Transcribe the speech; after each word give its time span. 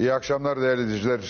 İyi 0.00 0.12
akşamlar 0.12 0.60
değerli 0.60 0.82
izleyiciler. 0.82 1.20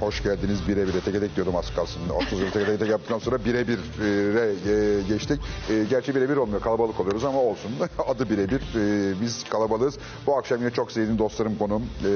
Hoş 0.00 0.22
geldiniz. 0.22 0.68
Birebir'e 0.68 1.00
tek 1.00 1.20
tek 1.20 1.36
diyordum 1.36 1.56
az 1.56 1.74
kalsın. 1.74 2.08
30 2.08 2.40
yıl 2.40 2.50
tek 2.50 2.78
tek 2.78 2.88
yaptıktan 2.88 3.18
sonra 3.18 3.44
birebir'e 3.44 4.48
e, 4.48 5.02
geçtik. 5.08 5.40
E, 5.70 5.84
gerçi 5.90 6.14
birebir 6.14 6.36
olmuyor. 6.36 6.60
Kalabalık 6.60 7.00
oluyoruz 7.00 7.24
ama 7.24 7.40
olsun. 7.40 7.70
Adı 8.08 8.30
birebir. 8.30 8.60
E, 8.76 9.20
biz 9.20 9.44
kalabalığız. 9.44 9.98
Bu 10.26 10.36
akşam 10.36 10.58
yine 10.58 10.70
çok 10.70 10.92
sevdiğim 10.92 11.18
dostlarım 11.18 11.58
konum. 11.58 11.82
E, 12.04 12.10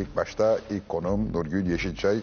ilk 0.00 0.16
başta 0.16 0.58
ilk 0.70 0.88
konum 0.88 1.32
Nurgül 1.32 1.70
Yeşilçay. 1.70 2.16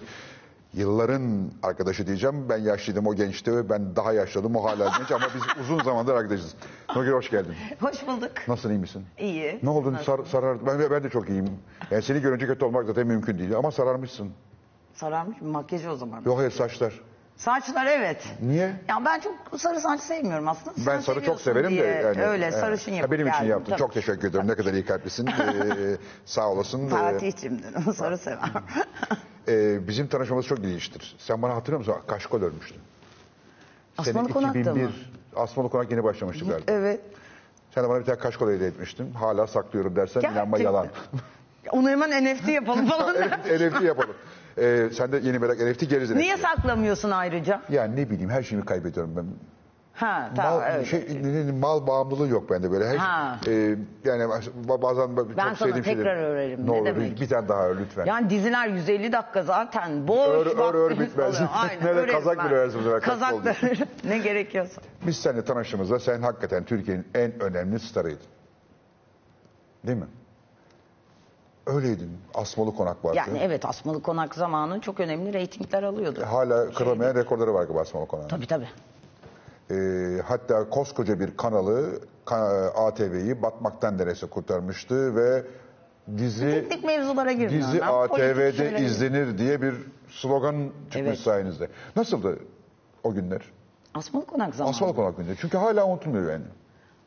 Yılların 0.73 1.51
arkadaşı 1.63 2.07
diyeceğim. 2.07 2.49
Ben 2.49 2.57
yaşlıydım, 2.57 3.07
o 3.07 3.15
gençti 3.15 3.55
ve 3.55 3.69
ben 3.69 3.95
daha 3.95 4.13
yaşladım. 4.13 4.55
O 4.55 4.63
hala 4.63 4.91
genç 4.97 5.11
ama 5.11 5.25
biz 5.35 5.63
uzun 5.63 5.83
zamandır 5.83 6.15
arkadaşız. 6.15 6.55
Nurgül 6.95 7.11
hoş 7.11 7.29
geldin. 7.29 7.53
Hoş 7.79 8.07
bulduk. 8.07 8.31
Nasılsın, 8.47 8.69
iyi 8.69 8.79
misin? 8.79 9.05
İyi. 9.17 9.59
Ne 9.63 9.69
oldu? 9.69 9.93
Nasıl? 9.93 10.03
Sar, 10.05 10.25
sarar, 10.25 10.65
ben, 10.65 10.91
ben 10.91 11.03
de 11.03 11.09
çok 11.09 11.29
iyiyim. 11.29 11.49
Yani 11.91 12.01
seni 12.03 12.21
görünce 12.21 12.47
kötü 12.47 12.65
olmak 12.65 12.85
zaten 12.85 13.07
mümkün 13.07 13.37
değil. 13.37 13.55
Ama 13.55 13.71
sararmışsın. 13.71 14.31
Sararmış 14.93 15.41
mı? 15.41 15.47
Makyajı 15.49 15.91
o 15.91 15.95
zaman. 15.95 16.21
Yok 16.25 16.37
hayır 16.39 16.51
saçlar. 16.51 17.01
Saçlar 17.35 17.85
evet. 17.85 18.25
Niye? 18.41 18.81
Ya 18.89 19.05
ben 19.05 19.19
çok 19.19 19.59
sarı 19.59 19.79
saç 19.79 20.01
sevmiyorum 20.01 20.47
aslında. 20.47 20.75
Sen 20.75 20.85
Ben 20.87 20.99
sarı 20.99 21.23
çok 21.23 21.41
severim 21.41 21.71
de. 21.71 21.75
diye 21.75 21.85
Yani, 21.85 22.23
Öyle 22.23 22.45
e, 22.45 22.51
sarışın 22.51 22.91
yapıp 22.91 23.11
Benim 23.11 23.27
için 23.27 23.45
yaptın. 23.45 23.69
Tabii. 23.69 23.79
Çok 23.79 23.93
teşekkür 23.93 24.27
ederim. 24.29 24.47
Ne 24.47 24.55
kadar 24.55 24.73
iyi 24.73 24.85
kalplisin. 24.85 25.27
Ee, 25.37 25.97
sağ 26.25 26.49
olasın. 26.49 26.87
Ee, 26.87 26.89
Fatih'cimdir. 26.89 27.93
Sarı 27.93 28.17
sever. 28.17 28.39
E, 29.47 29.87
bizim 29.87 30.07
tanışmamız 30.07 30.45
çok 30.45 30.59
ilginçtir. 30.59 31.15
Sen 31.19 31.41
bana 31.41 31.55
hatırlıyor 31.55 31.79
musun? 31.79 31.95
Kaşkol 32.07 32.41
örmüştün. 32.41 32.77
Asmalı 33.97 34.29
Konak'ta 34.29 34.73
mı? 34.75 34.91
Asmalı 35.35 35.69
Konak 35.69 35.91
yeni 35.91 36.03
başlamıştı 36.03 36.45
galiba. 36.45 36.71
Evet. 36.71 37.01
Sen 37.75 37.83
de 37.83 37.89
bana 37.89 37.99
bir 37.99 38.05
tane 38.05 38.17
kaşkol 38.19 38.51
hediye 38.51 38.69
etmiştin. 38.69 39.11
Hala 39.13 39.47
saklıyorum 39.47 39.95
dersen 39.95 40.21
inanma 40.21 40.57
Gerçekten. 40.57 40.63
yalan. 40.63 40.87
Onu 41.71 41.89
hemen 41.89 42.25
NFT 42.25 42.47
yapalım 42.47 42.85
falan. 42.89 43.15
NFT 43.15 43.81
yapalım. 43.83 44.15
Ee, 44.57 44.89
sen 44.93 45.11
de 45.11 45.17
yeni 45.23 45.39
merak 45.39 45.59
NFT 45.59 45.89
geriz. 45.89 46.11
Niye 46.11 46.37
saklamıyorsun 46.37 47.11
ayrıca? 47.11 47.61
Yani 47.69 47.95
ne 47.95 48.09
bileyim 48.09 48.29
her 48.29 48.43
şeyimi 48.43 48.65
kaybediyorum 48.65 49.13
ben. 49.15 49.25
Ha 49.97 50.29
tamam 50.35 50.53
mal, 50.59 50.65
öyle. 50.73 50.85
şey, 50.85 51.07
ne- 51.23 51.47
ne- 51.47 51.51
mal 51.51 51.87
bağımlılığı 51.87 52.27
yok 52.27 52.49
bende 52.49 52.71
böyle. 52.71 52.87
Her, 52.87 52.95
Ha. 52.95 53.39
e, 53.47 53.51
yani 54.05 54.23
ba- 54.67 54.81
bazen 54.81 55.05
ba- 55.05 55.37
Ben 55.37 55.49
çok 55.49 55.57
sana 55.57 55.67
sevdiğim 55.73 55.83
tekrar 55.83 55.95
şeyler- 56.15 56.15
öğrenirim, 56.29 56.61
Ne 56.63 56.67
ne 56.67 56.71
olur 56.71 56.85
demek? 56.85 57.21
bir 57.21 57.29
tane 57.29 57.47
daha 57.47 57.63
lütfen. 57.63 58.05
Yani 58.05 58.29
diziler 58.29 58.67
150 58.67 59.11
dakika 59.11 59.43
zaten 59.43 60.07
boş 60.07 60.17
Ör- 60.27 60.45
ör- 60.45 60.73
ör 60.75 60.81
vaktimiz 60.89 61.09
bitmez. 61.09 61.35
oluyor. 61.35 61.49
Aynen. 61.69 61.85
Nerede 61.85 61.99
örerim 61.99 62.13
kazak 62.13 62.37
ben. 62.37 62.45
bile 62.45 62.55
herhalde, 62.55 62.91
kaç 62.99 63.03
Kazak 63.03 63.45
da 63.45 63.49
örerim. 63.49 63.87
ne 64.03 64.17
gerekiyorsa. 64.17 64.81
Biz 65.07 65.17
seninle 65.17 65.45
tanıştığımızda 65.45 65.99
sen 65.99 66.21
hakikaten 66.21 66.63
Türkiye'nin 66.63 67.07
en 67.15 67.39
önemli 67.43 67.79
starıydın. 67.79 68.27
Değil 69.87 69.97
mi? 69.97 70.07
Öyleydin. 71.67 72.17
Asmalı 72.33 72.75
konak 72.75 73.05
vardı. 73.05 73.17
Yani 73.17 73.39
evet 73.41 73.65
Asmalı 73.65 74.01
Konak 74.01 74.35
zamanı 74.35 74.79
çok 74.81 74.99
önemli 74.99 75.33
reytingler 75.33 75.83
alıyordu. 75.83 76.23
Hala 76.29 76.69
kırılmayan 76.71 77.15
rekorları 77.15 77.53
var 77.53 77.63
galiba 77.63 77.81
Asmalı 77.81 78.07
konağın. 78.07 78.27
Tabii 78.27 78.47
tabii. 78.47 78.67
Ee, 79.71 80.21
hatta 80.25 80.69
koskoca 80.69 81.19
bir 81.19 81.37
kanalı 81.37 81.99
ka- 82.25 82.69
ATV'yi 82.69 83.41
batmaktan 83.41 83.97
neredeyse 83.97 84.25
kurtarmıştı 84.27 85.15
ve 85.15 85.43
dizi 86.17 86.51
Teknik 86.51 86.83
mevzulara 86.83 87.29
dizi 87.29 87.41
ben. 87.41 87.61
Politik 87.61 87.83
ATV'de 87.83 88.51
şeylere- 88.53 88.81
izlenir 88.85 89.37
diye 89.37 89.61
bir 89.61 89.75
slogan 90.09 90.55
çıkmış 90.91 91.07
Evet. 91.07 91.19
sayenizde. 91.19 91.67
Nasıldı 91.95 92.39
o 93.03 93.13
günler? 93.13 93.41
Asmalı 93.93 94.25
Konak 94.25 94.55
zamanı. 94.55 94.75
Asmalı 94.75 94.95
konak 94.95 95.17
günleri. 95.17 95.35
Çünkü 95.41 95.57
hala 95.57 95.87
unutulmuyor 95.87 96.31
yani. 96.31 96.45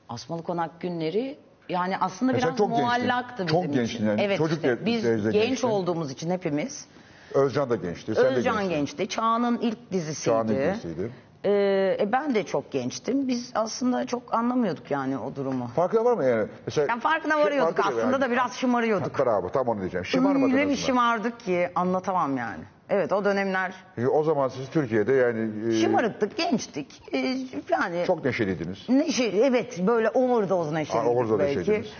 Asmalı 0.09 0.43
Konak 0.43 0.81
günleri 0.81 1.39
yani 1.69 1.99
aslında 1.99 2.33
E 2.33 2.41
sen 2.41 2.49
biraz 2.49 2.59
çok 2.59 2.69
gençtin. 2.71 2.87
muallaktı 2.87 3.47
bizim 3.47 3.47
Çok 3.47 3.65
için. 3.65 3.75
gençtin 3.75 4.07
yani. 4.07 4.23
Evet 4.23 4.39
Çocuk 4.39 4.57
işte, 4.57 4.87
biz 4.87 5.03
genç 5.03 5.33
gençtin. 5.33 5.69
olduğumuz 5.69 6.11
için 6.11 6.31
hepimiz. 6.31 6.87
Özcan 7.35 7.71
da 7.71 7.77
gençti. 7.77 8.15
Sen 8.15 8.25
de 8.25 8.29
Özcan 8.29 8.55
gençtin. 8.57 8.71
gençti. 8.77 9.09
Çağan'ın 9.09 9.59
ilk 9.59 9.93
dizisiydi. 9.93 10.25
Çağan'ın 10.35 10.55
ilk 10.55 10.75
dizisiydi. 10.75 11.11
Ee, 11.45 11.97
e, 12.01 12.13
ben 12.13 12.35
de 12.35 12.43
çok 12.43 12.73
gençtim. 12.73 13.29
Biz 13.29 13.53
aslında 13.55 14.07
çok 14.07 14.35
anlamıyorduk 14.35 14.91
yani 14.91 15.19
o 15.19 15.37
durumu. 15.37 15.67
Farkında 15.77 16.05
var 16.05 16.17
mı 16.17 16.25
yani? 16.25 16.49
Mesela, 16.67 16.87
Yani 16.91 17.01
farkına 17.01 17.39
varıyorduk 17.39 17.77
farkında 17.77 17.99
aslında 18.01 18.13
yani. 18.13 18.23
da 18.23 18.31
biraz 18.31 18.55
şımarıyorduk. 18.57 19.19
Bravo 19.19 19.49
tam 19.49 19.69
onu 19.69 19.81
diyeceğim. 19.81 20.05
Şımarmadınız 20.05 20.55
Öyle 20.55 20.69
bir 20.69 20.77
şımardık 20.77 21.41
ki 21.41 21.69
anlatamam 21.75 22.37
yani. 22.37 22.65
Evet 22.91 23.13
o 23.13 23.25
dönemler 23.25 23.75
Çünkü 23.95 24.09
o 24.09 24.23
zaman 24.23 24.49
siz 24.49 24.69
Türkiye'de 24.71 25.13
yani 25.13 25.69
e, 25.69 25.81
şımarıktık, 25.81 26.37
gençtik. 26.37 27.03
Ee, 27.15 27.37
yani 27.71 28.05
çok 28.07 28.25
neşeliydiniz. 28.25 28.89
neşe, 28.89 29.25
evet 29.25 29.87
böyle 29.87 30.09
overdose 30.11 30.75
neşeliydik 30.75 31.07
Ha, 31.09 31.13
overdose 31.13 31.39
belki. 31.39 31.59
neşeliydiniz. 31.59 31.93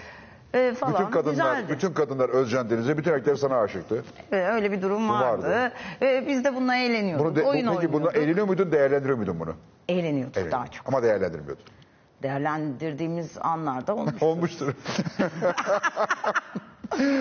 Ee, 0.55 0.75
falan. 0.75 0.95
Bütün 0.95 1.11
kadınlar, 1.11 1.31
Güzeldi. 1.55 1.73
bütün 1.73 1.93
kadınlar 1.93 2.29
Özcan 2.29 2.71
Deniz'e, 2.71 2.99
bütün 2.99 3.13
erkekler 3.13 3.35
sana 3.37 3.57
aşıktı. 3.61 4.05
Evet, 4.33 4.49
öyle 4.53 4.73
bir 4.73 4.83
durum 4.83 5.09
vardı. 5.09 5.43
vardı. 5.51 5.73
Ee, 6.03 6.25
biz 6.29 6.45
de 6.45 6.55
bununla 6.55 6.77
eğleniyorduk. 6.77 7.27
Bunu 7.27 7.37
de, 7.37 7.43
Oyun 7.43 7.67
bu, 7.67 7.75
peki 7.81 7.93
bunu 7.93 8.11
eğleniyor 8.11 8.47
muydun, 8.47 8.73
değerlendiriyor 8.73 9.17
muydun 9.19 9.41
bunu? 9.41 9.55
Eğleniyorduk 9.89 10.37
Evet. 10.37 10.53
daha 10.53 10.67
çok. 10.67 10.89
Ama 10.89 11.03
değerlendirmiyordun. 11.03 11.65
Değerlendirdiğimiz 12.23 13.39
anlarda 13.41 13.95
olmuş. 13.97 14.15
Olmuştur. 14.23 14.75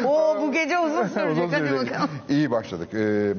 Oo 0.06 0.38
bu 0.42 0.52
gece 0.52 0.80
uzun 0.80 1.08
sürecek. 1.08 1.44
Uzun 1.46 1.54
Hadi 1.58 1.68
sürecek. 1.68 1.94
bakalım. 1.94 2.10
İyi 2.30 2.52
başladık. 2.52 2.90
Ee, 2.94 3.34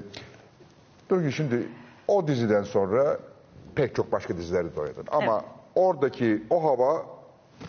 dur 1.10 1.22
ki 1.26 1.32
şimdi 1.32 1.68
o 2.08 2.28
diziden 2.28 2.62
sonra 2.62 3.18
pek 3.74 3.94
çok 3.94 4.12
başka 4.12 4.36
dizilerde 4.36 4.76
de 4.76 4.80
oynadın. 4.80 5.04
Ama 5.10 5.32
Evet. 5.34 5.44
oradaki 5.74 6.42
o 6.50 6.64
hava 6.64 7.02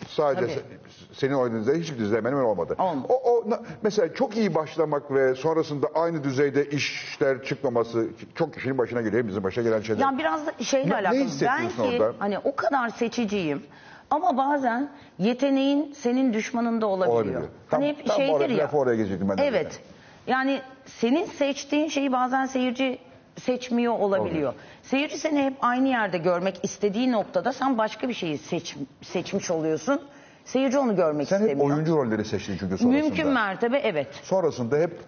sadece 0.08 0.46
Tabii. 0.46 0.52
se- 0.52 1.14
senin 1.14 1.32
oynadığın 1.34 1.80
hiçbir 1.80 2.16
hemen 2.16 2.32
olmadı. 2.32 2.76
Olmadı. 2.78 3.06
O, 3.08 3.14
o, 3.14 3.50
na- 3.50 3.60
mesela 3.82 4.14
çok 4.14 4.36
iyi 4.36 4.54
başlamak 4.54 5.14
ve 5.14 5.34
sonrasında 5.34 5.86
aynı 5.94 6.24
düzeyde 6.24 6.68
işler 6.70 7.42
çıkmaması 7.44 8.06
çok 8.34 8.54
kişinin 8.54 8.78
başına 8.78 9.00
geliyor. 9.00 9.26
Bizim 9.28 9.44
başına 9.44 9.64
gelen 9.64 9.80
şeyler. 9.80 10.00
Ya 10.00 10.18
biraz 10.18 10.46
da 10.46 10.52
şeyle 10.64 10.86
Ne- 10.86 10.90
ne 10.90 10.94
alakalı. 10.96 11.20
hissediyorsun 11.24 11.70
Belki 11.78 12.02
orada? 12.02 12.14
hani 12.18 12.38
o 12.38 12.56
kadar 12.56 12.88
seçiciyim. 12.88 13.62
Ama 14.10 14.36
bazen 14.36 14.90
yeteneğin 15.18 15.92
senin 15.92 16.32
düşmanında 16.32 16.86
olabiliyor. 16.86 17.16
Olabiliyor. 17.16 17.42
Tam- 17.70 17.80
hani 17.82 17.88
hep 17.92 18.06
tam 18.06 18.16
şeydir 18.16 18.32
oraya- 18.32 18.52
ya. 18.54 18.64
lafı 18.64 18.76
oraya 18.78 18.96
gelecektim 18.96 19.28
ben 19.28 19.38
de 19.38 19.46
Evet. 19.46 19.80
Yani 20.26 20.60
senin 20.86 21.24
seçtiğin 21.26 21.88
şeyi 21.88 22.12
bazen 22.12 22.46
seyirci 22.46 22.98
seçmiyor 23.40 23.92
olabiliyor. 23.98 24.34
Oluyor. 24.34 24.54
Seyirci 24.82 25.18
seni 25.18 25.42
hep 25.44 25.54
aynı 25.60 25.88
yerde 25.88 26.18
görmek 26.18 26.60
istediği 26.62 27.12
noktada 27.12 27.52
sen 27.52 27.78
başka 27.78 28.08
bir 28.08 28.14
şeyi 28.14 28.38
seç, 28.38 28.76
seçmiş 29.02 29.50
oluyorsun. 29.50 30.00
Seyirci 30.44 30.78
onu 30.78 30.96
görmek 30.96 31.28
Sen 31.28 31.36
hep 31.40 31.42
istemiyor. 31.48 31.74
oyuncu 31.76 31.96
rolleri 31.96 32.24
seçtin 32.24 32.52
çünkü 32.52 32.78
sonrasında. 32.78 32.92
Mümkün 32.92 33.28
mertebe 33.28 33.78
evet. 33.78 34.08
Sonrasında 34.22 34.76
hep 34.78 35.00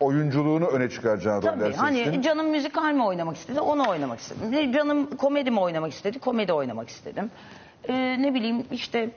oyunculuğunu 0.00 0.66
öne 0.66 0.90
çıkaracağın 0.90 1.40
Tabii 1.40 1.60
roller 1.60 1.72
hani 1.72 1.96
seçtin. 2.04 2.22
canım 2.22 2.46
müzikal 2.50 2.92
mi 2.92 3.04
oynamak 3.04 3.36
istedi 3.36 3.60
onu 3.60 3.88
oynamak 3.88 4.18
istedim. 4.20 4.72
Canım 4.72 5.16
komedi 5.16 5.50
mi 5.50 5.60
oynamak 5.60 5.92
istedi 5.92 6.18
komedi 6.18 6.52
oynamak 6.52 6.88
istedim. 6.88 7.30
Ee, 7.88 8.16
ne 8.22 8.34
bileyim 8.34 8.66
işte 8.70 9.10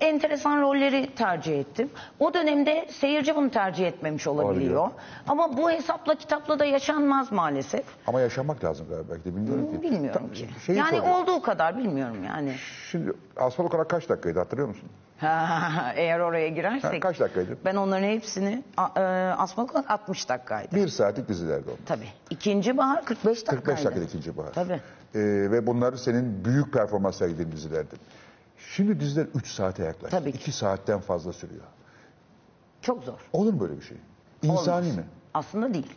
enteresan 0.00 0.60
rolleri 0.60 1.14
tercih 1.14 1.60
ettim. 1.60 1.90
O 2.18 2.34
dönemde 2.34 2.86
seyirci 2.90 3.36
bunu 3.36 3.50
tercih 3.50 3.86
etmemiş 3.86 4.26
olabiliyor. 4.26 4.50
Olabiliyor. 4.54 4.90
Ama 5.28 5.56
bu 5.56 5.70
hesapla 5.70 6.14
kitapla 6.14 6.58
da 6.58 6.64
yaşanmaz 6.64 7.32
maalesef. 7.32 7.84
Ama 8.06 8.20
yaşamak 8.20 8.64
lazım 8.64 8.86
galiba 8.90 9.08
belki 9.12 9.24
de 9.24 9.36
bilmiyorum 9.36 9.72
ki. 9.76 9.82
Bilmiyorum 9.82 10.26
Ta- 10.28 10.32
ki. 10.34 10.48
şeyi 10.66 10.78
yani 10.78 10.96
soruyorum. 10.96 11.22
olduğu 11.22 11.42
kadar 11.42 11.78
bilmiyorum 11.78 12.24
yani. 12.26 12.52
Şimdi 12.90 13.12
Asmalı 13.36 13.68
Konak 13.68 13.90
kaç 13.90 14.08
dakikaydı 14.08 14.38
hatırlıyor 14.38 14.68
musun? 14.68 14.88
Eğer 15.94 16.18
oraya 16.20 16.48
girersek. 16.48 16.94
Ha, 16.94 17.00
kaç 17.00 17.20
dakikaydı? 17.20 17.56
Ben 17.64 17.76
onların 17.76 18.06
hepsini 18.06 18.62
a- 18.76 19.00
e, 19.00 19.02
Asmalı 19.34 19.66
Kulak 19.66 19.90
60 19.90 20.28
dakikaydı. 20.28 20.76
Bir 20.76 20.88
saatlik 20.88 21.28
dizilerdi 21.28 21.64
onlar. 21.68 21.78
Tabii. 21.86 22.08
İkinci 22.30 22.76
bahar 22.76 23.04
45 23.04 23.46
dakikaydı. 23.46 23.64
45 23.64 23.84
dakika 23.84 24.02
ikinci 24.04 24.36
bahar. 24.36 24.52
Tabii. 24.52 24.80
Ee, 25.14 25.18
ve 25.50 25.66
bunlar 25.66 25.92
senin 25.96 26.44
büyük 26.44 26.72
performans 26.72 27.16
sergilediğin 27.16 27.52
dizilerdi. 27.52 27.94
Şimdi 28.58 29.00
diziler 29.00 29.26
3 29.34 29.48
saate 29.52 29.82
yaklaştı. 29.84 30.18
Tabii 30.18 30.32
ki. 30.32 30.38
2 30.38 30.52
saatten 30.52 31.00
fazla 31.00 31.32
sürüyor. 31.32 31.62
Çok 32.82 33.04
zor. 33.04 33.18
Olur 33.32 33.52
mu 33.52 33.60
böyle 33.60 33.76
bir 33.76 33.82
şey? 33.84 33.96
İnsani 34.42 34.84
Olmaz. 34.86 34.96
mi? 34.96 35.04
Aslında 35.34 35.74
değil. 35.74 35.92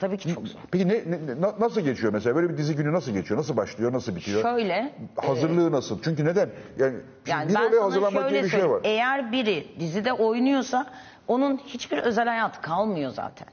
Tabii 0.00 0.18
ki 0.18 0.34
çok 0.34 0.48
zor. 0.48 0.60
Peki 0.70 0.88
ne, 0.88 0.92
ne- 0.94 1.40
na- 1.40 1.54
nasıl 1.60 1.80
geçiyor 1.80 2.12
mesela? 2.12 2.36
Böyle 2.36 2.48
bir 2.48 2.56
dizi 2.56 2.76
günü 2.76 2.92
nasıl 2.92 3.12
geçiyor? 3.12 3.40
Nasıl 3.40 3.56
başlıyor? 3.56 3.92
Nasıl 3.92 4.16
bitiyor? 4.16 4.42
Şöyle. 4.42 4.94
Hazırlığı 5.16 5.72
nasıl? 5.72 6.02
Çünkü 6.02 6.24
neden? 6.24 6.50
Yani, 6.78 6.96
Yani 7.26 7.48
bir 7.48 7.54
ben 7.54 7.60
oraya 7.60 7.70
sana 7.72 7.84
hazırlanmak 7.84 8.22
şöyle 8.22 8.30
diye 8.34 8.42
bir 8.44 8.48
şey 8.48 8.60
söyleyeyim. 8.60 8.80
var. 8.82 8.88
Eğer 8.90 9.32
biri 9.32 9.66
dizide 9.80 10.12
oynuyorsa 10.12 10.86
onun 11.28 11.56
hiçbir 11.56 11.98
özel 11.98 12.26
hayatı 12.28 12.60
kalmıyor 12.60 13.10
zaten. 13.10 13.48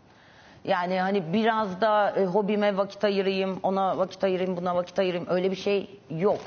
Yani 0.70 1.00
hani 1.00 1.34
biraz 1.34 1.82
da 1.82 2.12
e, 2.12 2.26
hobime 2.26 2.78
vakit 2.78 3.04
ayırayım, 3.04 3.60
ona 3.64 3.98
vakit 3.98 4.24
ayırayım, 4.24 4.58
buna 4.58 4.76
vakit 4.76 5.00
ayırayım 5.00 5.28
öyle 5.30 5.52
bir 5.52 5.56
şey 5.56 6.00
yok. 6.10 6.40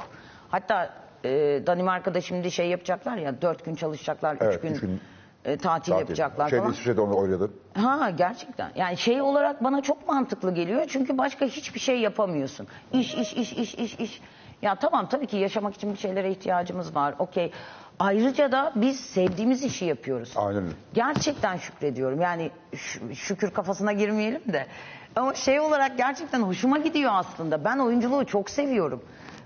Hatta 0.51 0.91
e, 1.25 1.31
Danimarka'da 1.67 2.21
şimdi 2.21 2.51
şey 2.51 2.69
yapacaklar 2.69 3.17
ya 3.17 3.43
dört 3.43 3.65
gün 3.65 3.75
çalışacaklar, 3.75 4.37
Evet, 4.41 4.55
üç 4.55 4.61
gün, 4.61 4.75
üç 4.75 4.81
gün 4.81 5.01
e, 5.45 5.57
tatil 5.57 5.93
Saat 5.93 6.01
yapacaklar 6.01 6.49
Şeyde, 6.49 6.61
falan. 6.63 6.73
İsviçre'de 6.73 7.01
onu 7.01 7.17
oynadı. 7.17 7.51
Ha 7.75 8.11
gerçekten. 8.11 8.71
Yani 8.77 8.97
şey 8.97 9.23
olarak 9.23 9.65
bana 9.65 9.83
çok 9.83 10.09
mantıklı 10.09 10.55
geliyor. 10.55 10.85
Çünkü 10.89 11.19
başka 11.19 11.47
hiçbir 11.47 11.81
şey 11.81 12.01
yapamıyorsun. 12.01 12.67
İş, 12.93 13.15
iş, 13.15 13.33
iş, 13.33 13.53
iş, 13.53 13.75
iş, 13.75 13.95
iş. 13.95 14.21
Ya 14.63 14.75
tamam 14.75 15.09
tabii 15.09 15.27
ki 15.27 15.37
yaşamak 15.37 15.75
için 15.75 15.93
bir 15.93 15.99
şeylere 15.99 16.31
ihtiyacımız 16.31 16.95
var. 16.95 17.15
Okey. 17.19 17.53
Ayrıca 18.03 18.53
da 18.53 18.73
biz 18.75 19.01
sevdiğimiz 19.01 19.65
işi 19.65 19.85
yapıyoruz. 19.85 20.33
Aynen. 20.37 20.65
Gerçekten 20.95 21.57
şükrediyorum. 21.57 22.21
Yani 22.21 22.51
şükür 23.15 23.51
kafasına 23.51 23.93
girmeyelim 23.93 24.43
de. 24.53 24.67
Ama 25.17 25.35
şey 25.35 25.61
olarak 25.61 25.97
gerçekten 25.99 26.41
hoşuma 26.41 26.79
gidiyor 26.79 27.13
aslında. 27.15 27.65
Ben 27.65 27.79
oyunculuğu 27.79 28.27
çok 28.27 28.51
seviyorum. 28.51 29.03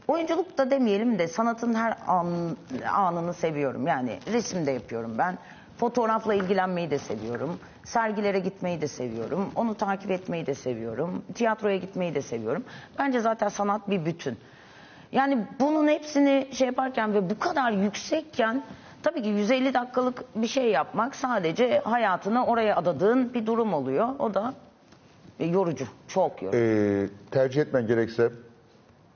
Oyunculuk 0.08 0.58
da 0.58 0.70
demeyelim 0.70 1.18
de 1.18 1.28
sanatın 1.28 1.74
her 1.74 1.96
an, 2.06 2.26
anını 2.92 3.34
seviyorum. 3.34 3.86
Yani 3.86 4.18
resim 4.32 4.66
de 4.66 4.70
yapıyorum 4.70 5.18
ben. 5.18 5.38
Fotoğrafla 5.76 6.34
ilgilenmeyi 6.34 6.90
de 6.90 6.98
seviyorum. 6.98 7.58
Sergilere 7.84 8.38
gitmeyi 8.38 8.80
de 8.80 8.88
seviyorum. 8.88 9.50
Onu 9.54 9.74
takip 9.74 10.10
etmeyi 10.10 10.46
de 10.46 10.54
seviyorum. 10.54 11.24
Tiyatroya 11.34 11.76
gitmeyi 11.76 12.14
de 12.14 12.22
seviyorum. 12.22 12.64
Bence 12.98 13.20
zaten 13.20 13.48
sanat 13.48 13.90
bir 13.90 14.04
bütün. 14.04 14.38
Yani 15.16 15.46
bunun 15.60 15.88
hepsini 15.88 16.48
şey 16.52 16.66
yaparken 16.66 17.14
ve 17.14 17.30
bu 17.30 17.38
kadar 17.38 17.72
yüksekken 17.72 18.62
tabii 19.02 19.22
ki 19.22 19.28
150 19.28 19.74
dakikalık 19.74 20.24
bir 20.34 20.46
şey 20.46 20.70
yapmak 20.70 21.16
sadece 21.16 21.78
hayatını 21.78 22.46
oraya 22.46 22.76
adadığın 22.76 23.34
bir 23.34 23.46
durum 23.46 23.74
oluyor. 23.74 24.08
O 24.18 24.34
da 24.34 24.54
yorucu, 25.38 25.86
çok 26.08 26.42
yorucu. 26.42 26.58
Ee, 26.58 27.08
tercih 27.30 27.62
etmen 27.62 27.86
gerekse 27.86 28.30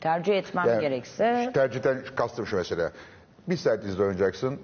Tercih 0.00 0.38
etmem 0.38 0.68
Yani 0.68 0.80
gerekse 0.80 1.50
Tercihten 1.54 1.98
kastım 2.16 2.46
şu 2.46 2.56
mesela. 2.56 2.92
Bir 3.48 3.56
saat 3.56 3.84
dizide 3.84 4.02
oynayacaksın, 4.02 4.60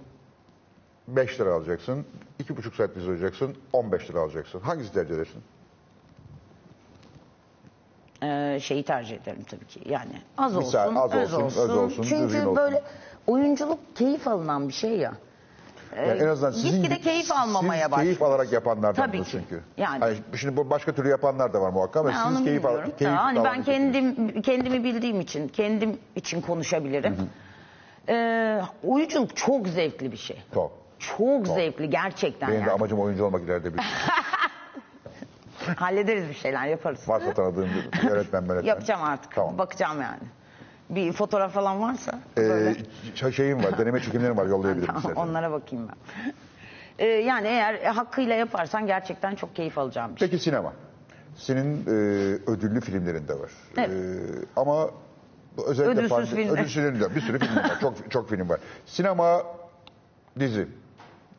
5 1.08 1.40
lira 1.40 1.54
alacaksın. 1.54 2.06
iki 2.38 2.56
buçuk 2.56 2.74
saat 2.74 2.94
dizi 2.94 3.06
oynayacaksın, 3.06 3.56
15 3.72 4.10
lira 4.10 4.20
alacaksın. 4.20 4.60
Hangisi 4.60 4.92
tercih 4.92 5.14
edersin? 5.14 5.42
E, 8.22 8.58
şeyi 8.60 8.82
tercih 8.82 9.16
ederim 9.16 9.44
tabii 9.50 9.66
ki. 9.66 9.80
Yani 9.86 10.12
az 10.38 10.56
olsun, 10.56 10.78
az 10.96 11.14
öz 11.14 11.34
olsun, 11.34 11.60
öz 11.62 11.70
olsun, 11.70 12.02
düzgün 12.04 12.18
Çünkü 12.28 12.38
olsun. 12.40 12.56
böyle 12.56 12.82
oyunculuk 13.26 13.78
keyif 13.96 14.28
alınan 14.28 14.68
bir 14.68 14.72
şey 14.72 14.96
ya. 14.98 15.12
Ee, 15.96 16.08
Yani 16.08 16.22
en 16.22 16.26
azından 16.26 16.50
sizin 16.50 16.82
gitgide 16.82 17.00
keyif 17.00 17.32
almamaya 17.32 17.82
siz 17.82 17.90
başlıyor. 17.90 18.04
keyif 18.06 18.22
alarak 18.22 18.52
yapanlardan 18.52 19.06
Tabii 19.06 19.22
ki. 19.22 19.28
çünkü. 19.30 19.60
Yani. 19.76 19.98
Hani 19.98 20.16
şimdi 20.36 20.56
bu 20.56 20.70
başka 20.70 20.92
türlü 20.92 21.08
yapanlar 21.08 21.52
da 21.52 21.60
var 21.60 21.70
muhakkak 21.70 21.96
ama 21.96 22.08
Ben 22.08 22.28
siz 22.28 22.36
onu 22.36 22.44
keyif, 22.44 22.64
al, 22.64 22.68
bilmiyorum. 22.70 22.92
keyif 22.98 23.12
hani 23.14 23.44
ben 23.44 23.54
şekilde. 23.54 23.72
kendim 23.72 24.42
kendimi 24.42 24.84
bildiğim 24.84 25.20
için, 25.20 25.48
kendim 25.48 25.98
için 26.16 26.40
konuşabilirim. 26.40 27.16
Ee, 28.08 28.60
oyunculuk 28.84 29.36
çok 29.36 29.68
zevkli 29.68 30.12
bir 30.12 30.16
şey. 30.16 30.42
Çok. 30.54 30.72
Çok 30.98 31.46
zevkli 31.46 31.90
gerçekten 31.90 32.48
Benim 32.48 32.60
de 32.60 32.62
yani. 32.64 32.72
amacım 32.72 33.00
oyuncu 33.00 33.24
olmak 33.24 33.42
ileride 33.42 33.74
bir. 33.74 33.78
Hallederiz 35.76 36.28
bir 36.28 36.34
şeyler 36.34 36.66
yaparız. 36.66 37.08
Varsa 37.08 37.34
tanıdığım 37.34 37.68
bir 37.68 38.02
yönetmen 38.10 38.40
yönetmen. 38.42 38.62
Yapacağım 38.62 39.02
artık. 39.02 39.34
Tamam. 39.34 39.58
Bakacağım 39.58 40.00
yani. 40.02 40.22
Bir 40.90 41.12
fotoğraf 41.12 41.52
falan 41.52 41.80
varsa 41.80 42.18
Ee, 42.38 43.32
şeyim 43.32 43.64
var, 43.64 43.78
deneme 43.78 44.00
çekimlerim 44.00 44.36
var 44.36 44.46
yollayabilirim 44.46 44.86
Tamam, 44.86 45.02
size. 45.02 45.14
onlara 45.14 45.52
bakayım 45.52 45.88
ben. 45.88 46.32
Ee, 46.98 47.06
yani 47.06 47.46
eğer 47.48 47.74
hakkıyla 47.84 48.34
yaparsan 48.34 48.86
gerçekten 48.86 49.34
çok 49.34 49.56
keyif 49.56 49.78
alacağım 49.78 50.14
bir 50.14 50.18
şey. 50.20 50.28
Peki 50.28 50.42
sinema. 50.42 50.72
Senin 51.34 51.86
e, 51.86 51.90
ödüllü 52.50 52.80
filmlerin 52.80 53.28
de 53.28 53.34
var. 53.40 53.50
Evet. 53.76 53.90
E, 53.90 54.18
ama 54.56 54.90
özellikle 55.66 56.00
Ödülsüz 56.00 56.30
filmler. 56.30 56.52
ödülsüz 56.52 56.74
filmler, 56.74 57.14
bir 57.16 57.20
sürü 57.20 57.38
film 57.38 57.56
var. 57.56 57.80
Çok 57.80 58.10
çok 58.10 58.28
film 58.30 58.48
var. 58.48 58.60
Sinema, 58.86 59.42
dizi. 60.38 60.68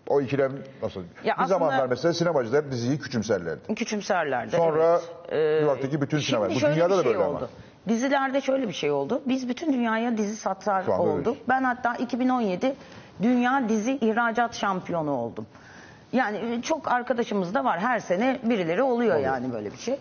O 0.07 0.21
ikilem 0.21 0.51
nasıl? 0.83 0.99
Ya 1.01 1.07
bir 1.23 1.29
aslında- 1.31 1.47
zamanlar 1.47 1.87
mesela 1.87 2.13
sinemacılar 2.13 2.71
diziyi 2.71 2.99
küçümserlerdi. 2.99 3.75
Küçümserlerdi. 3.75 4.55
Sonra 4.55 4.99
evet. 5.29 5.53
New 5.61 5.65
York'taki 5.71 6.01
bütün 6.01 6.19
sinema. 6.19 6.45
Şimdi 6.45 6.55
Bu 6.55 6.59
şöyle 6.59 6.75
dünyada 6.75 6.93
bir 6.93 6.97
da 6.97 7.03
şey 7.03 7.11
böyle 7.13 7.23
oldu. 7.23 7.37
ama. 7.37 7.47
Dizilerde 7.87 8.41
şöyle 8.41 8.67
bir 8.67 8.73
şey 8.73 8.91
oldu. 8.91 9.21
Biz 9.25 9.49
bütün 9.49 9.73
dünyaya 9.73 10.17
dizi 10.17 10.35
satar 10.35 10.83
Şu 10.83 10.93
anda 10.93 11.03
olduk. 11.03 11.37
Ben 11.49 11.63
hatta 11.63 11.95
2017 11.95 12.75
Dünya 13.21 13.69
Dizi 13.69 13.91
İhracat 13.91 14.55
Şampiyonu 14.55 15.11
oldum. 15.11 15.45
Yani 16.13 16.37
e, 16.37 16.61
çok 16.61 16.91
arkadaşımız 16.91 17.53
da 17.53 17.63
var. 17.65 17.79
Her 17.79 17.99
sene 17.99 18.39
birileri 18.43 18.83
oluyor, 18.83 19.17
yani 19.17 19.53
böyle 19.53 19.71
bir 19.71 19.77
şey. 19.77 19.99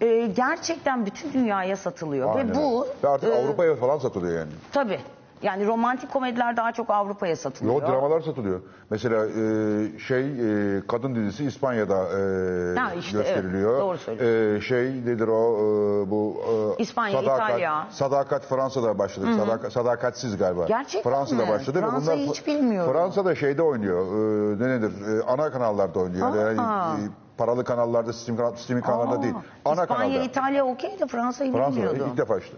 Ee, 0.00 0.26
gerçekten 0.36 1.06
bütün 1.06 1.32
dünyaya 1.32 1.76
satılıyor 1.76 2.36
Aynen 2.36 2.50
ve 2.50 2.54
bu. 2.54 2.86
Ve 3.04 3.08
artık 3.08 3.28
e, 3.32 3.34
Avrupa'ya 3.34 3.76
falan 3.76 3.98
satılıyor 3.98 4.38
yani. 4.38 4.50
tabii 4.72 5.00
yani 5.44 5.66
romantik 5.66 6.12
komediler 6.12 6.56
daha 6.56 6.72
çok 6.72 6.90
Avrupa'ya 6.90 7.36
satılıyor. 7.36 7.74
Yo 7.82 7.88
dramalar 7.88 8.20
satılıyor. 8.20 8.60
Mesela 8.90 9.26
e, 9.26 9.98
şey 9.98 10.20
e, 10.76 10.82
kadın 10.88 11.14
dizisi 11.14 11.44
İspanya'da 11.44 11.94
e, 11.98 12.78
Ha, 12.78 12.94
işte, 12.94 13.18
gösteriliyor. 13.18 13.70
evet, 13.72 13.80
doğru 13.82 13.98
söylüyorsun. 13.98 14.56
E, 14.56 14.60
şey 14.60 14.84
nedir 15.06 15.28
o 15.28 15.54
e, 15.56 16.10
bu 16.10 16.36
e, 16.78 16.82
İspanya, 16.82 17.20
İtalya. 17.22 17.86
Sadakat 17.90 18.46
Fransa'da 18.46 18.98
başladı. 18.98 19.26
Sadakat, 19.36 19.72
sadakatsiz 19.72 20.36
galiba. 20.38 20.64
Gerçekten 20.66 21.12
Fransa'da 21.12 21.42
mi? 21.42 21.48
başladı. 21.48 21.82
ve 21.82 21.86
Fransa'yı 21.90 22.18
bunlar- 22.22 22.34
hiç 22.36 22.46
bilmiyorum. 22.46 22.92
Fransa'da 22.92 23.34
şeyde 23.34 23.62
oynuyor. 23.62 24.06
E, 24.06 24.62
ne 24.62 24.68
nedir? 24.68 24.92
E, 25.18 25.22
ana 25.22 25.50
kanallarda 25.50 25.98
oynuyor. 26.00 26.34
Yani, 26.46 26.60
Aa. 26.60 26.94
e, 26.94 26.98
paralı 27.38 27.64
kanallarda, 27.64 28.12
streaming, 28.12 28.56
streaming 28.58 28.86
kanallarda 28.86 29.22
değil. 29.22 29.34
Ana 29.64 29.82
İspanya, 29.82 30.00
kanalda. 30.10 30.24
İtalya 30.24 30.64
okey 30.66 31.00
de 31.00 31.06
Fransa'yı 31.06 31.52
Fransa'da 31.52 31.76
bilmiyordum. 31.76 32.08
ilk 32.12 32.18
defa 32.18 32.38
işte. 32.38 32.56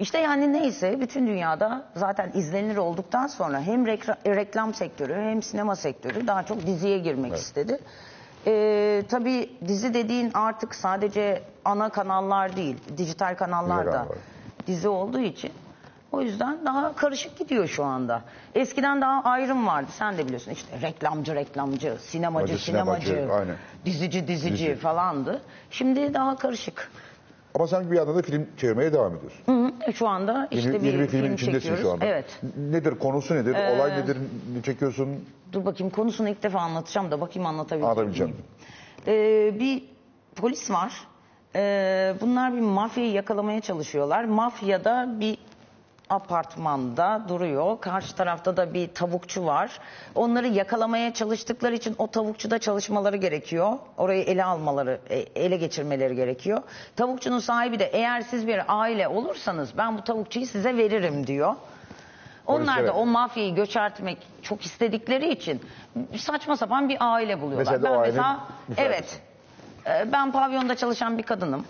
İşte 0.00 0.18
yani 0.18 0.52
neyse 0.52 1.00
bütün 1.00 1.26
dünyada 1.26 1.84
zaten 1.94 2.30
izlenir 2.34 2.76
olduktan 2.76 3.26
sonra 3.26 3.60
hem 3.60 3.84
rekla- 3.86 4.36
reklam 4.36 4.74
sektörü 4.74 5.14
hem 5.14 5.42
sinema 5.42 5.76
sektörü 5.76 6.26
daha 6.26 6.42
çok 6.42 6.66
diziye 6.66 6.98
girmek 6.98 7.34
istedi. 7.34 7.78
Ee, 8.46 9.02
tabii 9.08 9.50
dizi 9.68 9.94
dediğin 9.94 10.30
artık 10.34 10.74
sadece 10.74 11.42
ana 11.64 11.88
kanallar 11.88 12.56
değil, 12.56 12.76
dijital 12.96 13.34
kanallar 13.36 13.86
da 13.92 14.06
dizi 14.66 14.88
olduğu 14.88 15.20
için 15.20 15.52
o 16.12 16.22
yüzden 16.22 16.58
daha 16.66 16.92
karışık 16.96 17.38
gidiyor 17.38 17.66
şu 17.68 17.84
anda. 17.84 18.22
Eskiden 18.54 19.00
daha 19.00 19.22
ayrım 19.30 19.66
vardı 19.66 19.88
sen 19.98 20.18
de 20.18 20.24
biliyorsun 20.24 20.50
işte 20.50 20.80
reklamcı 20.80 21.34
reklamcı, 21.34 21.96
sinemacı 22.00 22.52
Hacı, 22.52 22.64
sinemacı, 22.64 23.06
sinemacı, 23.06 23.34
aynen. 23.34 23.56
dizici 23.84 24.28
dizici 24.28 24.66
Dizi. 24.66 24.76
falandı. 24.76 25.40
Şimdi 25.70 26.14
daha 26.14 26.36
karışık. 26.36 26.90
Ama 27.56 27.66
sen 27.66 27.90
bir 27.90 27.96
yandan 27.96 28.16
da 28.16 28.22
film 28.22 28.46
çevirmeye 28.56 28.92
devam 28.92 29.16
ediyorsun. 29.16 29.40
Hı 29.46 29.86
hı, 29.86 29.92
Şu 29.92 30.08
anda 30.08 30.48
işte 30.50 30.70
yeni, 30.70 30.82
bir 30.82 30.86
yeni 30.92 30.98
bir 31.00 31.06
filmin 31.06 31.24
film 31.24 31.34
içindesin 31.34 31.58
çekiyoruz. 31.58 31.82
şu 31.82 31.92
anda. 31.92 32.04
Evet. 32.06 32.40
Nedir 32.70 32.98
konusu 32.98 33.34
nedir? 33.34 33.54
Olay 33.76 33.92
nedir? 34.02 34.16
Ne 34.56 34.62
çekiyorsun? 34.62 35.08
Dur 35.52 35.64
bakayım 35.64 35.90
konusunu 35.92 36.28
ilk 36.28 36.42
defa 36.42 36.60
anlatacağım 36.60 37.10
da 37.10 37.20
bakayım 37.20 37.46
Anlatabileceğim. 37.46 38.32
miyim? 38.32 38.44
Ee, 39.06 39.60
bir 39.60 39.84
polis 40.36 40.70
var. 40.70 40.92
Ee, 41.56 42.14
bunlar 42.20 42.54
bir 42.54 42.60
mafyayı 42.60 43.12
yakalamaya 43.12 43.60
çalışıyorlar. 43.60 44.24
Mafyada 44.24 45.08
bir 45.20 45.38
apartmanda 46.10 47.22
duruyor. 47.28 47.80
Karşı 47.80 48.16
tarafta 48.16 48.56
da 48.56 48.74
bir 48.74 48.88
tavukçu 48.88 49.46
var. 49.46 49.78
Onları 50.14 50.46
yakalamaya 50.46 51.14
çalıştıkları 51.14 51.74
için 51.74 51.94
o 51.98 52.06
tavukçuda 52.06 52.58
çalışmaları 52.58 53.16
gerekiyor. 53.16 53.72
Orayı 53.96 54.22
ele 54.22 54.44
almaları, 54.44 55.00
e, 55.10 55.16
ele 55.16 55.56
geçirmeleri 55.56 56.16
gerekiyor. 56.16 56.62
Tavukçunun 56.96 57.38
sahibi 57.38 57.78
de 57.78 57.84
eğer 57.84 58.20
siz 58.20 58.46
bir 58.46 58.62
aile 58.68 59.08
olursanız 59.08 59.78
ben 59.78 59.98
bu 59.98 60.04
tavukçuyu 60.04 60.46
size 60.46 60.76
veririm 60.76 61.26
diyor. 61.26 61.54
Onlar 62.46 62.86
da 62.86 62.92
o 62.92 63.06
mafyayı 63.06 63.54
göçertmek 63.54 64.18
çok 64.42 64.62
istedikleri 64.62 65.32
için 65.32 65.62
saçma 66.16 66.56
sapan 66.56 66.88
bir 66.88 66.96
aile 67.00 67.40
buluyorlar. 67.40 67.72
Mesela 67.72 67.94
ben 67.94 68.00
mesela 68.00 68.40
evet 68.76 69.20
e, 69.86 70.12
ben 70.12 70.32
pavyonda 70.32 70.76
çalışan 70.76 71.18
bir 71.18 71.22
kadınım. 71.22 71.64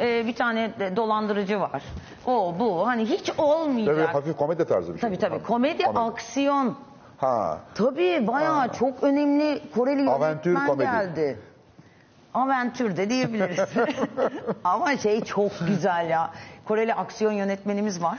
E, 0.00 0.26
Bir 0.26 0.34
tane 0.34 0.70
de 0.78 0.96
dolandırıcı 0.96 1.60
var. 1.60 1.82
O 2.26 2.54
bu 2.58 2.86
hani 2.86 3.04
hiç 3.04 3.26
Tabii 3.26 3.40
olmayacak. 3.42 4.14
hafif 4.14 4.36
komedi 4.36 4.64
tarzı 4.64 4.94
bir 4.94 4.98
şey. 5.00 5.10
Tabii 5.10 5.16
bu. 5.16 5.20
tabii 5.20 5.42
komedi, 5.46 5.86
aksiyon. 5.86 6.76
Ha. 7.18 7.58
Tabii 7.74 8.26
bayağı 8.26 8.72
çok 8.72 9.02
önemli 9.02 9.62
Koreli 9.74 10.10
Aventür 10.10 10.50
yönetmen 10.50 10.68
komedi. 10.68 10.90
geldi. 10.90 11.38
Aventür 12.34 12.96
de 12.96 13.10
diyebiliriz. 13.10 13.60
Ama 14.64 14.96
şey 14.96 15.20
çok 15.24 15.52
güzel 15.66 16.10
ya. 16.10 16.30
Koreli 16.64 16.94
aksiyon 16.94 17.32
yönetmenimiz 17.32 18.02
var. 18.02 18.18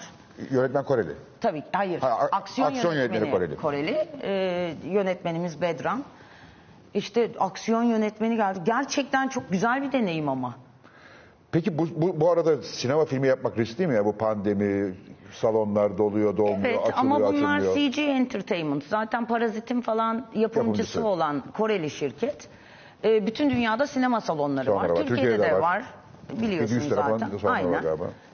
Yönetmen 0.49 0.83
Koreli. 0.83 1.11
Tabii 1.41 1.63
hayır. 1.73 2.01
Ha, 2.01 2.17
aksiyon, 2.31 2.67
aksiyon 2.67 2.93
yönetmeni, 2.93 3.27
yönetmeni 3.29 3.55
Koreli. 3.55 4.07
Ee, 4.23 4.73
yönetmenimiz 4.85 5.61
Bedran. 5.61 6.03
İşte 6.93 7.31
aksiyon 7.39 7.83
yönetmeni 7.83 8.35
geldi. 8.35 8.59
Gerçekten 8.65 9.27
çok 9.27 9.51
güzel 9.51 9.81
bir 9.83 9.91
deneyim 9.91 10.29
ama. 10.29 10.53
Peki 11.51 11.77
bu, 11.77 11.87
bu, 11.95 12.19
bu 12.21 12.31
arada 12.31 12.61
sinema 12.61 13.05
filmi 13.05 13.27
yapmak 13.27 13.57
riskli 13.57 13.87
mi 13.87 13.95
ya? 13.95 14.05
Bu 14.05 14.17
pandemi, 14.17 14.93
salonlar 15.31 15.97
doluyor, 15.97 16.37
dolmuyor, 16.37 16.57
Evet 16.65 16.77
açılıyor, 16.77 16.97
ama 16.97 17.19
bunlar 17.19 17.57
açılmıyor. 17.57 17.91
CG 17.91 17.99
Entertainment. 17.99 18.83
Zaten 18.83 19.25
Parazit'in 19.25 19.81
falan 19.81 20.15
yapımcısı, 20.15 20.39
Yapımcısı. 20.59 21.05
olan 21.05 21.43
Koreli 21.57 21.89
şirket. 21.89 22.47
Ee, 23.03 23.27
bütün 23.27 23.49
dünyada 23.49 23.87
sinema 23.87 24.21
salonları 24.21 24.71
var. 24.75 24.89
var. 24.89 24.95
Türkiye'de, 24.95 25.07
Türkiye'de 25.09 25.43
de 25.43 25.53
var. 25.53 25.59
var. 25.61 25.83
Biliyorsun 26.41 26.75
700 26.75 26.89
telefon 26.89 27.17
zaten. 27.17 27.47
Aynen. 27.47 27.83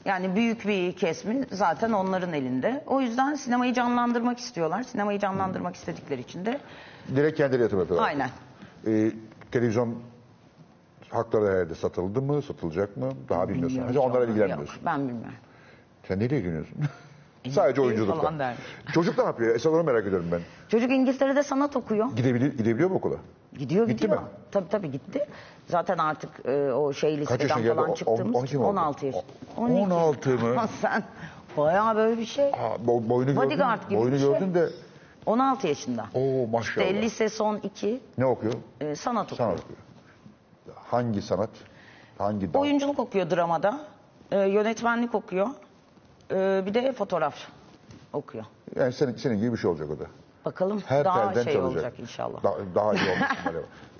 Yani 0.06 0.36
büyük 0.36 0.68
bir 0.68 0.94
kesmin 0.94 1.46
zaten 1.52 1.92
onların 1.92 2.34
elinde. 2.34 2.84
O 2.88 3.02
yüzden 3.02 3.36
sinemayı 3.36 3.74
canlandırmak 3.74 4.40
istiyorlar. 4.40 4.84
Sinemayı 4.84 5.20
canlandırmak 5.20 5.76
istedikleri 5.76 6.22
için 6.22 6.46
de 6.46 6.60
Direkt 7.16 7.38
kendileri 7.38 7.62
yatırım 7.62 7.80
yapıyorlar. 7.80 8.08
aynen. 8.08 8.30
Ee, 8.88 9.12
televizyon 9.52 9.96
hakları 11.10 11.52
herhalde 11.54 11.76
satıldı 11.76 12.22
mı, 12.22 12.42
satılacak 12.42 12.98
mı? 12.98 13.10
Daha 13.30 13.50
bilmiyorsun. 13.50 13.84
Hadi 13.88 14.00
onlara 14.00 14.20
Yok, 14.22 14.30
ilgilenmiyorsun. 14.30 14.80
ben 14.86 15.00
bilmiyorum. 15.00 15.32
Sen 16.08 16.20
neyle 16.20 16.38
ilgileniyorsun? 16.38 16.76
Sadece 17.52 17.82
oyunculukla. 17.82 18.16
falan 18.22 18.40
dermiş. 18.40 18.62
Çocuk 18.94 19.18
ne 19.18 19.24
yapıyor? 19.24 19.56
Esas 19.56 19.74
onu 19.74 19.84
merak 19.84 20.06
ediyorum 20.08 20.28
ben. 20.32 20.42
Çocuk 20.70 20.92
İngiltere'de 20.92 21.44
sanat 21.44 21.76
okuyor. 21.76 22.12
Gidebiliyor, 22.16 22.52
gidebiliyor 22.54 22.90
mu 22.90 22.96
okula? 22.96 23.16
Gidiyor 23.58 23.88
Gitti 23.88 24.02
gidiyor. 24.02 24.22
mi? 24.22 24.28
Tabii 24.52 24.70
tabii 24.70 24.92
gitti. 24.92 25.26
Zaten 25.68 25.98
artık 25.98 26.30
e, 26.46 26.72
o 26.72 26.94
şey 26.94 27.16
yaşına 27.16 27.36
listeden 27.36 27.64
geldi? 27.64 27.76
falan 27.76 27.94
çıktığımız 27.94 28.36
on- 28.36 28.40
on 28.40 28.46
iki 28.46 28.58
mi 28.58 28.64
oldu? 28.64 28.70
16 28.72 29.06
yaş. 29.06 29.16
O- 29.58 29.62
16 29.62 30.30
mı? 30.30 30.56
Sen 30.82 31.04
bayağı 31.58 31.96
böyle 31.96 32.18
bir 32.22 32.26
şey. 32.26 32.52
Ha, 32.52 32.76
bo- 32.88 33.10
boynu 33.10 33.26
gördün, 33.26 33.42
Bodyguard 33.50 33.90
gibi 33.90 34.00
boynu 34.00 34.12
bir 34.12 34.20
şey. 34.20 34.28
gördün 34.30 34.54
de 34.54 34.70
16 35.26 35.68
yaşında. 35.68 36.06
Oo, 36.14 36.48
maşallah. 36.52 36.86
İşte 36.88 37.02
lise 37.02 37.30
son 37.30 37.58
2 37.58 38.00
ne 38.18 38.26
okuyor? 38.26 38.54
e, 38.82 38.96
sanat 38.96 39.34
okuyor. 39.34 39.38
Sanat 39.50 39.60
okuyor. 39.64 39.80
Hangi 40.76 41.22
sanat? 41.22 41.50
Hangi 42.18 42.54
dal? 42.54 42.60
Oyunculuk 42.60 43.00
okuyor 43.00 43.30
dramada. 43.30 43.80
E, 44.32 44.40
yönetmenlik 44.40 45.16
okuyor. 45.16 45.48
E, 46.32 46.64
bir 46.66 46.74
de 46.74 46.92
fotoğraf 46.94 47.36
okuyor. 48.14 48.46
Yani 48.76 48.94
senin, 48.94 49.16
senin 49.16 49.38
gibi 49.38 49.52
bir 49.54 49.58
şey 49.58 49.70
olacak 49.70 49.90
o 49.90 50.00
da. 50.00 50.04
Bakalım 50.46 50.82
Her 50.86 51.06
daha 51.06 51.34
şey 51.34 51.44
çalacak. 51.44 51.64
olacak 51.64 52.00
inşallah. 52.00 52.44
Da- 52.44 52.58
daha 52.76 52.94
iyi 52.94 53.10
olmuş. 53.12 53.30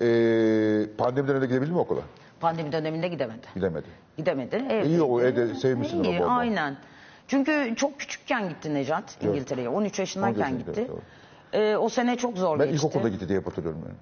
ee, 0.00 0.96
pandemi 0.98 1.28
döneminde 1.28 1.46
gidebildi 1.46 1.72
mi 1.72 1.78
okula? 1.78 2.00
Pandemi 2.40 2.72
döneminde 2.72 3.08
gidemedi. 3.08 3.46
Gidemedi. 3.54 3.86
Gidemedi. 4.16 4.64
Evet. 4.70 4.86
İyi 4.86 5.02
o, 5.02 5.20
evde 5.20 5.54
sevmişsin 5.54 6.04
İyi, 6.04 6.10
onu 6.10 6.18
bol 6.20 6.24
bol. 6.24 6.38
aynen. 6.38 6.76
Çünkü 7.28 7.74
çok 7.76 7.98
küçükken 8.00 8.48
gitti 8.48 8.74
Necat 8.74 9.18
İngiltere'ye. 9.24 9.68
13 9.68 9.98
yaşındayken 9.98 10.40
13 10.40 10.50
yaşında, 10.52 10.70
gitti. 10.70 10.88
doğru. 10.88 11.00
Ee, 11.52 11.76
o 11.76 11.88
sene 11.88 12.16
çok 12.16 12.38
zor 12.38 12.58
Ben 12.58 12.66
geçti. 12.70 12.76
ilkokulda 12.86 13.08
gitti 13.08 13.28
diye 13.28 13.38
hatırlıyorum 13.40 13.80
yani. 13.86 13.96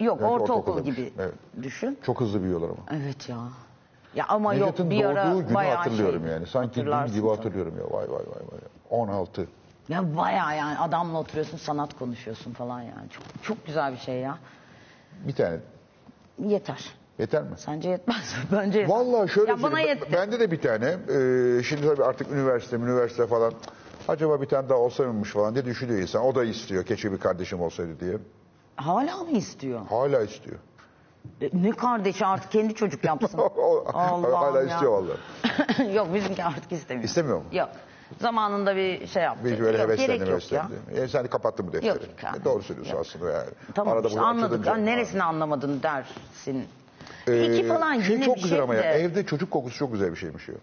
Yok 0.00 0.18
Evet, 0.20 0.30
ortaokul 0.30 0.42
ortaokuldaymış. 0.54 0.96
gibi 0.96 1.12
Evet. 1.18 1.34
düşün. 1.62 1.98
Çok 2.02 2.20
hızlı 2.20 2.42
büyüyorlar 2.42 2.68
ama. 2.68 2.98
Evet 3.02 3.28
ya. 3.28 3.36
Ya 4.14 4.24
ama 4.28 4.52
Necat'ın 4.52 4.84
yok 4.84 4.92
bir 4.92 5.04
ara 5.04 5.30
doğduğu 5.30 5.42
günü 5.44 5.54
bayağı 5.54 5.76
hatırlıyorum 5.76 6.20
şeydi. 6.20 6.32
yani. 6.32 6.46
Sanki 6.46 6.74
dün 6.86 7.06
gibi 7.14 7.28
hatırlıyorum 7.28 7.74
ya. 7.78 7.84
Vay 7.84 8.08
vay 8.10 8.18
vay 8.18 8.42
vay. 8.52 8.60
16. 8.90 9.48
Ya 9.88 10.16
bayağı 10.16 10.56
yani 10.56 10.78
adamla 10.78 11.18
oturuyorsun 11.18 11.56
sanat 11.58 11.98
konuşuyorsun 11.98 12.52
falan 12.52 12.80
yani. 12.80 13.08
Çok, 13.10 13.22
çok 13.42 13.66
güzel 13.66 13.92
bir 13.92 13.98
şey 13.98 14.14
ya. 14.18 14.38
Bir 15.26 15.32
tane. 15.34 15.56
Yeter. 16.38 16.84
Yeter 17.18 17.42
mi? 17.42 17.50
Sence 17.56 17.88
yetmez? 17.90 18.34
Bence 18.52 18.78
yeter. 18.78 18.94
Vallahi 18.94 19.28
şöyle 19.28 19.50
ya 19.50 19.62
bana 19.62 19.80
yetti. 19.80 20.12
Bende 20.12 20.40
de 20.40 20.50
bir 20.50 20.60
tane. 20.60 20.86
Ee, 20.86 21.62
şimdi 21.62 21.86
tabii 21.88 22.04
artık 22.04 22.32
üniversite, 22.32 22.76
üniversite 22.76 23.26
falan. 23.26 23.52
Acaba 24.08 24.40
bir 24.40 24.46
tane 24.46 24.68
daha 24.68 24.78
olsaymış 24.78 25.30
falan 25.32 25.54
diye 25.54 25.64
düşünüyor 25.64 26.00
insan. 26.00 26.22
O 26.22 26.34
da 26.34 26.44
istiyor. 26.44 26.84
Keşke 26.84 27.12
bir 27.12 27.18
kardeşim 27.18 27.60
olsaydı 27.60 28.00
diye. 28.00 28.18
Hala 28.80 29.16
mı 29.16 29.30
istiyor? 29.30 29.80
Hala 29.90 30.22
istiyor. 30.22 30.56
E, 31.40 31.50
Ne 31.52 31.70
kardeşi 31.70 32.26
artık 32.26 32.52
kendi 32.52 32.74
çocuk 32.74 33.04
yapsın. 33.04 33.38
Allah'ım 33.94 34.32
hala 34.32 34.62
ya. 34.62 34.66
istiyor 34.74 34.92
vallahi. 34.92 35.94
yok 35.96 36.14
bizimki 36.14 36.44
artık 36.44 36.72
istemiyor. 36.72 37.04
İstemiyor 37.04 37.36
mu? 37.38 37.44
Yok. 37.52 37.68
Zamanında 38.20 38.76
bir 38.76 39.06
şey 39.06 39.22
yaptı. 39.22 39.44
Bir 39.44 39.60
böyle 39.60 39.78
yok, 39.78 39.88
heveslendi 39.88 40.12
gerek 40.24 40.28
yok 40.30 40.52
ya. 40.52 40.68
heveslendi. 40.70 41.00
E, 41.00 41.08
sen 41.08 41.26
kapattın 41.26 41.66
bu 41.68 41.72
defteri. 41.72 41.88
Yok 41.88 41.98
yani. 42.24 42.36
E, 42.40 42.44
doğru 42.44 42.62
söylüyorsun 42.62 42.96
aslında 43.00 43.30
yani. 43.30 43.50
Tamam 43.74 43.94
Arada 43.94 44.08
işte 44.08 44.20
bunu 44.20 44.26
anladık. 44.28 44.60
açılınca- 44.60 44.72
Ha, 44.72 44.76
neresini 44.76 45.22
anlamadın 45.22 45.82
dersin. 45.82 46.64
Ee, 47.26 47.44
İki 47.54 47.68
falan 47.68 48.00
şey 48.00 48.14
yine 48.14 48.24
çok 48.24 48.36
bir 48.36 48.42
güzel 48.42 48.56
şey 48.56 48.64
ama 48.64 48.74
de. 48.74 48.76
ya. 48.78 48.92
Evde 48.92 49.26
çocuk 49.26 49.50
kokusu 49.50 49.78
çok 49.78 49.92
güzel 49.92 50.10
bir 50.12 50.16
şeymiş 50.16 50.48
ya. 50.48 50.54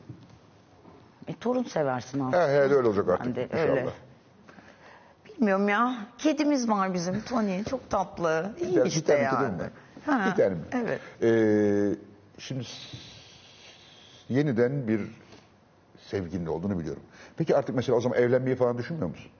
E, 1.27 1.33
torun 1.35 1.63
seversin 1.63 2.19
artık. 2.19 2.39
he, 2.39 2.59
öyle 2.59 2.75
olacak 2.87 3.07
Ben 3.07 3.13
artık 3.13 3.35
de 3.35 3.43
inşallah. 3.43 3.69
öyle. 3.69 3.89
Bilmiyorum 5.37 5.69
ya. 5.69 5.95
Kedimiz 6.17 6.69
var 6.69 6.93
bizim 6.93 7.21
Tony. 7.21 7.63
Çok 7.63 7.89
tatlı. 7.89 8.51
İyi 8.61 8.65
Bir 8.67 8.73
tane- 8.73 8.83
bir 8.85 8.89
işte 8.89 9.01
tane 9.05 9.21
yani. 9.21 9.37
kedim 9.37 9.59
var. 9.59 9.69
Ha, 10.05 10.31
Bir 10.31 10.35
tane 10.43 10.55
mi? 10.55 10.61
Evet. 10.73 10.99
Ee, 11.23 11.95
şimdi 12.39 12.63
s- 12.63 12.97
yeniden 14.29 14.87
bir 14.87 15.01
sevgilin 15.97 16.45
olduğunu 16.45 16.79
biliyorum. 16.79 17.03
Peki 17.37 17.55
artık 17.57 17.75
mesela 17.75 17.95
o 17.97 18.01
zaman 18.01 18.17
evlenmeyi 18.19 18.55
falan 18.55 18.77
düşünmüyor 18.77 19.09
musun? 19.09 19.31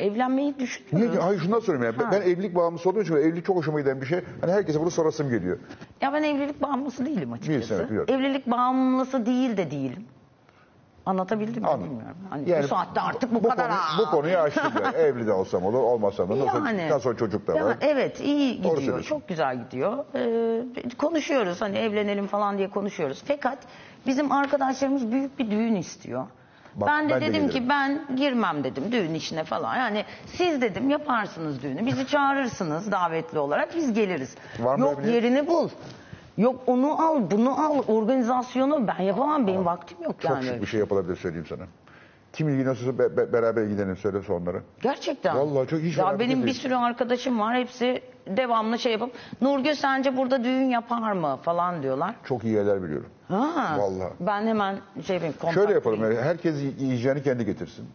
Evlenmeyi 0.00 0.48
Niye? 0.48 0.58
düşünüyorum. 0.60 1.18
Hayır 1.20 1.40
şundan 1.40 1.60
soruyorum 1.60 1.84
ya. 1.84 1.98
Ben- 1.98 2.04
Ha. 2.04 2.12
Ben 2.12 2.20
evlilik 2.22 2.54
bağımlısı 2.54 2.90
olduğum 2.90 3.02
için 3.02 3.14
evlilik 3.16 3.44
çok 3.46 3.56
hoşuma 3.56 3.80
giden 3.80 4.00
bir 4.00 4.06
şey. 4.06 4.20
Hani 4.40 4.52
herkese 4.52 4.80
bunu 4.80 4.90
sorasım 4.90 5.30
geliyor. 5.30 5.58
Ya 6.00 6.12
ben 6.12 6.22
evlilik 6.22 6.62
bağımlısı 6.62 7.06
değilim 7.06 7.32
açıkçası. 7.32 7.58
Değilsin, 7.58 7.74
evet, 7.74 7.88
biliyorum. 7.90 8.14
evlilik 8.14 8.46
bağımlısı 8.50 9.26
değil 9.26 9.56
de 9.56 9.70
değilim. 9.70 10.04
Anlatabildim 11.06 11.62
mi 11.62 11.68
Anladım. 11.68 11.90
bilmiyorum. 11.90 12.16
Hani 12.30 12.62
bu 12.62 12.68
saatte 12.68 13.00
artık 13.00 13.34
bu, 13.34 13.42
kadar. 13.42 13.56
Konu, 13.68 13.78
ha. 13.78 13.98
bu 14.02 14.10
konuyu 14.10 14.36
açtık 14.38 14.72
yani. 14.84 14.96
Evli 15.06 15.26
de 15.26 15.32
olsam 15.32 15.64
olur, 15.64 15.78
olmasam 15.78 16.28
da. 16.30 16.46
Nasıl, 16.46 16.66
Yani. 16.66 16.86
daha 16.90 17.00
sonra 17.00 17.16
çocuk 17.16 17.46
da 17.46 17.56
Ya, 17.56 17.64
var. 17.66 17.76
evet 17.80 18.20
iyi 18.20 18.56
gidiyor. 18.56 18.76
söylüyorsun. 18.76 19.08
Çok 19.08 19.28
güzel 19.28 19.64
gidiyor. 19.64 20.04
Ee, 20.14 20.88
konuşuyoruz 20.98 21.60
hani 21.60 21.78
evlenelim 21.78 22.26
falan 22.26 22.58
diye 22.58 22.70
konuşuyoruz. 22.70 23.22
Fakat 23.28 23.58
bizim 24.06 24.32
arkadaşlarımız 24.32 25.12
büyük 25.12 25.38
bir 25.38 25.50
düğün 25.50 25.74
istiyor. 25.74 26.26
Bak, 26.74 26.88
ben 26.88 27.08
de 27.08 27.12
ben 27.14 27.20
de 27.20 27.24
dedim 27.26 27.32
gelirim. 27.46 27.50
ki 27.64 27.68
ben 27.68 28.16
girmem 28.16 28.64
dedim 28.64 28.92
düğün 28.92 29.14
işine 29.14 29.44
falan. 29.44 29.76
Yani 29.76 30.04
siz 30.26 30.60
dedim 30.60 30.90
yaparsınız 30.90 31.62
düğünü. 31.62 31.86
Bizi 31.86 32.06
çağırırsınız 32.06 32.92
davetli 32.92 33.38
olarak 33.38 33.76
biz 33.76 33.92
geliriz. 33.92 34.34
Var 34.60 34.76
mı 34.76 34.84
Yok 34.84 34.98
bir- 35.04 35.12
yerini 35.12 35.46
bul. 35.46 35.68
Yok 36.36 36.60
onu 36.66 37.02
al, 37.02 37.30
bunu 37.30 37.64
al, 37.66 37.82
organizasyonu 37.88 38.88
ben 38.88 39.02
yapamam. 39.02 39.46
Benim 39.46 39.64
vaktim 39.64 39.98
yok 40.02 40.14
Çok 40.20 40.30
yani. 40.30 40.44
şık 40.44 40.60
bir 40.62 40.66
şey 40.66 40.80
yapılabilir 40.80 41.16
söyleyeyim 41.16 41.46
sana. 41.48 41.62
Kim 42.32 42.48
ilgileniyorsa 42.48 42.98
be, 42.98 43.16
be- 43.16 43.32
beraber 43.32 43.64
gidelim 43.64 43.96
söyle 43.96 44.18
onlara. 44.28 44.58
Gerçekten. 44.82 45.36
Vallahi 45.36 45.68
çok 45.68 45.80
hiç 45.80 45.98
Ya 45.98 46.18
benim 46.18 46.46
bir 46.46 46.52
sürü 46.52 46.74
arkadaşım 46.74 47.40
var. 47.40 47.56
Hepsi 47.56 48.02
devamlı 48.26 48.78
şey 48.78 48.92
yapıp 48.92 49.12
Nurgül 49.40 49.74
sence 49.74 50.16
burada 50.16 50.44
düğün 50.44 50.64
yapar 50.70 51.12
mı 51.12 51.38
falan 51.42 51.82
diyorlar. 51.82 52.14
Çok 52.24 52.44
iyi 52.44 52.54
yerler 52.54 52.82
biliyorum. 52.82 53.08
Ha. 53.28 53.76
Vallahi. 53.78 54.12
Ben 54.20 54.46
hemen 54.46 54.76
şey 55.06 55.14
yapayım. 55.16 55.34
kontak 55.40 55.54
Şöyle 55.54 55.72
yapalım. 55.72 56.02
vereyim. 56.02 56.18
Yani 56.20 56.28
herkes 56.28 56.54
yiyeceğini 56.80 57.22
kendi 57.22 57.44
getirsin. 57.44 57.88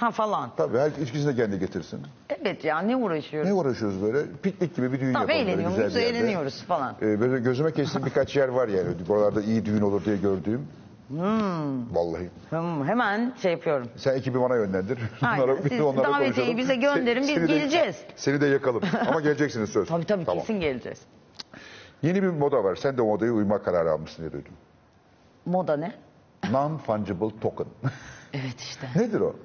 Ha 0.00 0.10
falan. 0.10 0.50
Tabii 0.56 0.78
her 0.78 0.90
içkisini 0.90 1.26
de 1.26 1.36
kendi 1.42 1.58
getirsin. 1.58 2.00
Evet 2.28 2.64
ya 2.64 2.78
ne 2.78 2.96
uğraşıyoruz. 2.96 3.48
Ne 3.50 3.54
uğraşıyoruz 3.54 4.02
böyle? 4.02 4.26
Piknik 4.42 4.76
gibi 4.76 4.92
bir 4.92 5.00
düğün 5.00 5.12
Tabii 5.12 5.22
yapalım. 5.22 5.28
böyle 5.28 5.40
eğleniyor 5.40 5.68
güzel 5.70 5.80
muyuz, 5.82 5.94
bir 5.96 6.00
yerde. 6.00 6.18
eğleniyoruz 6.18 6.62
falan. 6.62 6.94
Ee, 7.02 7.20
böyle 7.20 7.38
gözüme 7.40 7.72
kestiğim 7.72 8.06
birkaç 8.06 8.36
yer 8.36 8.48
var 8.48 8.68
yani. 8.68 8.88
Buralarda 9.08 9.42
iyi 9.42 9.64
düğün 9.64 9.80
olur 9.80 10.04
diye 10.04 10.16
gördüğüm. 10.16 10.66
Hmm. 11.08 11.94
Vallahi. 11.94 12.30
Hmm, 12.50 12.86
hemen 12.88 13.34
şey 13.42 13.52
yapıyorum. 13.52 13.88
Sen 13.96 14.14
ekibi 14.16 14.40
bana 14.40 14.56
yönlendir. 14.56 14.98
Aynen. 15.22 15.44
Bunlara- 15.48 15.62
Siz 15.62 16.04
davetiyeyi 16.04 16.56
bize 16.56 16.74
gönderin, 16.76 17.22
biz 17.22 17.28
Seni 17.34 17.48
de- 17.48 17.52
geleceğiz. 17.58 17.96
seni 18.16 18.40
de 18.40 18.46
yakalım. 18.46 18.82
Ama 19.08 19.20
geleceksiniz 19.26 19.70
söz. 19.70 19.88
Tabii 19.88 20.04
tabii 20.04 20.24
Tamam. 20.24 20.40
kesin 20.40 20.60
geleceğiz. 20.60 20.98
Yeni 22.02 22.22
bir 22.22 22.28
moda 22.28 22.64
var. 22.64 22.76
Sen 22.76 22.98
de 22.98 23.02
modaya 23.02 23.32
uyma 23.32 23.62
kararı 23.62 23.90
almışsın 23.90 24.22
diye 24.22 24.32
duydum. 24.32 24.52
Moda 25.46 25.76
ne? 25.76 25.92
Non-fungible 26.44 27.40
token. 27.40 27.66
Evet 28.34 28.60
işte. 28.60 28.88
Nedir 28.96 29.20
o? 29.20 29.36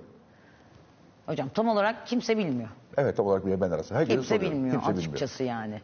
Hocam 1.25 1.49
tam 1.49 1.67
olarak 1.67 2.07
kimse 2.07 2.37
bilmiyor. 2.37 2.69
Evet 2.97 3.17
tam 3.17 3.25
olarak 3.25 3.45
bir 3.45 3.61
ben 3.61 3.71
arası. 3.71 3.95
Herkese 3.95 4.15
Kimse 4.15 4.35
soruyorum. 4.35 4.57
bilmiyor 4.57 4.81
Kimse 4.83 4.99
açıkçası 4.99 5.43
yani. 5.43 5.81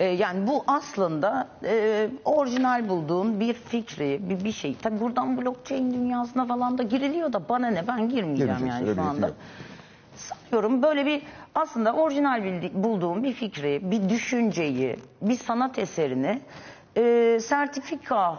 Ee, 0.00 0.04
yani 0.04 0.46
bu 0.46 0.64
aslında 0.66 1.48
e, 1.64 2.08
orijinal 2.24 2.88
bulduğun 2.88 3.40
bir 3.40 3.54
fikri, 3.54 4.20
bir, 4.30 4.44
bir 4.44 4.52
şey. 4.52 4.76
Tabii 4.82 5.00
buradan 5.00 5.36
blockchain 5.38 5.94
dünyasına 5.94 6.46
falan 6.46 6.78
da 6.78 6.82
giriliyor 6.82 7.32
da 7.32 7.48
bana 7.48 7.68
ne 7.68 7.86
ben 7.88 8.08
girmeyeceğim 8.08 8.66
yani 8.66 8.94
şu 8.94 9.02
anda. 9.02 9.26
yok. 9.26 9.36
Sanıyorum 10.16 10.82
böyle 10.82 11.06
bir 11.06 11.22
aslında 11.54 11.92
orijinal 11.92 12.42
bildi- 12.44 12.70
bulduğum 12.74 13.22
bir 13.24 13.32
fikri, 13.32 13.80
bir 13.90 14.08
düşünceyi, 14.08 14.96
bir 15.22 15.36
sanat 15.38 15.78
eserini 15.78 16.40
e, 16.96 17.38
sertifikalı 17.40 18.36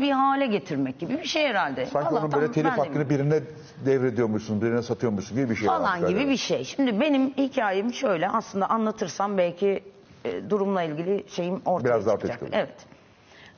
bir 0.00 0.10
hale 0.10 0.46
getirmek 0.46 0.98
gibi 0.98 1.18
bir 1.18 1.24
şey 1.24 1.46
herhalde. 1.48 1.86
Sanki 1.86 2.06
Vallahi 2.08 2.24
onun 2.24 2.32
böyle 2.32 2.52
telif 2.52 2.70
ben 2.70 2.76
de 2.76 2.80
hakkını 2.80 3.10
birine 3.10 3.40
devrediyormuşsun, 3.86 4.62
birine 4.62 4.82
satıyormuşsun 4.82 5.36
gibi 5.36 5.50
bir 5.50 5.56
şey 5.56 5.66
falan 5.66 5.82
varmış 5.82 6.08
gibi 6.08 6.28
bir 6.28 6.36
şey. 6.36 6.64
Şimdi 6.64 7.00
benim 7.00 7.30
hikayem 7.30 7.92
şöyle 7.92 8.28
aslında 8.28 8.70
anlatırsam 8.70 9.38
belki 9.38 9.82
e, 10.24 10.50
durumla 10.50 10.82
ilgili 10.82 11.24
şeyim 11.28 11.62
ortaya 11.64 11.84
Biraz 11.84 12.06
daha 12.06 12.14
çıkacak. 12.16 12.34
çıkabilir. 12.34 12.56
Evet. 12.58 12.86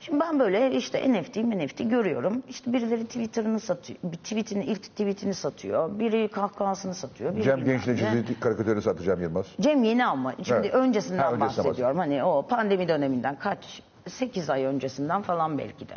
Şimdi 0.00 0.20
ben 0.20 0.40
böyle 0.40 0.72
işte 0.72 1.12
NFT, 1.12 1.36
NFT 1.36 1.90
görüyorum. 1.90 2.42
İşte 2.48 2.72
birileri 2.72 3.04
Twitter'ını 3.04 3.60
satıyor. 3.60 3.98
Bir 4.02 4.16
tweetini, 4.16 4.64
ilk 4.64 4.82
tweetini 4.82 5.34
satıyor. 5.34 5.98
Biri 5.98 6.28
kahkahasını 6.28 6.94
satıyor. 6.94 7.36
Biri 7.36 7.42
Cem 7.42 7.80
çizdiği 7.80 8.24
karikatürü 8.40 8.82
satacağım 8.82 9.22
Yılmaz. 9.22 9.46
Cem 9.60 9.84
yeni 9.84 10.06
ama. 10.06 10.32
Şimdi 10.42 10.60
Evet. 10.60 10.74
öncesinden 10.74 11.22
Ha, 11.22 11.32
öncesinden 11.32 11.64
bahsediyorum. 11.66 11.98
Hani 11.98 12.24
o 12.24 12.46
pandemi 12.46 12.88
döneminden 12.88 13.38
kaç, 13.38 13.82
8 14.08 14.50
ay 14.50 14.64
öncesinden 14.64 15.22
falan 15.22 15.58
belki 15.58 15.88
de. 15.88 15.94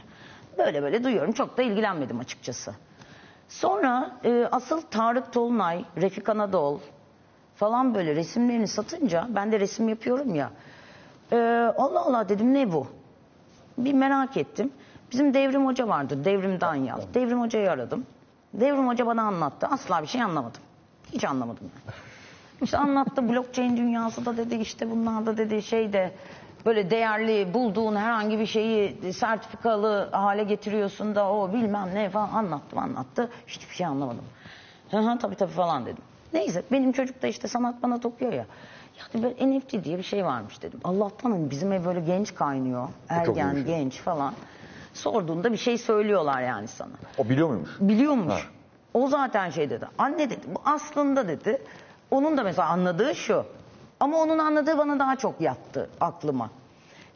Böyle 0.57 0.83
böyle 0.83 1.03
duyuyorum. 1.03 1.31
Çok 1.31 1.57
da 1.57 1.61
ilgilenmedim 1.61 2.19
açıkçası. 2.19 2.75
Sonra 3.49 4.11
e, 4.23 4.47
asıl 4.51 4.81
Tarık 4.81 5.33
Tolunay, 5.33 5.85
Refik 5.97 6.29
Anadol 6.29 6.79
falan 7.55 7.95
böyle 7.95 8.15
resimlerini 8.15 8.67
satınca 8.67 9.27
ben 9.29 9.51
de 9.51 9.59
resim 9.59 9.89
yapıyorum 9.89 10.35
ya. 10.35 10.51
E, 11.31 11.37
Allah 11.77 11.99
Allah 11.99 12.29
dedim 12.29 12.53
ne 12.53 12.71
bu? 12.71 12.87
Bir 13.77 13.93
merak 13.93 14.37
ettim. 14.37 14.71
Bizim 15.11 15.33
Devrim 15.33 15.65
Hoca 15.65 15.87
vardı. 15.87 16.25
Devrim 16.25 16.61
Danyal. 16.61 17.01
Devrim 17.13 17.41
Hoca'yı 17.41 17.71
aradım. 17.71 18.05
Devrim 18.53 18.87
Hoca 18.87 19.05
bana 19.05 19.21
anlattı. 19.21 19.67
Asla 19.67 20.01
bir 20.01 20.07
şey 20.07 20.21
anlamadım. 20.23 20.61
Hiç 21.13 21.23
anlamadım. 21.23 21.71
ben. 21.87 21.93
İşte 22.61 22.77
anlattı 22.77 23.29
blockchain 23.29 23.77
dünyası 23.77 24.25
da 24.25 24.37
dedi 24.37 24.55
işte 24.55 24.91
bunlar 24.91 25.25
da 25.25 25.37
dedi 25.37 25.63
şeyde 25.63 26.11
böyle 26.65 26.89
değerli 26.89 27.53
bulduğun 27.53 27.95
herhangi 27.95 28.39
bir 28.39 28.45
şeyi 28.45 29.13
sertifikalı 29.13 30.09
hale 30.11 30.43
getiriyorsun 30.43 31.15
da 31.15 31.31
o 31.31 31.53
bilmem 31.53 31.89
ne 31.93 32.09
falan 32.09 32.29
anlattım 32.29 32.79
anlattı. 32.79 33.29
Hiçbir 33.47 33.75
şey 33.75 33.85
anlamadım. 33.85 34.23
Hı 34.91 34.97
hı 34.97 35.17
tabii 35.19 35.35
tabii 35.35 35.51
falan 35.51 35.85
dedim. 35.85 36.03
Neyse 36.33 36.63
benim 36.71 36.91
çocuk 36.91 37.21
da 37.21 37.27
işte 37.27 37.47
sanat 37.47 37.83
bana 37.83 37.99
okuyor 38.03 38.33
ya. 38.33 38.45
Ya 38.99 39.05
dedi, 39.13 39.23
böyle 39.23 39.57
NFT 39.57 39.83
diye 39.83 39.97
bir 39.97 40.03
şey 40.03 40.25
varmış 40.25 40.61
dedim. 40.61 40.79
Allah'tan 40.83 41.31
hani 41.31 41.49
bizim 41.49 41.71
ev 41.71 41.85
böyle 41.85 41.99
genç 41.99 42.35
kaynıyor. 42.35 42.87
iyi 42.87 42.91
Ergen, 43.09 43.53
şey. 43.53 43.63
genç 43.63 43.99
falan. 44.01 44.33
Sorduğunda 44.93 45.51
bir 45.51 45.57
şey 45.57 45.77
söylüyorlar 45.77 46.41
yani 46.41 46.67
sana. 46.67 46.91
O 47.17 47.29
biliyor 47.29 47.47
muymuş? 47.47 47.69
Biliyormuş. 47.79 48.33
Ha. 48.33 48.39
O 48.93 49.07
zaten 49.07 49.49
şey 49.49 49.69
dedi. 49.69 49.87
Anne 49.97 50.29
dedi 50.29 50.41
bu 50.55 50.61
aslında 50.65 51.27
dedi. 51.27 51.61
Onun 52.11 52.37
da 52.37 52.43
mesela 52.43 52.67
anladığı 52.67 53.15
şu. 53.15 53.45
Ama 53.99 54.17
onun 54.17 54.37
anladığı 54.39 54.77
bana 54.77 54.99
daha 54.99 55.15
çok 55.15 55.41
yattı 55.41 55.89
aklıma. 56.01 56.49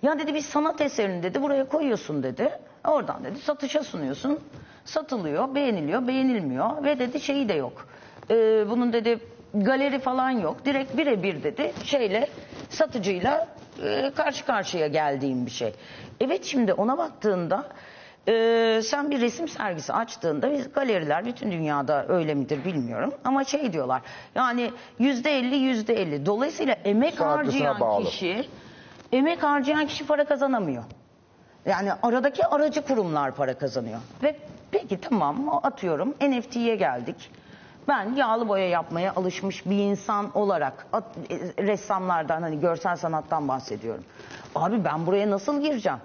Ya 0.02 0.20
dedi 0.20 0.34
bir 0.34 0.42
sanat 0.42 0.82
eserini 0.82 1.24
dedi 1.24 1.42
buraya 1.42 1.68
koyuyorsun 1.68 2.24
dedi. 2.24 2.60
Oradan 2.88 3.24
dedi 3.24 3.40
satışa 3.40 3.84
sunuyorsun. 3.84 4.40
Satılıyor, 4.86 5.56
beğeniliyor, 5.56 6.08
beğenilmiyor 6.08 6.84
ve 6.84 7.00
dedi 7.00 7.20
şeyi 7.22 7.50
de 7.50 7.54
yok. 7.54 7.88
Ee, 8.30 8.66
bunun 8.70 8.94
dedi 8.94 9.20
galeri 9.54 10.00
falan 10.00 10.30
yok. 10.30 10.66
Direkt 10.66 10.98
birebir 10.98 11.44
dedi 11.44 11.74
şeyle 11.84 12.30
satıcıyla 12.70 13.48
e, 13.84 14.12
karşı 14.16 14.46
karşıya 14.46 14.88
geldiğim 14.88 15.46
bir 15.46 15.52
şey. 15.52 15.74
Evet 16.20 16.46
şimdi 16.46 16.74
ona 16.74 16.98
baktığında 16.98 17.66
ee, 18.28 18.82
sen 18.84 19.12
bir 19.12 19.22
resim 19.22 19.48
sergisi 19.48 19.94
açtığında 19.94 20.52
biz 20.52 20.74
galeriler 20.74 21.26
bütün 21.26 21.52
dünyada 21.52 22.06
öyle 22.10 22.34
midir 22.34 22.66
bilmiyorum 22.66 23.14
ama 23.26 23.44
şey 23.44 23.74
diyorlar 23.74 24.02
yani 24.36 24.72
yüzde 25.00 25.38
elli 25.40 25.56
yüzde 25.56 26.02
elli 26.02 26.26
dolayısıyla 26.26 26.74
emek 26.74 27.20
harcayan 27.20 27.80
bağlı. 27.80 28.06
kişi 28.06 28.50
emek 29.12 29.44
harcayan 29.44 29.88
kişi 29.88 30.08
para 30.08 30.26
kazanamıyor. 30.26 30.84
Yani 31.66 31.92
aradaki 32.04 32.46
aracı 32.46 32.82
kurumlar 32.82 33.36
para 33.36 33.54
kazanıyor. 33.58 34.00
Ve 34.24 34.36
peki 34.72 35.02
tamam 35.02 35.60
atıyorum 35.64 36.10
NFT'ye 36.22 36.76
geldik. 36.76 37.32
Ben 37.88 38.16
yağlı 38.16 38.48
boya 38.48 38.70
yapmaya 38.70 39.14
alışmış 39.16 39.66
bir 39.66 39.78
insan 39.78 40.38
olarak 40.38 40.88
at- 40.94 41.04
e, 41.30 41.64
ressamlardan 41.64 42.42
hani 42.42 42.60
görsel 42.60 42.96
sanattan 42.96 43.48
bahsediyorum. 43.48 44.04
Abi 44.56 44.86
ben 44.86 45.06
buraya 45.06 45.30
nasıl 45.30 45.62
gireceğim? 45.62 46.00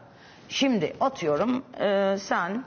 Şimdi 0.48 0.92
atıyorum 1.00 1.62
e, 1.80 2.16
sen 2.18 2.64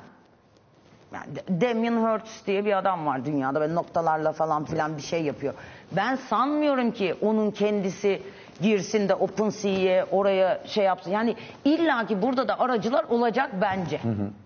yani 1.13 1.61
Damien 1.61 1.93
Hirst 1.97 2.47
diye 2.47 2.65
bir 2.65 2.77
adam 2.77 3.05
var 3.05 3.25
dünyada 3.25 3.59
böyle 3.59 3.75
noktalarla 3.75 4.31
falan 4.31 4.65
filan 4.65 4.97
bir 4.97 5.01
şey 5.01 5.23
yapıyor. 5.23 5.53
Ben 5.91 6.15
sanmıyorum 6.15 6.91
ki 6.91 7.15
onun 7.21 7.51
kendisi 7.51 8.21
girsin 8.61 9.09
de 9.09 9.15
OpenSea'ye 9.15 10.05
oraya 10.11 10.61
şey 10.65 10.85
yapsın. 10.85 11.11
Yani 11.11 11.35
illaki 11.65 12.21
burada 12.21 12.47
da 12.47 12.59
aracılar 12.59 13.03
olacak 13.03 13.51
bence. 13.61 13.99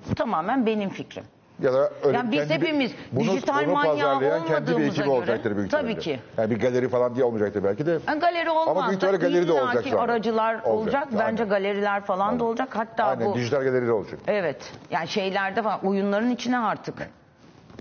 Bu 0.10 0.16
tamamen 0.16 0.66
benim 0.66 0.90
fikrim. 0.90 1.24
Ya 1.62 1.74
da 1.74 1.89
öyle 2.03 2.17
Yani 2.17 2.31
biz 2.31 2.39
kendi 2.48 2.62
bir- 2.62 2.67
hepimiz 2.67 2.91
dijital 3.19 3.65
bunu 3.65 3.74
manyağı 3.74 3.95
pazarlayan 3.98 4.45
kendi 4.45 4.67
bir 4.67 4.72
olmadığımıza 4.74 4.83
ekibi 4.86 5.05
göre- 5.05 5.10
olacaktır 5.10 5.57
büyük 5.57 5.72
Tabii 5.72 5.91
ihtimalle. 5.91 6.17
ki. 6.17 6.19
Yani 6.38 6.50
bir 6.50 6.60
galeri 6.60 6.89
falan 6.89 7.15
diye 7.15 7.25
olmayacaktır 7.25 7.63
belki 7.63 7.86
de. 7.86 7.98
Yani 8.07 8.19
galeri 8.19 8.50
olmaz 8.50 8.88
büyük 8.88 8.95
ihtimalle 8.98 9.22
da 9.22 9.27
galeri 9.27 9.48
de 9.48 9.51
olacak 9.51 9.74
illaki 9.74 9.89
şu 9.89 10.01
anda. 10.01 10.12
aracılar 10.13 10.53
olacak. 10.55 10.67
Olacak, 10.67 11.07
Bence 11.12 11.43
aynen. 11.43 11.50
galeriler 11.50 12.01
falan 12.01 12.39
da 12.39 12.43
olacak. 12.43 12.67
Hatta 12.72 13.03
Aynen 13.03 13.25
bu 13.31 13.36
dijital 13.36 13.63
galeri 13.63 13.88
de 13.88 13.91
olacak. 13.91 14.19
Evet. 14.27 14.72
Yani 14.91 15.07
şeylerde 15.07 15.62
falan 15.62 15.86
oyunların 15.88 16.29
içine 16.29 16.57
artık. 16.60 16.95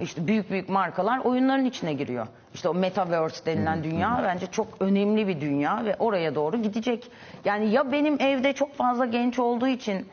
İşte 0.00 0.26
büyük 0.26 0.50
büyük 0.50 0.68
markalar 0.68 1.18
oyunların 1.18 1.64
içine 1.64 1.92
giriyor. 1.92 2.26
İşte 2.54 2.68
o 2.68 2.74
metaverse 2.74 3.46
denilen 3.46 3.84
dünya 3.84 4.20
bence 4.24 4.46
çok 4.46 4.66
önemli 4.80 5.28
bir 5.28 5.40
dünya 5.40 5.82
ve 5.84 5.96
oraya 5.98 6.34
doğru 6.34 6.56
gidecek. 6.62 7.10
Yani 7.44 7.70
ya 7.70 7.92
benim 7.92 8.20
evde 8.20 8.52
çok 8.52 8.74
fazla 8.74 9.04
genç 9.06 9.38
olduğu 9.38 9.66
için 9.68 10.06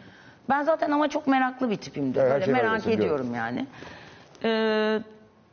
ben 0.50 0.63
zaten 0.63 0.91
ama 0.91 1.08
çok 1.08 1.27
meraklı 1.27 1.70
bir 1.70 1.77
tipimdir. 1.77 2.22
Her 2.22 2.29
Böyle 2.32 2.46
şey 2.46 2.53
merak 2.53 2.72
öylesin, 2.72 2.91
ediyorum 2.91 3.36
yani. 3.36 3.65
Ee, 4.44 5.00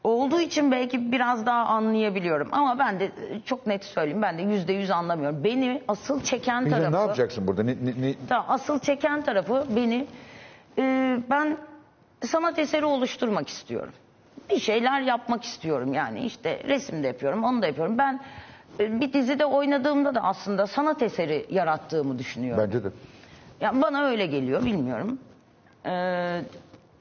olduğu 0.05 0.41
için 0.41 0.71
belki 0.73 1.13
biraz 1.13 1.47
daha 1.47 1.65
anlayabiliyorum. 1.65 2.49
Ama 2.53 2.79
ben 2.79 3.01
de 3.01 3.11
çok 3.45 3.67
net 3.67 3.85
söyleyeyim 3.85 4.23
ben 4.23 4.39
de 4.39 4.43
yüzde 4.43 4.73
yüz 4.73 4.91
anlamıyorum. 4.91 5.45
Beni 5.45 5.83
asıl 5.89 6.23
çeken 6.23 6.65
Peki 6.65 6.77
tarafı... 6.77 6.93
ne 6.93 7.01
yapacaksın 7.01 7.47
burada? 7.47 7.63
Ne, 7.63 7.71
ne, 7.73 8.09
ne- 8.09 8.15
Tamam, 8.29 8.47
asıl 8.49 8.79
çeken 8.79 9.23
tarafı 9.23 9.65
beni 9.77 10.07
e, 10.79 11.17
ben 11.31 11.57
sanat 12.27 12.59
eseri 12.59 12.85
oluşturmak 12.85 13.49
istiyorum. 13.49 13.93
Bir 14.51 14.59
şeyler 14.59 15.01
yapmak 15.01 15.45
istiyorum 15.45 15.95
yani 15.95 16.21
işte 16.21 16.63
resim 16.69 17.03
de 17.03 17.07
yapıyorum 17.07 17.45
onu 17.45 17.63
da 17.63 17.67
yapıyorum. 17.67 17.99
Ben 17.99 18.21
e, 18.81 19.01
bir 19.01 19.13
dizide 19.13 19.45
oynadığımda 19.47 20.15
da 20.15 20.21
aslında 20.21 20.67
sanat 20.67 21.03
eseri 21.03 21.47
yarattığımı 21.51 22.19
düşünüyorum. 22.19 22.65
Bence 22.67 22.85
de. 22.85 22.89
Yani 23.61 23.83
bana 23.83 24.05
öyle 24.05 24.27
geliyor 24.27 24.65
bilmiyorum. 24.65 25.19
Ee, 25.87 26.43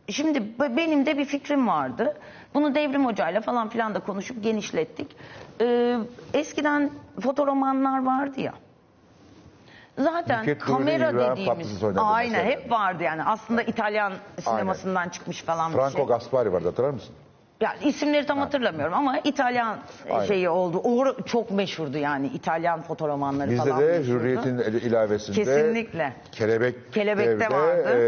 şimdi 0.09 0.43
benim 0.59 1.05
de 1.05 1.17
bir 1.17 1.25
fikrim 1.25 1.67
vardı. 1.67 2.17
Bunu 2.53 2.75
Devrim 2.75 3.05
Hoca'yla 3.05 3.41
falan 3.41 3.69
filan 3.69 3.95
da 3.95 3.99
konuşup 3.99 4.43
genişlettik. 4.43 5.15
Ee, 5.61 5.97
eskiden 6.33 6.91
fotoromanlar 7.19 8.05
vardı 8.05 8.39
ya. 8.41 8.53
Zaten 9.97 10.41
Nükhet 10.41 10.67
Nuri, 10.67 10.77
kamera 10.77 11.09
İbrahim 11.09 11.31
dediğimiz 11.31 11.45
Tatlıses 11.47 11.83
oynadı 11.83 12.01
aynen 12.03 12.45
mesela. 12.45 12.61
hep 12.61 12.71
vardı 12.71 13.03
yani. 13.03 13.23
Aslında 13.23 13.61
İtalyan 13.63 14.13
sinemasından 14.39 15.09
çıkmış 15.09 15.43
falan 15.43 15.71
bir 15.71 15.77
Franco 15.77 15.97
şey. 15.97 16.05
Gaspari 16.05 16.53
vardı 16.53 16.67
hatırlar 16.67 16.89
mısın? 16.89 17.15
Yani 17.61 17.77
isimleri 17.83 18.25
tam 18.25 18.37
hatırlamıyorum 18.39 18.93
ama 18.93 19.19
İtalyan 19.19 19.77
Aynen. 20.11 20.25
şeyi 20.25 20.49
oldu. 20.49 20.77
O 20.83 21.23
çok 21.25 21.51
meşhurdu 21.51 21.97
yani 21.97 22.27
İtalyan 22.27 22.81
fotoromanları 22.81 23.51
Bizde 23.51 23.63
falan. 23.69 23.79
de 23.81 23.97
meşhurdu. 23.97 24.19
Hürriyet'in 24.19 24.57
ilavesinde 24.57 25.35
Kesinlikle. 25.35 26.13
Kelebek 26.31 26.93
Kelebek'te 26.93 27.31
Dev'de, 27.39 27.49
vardı. 27.49 27.99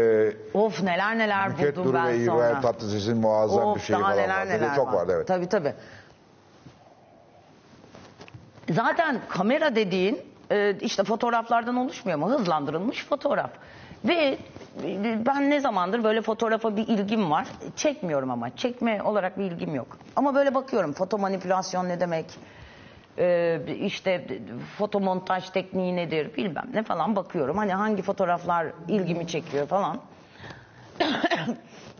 e, 0.54 0.58
Of 0.58 0.82
neler 0.82 1.18
neler 1.18 1.50
Nükhet 1.50 1.76
buldum 1.76 1.92
Nuri 1.92 1.96
ben 2.02 2.06
ve 2.20 2.26
sonra. 2.26 2.46
İbrahim 2.48 2.62
Tatlıses'in 2.62 3.16
muazzam 3.16 3.64
Of 3.64 3.76
bir 3.76 3.82
şeyi 3.82 3.98
falan 4.00 4.16
neler 4.16 4.38
vardı. 4.40 4.50
neler 4.50 4.74
Çok 4.76 4.86
var. 4.88 4.92
vardı 4.92 5.12
evet. 5.16 5.26
Tabii 5.28 5.48
tabii. 5.48 5.72
Zaten 8.70 9.20
kamera 9.28 9.76
dediğin 9.76 10.20
e, 10.50 10.74
işte 10.80 11.04
fotoğraflardan 11.04 11.76
oluşmuyor 11.76 12.18
mu? 12.18 12.30
Hızlandırılmış 12.30 13.06
fotoğraf. 13.06 13.50
Ve 14.04 14.38
e, 14.84 15.26
ben 15.26 15.50
ne 15.50 15.60
zamandır 15.60 16.04
böyle 16.04 16.22
fotoğrafa 16.22 16.76
bir 16.76 16.88
ilgim 16.88 17.30
var. 17.30 17.46
Çekmiyorum 17.76 18.30
ama. 18.30 18.56
Çekme 18.56 19.02
olarak 19.02 19.38
bir 19.38 19.44
ilgim 19.44 19.74
yok. 19.74 19.98
Ama 20.16 20.34
böyle 20.34 20.54
bakıyorum. 20.54 20.92
Foto 20.92 21.18
manipülasyon 21.18 21.88
ne 21.88 22.00
demek? 22.00 22.26
Ee, 23.18 23.60
işte 23.80 24.26
fotomontaj 24.78 25.50
tekniği 25.50 25.96
nedir 25.96 26.36
bilmem 26.36 26.64
ne 26.74 26.82
falan 26.82 27.16
bakıyorum. 27.16 27.58
Hani 27.58 27.72
hangi 27.72 28.02
fotoğraflar 28.02 28.66
ilgimi 28.88 29.26
çekiyor 29.26 29.66
falan. 29.66 30.00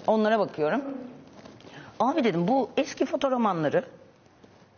Onlara 0.07 0.39
bakıyorum. 0.39 0.83
Abi 2.01 2.25
dedim 2.25 2.49
bu 2.49 2.71
eski 2.77 3.07
fotoromanları 3.07 3.85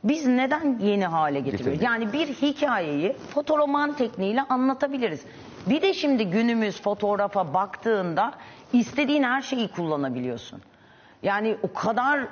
biz 0.05 0.27
neden 0.27 0.79
yeni 0.83 1.07
hale 1.07 1.41
getiriyoruz? 1.41 1.83
Yani 1.83 2.13
bir 2.13 2.29
hikayeyi 2.29 3.17
fotoroman 3.35 3.93
tekniğiyle 3.93 4.43
anlatabiliriz. 4.43 5.21
Bir 5.67 5.83
de 5.83 5.95
şimdi 5.95 6.31
günümüz 6.31 6.83
fotoğrafa 6.83 7.55
baktığında 7.55 8.33
istediğin 8.73 9.23
her 9.23 9.43
şeyi 9.43 9.69
kullanabiliyorsun. 9.69 10.61
Yani 11.23 11.57
o 11.63 11.73
kadar 11.73 12.21
e, 12.21 12.27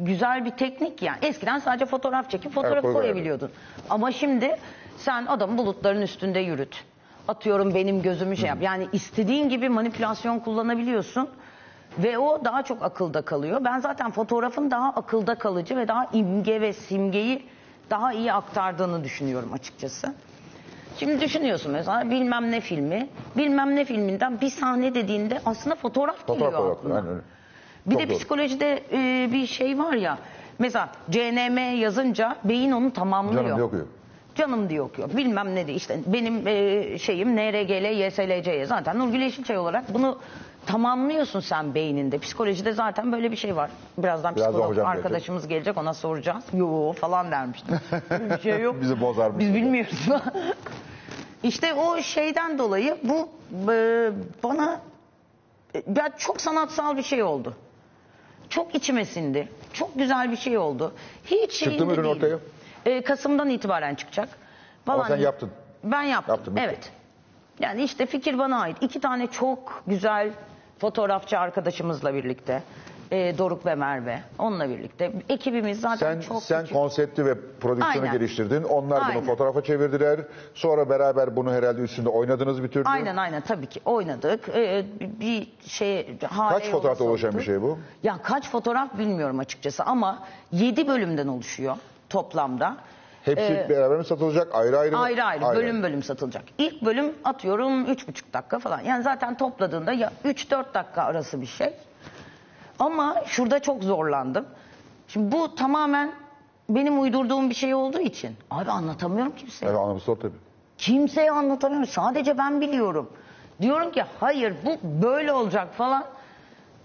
güzel 0.00 0.44
bir 0.44 0.50
teknik 0.50 1.02
yani. 1.02 1.18
Eskiden 1.22 1.58
sadece 1.58 1.86
fotoğraf 1.86 2.30
çekip 2.30 2.52
fotoğraf 2.52 2.82
koy 2.82 2.92
koyabiliyordun. 2.92 3.50
Ama 3.90 4.12
şimdi 4.12 4.56
sen 4.96 5.26
adamı 5.26 5.58
bulutların 5.58 6.02
üstünde 6.02 6.38
yürüt. 6.40 6.84
Atıyorum 7.28 7.74
benim 7.74 8.02
gözümü 8.02 8.36
şey 8.36 8.48
yap. 8.48 8.58
Yani 8.62 8.88
istediğin 8.92 9.48
gibi 9.48 9.68
manipülasyon 9.68 10.38
kullanabiliyorsun. 10.38 11.28
Ve 11.98 12.18
o 12.18 12.44
daha 12.44 12.62
çok 12.62 12.82
akılda 12.82 13.22
kalıyor. 13.22 13.60
Ben 13.64 13.78
zaten 13.80 14.10
fotoğrafın 14.10 14.70
daha 14.70 14.88
akılda 14.88 15.34
kalıcı 15.34 15.76
ve 15.76 15.88
daha 15.88 16.06
imge 16.12 16.60
ve 16.60 16.72
simgeyi 16.72 17.46
daha 17.90 18.12
iyi 18.12 18.32
aktardığını 18.32 19.04
düşünüyorum 19.04 19.52
açıkçası. 19.52 20.14
Şimdi 20.98 21.20
düşünüyorsun 21.20 21.72
mesela 21.72 22.10
bilmem 22.10 22.50
ne 22.50 22.60
filmi, 22.60 23.08
bilmem 23.36 23.76
ne 23.76 23.84
filminden 23.84 24.40
bir 24.40 24.50
sahne 24.50 24.94
dediğinde 24.94 25.40
aslında 25.46 25.76
fotoğraf, 25.76 26.16
Fotoğraf 26.18 26.38
geliyor 26.40 26.58
olarak. 26.60 26.76
aklına. 26.78 26.94
Aynen 26.94 27.08
öyle. 27.10 27.20
Bir 27.86 27.92
Çok 27.92 28.00
de 28.02 28.08
doğru. 28.08 28.16
psikolojide 28.16 28.82
e, 28.92 29.28
bir 29.32 29.46
şey 29.46 29.78
var 29.78 29.92
ya. 29.92 30.18
Mesela 30.58 30.88
CNM 31.10 31.76
yazınca 31.80 32.36
beyin 32.44 32.72
onu 32.72 32.92
tamamlıyor. 32.92 33.42
Canım 33.44 33.56
diye 33.56 33.64
okuyor. 33.64 33.86
Canım 34.34 34.68
diye 34.70 34.82
okuyor. 34.82 35.16
Bilmem 35.16 35.54
ne 35.54 35.66
de 35.66 35.72
işte 35.74 35.98
benim 36.06 36.48
e, 36.48 36.98
şeyim 36.98 37.36
NRGL, 37.36 38.06
YSLC. 38.06 38.66
Zaten 38.66 38.98
Nurgül 38.98 39.20
Yeşilçay 39.20 39.58
olarak 39.58 39.94
bunu 39.94 40.18
tamamlıyorsun 40.66 41.40
sen 41.40 41.74
beyninde. 41.74 42.18
Psikolojide 42.18 42.72
zaten 42.72 43.12
böyle 43.12 43.30
bir 43.30 43.36
şey 43.36 43.56
var. 43.56 43.70
Birazdan 43.98 44.36
Birazdan 44.36 44.52
psikolog 44.52 44.70
hocam 44.70 44.86
arkadaşımız 44.86 45.48
gelecek 45.48 45.76
ona 45.76 45.94
soracağız. 45.94 46.44
Yo 46.52 46.92
falan 46.92 47.30
dermiştim. 47.30 47.78
Böyle 48.10 48.30
bir 48.30 48.40
şey 48.40 48.60
yok. 48.60 48.76
Bizi 48.80 49.00
bozar 49.00 49.38
Biz 49.38 49.54
bilmiyoruz. 49.54 50.08
işte 51.42 51.74
o 51.74 52.02
şeyden 52.02 52.58
dolayı 52.58 52.98
bu 53.02 53.28
e, 53.72 54.10
bana 54.42 54.80
e, 55.74 55.82
ya 55.96 56.10
çok 56.18 56.40
sanatsal 56.40 56.96
bir 56.96 57.02
şey 57.02 57.22
oldu. 57.22 57.54
Çok 58.48 58.74
içime 58.74 59.04
sindi. 59.04 59.48
Çok 59.72 59.98
güzel 59.98 60.30
bir 60.30 60.36
şey 60.36 60.58
oldu. 60.58 60.92
Hiç 61.24 61.52
Çıktı 61.52 61.86
mı 61.86 61.92
ürün 61.92 62.04
değilim. 62.04 62.16
ortaya? 62.16 62.38
Ee, 62.86 63.02
Kasım'dan 63.02 63.50
itibaren 63.50 63.94
çıkacak. 63.94 64.28
Ama 64.86 64.98
Vallahi 64.98 65.08
sen 65.08 65.16
yaptın. 65.16 65.50
Ben 65.84 66.02
yaptım. 66.02 66.34
Yaptın, 66.34 66.56
bitti. 66.56 66.64
evet. 66.66 66.92
Yani 67.60 67.82
işte 67.82 68.06
fikir 68.06 68.38
bana 68.38 68.60
ait. 68.60 68.76
İki 68.80 69.00
tane 69.00 69.26
çok 69.26 69.82
güzel 69.86 70.30
fotoğrafçı 70.88 71.38
arkadaşımızla 71.38 72.14
birlikte. 72.14 72.62
e, 73.10 73.38
Doruk 73.38 73.66
ve 73.66 73.74
Merve. 73.74 74.20
Onunla 74.38 74.68
birlikte. 74.68 75.12
Ekibimiz 75.28 75.80
zaten 75.80 75.96
Sen 76.14 76.20
çok 76.20 76.42
sen 76.42 76.60
küçük. 76.62 76.76
konsepti 76.76 77.26
ve 77.26 77.34
prodüksiyonu 77.60 78.06
Aynen. 78.08 78.12
geliştirdin. 78.18 78.62
Onlar 78.62 79.00
bunu 79.00 79.08
Aynen. 79.08 79.24
fotoğrafa 79.24 79.62
çevirdiler. 79.62 80.20
Sonra 80.54 80.90
beraber 80.90 81.36
bunu 81.36 81.52
herhalde 81.52 81.80
üstünde 81.80 82.08
oynadınız 82.08 82.62
bir 82.62 82.68
türlü. 82.68 82.84
Aynen 82.88 83.16
aynen 83.16 83.40
tabii 83.40 83.66
ki 83.66 83.80
oynadık. 83.84 84.48
Ee, 84.48 84.84
bir 85.20 85.48
şey 85.66 86.16
Kaç 86.48 86.70
fotoğrafta 86.70 87.04
oluşan 87.04 87.38
bir 87.38 87.42
şey 87.42 87.62
bu? 87.62 87.78
Ya 88.02 88.18
kaç 88.22 88.50
fotoğraf 88.50 88.98
bilmiyorum 88.98 89.38
açıkçası 89.38 89.84
ama 89.84 90.18
7 90.52 90.88
bölümden 90.88 91.26
oluşuyor 91.28 91.76
toplamda. 92.08 92.76
Hepsi 93.24 93.42
Ee, 93.52 93.66
beraber 93.68 93.98
mi 93.98 94.04
satılacak? 94.04 94.54
Ayrı 94.54 94.78
ayrı 94.78 94.92
mı? 94.96 95.02
Ayrı 95.02 95.24
ayrı 95.24 95.56
bölüm 95.56 95.82
bölüm 95.82 96.02
satılacak. 96.02 96.44
İlk 96.58 96.82
bölüm 96.84 97.12
atıyorum 97.24 97.84
üç 97.86 98.08
buçuk 98.08 98.32
dakika 98.32 98.58
falan. 98.58 98.80
Yani 98.80 99.02
zaten 99.02 99.36
topladığında 99.36 99.92
ya 99.92 100.12
3-4 100.24 100.74
dakika 100.74 101.02
arası 101.02 101.40
bir 101.40 101.46
şey. 101.46 101.72
Ama 102.78 103.16
şurada 103.26 103.58
çok 103.58 103.82
zorlandım. 103.84 104.46
Şimdi 105.08 105.32
bu 105.32 105.54
tamamen 105.54 106.12
benim 106.68 107.00
uydurduğum 107.00 107.50
bir 107.50 107.54
şey 107.54 107.74
olduğu 107.74 108.00
için. 108.00 108.36
Abi 108.50 108.70
anlatamıyorum 108.70 109.32
kimseye. 109.36 109.66
Evet 109.66 109.78
anlamı 109.80 110.00
sor 110.00 110.16
tabii. 110.16 110.36
Kimseye 110.78 111.30
anlatamıyorum. 111.30 111.86
Sadece 111.88 112.38
ben 112.38 112.60
biliyorum. 112.60 113.10
Diyorum 113.60 113.90
ki 113.92 114.04
hayır 114.20 114.54
bu 114.64 114.78
böyle 115.02 115.32
olacak 115.32 115.68
falan. 115.74 116.04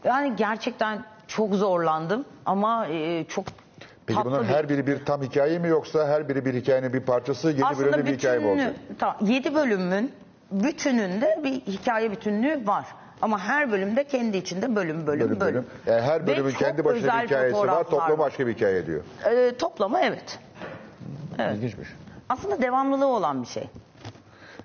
Yani 0.04 0.36
gerçekten 0.36 1.04
çok 1.28 1.54
zorlandım 1.56 2.26
ama 2.46 2.88
e, 2.88 3.26
çok 3.26 3.46
Peki 4.10 4.18
tatlı 4.18 4.30
bunların 4.32 4.48
bir- 4.48 4.54
her 4.54 4.70
biri 4.70 4.88
bir 4.88 5.06
tam 5.06 5.22
hikaye 5.22 5.60
mi 5.60 5.68
yoksa 5.68 6.08
her 6.08 6.30
biri 6.30 6.46
bir 6.46 6.54
hikayenin 6.54 6.94
bir 6.94 7.00
parçası 7.00 7.48
yedi 7.48 7.62
bölümde 7.80 8.06
bir 8.06 8.18
hikaye 8.18 8.40
mi 8.40 8.48
olacak? 8.48 8.74
Tamam, 9.00 9.16
7 9.22 9.56
bölümün 9.56 10.12
bütününde 10.52 11.40
bir 11.44 11.52
hikaye 11.52 12.12
bütünlüğü 12.12 12.68
var. 12.68 12.86
Ama 13.22 13.40
her 13.40 13.72
bölümde 13.72 14.04
kendi 14.04 14.38
içinde 14.38 14.76
bölüm 14.76 15.08
bölüm 15.08 15.28
Bölüm 15.30 15.40
bölüm. 15.40 15.66
Yani 15.86 16.02
her 16.02 16.22
Ve 16.24 16.28
bölümün 16.28 16.52
kendi 16.52 16.86
başına 16.86 17.22
bir 17.22 17.26
hikayesi 17.28 17.58
var, 17.58 17.84
toplamı 17.84 18.18
başka 18.20 18.48
bir 18.48 18.54
hikaye 18.56 18.86
diyor. 18.86 19.02
Ee, 19.32 19.52
toplamı 19.58 20.00
evet. 20.00 20.40
İlginçmiş. 21.54 21.90
Aslında 22.30 22.62
devamlılığı 22.62 23.08
olan 23.08 23.42
bir 23.42 23.48
şey. 23.48 23.70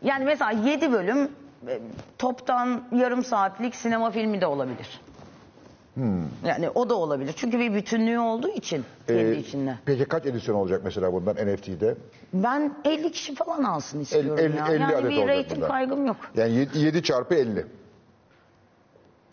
Yani 0.03 0.25
mesela 0.25 0.51
7 0.51 0.93
bölüm 0.93 1.29
e, 1.69 1.79
toptan 2.19 2.83
yarım 2.93 3.25
saatlik 3.25 3.75
sinema 3.75 4.11
filmi 4.11 4.41
de 4.41 4.47
olabilir. 4.47 5.01
Hmm. 5.95 6.23
Yani 6.45 6.71
o 6.71 6.91
da 6.91 6.95
olabilir. 6.95 7.33
Çünkü 7.37 7.59
bir 7.59 7.75
bütünlüğü 7.75 8.19
olduğu 8.19 8.49
için 8.49 8.85
kendi 9.07 9.21
Ee, 9.23 9.37
içinde. 9.37 9.79
Peki 9.85 10.05
kaç 10.05 10.27
edisyon 10.27 10.55
olacak 10.55 10.81
mesela 10.85 11.13
bundan 11.13 11.35
NFT'de? 11.37 11.95
Ben 12.35 12.75
50 12.85 13.13
kişi 13.13 13.35
falan 13.35 13.65
alsın 13.65 14.01
istiyorum 14.01 14.39
50 14.39 14.57
ya. 14.57 14.67
50 14.69 14.81
yani 14.83 14.97
adet 14.97 15.11
bir 15.11 15.17
olacak 15.23 15.51
bundan. 15.57 15.69
kaygım 15.69 16.07
yok. 16.07 16.17
Yani 16.37 16.69
7 16.75 17.03
çarpı 17.03 17.35
50. 17.35 17.67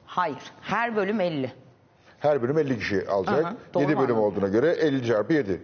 Hayır. 0.06 0.38
Her 0.62 0.96
bölüm 0.96 1.22
50. 1.22 1.52
Her 2.20 2.42
bölüm 2.42 2.58
50 2.58 2.80
kişi 2.80 3.08
alacak. 3.10 3.46
Aha, 3.46 3.56
doğru 3.74 3.84
7 3.84 3.96
mu 3.96 4.02
bölüm 4.02 4.16
anladım? 4.16 4.34
olduğuna 4.34 4.48
göre 4.48 4.72
50 4.72 5.08
çarpı 5.08 5.34
7. 5.34 5.62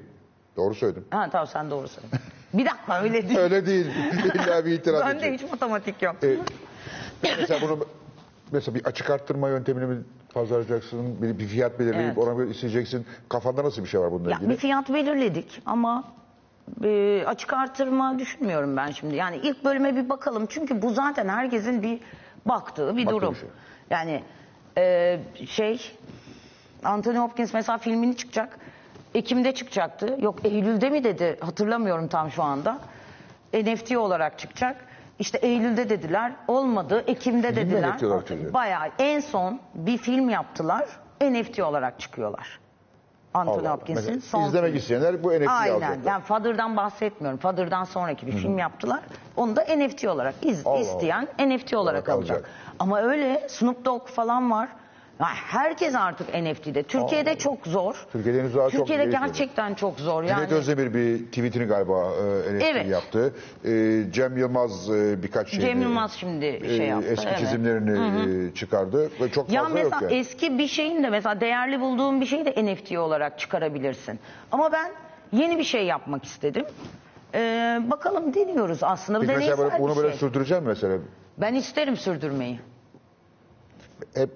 Doğru 0.58 0.76
söyledim. 0.76 1.06
Ha 1.10 1.30
tamam 1.32 1.48
sen 1.48 1.72
doğru 1.72 1.88
söyledin. 1.88 2.20
bir 2.54 2.66
dakika 2.66 3.04
öyle 3.04 3.28
değil. 3.30 3.40
Öyle 3.40 3.66
değil. 3.66 3.86
İlla 4.36 4.66
bir 4.66 4.72
itiraz 4.72 5.02
Bende 5.02 5.28
edecek. 5.28 5.42
hiç 5.42 5.52
matematik 5.52 6.02
yok. 6.02 6.16
Ee, 6.24 6.38
mesela 7.24 7.60
bunu 7.62 7.86
mesela 8.52 8.76
bir 8.76 8.86
açık 8.86 9.10
arttırma 9.10 9.50
yöntemini 9.50 9.86
mi 9.86 10.04
pazarlayacaksın? 10.34 11.22
Bir, 11.22 11.40
bir 11.40 11.48
fiyat 11.48 11.80
belirleyip 11.80 12.06
Evet. 12.06 12.18
ona 12.18 12.34
göre 12.34 12.50
isteyeceksin. 12.50 13.06
Kafanda 13.30 13.64
nasıl 13.64 13.84
bir 13.84 13.88
şey 13.88 14.00
var 14.00 14.12
bununla 14.12 14.30
Ya 14.32 14.38
ilgili? 14.38 14.50
bir 14.50 14.58
fiyat 14.58 14.94
belirledik 14.94 15.62
ama 15.66 16.04
e, 16.84 17.24
açık 17.26 17.54
artırma 17.54 18.20
düşünmüyorum 18.20 18.78
ben 18.78 18.92
şimdi. 18.92 19.16
Yani 19.16 19.36
ilk 19.44 19.66
bölüme 19.66 19.96
bir 19.96 20.10
bakalım. 20.10 20.46
Çünkü 20.50 20.82
bu 20.82 20.90
zaten 20.94 21.28
herkesin 21.30 21.84
bir 21.84 22.00
baktığı 22.46 22.98
bir 22.98 23.06
Baktığı 23.06 23.16
durum. 23.22 23.34
bir 23.34 23.40
şey. 23.40 23.50
Yani 23.90 24.24
e, 24.78 25.20
şey 25.48 25.92
Anthony 26.84 27.18
Hopkins 27.18 27.54
mesela 27.54 27.78
filmini 27.78 28.18
çıkacak. 28.18 28.58
Ekim'de 29.16 29.54
çıkacaktı. 29.54 30.18
Yok 30.22 30.46
Eylül'de 30.46 30.90
mi 30.90 31.04
dedi 31.04 31.38
hatırlamıyorum 31.42 32.08
tam 32.08 32.32
şu 32.32 32.44
anda. 32.44 32.80
NFT 33.54 33.98
olarak 33.98 34.40
çıkacak. 34.40 34.76
İşte 35.20 35.38
Eylül'de 35.38 35.90
dediler. 35.90 36.32
Olmadı. 36.48 37.04
Ekim'de 37.08 37.48
Film 37.54 37.60
mi 37.68 37.72
dediler. 37.72 38.02
Olarak 38.04 38.28
çıkacak? 38.28 38.54
Bayağı 38.54 38.88
en 39.00 39.20
son 39.20 39.60
bir 39.76 39.98
film 39.98 40.30
yaptılar. 40.30 40.86
NFT 41.22 41.60
olarak 41.60 42.00
çıkıyorlar. 42.00 42.60
Anthony 43.34 43.56
Allah 43.60 43.62
Allah. 43.70 43.74
Hopkins'in 43.78 44.14
Mesela 44.16 44.22
son 44.22 44.44
izlemek 44.48 44.68
filmi. 44.68 44.80
isteyenler 44.80 45.24
bu 45.24 45.30
NFT'yi 45.30 45.50
Aynen. 45.50 45.74
alacaklar. 45.74 46.12
Yani 46.12 46.24
Father'dan 46.24 46.78
bahsetmiyorum. 46.78 47.40
Father'dan 47.40 47.84
sonraki 47.84 48.28
bir 48.28 48.32
film 48.32 48.58
yaptılar. 48.58 49.00
Onu 49.38 49.56
da 49.56 49.62
NFT 49.78 50.06
olarak 50.06 50.36
iz, 50.42 50.68
Allah 50.68 50.74
Allah. 50.74 50.82
isteyen 50.82 51.28
NFT 51.40 51.74
olarak 51.74 51.78
Olarak 51.78 52.10
alacak. 52.10 52.38
alacak. 52.38 52.50
Ama 52.80 53.02
öyle 53.02 53.48
Snoop 53.50 53.86
Dogg 53.86 54.08
falan 54.08 54.52
var. 54.52 54.70
Ya 55.20 55.28
herkes 55.34 55.96
artık 55.96 56.28
NFT'de. 56.34 56.84
Türkiye'de 56.84 57.30
Allah. 57.30 57.38
çok 57.38 57.68
zor. 57.68 58.06
Türkiye'de 58.12 58.40
henüz 58.40 58.56
daha 58.56 58.70
çok 58.70 58.80
Türkiye'de 58.80 59.04
gelişmedi. 59.04 59.26
gerçekten 59.28 59.74
çok 59.74 60.00
zor. 60.00 60.24
Yani 60.24 60.36
Cüneyt 60.36 60.52
Özdemir 60.52 60.94
bir 60.94 61.26
tweetini 61.26 61.66
galiba 61.66 62.12
e, 62.50 62.56
NFT 62.56 62.64
Evet. 62.64 62.88
yaptı. 62.88 63.34
E, 63.66 64.04
Cem 64.12 64.38
Yılmaz 64.38 64.90
e, 64.90 65.24
birkaç 65.24 65.50
şey. 65.50 65.60
Cem 65.60 65.82
Yılmaz 65.82 66.12
şimdi 66.14 66.62
şey 66.78 66.88
yaptı, 66.88 67.08
Eski 67.10 67.28
evet. 67.28 67.40
çizimlerini 67.40 68.48
e, 68.48 68.54
çıkardı 68.54 69.10
ve 69.22 69.32
çok 69.32 69.50
Ya 69.52 69.64
fazla 69.64 69.80
yok 69.80 69.92
mesela 69.92 70.12
yani. 70.12 70.20
eski 70.20 70.58
bir 70.58 70.68
şeyin 70.68 71.04
de 71.04 71.10
mesela 71.10 71.42
değerli 71.42 71.80
bulduğun 71.82 72.22
bir 72.22 72.26
şeyi 72.26 72.46
de 72.46 72.66
NFT 72.66 72.98
olarak 72.98 73.40
çıkarabilirsin. 73.40 74.20
Ama 74.52 74.72
ben 74.72 74.92
yeni 75.32 75.58
bir 75.58 75.64
şey 75.64 75.86
yapmak 75.86 76.24
istedim. 76.26 76.66
Ee, 77.34 77.80
bakalım 77.84 78.34
deniyoruz 78.34 78.80
aslında. 78.84 79.20
Peki 79.20 79.34
mesela 79.34 79.80
bunu 79.80 79.92
bir 79.92 79.98
böyle 79.98 80.10
şey. 80.10 80.20
sürdüreceğim 80.20 80.64
mesela. 80.64 80.98
Ben 81.38 81.54
isterim 81.54 81.98
sürdürmeyi. 81.98 82.60
Hep 84.16 84.30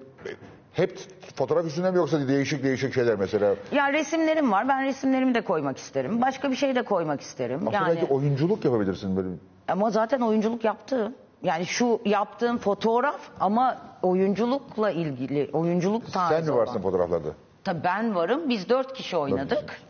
hep 0.72 0.98
fotoğraf 1.36 1.66
üstünden 1.66 1.92
mi 1.92 1.96
yoksa 1.98 2.28
değişik 2.28 2.64
değişik 2.64 2.94
şeyler 2.94 3.16
mesela? 3.16 3.54
Ya 3.72 3.92
resimlerim 3.92 4.52
var. 4.52 4.68
Ben 4.68 4.84
resimlerimi 4.84 5.34
de 5.34 5.40
koymak 5.40 5.78
isterim. 5.78 6.20
Başka 6.20 6.50
bir 6.50 6.56
şey 6.56 6.74
de 6.74 6.82
koymak 6.82 7.20
isterim. 7.20 7.68
Aslında 7.68 7.76
yani 7.76 7.88
belki 7.88 8.12
oyunculuk 8.12 8.64
yapabilirsin 8.64 9.16
böyle. 9.16 9.28
ama 9.68 9.90
zaten 9.90 10.20
oyunculuk 10.20 10.64
yaptım. 10.64 11.14
Yani 11.42 11.66
şu 11.66 12.00
yaptığım 12.04 12.58
fotoğraf 12.58 13.20
ama 13.40 13.78
oyunculukla 14.02 14.90
ilgili, 14.90 15.50
oyunculuk 15.52 16.12
tarzı 16.12 16.34
Sen 16.34 16.44
mi 16.54 16.60
varsın 16.60 16.72
olan. 16.72 16.82
fotoğraflarda? 16.82 17.28
Tabii 17.64 17.84
ben 17.84 18.14
varım. 18.14 18.48
Biz 18.48 18.68
dört 18.68 18.92
kişi 18.92 19.16
oynadık. 19.16 19.80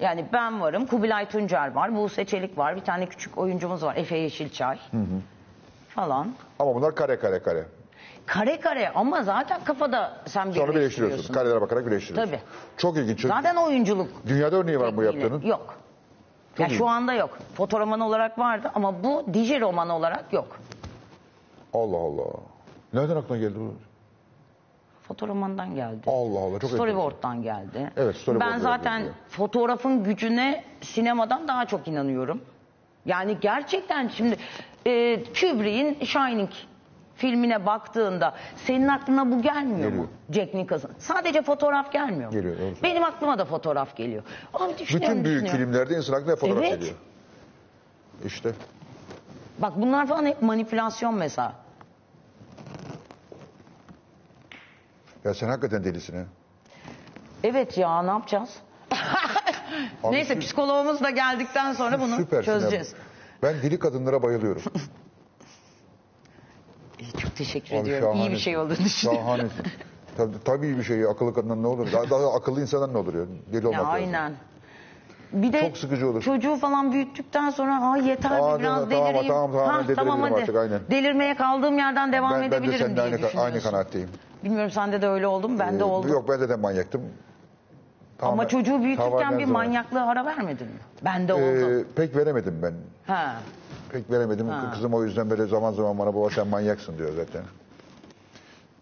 Yani 0.00 0.24
ben 0.32 0.60
varım. 0.60 0.86
Kubilay 0.86 1.28
Tuncer 1.28 1.72
var. 1.74 1.96
Buse 1.96 2.24
Çelik 2.24 2.58
var. 2.58 2.76
Bir 2.76 2.80
tane 2.80 3.06
küçük 3.06 3.38
oyuncumuz 3.38 3.82
var. 3.82 3.96
Efe 3.96 4.16
Yeşilçay. 4.16 4.78
Falan. 5.88 6.28
Ama 6.58 6.74
bunlar 6.74 6.94
kare 6.94 7.18
kare 7.18 7.38
kare. 7.42 7.64
Kare 8.26 8.60
kare 8.60 8.88
ama 8.94 9.22
zaten 9.22 9.64
kafada 9.64 10.16
sen 10.26 10.50
Sonra 10.50 10.74
birleştiriyorsun. 10.74 11.34
Karelere 11.34 11.60
bakarak 11.60 11.86
birleştiriyorsun. 11.86 12.32
Tabii. 12.32 12.42
Çok 12.76 12.96
ilginç. 12.96 13.18
Çok- 13.20 13.30
Zaten 13.30 13.56
oyunculuk. 13.56 14.08
Dünyada 14.26 14.56
örneği 14.56 14.80
var 14.80 14.88
mı 14.88 14.96
bu 14.96 15.02
yaptığının? 15.02 15.42
Yok. 15.42 15.74
Ya 16.58 16.66
iyi. 16.66 16.76
şu 16.76 16.88
anda 16.88 17.12
yok. 17.12 17.38
Fotoroman 17.54 18.00
olarak 18.00 18.38
vardı 18.38 18.70
ama 18.74 19.04
bu 19.04 19.24
diji 19.34 19.60
roman 19.60 19.88
olarak 19.88 20.32
yok. 20.32 20.58
Allah 21.74 21.96
Allah. 21.96 22.24
Nereden 22.92 23.16
aklına 23.16 23.38
geldi 23.38 23.54
bu? 23.56 23.74
Fotoromandan 25.02 25.74
geldi. 25.74 26.00
Allah 26.06 26.38
Allah. 26.38 26.58
Çok 26.58 26.70
Storyboard'dan 26.70 27.42
geldi. 27.42 27.92
Evet, 27.96 28.16
storyboard 28.16 28.50
Ben 28.52 28.58
zaten 28.58 29.02
geldi. 29.02 29.12
fotoğrafın 29.28 30.04
gücüne 30.04 30.64
sinemadan 30.80 31.48
daha 31.48 31.66
çok 31.66 31.88
inanıyorum. 31.88 32.40
Yani 33.06 33.36
gerçekten 33.40 34.08
şimdi 34.08 34.36
e, 34.86 35.24
Kubrick'in 35.24 36.04
Shining 36.04 36.50
filmine 37.16 37.66
baktığında 37.66 38.34
senin 38.66 38.88
aklına 38.88 39.30
bu 39.30 39.42
gelmiyor 39.42 39.78
Geliyor. 39.90 40.02
mu? 40.04 40.10
Jack 40.30 40.54
Nicholson. 40.54 40.90
Sadece 40.98 41.42
fotoğraf 41.42 41.92
gelmiyor 41.92 42.24
mu? 42.30 42.30
Geliyor, 42.36 42.52
doğru 42.52 42.58
söylüyorsun. 42.58 42.82
Benim 42.82 43.04
aklıma 43.04 43.38
da 43.38 43.44
fotoğraf 43.44 43.96
geliyor. 43.96 44.22
Abi 44.54 44.78
düşünüyorum, 44.78 45.10
Bütün 45.18 45.24
büyük 45.24 45.44
düşünüyorum. 45.44 45.72
filmlerde 45.72 45.96
insan 45.96 46.12
aklına 46.14 46.36
fotoğraf 46.36 46.64
Evet. 46.64 46.78
geliyor. 46.80 46.94
İşte. 48.24 48.52
Bak 49.58 49.72
bunlar 49.76 50.06
falan 50.06 50.26
hep 50.26 50.42
manipülasyon 50.42 51.14
mesela. 51.14 51.52
Ya 55.24 55.34
sen 55.34 55.48
hakikaten 55.48 55.84
delisin 55.84 56.16
ha. 56.16 56.24
Evet 57.44 57.78
ya 57.78 58.02
ne 58.02 58.10
yapacağız? 58.10 58.50
Abi 60.04 60.16
Neyse 60.16 60.34
sü- 60.34 60.38
psikologumuz 60.40 61.00
da 61.02 61.10
geldikten 61.10 61.72
sonra 61.72 62.00
bunu 62.00 62.16
Süpersin 62.16 62.52
ya. 62.52 62.58
çözeceğiz. 62.58 62.94
Ben 63.42 63.54
deli 63.62 63.78
kadınlara 63.78 64.22
bayılıyorum. 64.22 64.62
Çok 67.22 67.36
teşekkür 67.36 67.76
Abi 67.76 67.80
ediyorum. 67.80 68.16
İyi 68.16 68.30
bir 68.30 68.36
şey 68.38 68.56
olduğunu 68.56 68.78
düşünüyorum. 68.84 69.24
Şahanesin. 69.26 69.64
Tabii, 70.16 70.36
tabii 70.44 70.66
iyi 70.66 70.78
bir 70.78 70.82
şey. 70.82 71.04
Akıllı 71.04 71.34
kadından 71.34 71.62
ne 71.62 71.66
olur? 71.66 71.92
Daha, 71.92 72.10
daha 72.10 72.34
akıllı 72.34 72.60
insandan 72.60 72.94
ne 72.94 72.98
olur 72.98 73.14
ya? 73.14 73.24
Deli 73.52 73.66
olmak 73.66 73.80
Ya 73.80 73.86
lazım. 73.88 73.94
aynen. 73.94 74.32
Bir 75.32 75.52
de 75.52 75.60
Çok 75.60 75.76
sıkıcı 75.78 76.08
olur. 76.10 76.22
çocuğu 76.22 76.56
falan 76.56 76.92
büyüttükten 76.92 77.50
sonra 77.50 77.80
ha 77.82 77.96
yeter 77.96 78.30
Aa, 78.30 78.54
bir 78.58 78.62
biraz 78.62 78.74
tamam, 78.74 78.90
tamam, 78.90 79.06
delireyim. 79.06 79.28
tamam, 79.34 79.52
tamam, 79.52 79.68
ha, 79.86 79.94
tamam 79.96 80.22
hadi. 80.22 80.34
artık, 80.34 80.56
aynen. 80.56 80.80
Delirmeye 80.90 81.34
kaldığım 81.36 81.78
yerden 81.78 82.12
devam 82.12 82.32
Ben, 82.32 82.40
ben 82.42 82.50
de 82.52 82.56
edebilirim 82.56 82.78
seninle 82.78 82.94
diye 82.96 83.04
aynı, 83.04 83.14
aynı 83.16 83.26
düşünüyorsun. 83.28 83.70
kanaatteyim. 83.70 84.08
Bilmiyorum 84.44 84.70
sende 84.70 85.02
de 85.02 85.08
öyle 85.08 85.26
oldu 85.26 85.48
mu? 85.48 85.58
Bende 85.58 85.82
Ee, 85.82 85.86
oldu. 85.86 86.08
Yok 86.08 86.28
bende 86.28 86.48
de 86.48 86.56
manyaktım. 86.56 87.02
Ama 88.22 88.42
Tamamen- 88.42 88.48
çocuğu 88.48 88.82
büyütürken 88.82 89.38
bir 89.38 89.44
manyaklığa 89.44 90.06
ara 90.06 90.24
vermedin 90.24 90.66
mi? 90.66 90.72
Bende 91.04 91.34
oldu. 91.34 91.80
Ee, 91.80 91.84
pek 91.96 92.16
veremedim 92.16 92.60
ben. 92.62 92.74
Ha. 93.14 93.34
Pek 93.92 94.10
veremedim. 94.10 94.46
Kızım 94.74 94.94
o 94.94 95.04
yüzden 95.04 95.30
böyle 95.30 95.46
zaman 95.46 95.72
zaman 95.72 95.98
bana 95.98 96.14
baba 96.14 96.30
sen 96.30 96.46
manyaksın 96.48 96.98
diyor 96.98 97.12
zaten. 97.16 97.42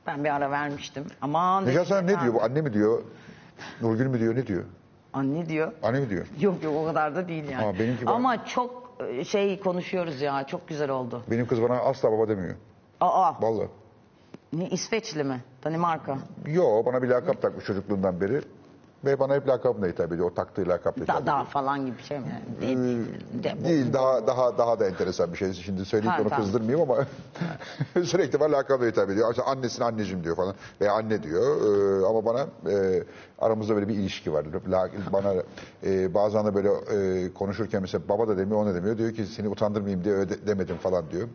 Ben 0.07 0.25
bir 0.25 0.35
ara 0.35 0.51
vermiştim. 0.51 1.05
Aman 1.23 1.67
Necat 1.67 1.91
dedim, 1.91 2.07
ne 2.07 2.21
diyor? 2.21 2.35
Bu 2.35 2.43
anne 2.43 2.61
mi 2.61 2.73
diyor? 2.73 3.03
Nurgül 3.81 4.07
mü 4.07 4.21
diyor? 4.21 4.37
Ne 4.37 4.47
diyor? 4.47 4.65
Anne 5.13 5.49
diyor. 5.49 5.73
Anne 5.83 6.01
mi 6.01 6.11
diyor? 6.11 6.27
Yok 6.41 6.63
yok 6.65 6.75
o 6.77 6.85
kadar 6.87 7.17
da 7.17 7.29
değil 7.29 7.49
yani. 7.49 7.67
Aa, 7.67 7.79
benimki 7.79 8.07
bana- 8.07 8.15
Ama 8.15 8.45
çok 8.47 8.93
e, 9.09 9.25
şey 9.25 9.61
konuşuyoruz 9.61 10.21
ya. 10.21 10.47
Çok 10.47 10.69
güzel 10.69 10.91
oldu. 10.91 11.23
Benim 11.31 11.47
kız 11.47 11.63
bana 11.63 11.75
asla 11.79 12.13
baba 12.13 12.29
demiyor. 12.29 12.55
Aa 13.01 13.43
Vallahi. 13.43 13.69
ne 14.53 14.69
İsveçli 14.69 15.25
mi? 15.25 15.41
Danimarka. 15.65 16.19
Yo 16.47 16.85
bana 16.87 17.03
bir 17.03 17.09
lakap 17.09 17.43
takmış 17.43 17.65
çocukluğundan 17.65 18.21
beri. 18.21 18.41
Ve 19.05 19.19
bana 19.21 19.35
hep 19.35 19.49
lakapla 19.49 19.87
hitap 19.87 20.13
ediyor. 20.13 20.31
O 20.31 20.35
taktığı 20.35 20.69
lakapla 20.69 21.03
hitap 21.03 21.17
Da, 21.17 21.21
ediyor. 21.21 21.39
da 21.39 21.45
falan 21.45 21.87
gibi 21.87 21.99
bir 21.99 22.03
şey 22.03 22.19
mi? 22.19 22.43
Değil, 22.61 22.79
Ee, 22.79 23.45
de, 23.45 23.55
bu- 23.61 23.65
Değil 23.69 23.93
daha 23.93 24.27
daha 24.27 24.59
daha 24.59 24.81
da 24.81 24.87
enteresan 24.87 25.33
bir 25.33 25.39
şey. 25.39 25.53
Şimdi 25.53 25.85
söyleyip 25.85 26.13
Ha, 26.13 26.19
onu 26.23 26.29
tamam. 26.29 26.45
kızdırmayayım 26.45 26.91
ama 26.91 27.05
sürekli 28.05 28.41
bana 28.41 28.53
lakapla 28.53 28.87
hitap 28.87 29.11
ediyor. 29.11 29.31
İşte 29.31 29.43
annesine 29.43 29.85
anneciğim 29.85 30.25
diyor 30.25 30.37
falan 30.37 30.55
veya 30.81 30.93
anne 30.93 31.23
diyor. 31.23 31.43
Ee, 32.03 32.07
ama 32.07 32.25
bana 32.25 32.41
e, 32.73 33.03
aramızda 33.39 33.75
böyle 33.75 33.89
bir 33.89 33.95
ilişki 33.95 34.33
var. 34.33 34.45
La- 34.71 34.89
Bana 35.13 35.33
e, 35.87 36.15
bazen 36.15 36.47
de 36.47 36.55
böyle 36.55 36.69
e, 36.69 37.33
konuşurken 37.35 37.83
mesela 37.83 38.03
baba 38.09 38.29
da 38.29 38.39
demiyor, 38.39 38.63
o 38.63 38.67
da 38.67 38.75
demiyor. 38.75 38.99
Diyor 38.99 39.15
ki 39.15 39.27
seni 39.27 39.49
utandırmayayım 39.49 40.05
diye 40.05 40.15
öyle 40.15 40.29
de- 40.31 40.47
demedim 40.47 40.77
falan 40.77 41.11
diyor. 41.11 41.29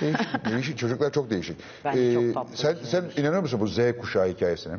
Değişik, 0.00 0.44
değişik. 0.50 0.78
Çocuklar 0.78 1.10
çok 1.12 1.30
değişik. 1.30 1.60
Ee, 1.60 1.84
Bence 1.84 2.14
çok 2.14 2.34
tatlı 2.34 2.56
sen, 2.56 2.74
şey. 2.74 2.84
sen 2.84 3.22
inanıyor 3.22 3.42
musun 3.42 3.60
bu 3.60 3.66
Z 3.66 3.78
kuşağı 4.00 4.28
hikayesine? 4.28 4.74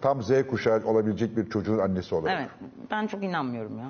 Tam 0.00 0.22
Z 0.22 0.30
kuşağı 0.50 0.84
olabilecek 0.84 1.36
bir 1.36 1.50
çocuğun 1.50 1.78
annesi 1.78 2.14
olarak. 2.14 2.38
Evet 2.40 2.50
ben 2.90 3.06
çok 3.06 3.24
inanmıyorum 3.24 3.78
ya. 3.78 3.84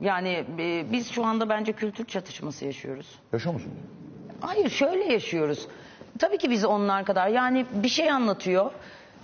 Yani 0.00 0.44
e, 0.58 0.92
biz 0.92 1.10
şu 1.10 1.24
anda 1.24 1.48
bence 1.48 1.72
kültür 1.72 2.04
çatışması 2.04 2.64
yaşıyoruz. 2.64 3.18
Yaşıyor 3.32 3.54
musun? 3.54 3.72
Hayır 4.40 4.68
şöyle 4.70 5.12
yaşıyoruz. 5.12 5.68
Tabii 6.18 6.38
ki 6.38 6.50
biz 6.50 6.64
onlar 6.64 7.04
kadar. 7.04 7.28
Yani 7.28 7.66
bir 7.74 7.88
şey 7.88 8.10
anlatıyor. 8.10 8.70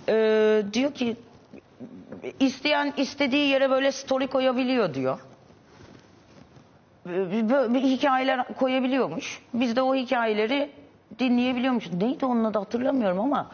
Ee, 0.09 0.63
diyor 0.73 0.93
ki 0.93 1.15
isteyen 2.39 2.93
istediği 2.97 3.47
yere 3.47 3.69
böyle 3.69 3.91
story 3.91 4.27
koyabiliyor 4.27 4.93
diyor. 4.93 5.19
Ee, 7.09 7.49
Böyle 7.49 7.73
bir 7.73 7.81
hikayeler 7.83 8.47
koyabiliyormuş. 8.53 9.41
Biz 9.53 9.75
de 9.75 9.81
o 9.81 9.95
hikayeleri 9.95 10.71
dinleyebiliyormuş. 11.19 11.91
Neydi 11.91 12.25
onun 12.25 12.43
adı 12.43 12.59
hatırlamıyorum 12.59 13.19
ama. 13.19 13.51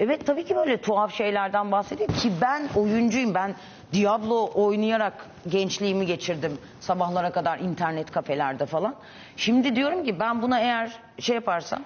Evet 0.00 0.26
tabii 0.26 0.44
ki 0.44 0.56
böyle 0.56 0.80
tuhaf 0.80 1.12
şeylerden 1.14 1.72
bahsediyor 1.72 2.08
ki 2.08 2.32
ben 2.40 2.62
oyuncuyum. 2.76 3.34
Ben 3.34 3.54
Diablo 3.92 4.50
oynayarak 4.54 5.12
gençliğimi 5.48 6.06
geçirdim. 6.06 6.52
Sabahlara 6.80 7.32
kadar 7.32 7.58
internet 7.58 8.10
kafelerde 8.10 8.66
falan. 8.66 8.94
Şimdi 9.36 9.76
diyorum 9.76 10.04
ki 10.04 10.20
ben 10.20 10.42
buna 10.42 10.60
eğer 10.60 10.92
şey 11.18 11.34
yaparsam 11.34 11.82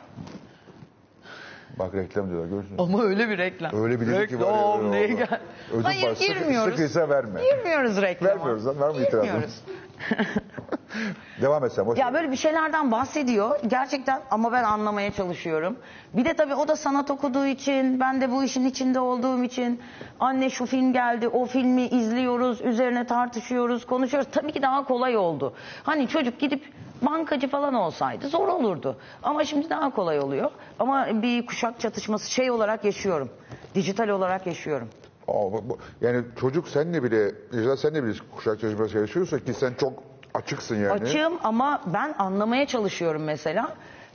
Bak 1.79 1.95
reklam 1.95 2.31
diyorlar 2.31 2.49
görürsün. 2.49 2.75
ama 2.79 3.03
öyle 3.03 3.29
bir 3.29 3.39
reklam. 3.39 3.83
Öyle 3.85 4.01
bir 4.01 4.07
dedi 4.07 4.29
ki 4.29 4.41
var 4.41 4.47
ya, 4.47 4.53
Reklam 4.53 4.93
öyle 4.93 5.09
diye 5.09 5.17
oldu. 5.17 5.27
gel. 5.31 5.41
Hayır 5.83 6.07
var, 6.07 6.15
sıkı- 6.15 6.27
girmiyoruz. 6.41 6.71
sıkıysa 6.75 7.09
verme. 7.09 7.41
Girmiyoruz 7.43 8.03
reklama. 8.03 8.35
Vermiyoruz 8.37 8.67
lan, 8.67 8.81
var 8.81 8.89
mı 8.91 8.97
itirazın? 8.97 9.23
Girmiyoruz. 9.23 9.61
Devam 11.43 11.65
et 11.65 11.73
sen. 11.73 11.87
boş 11.87 11.99
Ya 11.99 12.15
böyle 12.15 12.31
bir 12.31 12.37
şeylerden 12.37 12.91
bahsediyor 12.91 13.61
gerçekten 13.67 14.21
ama 14.31 14.53
ben 14.53 14.65
anlamaya 14.65 15.13
çalışıyorum. 15.13 15.77
Bir 16.13 16.25
de 16.25 16.35
tabii 16.35 16.55
o 16.55 16.69
da 16.69 16.77
sanat 16.77 17.11
okuduğu 17.11 17.47
için, 17.47 18.01
ben 18.01 18.21
de 18.21 18.31
bu 18.31 18.45
işin 18.45 18.65
içinde 18.65 19.01
olduğum 19.01 19.43
için 19.43 19.83
anne 20.21 20.51
şu 20.51 20.67
film 20.67 20.93
geldi, 20.93 21.29
o 21.29 21.47
filmi 21.47 21.83
izliyoruz, 21.83 22.61
üzerine 22.61 23.07
tartışıyoruz, 23.07 23.87
konuşuyoruz. 23.87 24.29
Tabii 24.33 24.53
ki 24.53 24.63
daha 24.63 24.85
kolay 24.85 25.17
oldu. 25.17 25.55
Hani 25.83 26.09
çocuk 26.09 26.41
gidip 26.41 26.73
bankacı 27.03 27.49
falan 27.49 27.75
olsaydı 27.75 28.29
zor 28.29 28.49
olurdu. 28.49 28.97
Ama 29.23 29.45
şimdi 29.45 29.71
daha 29.71 29.91
kolay 29.91 30.21
oluyor. 30.21 30.51
Ama 30.79 31.23
bir 31.23 31.47
kuşak 31.47 31.81
çatışması 31.81 32.31
şey 32.31 32.51
olarak 32.51 32.85
yaşıyorum. 32.85 33.31
Dijital 33.75 34.09
olarak 34.09 34.47
yaşıyorum. 34.47 34.89
Aa, 35.29 35.33
bu- 35.53 35.63
bu- 35.69 35.79
yani 36.01 36.23
çocuk 36.41 36.69
senle 36.69 37.03
bile, 37.03 37.33
Necla 37.53 37.77
senle 37.77 38.05
bile 38.05 38.13
kuşak 38.37 38.61
çalışması 38.61 38.99
yaşıyorsa 38.99 39.39
ki 39.39 39.55
sen 39.55 39.73
çok 39.81 39.93
açıksın 40.35 40.77
yani. 40.77 40.91
Açığım 40.93 41.33
ama 41.45 41.81
ben 41.87 42.15
anlamaya 42.19 42.67
çalışıyorum 42.67 43.25
mesela. 43.25 43.75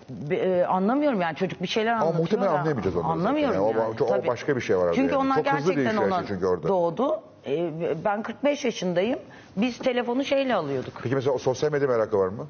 Be- 0.09 0.35
e, 0.35 0.63
anlamıyorum 0.65 1.21
yani 1.21 1.35
çocuk 1.35 1.61
bir 1.61 1.67
şeyler 1.67 1.91
Ama 1.91 2.01
anlatıyor 2.01 2.19
muhtemelen 2.23 2.53
da 2.53 2.59
anlayamayacağız 2.59 2.95
onları 2.95 3.11
Anlamıyorum. 3.11 3.53
Yani 3.55 3.63
o- 3.77 3.79
yani. 3.81 3.95
o 4.01 4.07
tabii. 4.07 4.27
başka 4.27 4.55
bir 4.55 4.61
şey 4.61 4.77
var 4.77 4.81
orada 4.83 4.93
Çünkü 4.95 5.13
yani. 5.13 5.21
onlar 5.25 5.35
Çok 5.35 5.45
hızlı 5.45 5.57
gerçekten 5.73 5.75
değişiyor 5.85 6.03
her 6.03 6.17
ona 6.19 6.27
çünkü 6.27 6.45
orada. 6.45 6.67
doğdu. 6.67 7.19
E, 7.47 7.71
ben 8.05 8.21
45 8.23 8.65
yaşındayım. 8.65 9.19
Biz 9.57 9.77
telefonu 9.77 10.23
şeyle 10.25 10.55
alıyorduk. 10.55 10.93
Peki 11.03 11.15
mesela 11.15 11.33
o 11.33 11.37
sosyal 11.37 11.71
medya 11.71 11.87
merakı 11.87 12.17
var 12.19 12.27
mı? 12.27 12.47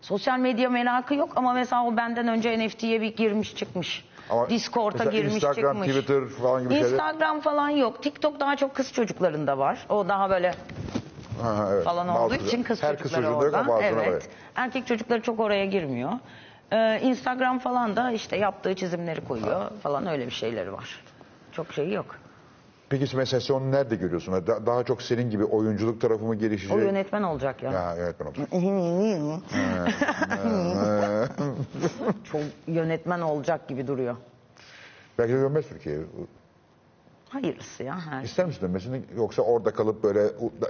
Sosyal 0.00 0.38
medya 0.38 0.70
merakı 0.70 1.14
yok 1.14 1.28
ama 1.36 1.52
mesela 1.52 1.86
o 1.86 1.96
benden 1.96 2.28
önce 2.28 2.58
NFT'ye 2.58 3.00
bir 3.00 3.16
girmiş 3.16 3.56
çıkmış. 3.56 4.04
Ama 4.30 4.50
Discord'a 4.50 5.04
girmiş 5.04 5.34
Instagram, 5.34 5.72
çıkmış. 5.82 5.88
Twitter 5.88 6.28
falan 6.28 6.62
gibi 6.62 6.74
şeyler. 6.74 6.88
Instagram 6.88 7.40
falan 7.40 7.68
yok. 7.68 8.02
TikTok 8.02 8.40
daha 8.40 8.56
çok 8.56 8.74
kız 8.74 8.92
çocuklarında 8.92 9.58
var. 9.58 9.86
O 9.88 10.08
daha 10.08 10.30
böyle 10.30 10.54
Ha, 11.42 11.58
ha, 11.58 11.68
evet. 11.72 11.84
falan 11.84 12.08
Bazı- 12.08 12.20
olduğu 12.20 12.34
için 12.34 12.62
kız 12.62 12.82
Her 12.82 12.98
kız 12.98 13.12
çocukları 13.12 13.56
ama 13.58 13.72
orada. 13.72 13.84
Evet. 13.86 14.28
Erkek 14.54 14.86
çocukları 14.86 15.22
çok 15.22 15.40
oraya 15.40 15.66
girmiyor. 15.66 16.12
Ee, 16.72 17.00
Instagram 17.02 17.58
falan 17.58 17.96
da 17.96 18.10
işte 18.10 18.36
yaptığı 18.36 18.74
çizimleri 18.74 19.24
koyuyor 19.24 19.70
falan 19.82 20.06
öyle 20.06 20.26
bir 20.26 20.30
şeyleri 20.32 20.72
var. 20.72 21.00
Çok 21.52 21.72
şey 21.72 21.90
yok. 21.92 22.16
Peki 22.92 23.16
mesela 23.16 23.40
sen 23.40 23.54
onu 23.54 23.70
nerede 23.70 23.96
görüyorsun? 23.96 24.34
Da- 24.46 24.66
daha 24.66 24.84
çok 24.84 25.02
senin 25.02 25.30
gibi 25.30 25.44
oyunculuk 25.44 26.00
tarafı 26.00 26.24
mı 26.24 26.34
gelişecek? 26.34 26.76
O 26.76 26.80
yönetmen 26.80 27.22
olacak 27.22 27.62
ya. 27.62 27.72
Ya 27.72 27.96
yönetmen 27.96 28.26
olacak. 28.26 28.48
Çok 32.24 32.40
yönetmen 32.66 33.20
olacak 33.20 33.68
gibi 33.68 33.86
duruyor. 33.86 34.16
Belki 35.18 35.32
de 35.32 35.36
dönmez 35.40 35.68
Türkiye'ye. 35.68 36.02
Hayırlısı 37.28 37.82
ya. 37.82 38.00
Her. 38.00 38.22
İster 38.22 38.46
misin 38.46 38.60
dönmesini 38.62 39.02
yoksa 39.16 39.42
orada 39.42 39.70
kalıp 39.70 40.02
böyle 40.02 40.20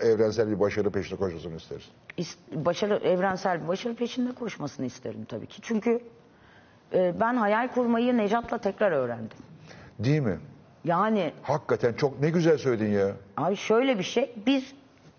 evrensel 0.03 0.51
bir 0.51 0.61
başarı 0.61 0.91
peşinde 0.91 1.17
koşmasını 1.19 1.57
istersin? 1.57 1.91
İst- 2.19 2.65
Başarı, 2.65 2.95
evrensel 2.97 3.63
bir 3.63 3.69
başarı 3.69 3.95
peşinde 3.95 4.33
koşmasını 4.35 4.87
isterim 4.87 5.25
tabii 5.25 5.47
ki. 5.47 5.63
Çünkü 5.63 6.01
e, 6.95 7.15
ben 7.21 7.37
hayal 7.37 7.69
kurmayı 7.69 8.17
Necat'la 8.17 8.59
tekrar 8.59 8.93
öğrendim. 8.93 9.39
Değil 9.99 10.21
mi? 10.21 10.39
Yani 10.85 11.33
Hakikaten 11.43 11.93
çok 11.93 12.21
ne 12.21 12.31
güzel 12.31 12.59
söyledin 12.59 12.93
ya. 12.93 13.13
Abi 13.37 13.57
şöyle 13.57 13.99
bir 13.99 14.05
şey, 14.05 14.35
biz 14.47 14.73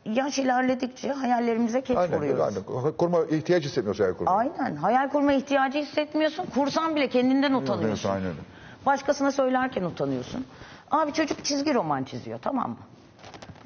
yaş 0.06 0.40
ilerledikçe 0.40 1.12
hayallerimize 1.12 1.82
ket 1.82 1.98
Aynen, 1.98 2.18
vuruyoruz. 2.18 2.42
aynen. 2.42 2.92
Kurma 2.98 3.26
ihtiyaç 3.26 3.64
hissetmiyorsun 3.64 4.04
hayal 4.04 4.18
kurma. 4.18 4.32
Aynen. 4.32 4.76
Hayal 4.76 5.10
kurma 5.10 5.34
ihtiyacı 5.34 5.78
hissetmiyorsun. 5.80 6.46
Kursan 6.46 6.96
bile 6.96 7.08
kendinden 7.10 7.54
utanıyorsun. 7.54 8.10
Aynen 8.10 8.26
öyle. 8.28 8.40
Başkasına 8.86 9.32
söylerken 9.32 9.84
utanıyorsun. 9.84 10.46
Abi 10.92 11.14
çocuk 11.14 11.46
çizgi 11.46 11.74
roman 11.74 12.04
çiziyor 12.04 12.40
tamam 12.42 12.70
mı? 12.70 12.78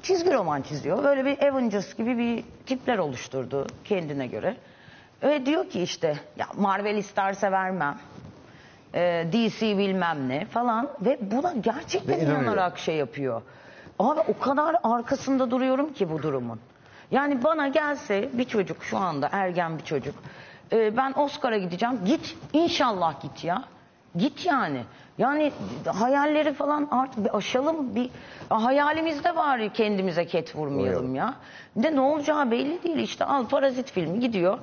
Çizgi 0.02 0.32
roman 0.32 0.62
çiziyor. 0.62 1.04
Böyle 1.04 1.24
bir 1.24 1.38
Avengers 1.48 1.94
gibi 1.94 2.18
bir 2.18 2.44
tipler 2.66 2.98
oluşturdu 2.98 3.66
kendine 3.84 4.26
göre. 4.26 4.56
Ve 5.22 5.46
diyor 5.46 5.68
ki 5.70 5.82
işte 5.82 6.16
ya 6.36 6.46
Marvel 6.56 6.96
isterse 6.96 7.52
vermem. 7.52 7.98
Ee, 8.94 9.26
DC 9.32 9.78
bilmem 9.78 10.28
ne 10.28 10.44
falan. 10.44 10.88
Ve 11.00 11.18
buna 11.20 11.52
gerçekten 11.60 12.16
Ve 12.16 12.20
inanıyor. 12.20 12.42
inanarak 12.42 12.78
şey 12.78 12.96
yapıyor. 12.96 13.42
Abi 13.98 14.20
o 14.20 14.38
kadar 14.38 14.76
arkasında 14.82 15.50
duruyorum 15.50 15.92
ki 15.92 16.10
bu 16.10 16.22
durumun. 16.22 16.60
Yani 17.10 17.44
bana 17.44 17.68
gelse 17.68 18.28
bir 18.32 18.44
çocuk 18.44 18.84
şu 18.84 18.98
anda 18.98 19.28
ergen 19.32 19.78
bir 19.78 19.84
çocuk. 19.84 20.14
e, 20.72 20.96
ben 20.96 21.12
Oscar'a 21.16 21.58
gideceğim. 21.58 21.98
Git 22.04 22.36
inşallah 22.52 23.20
git 23.22 23.44
ya. 23.44 23.64
Git 24.16 24.46
yani. 24.46 24.80
Yani 25.18 25.52
hayalleri 25.86 26.52
falan 26.54 26.88
artık 26.90 27.24
bir 27.24 27.36
aşalım. 27.36 27.94
Bir 27.94 28.10
hayalimizde 28.48 29.36
bari 29.36 29.72
kendimize 29.72 30.26
ket 30.26 30.56
vurmayalım 30.56 31.14
ya. 31.14 31.34
Bir 31.76 31.82
de 31.82 31.96
ne 31.96 32.00
olacağı 32.00 32.50
belli 32.50 32.82
değil. 32.82 32.96
İşte 32.98 33.24
al 33.24 33.46
Parazit 33.48 33.90
filmi 33.92 34.20
gidiyor. 34.20 34.58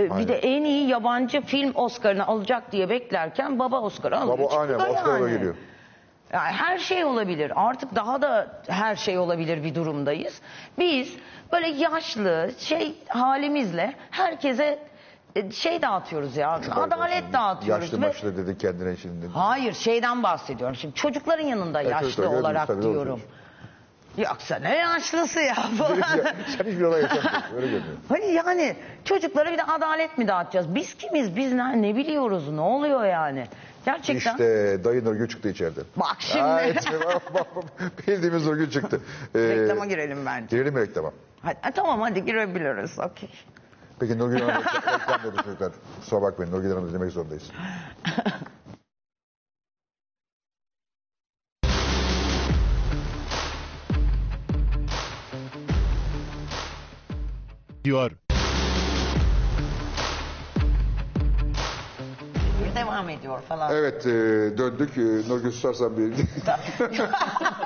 E, 0.00 0.02
Aynen. 0.02 0.18
bir 0.18 0.28
de 0.28 0.34
en 0.38 0.64
iyi 0.64 0.88
yabancı 0.88 1.40
film 1.40 1.72
Oscar'ını 1.74 2.26
alacak 2.26 2.72
diye 2.72 2.90
beklerken 2.90 3.58
baba 3.58 3.80
Oscar'ı 3.80 4.18
alıyor. 4.20 4.38
Baba 4.38 4.60
aynen 4.60 4.78
Çıkıyor 4.78 4.96
Oscar'a 4.96 5.18
yani. 5.18 5.30
geliyor. 5.30 5.54
Yani 6.32 6.52
her 6.52 6.78
şey 6.78 7.04
olabilir. 7.04 7.52
Artık 7.56 7.94
daha 7.94 8.22
da 8.22 8.62
her 8.68 8.96
şey 8.96 9.18
olabilir 9.18 9.64
bir 9.64 9.74
durumdayız. 9.74 10.40
Biz 10.78 11.16
böyle 11.52 11.68
yaşlı 11.68 12.50
şey 12.58 12.94
halimizle 13.08 13.94
herkese 14.10 14.78
e, 15.36 15.50
şey 15.50 15.82
dağıtıyoruz 15.82 16.36
ya. 16.36 16.50
Adalet 16.70 17.32
dağıtıyoruz. 17.32 17.84
Yaşlı 17.84 18.02
ve- 18.02 18.08
başlı 18.08 18.36
dedi 18.36 18.58
kendine 18.58 18.96
şimdi. 18.96 19.26
Hayır 19.34 19.72
şeyden 19.72 20.22
bahsediyorum. 20.22 20.76
Şimdi 20.76 20.94
çocukların 20.94 21.44
yanında 21.46 21.82
Evet, 21.82 21.90
yaşlı 21.92 22.06
çocuklar 22.06 22.24
gördünüz 22.24 22.44
olarak 22.44 22.66
tabii, 22.66 22.82
doğru 22.82 22.92
diyorum. 22.94 23.20
Yoksa 24.18 24.56
ne 24.56 24.76
yaşlısı 24.76 25.40
ya 25.40 25.54
falan. 25.54 26.00
Sen 26.58 26.64
hiçbir 26.66 26.82
olay 26.82 27.02
yaşamıyorsun. 27.02 27.42
Öyle 27.56 27.66
görünüyor. 27.66 27.96
Hani 28.08 28.32
yani 28.32 28.76
çocuklara 29.04 29.52
bir 29.52 29.58
de 29.58 29.62
adalet 29.62 30.18
mi 30.18 30.28
dağıtacağız? 30.28 30.74
Biz 30.74 30.94
kimiz? 30.94 31.36
Biz 31.36 31.52
ne, 31.52 31.82
ne 31.82 31.96
biliyoruz? 31.96 32.48
Ne 32.52 32.60
oluyor 32.60 33.04
yani? 33.04 33.46
Gerçekten. 33.84 34.32
İşte 34.32 34.84
dayı 34.84 35.04
Nurgül 35.04 35.28
çıktı 35.28 35.48
içeriden. 35.48 35.84
Bak 35.96 36.16
şimdi. 36.18 36.44
Ay, 36.44 36.74
bak, 36.76 37.34
bak, 37.34 37.56
bak. 37.56 37.64
Bildiğimiz 38.08 38.46
Nurgül 38.46 38.70
çıktı. 38.70 39.00
Ee, 39.34 39.38
Reklama 39.38 39.86
girelim 39.86 40.26
bence. 40.26 40.56
Girelim 40.56 40.74
mi 40.74 40.80
reklama? 40.80 41.10
Hadi, 41.42 41.58
ha, 41.60 41.70
tamam 41.70 42.00
hadi 42.00 42.24
girebiliriz. 42.24 42.98
Okey. 42.98 43.30
Peki 44.00 44.18
Nurgül 44.18 44.40
Hanım 44.40 44.62
reklam 44.64 45.20
dedi 45.32 45.42
çocuklar. 45.44 45.72
Kusura 46.00 46.22
bakmayın 46.22 46.52
Nurgül 46.52 46.70
Hanım 46.70 46.86
izlemek 46.86 47.12
zorundayız. 47.12 47.50
diyor. 57.84 58.12
Devam 62.74 63.08
ediyor 63.08 63.40
falan. 63.40 63.72
Evet 63.74 64.06
e, 64.06 64.10
döndük. 64.58 64.98
E, 64.98 65.00
Nurgül 65.28 65.50
susarsan 65.50 65.96
bir... 65.96 66.12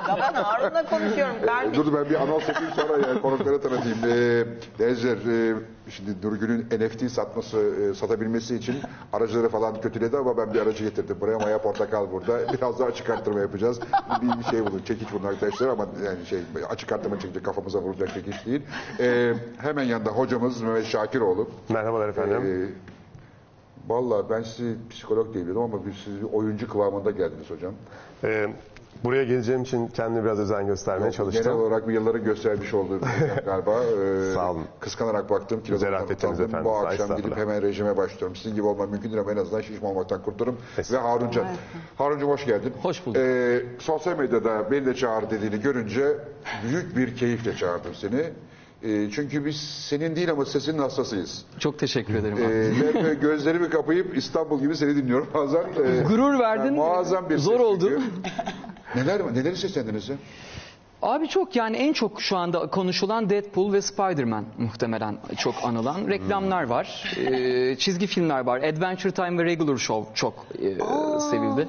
Ben 0.07 0.33
Harun'la 0.33 0.85
konuşuyorum 0.85 1.35
kardeşim. 1.45 1.85
Dur 1.85 1.93
ben 1.93 2.09
bir 2.09 2.15
anons 2.15 2.47
yapayım 2.47 2.73
sonra 2.75 3.07
yani 3.07 3.21
konukları 3.21 3.61
tanıtayım. 3.61 3.97
Ee, 4.05 4.45
Denizler, 4.79 5.17
e, 5.17 5.55
şimdi 5.89 6.27
Nurgül'ün 6.27 6.61
NFT 6.79 7.11
satması, 7.11 7.57
e, 7.57 7.93
satabilmesi 7.93 8.55
için 8.55 8.75
aracıları 9.13 9.49
falan 9.49 9.81
kötüledi 9.81 10.17
ama 10.17 10.37
ben 10.37 10.53
bir 10.53 10.59
aracı 10.61 10.83
getirdim. 10.83 11.17
Buraya 11.21 11.39
Maya 11.39 11.61
Portakal 11.61 12.11
burada. 12.11 12.53
Biraz 12.53 12.79
daha 12.79 12.87
açık 12.87 13.09
arttırma 13.09 13.39
yapacağız. 13.39 13.79
Bir 14.21 14.43
şey 14.43 14.65
bulun, 14.65 14.81
çekiç 14.85 15.13
bulun 15.13 15.23
arkadaşlar 15.23 15.67
ama 15.67 15.85
yani 16.05 16.25
şey 16.25 16.39
açık 16.69 16.91
arttırma 16.91 17.19
çekecek, 17.19 17.45
kafamıza 17.45 17.79
vuracak 17.79 18.13
çekiç 18.13 18.45
değil. 18.45 18.61
Ee, 18.99 19.33
hemen 19.57 19.83
yanında 19.83 20.09
hocamız 20.09 20.61
Mehmet 20.61 20.85
Şakiroğlu. 20.85 21.49
Merhabalar 21.69 22.09
efendim. 22.09 22.71
Ee, 22.71 22.94
Vallahi 23.89 24.29
ben 24.29 24.41
sizi 24.41 24.75
psikolog 24.89 25.33
diye 25.33 25.43
biliyordum 25.43 25.63
ama 25.73 25.83
siz 26.05 26.21
bir 26.21 26.33
oyuncu 26.33 26.69
kıvamında 26.69 27.11
geldiniz 27.11 27.49
hocam. 27.49 27.73
Ee, 28.23 28.47
buraya 29.03 29.23
geleceğim 29.23 29.61
için 29.61 29.87
kendime 29.87 30.23
biraz 30.23 30.39
özen 30.39 30.67
göstermeye 30.67 30.99
Genel 30.99 31.11
çalıştım. 31.11 31.59
olarak 31.61 31.87
bir 31.87 31.93
yılların 31.93 32.23
göstermiş 32.23 32.73
olduğu 32.73 32.99
bir 33.01 33.07
galiba. 33.45 33.83
Ee, 33.83 34.33
Sağ 34.33 34.51
olun. 34.51 34.63
Kıskanarak 34.79 35.29
baktım. 35.29 35.59
Affettiniz 35.59 36.19
tanıdım. 36.21 36.45
efendim, 36.45 36.65
Bu 36.65 36.75
akşam 36.75 37.17
gidip 37.17 37.37
hemen 37.37 37.61
rejime 37.61 37.97
başlıyorum. 37.97 38.35
Sizin 38.35 38.55
gibi 38.55 38.65
olmam 38.65 38.89
mümkün 38.89 39.09
değil 39.09 39.21
ama 39.21 39.31
en 39.31 39.37
azından 39.37 39.61
şişman 39.61 39.91
olmaktan 39.91 40.23
kurtulurum. 40.23 40.57
Ve. 40.91 40.97
Haruncan. 40.97 41.45
Haruncan 41.97 42.27
hoş 42.27 42.45
geldin. 42.45 42.73
Hoş 42.81 43.05
bulduk. 43.05 43.21
Ee, 43.21 43.63
sosyal 43.79 44.17
medyada 44.17 44.71
beni 44.71 44.85
de 44.85 44.93
çağır 44.95 45.29
dediğini 45.29 45.61
görünce 45.61 46.17
büyük 46.63 46.97
bir 46.97 47.15
keyifle 47.15 47.55
çağırdım 47.55 47.93
seni. 47.95 48.23
Ee, 48.85 49.11
çünkü 49.11 49.45
biz 49.45 49.55
senin 49.89 50.15
değil 50.15 50.31
ama 50.31 50.45
sesinin 50.45 50.77
hastasıyız. 50.79 51.45
Çok 51.59 51.79
teşekkür 51.79 52.15
ederim. 52.15 52.37
Ee, 52.37 53.03
ve 53.03 53.13
gözlerimi 53.13 53.69
kapayıp 53.69 54.17
İstanbul 54.17 54.59
gibi 54.59 54.75
seni 54.75 54.95
dinliyorum 54.95 55.27
bazen. 55.33 55.61
Ee, 55.61 56.01
Gurur 56.07 56.39
verdin. 56.39 56.65
yani 56.65 56.75
muazzam 56.75 57.29
bir 57.29 57.37
Zor 57.37 57.51
ses 57.51 57.61
oldu. 57.61 57.89
çünkü. 57.89 58.11
Neler 58.95 59.33
neleri 59.33 59.57
seslendiniz 59.57 60.09
ya? 60.09 60.15
Abi 61.01 61.27
çok 61.27 61.55
yani 61.55 61.77
en 61.77 61.93
çok 61.93 62.21
şu 62.21 62.37
anda 62.37 62.67
konuşulan 62.69 63.29
Deadpool 63.29 63.73
ve 63.73 63.81
Spider-Man 63.81 64.45
muhtemelen 64.57 65.17
çok 65.37 65.55
anılan 65.63 66.07
reklamlar 66.07 66.63
var. 66.63 67.15
Ee, 67.17 67.75
çizgi 67.75 68.07
filmler 68.07 68.45
var. 68.45 68.57
Adventure 68.63 69.11
Time 69.11 69.37
ve 69.43 69.45
Regular 69.45 69.77
Show 69.77 70.15
çok 70.15 70.33
e, 70.61 70.69
sevildi. 71.31 71.67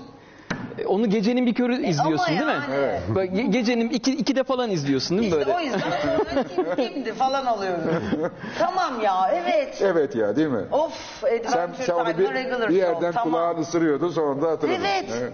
E, 0.79 0.87
Onu 0.87 1.11
gecenin 1.11 1.47
bir 1.47 1.55
körü 1.55 1.87
izliyorsun 1.87 2.27
değil 2.29 2.41
mi? 2.47 2.53
yani. 2.53 3.15
Böyle 3.15 3.33
ge- 3.33 3.51
gecenin 3.51 3.91
iki, 3.91 4.13
ikide 4.17 4.45
falan 4.45 4.71
izliyorsun 4.71 5.19
değil 5.19 5.35
mi 5.35 5.39
İşte 5.41 5.53
böyle? 5.53 5.59
o 5.59 5.61
yüzden 5.75 6.45
kim 6.77 6.77
kimdi 6.95 7.13
falan 7.13 7.47
alıyorum. 7.47 7.81
tamam 8.59 9.01
ya 9.01 9.31
evet. 9.35 9.83
Evet 9.85 10.15
ya 10.17 10.37
değil 10.37 10.49
mi? 10.49 10.63
Of 10.73 10.93
Sen, 11.21 11.29
Adventure 11.39 11.83
sen 11.85 11.95
onu 11.95 12.05
Time'da 12.05 12.19
bir, 12.19 12.35
regular 12.35 12.69
bir 12.71 12.75
yerden 12.75 13.13
tamam. 13.13 13.33
kulağını 13.33 13.61
ısırıyordun 13.61 14.11
sonra 14.11 14.43
da 14.43 14.51
hatırladın. 14.51 14.81
Evet. 14.85 15.33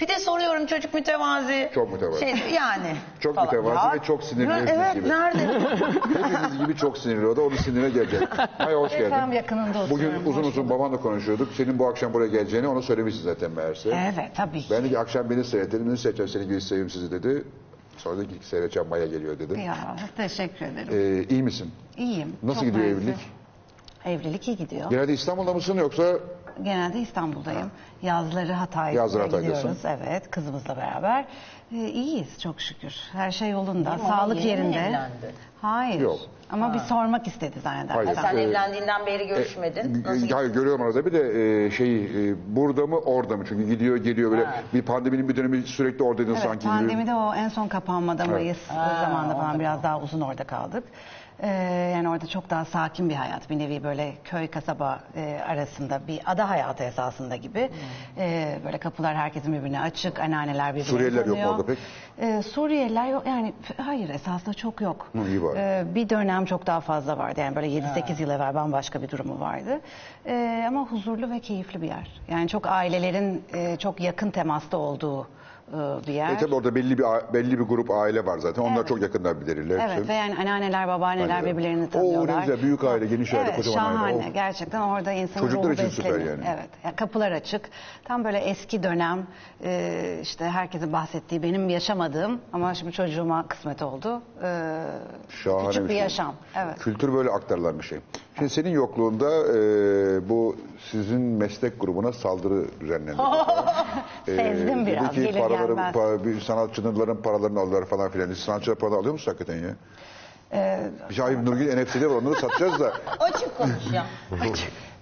Bir 0.00 0.08
de 0.08 0.18
soruyorum 0.18 0.66
çocuk 0.66 0.94
mütevazi. 0.94 1.70
Çok 1.74 1.92
mütevazi. 1.92 2.20
Şey, 2.20 2.34
yani. 2.54 2.96
Çok 3.20 3.34
falan. 3.34 3.46
mütevazi 3.46 4.00
ve 4.00 4.04
çok 4.04 4.22
sinirli 4.22 4.50
Ya, 4.50 4.56
herif 4.56 4.70
Evet 4.74 4.94
gibi. 4.94 5.08
nerede? 5.08 5.38
Hepimiz 6.22 6.58
gibi 6.58 6.76
çok 6.76 6.98
sinirli 6.98 7.26
o 7.26 7.36
da 7.36 7.42
onun 7.42 7.56
sinirine 7.56 7.90
gelecek. 7.90 8.28
Hay 8.58 8.74
hoş 8.74 8.92
geldin. 8.92 9.10
Tam 9.10 9.32
yakınında 9.32 9.74
Bugün 9.90 9.94
oturuyorum. 9.94 10.22
uzun 10.26 10.42
hoş 10.42 10.46
uzun 10.48 10.64
bulduk. 10.64 10.78
babanla 10.78 10.96
konuşuyorduk. 11.00 11.48
Senin 11.56 11.78
bu 11.78 11.86
akşam 11.88 12.12
buraya 12.14 12.26
geleceğini 12.28 12.68
ona 12.68 12.82
söylemişsin 12.82 13.22
zaten 13.24 13.50
meğerse. 13.50 13.88
Evet 14.16 14.30
tabii 14.36 14.60
ki. 14.60 14.66
Ben 14.70 14.84
de 14.84 14.88
ki 14.88 14.98
akşam 14.98 15.30
beni 15.30 15.44
seyredelim, 15.44 15.92
ne 15.92 15.96
seyredeceğim 15.96 16.28
seni 16.28 16.44
gibi 16.44 16.60
seveyim 16.60 16.90
sizi 16.90 17.10
dedi. 17.10 17.44
Sonra 17.96 18.18
dedi 18.18 18.40
ki 18.40 18.46
seyredeceğim 18.46 18.88
Maya 18.88 19.06
geliyor 19.06 19.38
dedi. 19.38 19.60
Ya 19.60 19.76
teşekkür 20.16 20.66
ederim. 20.66 20.88
Ee, 20.92 21.34
iyi 21.34 21.42
misin? 21.42 21.70
İyiyim. 21.96 22.36
Nasıl 22.42 22.64
gidiyor 22.66 22.84
mersi. 22.84 22.96
evlilik? 23.00 23.16
Evlilik 24.04 24.48
iyi 24.48 24.56
gidiyor. 24.56 24.90
Genelde 24.90 25.12
İstanbul'da 25.12 25.54
mısın 25.54 25.76
yoksa 25.76 26.04
Genelde 26.62 26.98
İstanbul'dayım. 27.00 27.70
Yazları 28.02 28.52
Hatay'a 28.52 28.90
Yazları 28.94 29.22
Hatay'dasın. 29.22 29.54
gidiyoruz. 29.56 29.84
Evet 30.08 30.30
kızımızla 30.30 30.76
beraber. 30.76 31.24
Ee, 31.72 31.76
iyiyiz 31.76 32.38
çok 32.40 32.60
şükür. 32.60 32.94
Her 33.12 33.30
şey 33.30 33.50
yolunda. 33.50 33.90
Değil 33.90 34.02
mi? 34.02 34.08
Sağlık 34.08 34.44
Yeni 34.44 34.60
mi 34.60 34.66
yerinde. 34.66 34.78
evlendi? 34.88 35.34
Hayır. 35.62 36.00
Yok. 36.00 36.18
Ama 36.50 36.74
bir 36.74 36.78
sormak 36.78 37.26
istedi 37.26 37.60
zannedersem. 37.60 37.96
Hayır. 38.06 38.18
Sen 38.22 38.36
Ee, 38.36 38.42
evlendiğinden 38.42 39.06
beri 39.06 39.26
görüşmedin. 39.26 40.04
Nasıl 40.04 40.20
gidiyor? 40.20 40.38
Hayır 40.38 40.52
görüyorum 40.54 40.82
arada 40.86 41.06
bir 41.06 41.12
de 41.12 41.64
e, 41.66 41.70
şey 41.70 42.04
e, 42.30 42.34
burada 42.56 42.86
mı 42.86 42.96
orada 42.98 43.36
mı 43.36 43.44
çünkü 43.48 43.68
gidiyor 43.68 43.96
geliyor 43.96 44.30
böyle 44.30 44.44
Ha. 44.44 44.54
bir 44.74 44.82
pandeminin 44.82 45.28
bir 45.28 45.36
dönemi 45.36 45.62
sürekli 45.62 46.04
oradaydın 46.04 46.32
Evet, 46.32 46.42
sanki. 46.42 46.66
pandemide 46.66 47.14
o 47.14 47.34
en 47.34 47.48
son 47.48 47.68
kapanmada 47.68 48.24
Mayıs 48.24 48.58
zamanında 49.00 49.34
falan 49.34 49.60
biraz 49.60 49.82
daha 49.82 50.00
uzun 50.00 50.20
orada 50.20 50.44
kaldık. 50.44 50.84
Ee, 51.42 51.48
yani 51.94 52.08
orada 52.08 52.26
çok 52.26 52.50
daha 52.50 52.64
sakin 52.64 53.10
bir 53.10 53.14
hayat. 53.14 53.50
Bir 53.50 53.58
nevi 53.58 53.84
böyle 53.84 54.12
köy 54.24 54.46
kasaba 54.48 55.00
e, 55.16 55.40
arasında 55.48 56.00
bir 56.08 56.20
ada 56.26 56.50
hayatı 56.50 56.84
esasında 56.84 57.36
gibi. 57.36 57.68
Hmm. 57.68 58.22
Ee, 58.22 58.58
böyle 58.64 58.78
kapılar 58.78 59.16
herkesin 59.16 59.52
birbirine 59.52 59.80
açık. 59.80 60.20
Anneanneler 60.20 60.70
birbirini 60.74 60.88
Suriyeliler 60.88 61.18
yok 61.18 61.28
mu 61.28 61.34
tanıyor. 61.34 61.50
orada 61.50 61.66
pek? 61.66 61.78
Ee, 62.20 62.42
Suriyeliler 62.42 63.06
yok 63.06 63.26
yani 63.26 63.54
hayır 63.76 64.08
esasında 64.08 64.54
çok 64.54 64.80
yok. 64.80 65.08
Hı, 65.12 65.28
iyi 65.28 65.42
bari. 65.42 65.58
Ee, 65.58 65.84
bir 65.94 66.08
dönem 66.08 66.44
çok 66.44 66.66
daha 66.66 66.80
fazla 66.80 67.18
vardı. 67.18 67.40
Yani 67.40 67.56
böyle 67.56 67.68
7-8 67.68 68.22
yıl 68.22 68.30
evvel 68.30 68.54
bambaşka 68.54 69.02
bir 69.02 69.08
durumu 69.10 69.40
vardı. 69.40 69.80
Ee, 70.26 70.64
ama 70.68 70.80
huzurlu 70.86 71.30
ve 71.30 71.40
keyifli 71.40 71.82
bir 71.82 71.88
yer. 71.88 72.20
Yani 72.30 72.48
çok 72.48 72.66
ailelerin 72.66 73.44
e, 73.54 73.76
çok 73.76 74.00
yakın 74.00 74.30
temasta 74.30 74.76
olduğu 74.76 75.28
e, 75.72 76.06
bir 76.06 76.12
yer. 76.12 76.30
E 76.32 76.36
tabi 76.38 76.54
orada 76.54 76.74
belli 76.74 76.98
bir 76.98 77.04
belli 77.32 77.58
bir 77.58 77.64
grup 77.64 77.90
aile 77.90 78.26
var 78.26 78.38
zaten. 78.38 78.62
Onlar 78.62 78.76
Evet. 78.76 78.88
çok 78.88 79.02
yakından 79.02 79.40
bilirler. 79.40 79.88
Evet 79.90 80.08
ve 80.08 80.14
yani 80.14 80.34
anneanneler, 80.38 80.88
babaanneler 80.88 81.34
Anneler. 81.36 81.52
birbirlerini 81.52 81.84
Oo, 81.86 81.90
tanıyorlar. 81.90 82.36
ne 82.36 82.40
güzel, 82.46 82.62
büyük 82.62 82.84
aile, 82.84 83.06
geniş 83.06 83.34
aile, 83.34 83.44
evet, 83.44 83.56
kocaman 83.56 83.84
aile. 83.96 84.12
şahane. 84.14 84.28
Of. 84.28 84.34
Gerçekten 84.34 84.80
orada 84.80 85.12
insanın 85.12 85.44
Çocuklar 85.46 85.64
ruhu 85.64 85.72
için 85.72 85.88
süper 85.88 86.12
besleniyor. 86.12 86.38
yani. 86.38 86.44
Evet. 86.58 86.68
Yani 86.84 86.96
kapılar 86.96 87.32
açık. 87.32 87.68
Tam 88.04 88.24
böyle 88.24 88.38
eski 88.38 88.82
dönem 88.82 89.26
e, 89.64 90.18
işte 90.22 90.44
herkesin 90.44 90.92
bahsettiği 90.92 91.42
benim 91.42 91.68
yaşamadığım 91.68 92.40
ama 92.52 92.74
şimdi 92.74 92.92
çocuğuma 92.92 93.48
kısmet 93.48 93.82
oldu. 93.82 94.22
E, 94.42 94.82
Şahane 95.28 95.66
küçük 95.68 95.82
bir, 95.84 95.88
şey. 95.88 95.96
yaşam. 95.96 96.34
Evet. 96.56 96.78
Kültür 96.78 97.12
böyle 97.14 97.30
aktarılan 97.30 97.78
bir 97.78 97.84
şey. 97.84 97.98
Şimdi 98.38 98.50
senin 98.50 98.70
yokluğunda 98.70 99.30
e, 99.30 99.58
bu 100.28 100.56
sizin 100.90 101.20
meslek 101.20 101.80
grubuna 101.80 102.12
saldırı 102.12 102.64
düzenlendi. 102.80 103.22
Sezdim 104.26 104.86
dedi 104.86 104.92
biraz, 104.92 105.10
ki 105.10 105.20
gelir 105.22 105.38
paraları, 105.40 105.66
gelmez. 105.74 105.94
pa- 105.94 106.24
bir 106.24 106.40
sanatçıların 106.40 107.16
paralarını 107.16 107.60
aldılar 107.60 107.84
falan 107.84 108.10
filan. 108.10 108.26
Siz 108.26 108.38
sanatçılar 108.38 108.78
para 108.78 108.94
alıyor 108.94 109.12
musunuz 109.12 109.28
hakikaten 109.38 109.62
ya? 109.62 109.74
E, 110.52 110.80
Bir 111.10 111.14
şey 111.14 111.24
Ayıp 111.24 111.42
Nurgül 111.42 111.82
NFT'leri 111.82 112.10
var 112.10 112.14
onları 112.16 112.34
satacağız 112.40 112.80
da. 112.80 112.92
Açık 113.20 113.58
konuş 113.58 113.92
ya. 113.92 114.06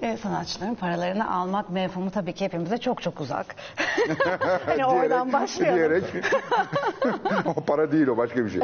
e, 0.00 0.16
sanatçıların 0.16 0.74
paralarını 0.74 1.34
almak 1.34 1.70
mefhumu 1.70 2.10
tabii 2.10 2.32
ki 2.32 2.44
hepimize 2.44 2.78
çok 2.78 3.02
çok 3.02 3.20
uzak. 3.20 3.56
hani 4.66 4.86
oradan 4.86 5.32
başlayalım. 5.32 5.78
Diyerek. 5.78 6.04
o 7.46 7.54
para 7.54 7.92
değil 7.92 8.06
o 8.06 8.16
başka 8.16 8.44
bir 8.44 8.50
şey. 8.50 8.60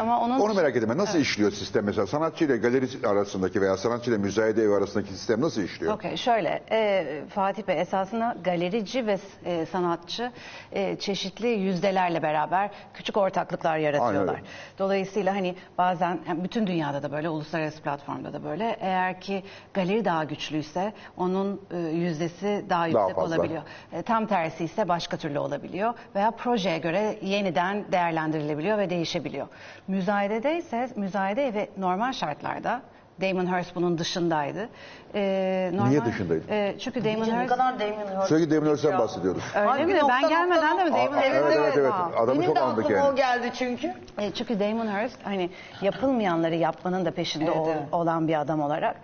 Ama 0.00 0.20
onun 0.20 0.40
Onu 0.40 0.54
merak 0.54 0.76
ediyorum. 0.76 0.98
Nasıl 0.98 1.18
işliyor 1.18 1.50
sistem 1.50 1.84
mesela? 1.84 2.06
Sanatçı 2.06 2.44
ile 2.44 2.56
galeri 2.56 3.06
arasındaki 3.06 3.60
veya 3.60 3.76
sanatçı 3.76 4.10
ile 4.10 4.18
müzayede 4.18 4.62
evi 4.62 4.74
arasındaki 4.74 5.12
sistem 5.12 5.40
nasıl 5.40 5.62
işliyor? 5.62 5.94
Okey 5.94 6.16
şöyle 6.16 6.62
e, 6.70 7.06
Fatih 7.28 7.62
Bey 7.68 7.80
esasında 7.80 8.36
galerici 8.44 9.06
ve 9.06 9.18
e, 9.44 9.66
sanatçı 9.66 10.32
e, 10.72 10.96
çeşitli 10.96 11.48
yüzdelerle 11.48 12.22
beraber 12.22 12.70
küçük 12.94 13.16
ortaklıklar 13.16 13.78
yaratıyorlar. 13.78 14.34
Aynen. 14.34 14.46
Dolayısıyla 14.78 15.34
hani 15.34 15.54
bazen 15.78 16.18
bütün 16.44 16.66
dünyada 16.66 17.02
da 17.02 17.12
böyle 17.12 17.28
uluslararası 17.28 17.82
platformda 17.82 18.32
da 18.32 18.44
böyle 18.44 18.76
eğer 18.80 19.20
ki 19.20 19.42
galeri 19.74 20.04
daha 20.04 20.24
güçlüyse 20.24 20.92
onun 21.16 21.60
e, 21.70 21.78
yüzdesi 21.78 22.64
daha 22.68 22.86
yüksek 22.86 23.14
fazla. 23.14 23.36
olabiliyor. 23.36 23.62
E, 23.92 24.02
tam 24.02 24.26
tersi 24.26 24.64
ise 24.64 24.88
başka 24.88 25.16
türlü 25.16 25.38
olabiliyor 25.38 25.94
veya 26.14 26.30
projeye 26.30 26.78
göre 26.78 27.18
yeniden 27.22 27.92
değerlendirilebiliyor 27.92 28.78
ve 28.78 28.90
değişebiliyor. 28.90 29.46
Müzayedede 29.90 30.58
ise 30.58 30.88
müzayede 30.96 31.46
evi 31.46 31.68
normal 31.78 32.12
şartlarda 32.12 32.80
Damon 33.20 33.46
Hirst 33.58 33.74
bunun 33.74 33.98
dışındaydı. 33.98 34.68
E, 35.14 35.70
Niye 35.88 36.04
dışındaydı? 36.04 36.44
E, 36.50 36.74
çünkü 36.78 37.04
Damon 37.04 37.28
Ne 37.28 37.38
Hirst 37.40 37.48
kadar 37.48 37.80
Damon 37.80 38.16
Hirst. 38.20 38.28
Sürekli 38.28 38.56
Damon 38.56 38.70
Hirst'ten 38.72 38.98
bahsediyoruz. 38.98 39.42
öyle 39.56 39.84
mi? 39.84 40.00
Ben 40.08 40.28
gelmeden 40.28 40.78
de 40.78 40.84
mi? 40.84 40.90
Damon 40.90 41.12
Aa, 41.16 41.20
evet, 41.24 41.42
evet, 41.56 41.74
evet. 41.78 41.92
Adamı 42.16 42.40
Benim 42.40 42.54
çok 42.54 42.58
andık 42.62 42.90
yani. 42.90 43.08
o 43.12 43.14
geldi 43.16 43.50
çünkü. 43.54 43.94
E, 44.18 44.30
çünkü 44.34 44.60
Damon 44.60 44.86
Hirst 44.86 45.16
hani 45.26 45.50
yapılmayanları 45.82 46.54
yapmanın 46.54 47.04
da 47.04 47.10
peşinde 47.10 47.44
Evet, 47.44 47.56
ol- 47.56 47.68
evet. 47.70 47.82
olan 47.92 48.28
bir 48.28 48.40
adam 48.40 48.60
olarak 48.60 48.96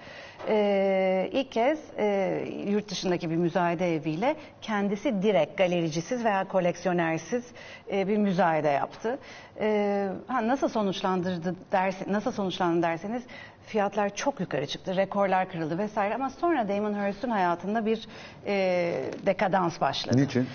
e, 0.48 1.28
ilk 1.32 1.52
kez 1.52 1.78
e, 1.98 2.44
yurt 2.68 2.90
dışındaki 2.90 3.30
bir 3.30 3.36
müzayede 3.36 3.94
eviyle 3.94 4.36
kendisi 4.62 5.22
direkt 5.22 5.58
galericisiz 5.58 6.24
veya 6.24 6.48
koleksiyonersiz 6.48 7.44
e, 7.92 8.08
bir 8.08 8.16
müzayede 8.16 8.68
yaptı. 8.68 9.18
E, 9.60 10.08
ha, 10.26 10.48
nasıl 10.48 10.68
sonuçlandırdı 10.68 11.56
derse, 11.72 12.04
nasıl 12.08 12.32
sonuçlandı 12.32 12.82
derseniz 12.82 13.22
fiyatlar 13.66 14.14
çok 14.14 14.40
yukarı 14.40 14.66
çıktı, 14.66 14.96
rekorlar 14.96 15.50
kırıldı 15.50 15.78
vesaire 15.78 16.14
ama 16.14 16.30
sonra 16.30 16.68
Damon 16.68 16.94
Hirst'ün 16.94 17.30
hayatında 17.30 17.86
bir 17.86 18.08
e, 18.46 18.54
dekadans 19.26 19.80
başladı. 19.80 20.16
Niçin? 20.16 20.46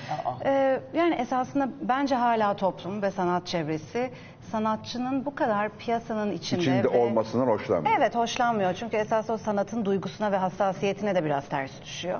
Ee, 0.45 0.79
yani 0.93 1.15
esasında 1.15 1.69
bence 1.81 2.15
hala 2.15 2.55
toplum 2.55 3.01
ve 3.01 3.11
sanat 3.11 3.47
çevresi 3.47 4.11
sanatçının 4.51 5.25
bu 5.25 5.35
kadar 5.35 5.69
piyasanın 5.69 6.31
içinde, 6.31 6.61
İçinde 6.61 6.83
ve- 6.83 6.87
olmasından 6.99 7.47
hoşlanmıyor. 7.47 7.95
Evet 7.97 8.15
hoşlanmıyor 8.15 8.73
çünkü 8.73 8.97
esas 8.97 9.29
o 9.29 9.37
sanatın 9.37 9.85
duygusuna 9.85 10.31
ve 10.31 10.37
hassasiyetine 10.37 11.15
de 11.15 11.25
biraz 11.25 11.45
ters 11.49 11.71
düşüyor. 11.81 12.19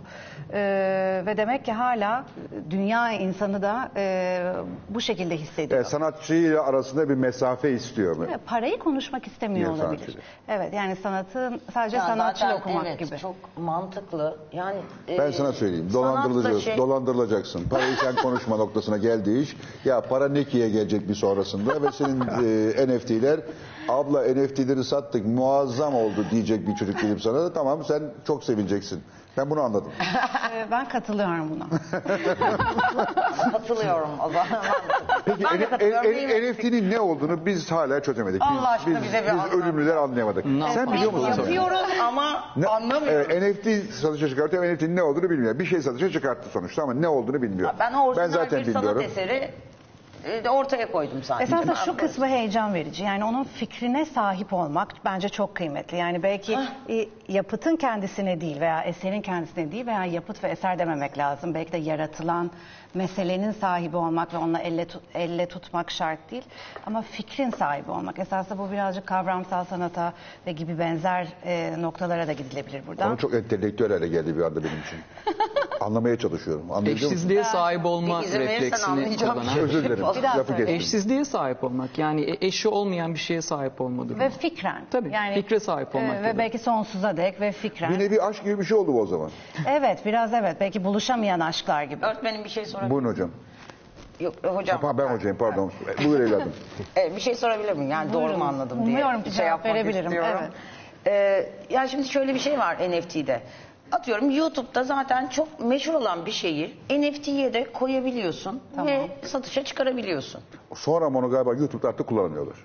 Ee, 0.54 1.24
ve 1.26 1.38
demek 1.38 1.66
ki 1.66 1.72
hala 1.72 2.26
dünya 2.70 3.12
insanı 3.12 3.62
da 3.62 3.92
e, 3.96 4.54
bu 4.90 5.02
şekilde 5.02 5.38
hissediyor. 5.38 5.80
E, 5.82 5.84
sanatçıyla 5.84 6.64
arasında 6.64 7.10
bir 7.10 7.16
mesafe 7.16 7.72
istiyor 7.72 8.16
mu? 8.16 8.28
Ve 8.28 8.38
Parayı 8.46 8.80
konuşmak 8.80 9.28
istemiyor 9.28 9.76
Diyor 9.76 9.86
olabilir. 9.86 10.02
sanatçı. 10.06 10.20
Evet 10.48 10.74
yani 10.74 10.96
sanatın 10.96 11.62
sadece 11.74 11.98
Ya 11.98 12.04
sanatçıyla 12.04 12.54
zaten 12.58 12.70
okumak 12.70 12.88
evet, 12.88 13.00
gibi. 13.00 13.18
çok 13.20 13.36
mantıklı. 13.58 14.38
Yani 14.54 14.78
Ben 15.20 15.30
e, 15.30 15.32
sana 15.32 15.52
söyleyeyim. 15.54 15.90
Dolandırılacaksın. 15.94 16.60
şey- 16.60 16.78
Dolandırılacaksın. 16.78 17.70
Parayı 17.70 17.96
sen 17.96 18.16
konuşma 18.16 18.58
noktasına 18.62 18.98
geldiği 18.98 19.42
iş. 19.44 19.56
Ya 19.86 20.02
para 20.02 20.30
Neki'ye 20.30 20.70
gelecek 20.70 21.10
bir 21.10 21.16
sonrasında 21.16 21.82
ve 21.82 21.92
senin 21.92 22.11
e, 22.78 22.88
NFT'ler 22.98 23.40
abla 23.90 24.22
NFT'leri 24.22 24.84
sattık 24.84 25.26
muazzam 25.26 25.96
oldu 25.96 26.26
diyecek 26.32 26.68
bir 26.68 26.76
çocuk 26.76 27.02
gelip 27.02 27.22
sana 27.22 27.44
da 27.44 27.54
tamam 27.54 27.84
sen 27.86 28.04
çok 28.28 28.44
sevineceksin. 28.44 29.04
Ben 29.38 29.50
bunu 29.50 29.62
anladım. 29.62 29.92
Ee, 30.56 30.72
ben 30.72 30.90
katılıyorum 30.90 31.50
buna. 31.50 31.66
Katılıyorum 33.52 34.10
o 34.26 34.30
zaman. 34.30 34.48
Peki 35.26 35.44
Ben 35.44 35.60
de 35.62 35.70
katılıyorum, 35.70 36.04
değil 36.16 36.28
mi? 36.44 36.52
NFT'nin 36.52 36.92
ne 36.92 37.00
olduğunu 37.00 37.46
biz 37.46 37.72
hala 37.72 38.02
çözemedik. 38.04 38.42
Biz, 38.42 38.48
Allah 38.58 38.70
aşkına 38.70 38.96
biz, 38.98 39.04
bize 39.04 39.18
bir 39.22 39.24
biz 39.24 39.30
anlat. 39.32 39.54
ölümlüler 39.54 39.96
anlayamadık. 39.96 40.46
Sen 40.74 40.94
biliyor 40.94 41.12
musun? 41.14 41.32
sen? 41.32 41.38
Yapıyorum 41.38 41.90
ama 42.04 42.44
Ne- 42.56 42.68
anlamıyorum. 42.68 43.32
e, 43.32 43.52
NFT 43.52 43.94
satışa 43.94 44.30
çıkartıyor. 44.30 44.64
NFT'nin 44.76 44.96
ne 44.96 45.04
olduğunu 45.04 45.30
bilmiyor. 45.30 45.60
Bir 45.60 45.66
şey 45.66 45.82
satışa 45.82 46.10
çıkarttı 46.10 46.50
sonuçta 46.50 46.84
ama 46.84 46.94
ne 46.94 47.08
olduğunu 47.08 47.42
bilmiyor. 47.42 47.70
Ben 47.80 47.94
orijinal 47.94 48.30
zaten 48.30 48.60
bir 48.66 48.74
sanat 48.74 49.02
eseri 49.02 49.52
e, 50.26 50.50
ortaya 50.50 50.92
koydum 50.92 51.24
sadece. 51.24 51.44
Esasında 51.44 51.76
şu 51.76 51.98
kısmı 51.98 52.28
heyecan 52.28 52.74
verici. 52.74 53.04
Yani 53.04 53.26
onun 53.26 53.44
fikrine 53.44 54.06
sahip 54.06 54.54
olmak 54.54 54.94
bence 55.06 55.30
çok 55.30 55.56
kıymetli. 55.56 55.98
Yani 55.98 56.24
belki 56.24 56.58
e, 56.90 57.08
yapıtın 57.28 57.76
kendisine 57.76 58.42
değil 58.42 58.60
veya 58.60 58.82
eserin 58.82 59.22
kendisine 59.22 59.72
değil 59.72 59.86
veya 59.86 60.06
yapıt 60.06 60.44
ve 60.44 60.48
eser 60.48 60.80
dememek 60.80 61.18
lazım. 61.18 61.54
Belki 61.54 61.72
de 61.72 61.78
yaratılan 61.78 62.52
meselenin 62.94 63.52
sahibi 63.52 63.98
olmak 63.98 64.34
ve 64.34 64.38
onunla 64.38 64.60
elle, 64.60 64.86
tut- 64.86 65.04
elle 65.14 65.46
tutmak 65.46 65.92
şart 65.92 66.32
değil. 66.32 66.44
Ama 66.86 67.02
fikrin 67.02 67.50
sahibi 67.50 67.92
olmak. 67.92 68.20
Esasında 68.20 68.60
bu 68.60 68.72
birazcık 68.72 69.08
kavramsal 69.08 69.66
sanata 69.66 70.14
ve 70.48 70.52
gibi 70.52 70.80
benzer 70.80 71.28
e, 71.46 71.74
noktalara 71.82 72.28
da 72.28 72.34
gidilebilir 72.34 72.88
buradan. 72.88 73.08
Konu 73.08 73.18
çok 73.18 73.34
entelektüel 73.34 73.92
hale 73.92 74.08
geldi 74.08 74.38
bir 74.38 74.42
anda 74.42 74.64
benim 74.64 74.82
için. 74.88 75.00
Anlamaya 75.82 76.18
çalışıyorum. 76.18 76.72
Anlayabiliyor 76.72 76.96
musun? 76.96 77.16
Eşsizliğe 77.16 77.44
sahip 77.44 77.86
olma 77.86 78.22
refleksini 78.24 79.18
kullanan. 79.18 79.58
Özür 79.58 79.84
dilerim. 79.84 80.04
Lafı. 80.04 80.64
Eşsizliğe 80.64 81.26
sahip 81.26 81.64
olmak 81.64 81.98
yani 81.98 82.22
e- 82.22 82.48
eşi 82.48 82.70
olmayan 82.70 83.14
bir 83.14 83.20
şeye 83.20 83.42
sahip 83.42 83.82
olma 83.82 84.10
durumu. 84.10 84.20
Ve 84.24 84.30
fikren. 84.30 84.82
Tabii, 84.92 85.12
fikre 85.34 85.60
sahip 85.60 85.96
olmak 85.96 86.16
e, 86.16 86.24
Ve 86.24 86.38
belki 86.38 86.60
sonsuza 86.60 87.18
dek 87.18 87.42
ve 87.42 87.52
fikren. 87.52 87.94
Bir 87.94 88.00
nevi 88.00 88.22
aşk 88.22 88.44
gibi 88.44 88.60
bir 88.60 88.64
şey 88.64 88.78
oldu 88.78 88.94
bu 88.94 89.02
o 89.02 89.06
zaman. 89.06 89.32
Evet 89.68 90.06
biraz 90.06 90.34
evet. 90.34 90.58
Belki 90.60 90.84
buluşamayan 90.84 91.40
aşklar 91.40 91.84
gibi. 91.84 92.06
Öğretmenim 92.06 92.44
bir 92.44 92.50
şey 92.50 92.66
sorabilir 92.82 92.92
Buyurun 92.92 93.10
hocam. 93.10 93.32
Yok 94.20 94.34
e, 94.44 94.48
hocam. 94.48 94.82
Ha, 94.82 94.98
ben 94.98 95.08
hocayım 95.08 95.38
pardon. 95.38 95.72
Buyur 96.06 96.20
evladım. 96.20 96.54
E, 96.98 97.16
bir 97.16 97.22
şey 97.22 97.36
sorabilir 97.36 97.74
miyim? 97.74 97.92
Yani 97.92 98.14
doğru 98.14 98.38
mu 98.38 98.44
anladım 98.44 98.86
diye. 98.86 98.96
Umuyorum 98.96 99.24
ki 99.24 99.30
şey 99.30 99.38
cevap 99.38 99.50
yapmak 99.50 99.74
verebilirim, 99.74 100.06
istiyorum. 100.06 100.40
evet. 100.42 100.52
E, 101.70 101.74
ya 101.74 101.88
şimdi 101.88 102.08
şöyle 102.08 102.34
bir 102.34 102.40
şey 102.40 102.60
var 102.60 102.78
NFT'de. 102.90 103.42
Atıyorum 103.92 104.30
YouTube'da 104.30 104.84
zaten 104.84 105.28
çok 105.28 105.60
meşhur 105.60 105.94
olan 105.94 106.26
bir 106.26 106.32
şeyi 106.32 106.78
NFT'ye 106.90 107.54
de 107.54 107.72
koyabiliyorsun 107.72 108.62
ve 108.86 109.08
satışa 109.24 109.64
çıkarabiliyorsun. 109.64 110.42
Sonra 110.76 111.06
ama 111.06 111.20
onu 111.20 111.30
galiba 111.30 111.54
YouTube'da 111.54 111.90
artık 111.90 112.08
kullanamıyorlar. 112.08 112.56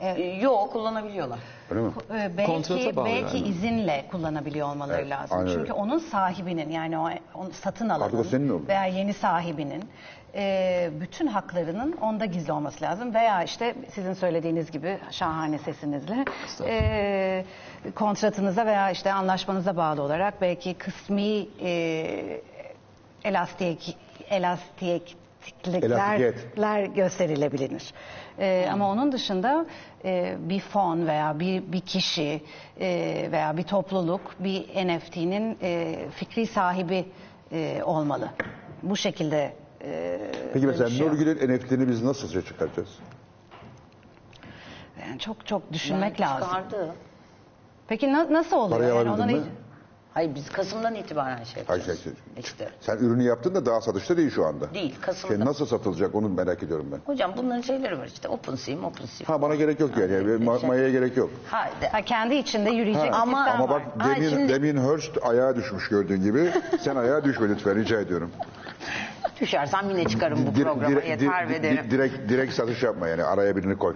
E, 0.00 0.22
yok 0.22 0.72
kullanabiliyorlar. 0.72 1.38
Öyle 1.70 1.80
mi? 1.80 1.92
Ee, 2.10 2.30
belki 2.36 2.52
Kontrata 2.52 2.96
bağlı 2.96 3.04
belki 3.06 3.36
yani. 3.36 3.48
izinle 3.48 4.04
kullanabiliyor 4.10 4.68
olmaları 4.70 5.00
Evet, 5.00 5.10
lazım. 5.10 5.38
aynen 5.38 5.48
Çünkü 5.50 5.60
öyle. 5.60 5.72
onun 5.72 5.98
sahibinin 5.98 6.70
yani 6.70 6.98
o 6.98 7.08
onu 7.34 7.52
satın 7.52 7.88
Artık 7.88 8.14
o 8.14 8.16
alanın 8.18 8.68
veya 8.68 8.84
yeni 8.84 9.14
sahibinin 9.14 9.84
e, 10.34 10.90
bütün 11.00 11.26
haklarının 11.26 11.92
onda 11.92 12.24
gizli 12.24 12.52
olması 12.52 12.84
lazım. 12.84 13.14
Veya 13.14 13.42
işte 13.42 13.74
sizin 13.94 14.12
söylediğiniz 14.12 14.70
gibi 14.70 14.98
şahane 15.10 15.58
sesinizle 15.58 16.24
e, 16.66 17.44
kontratınıza 17.94 18.66
veya 18.66 18.90
işte 18.90 19.12
anlaşmanıza 19.12 19.76
bağlı 19.76 20.02
olarak 20.02 20.40
belki 20.40 20.74
kısmi 20.74 21.46
e, 21.62 22.40
elastik 23.24 23.96
elastiklikler 24.30 25.25
Elastikiyet. 25.82 26.58
ler 26.60 26.84
gösterilebilir. 26.84 27.92
Ee, 28.38 28.68
ama 28.72 28.90
onun 28.90 29.12
dışında 29.12 29.66
e, 30.04 30.36
bir 30.38 30.60
fon 30.60 31.06
veya 31.06 31.40
bir 31.40 31.72
bir 31.72 31.80
kişi 31.80 32.42
e, 32.80 33.28
veya 33.32 33.56
bir 33.56 33.62
topluluk 33.62 34.20
bir 34.38 34.60
NFT'nin 34.86 35.58
e, 35.62 35.96
fikri 36.10 36.46
sahibi 36.46 37.04
e, 37.52 37.82
olmalı. 37.84 38.28
Bu 38.82 38.96
şekilde 38.96 39.52
e, 39.84 40.18
Peki 40.52 40.66
mesela 40.66 40.88
dönüşüyor. 40.88 41.10
Nurgül'ün 41.10 41.56
NFT'ni 41.56 41.88
biz 41.88 42.02
nasıl 42.02 42.20
satışa 42.28 42.48
çıkaracağız? 42.48 42.88
Yani 45.00 45.18
çok 45.18 45.46
çok 45.46 45.72
düşünmek 45.72 46.20
Yani 46.20 46.30
lazım. 46.30 46.48
çıkardı. 46.48 46.94
Peki 47.88 48.12
na- 48.12 48.32
nasıl 48.32 48.56
oluyor? 48.56 48.78
Parayı 48.80 48.94
Yani 48.94 49.08
alabildin 49.10 49.28
onun- 49.38 49.44
mi? 49.46 49.50
Hayır 50.16 50.34
biz 50.34 50.48
Kasım'dan 50.52 50.94
itibaren 50.94 51.44
şey 51.44 51.64
Hayır, 51.66 51.80
yapıyoruz. 51.80 52.04
şey- 52.04 52.12
İşte. 52.38 52.68
Sen 52.80 52.96
ürünü 52.96 53.22
yaptın 53.22 53.54
da 53.54 53.66
daha 53.66 53.80
satışta 53.80 54.16
değil 54.16 54.30
şu 54.30 54.46
anda. 54.46 54.74
Değil, 54.74 54.94
Kasım'da. 55.00 55.36
Şey, 55.36 55.44
nasıl 55.44 55.66
satılacak 55.66 56.14
onu 56.14 56.28
merak 56.28 56.62
ediyorum 56.62 56.86
ben. 56.92 56.98
Hocam 57.12 57.32
bunların 57.36 57.60
şeyleri 57.60 57.98
var 57.98 58.06
işte 58.06 58.28
OpenSea, 58.28 58.76
OpenSea. 58.78 59.28
Ha 59.28 59.42
bana 59.42 59.54
gerek 59.54 59.80
yok 59.80 59.90
yani. 59.96 60.12
yani 60.12 60.30
ma- 60.44 60.66
Maya'ya 60.66 60.90
gerek 60.90 61.16
yok. 61.16 61.30
Haydi. 61.50 61.86
Ha, 61.92 62.02
kendi 62.02 62.34
içinde 62.34 62.70
yürüyecek 62.70 63.02
Ha, 63.02 63.08
bir 63.08 63.12
ama- 63.22 63.44
sistem 63.44 63.62
Ama 63.62 63.74
var. 63.74 63.82
bak 63.96 64.06
Ha, 64.06 64.14
Demin, 64.16 64.28
şimdi- 64.30 64.52
Demin 64.52 64.76
Hurst 64.76 65.18
ayağa 65.22 65.56
düşmüş 65.56 65.88
gördüğün 65.88 66.22
gibi. 66.22 66.50
Sen 66.80 66.96
ayağa 66.96 67.24
düşme 67.24 67.48
lütfen 67.48 67.74
rica 67.76 68.00
ediyorum. 68.00 68.30
Düşersem 69.40 69.90
yine 69.90 70.04
çıkarım 70.04 70.46
bu 70.46 70.54
Dir- 70.54 70.62
programa 70.64 71.00
dire- 71.00 71.08
yeter 71.08 71.48
di- 71.48 71.52
ve 71.52 71.58
di- 71.58 71.62
derim. 71.62 71.90
direkt, 71.90 72.28
direkt 72.28 72.52
satış 72.54 72.82
yapma 72.82 73.08
yani 73.08 73.24
araya 73.24 73.56
birini 73.56 73.78
koy. 73.78 73.94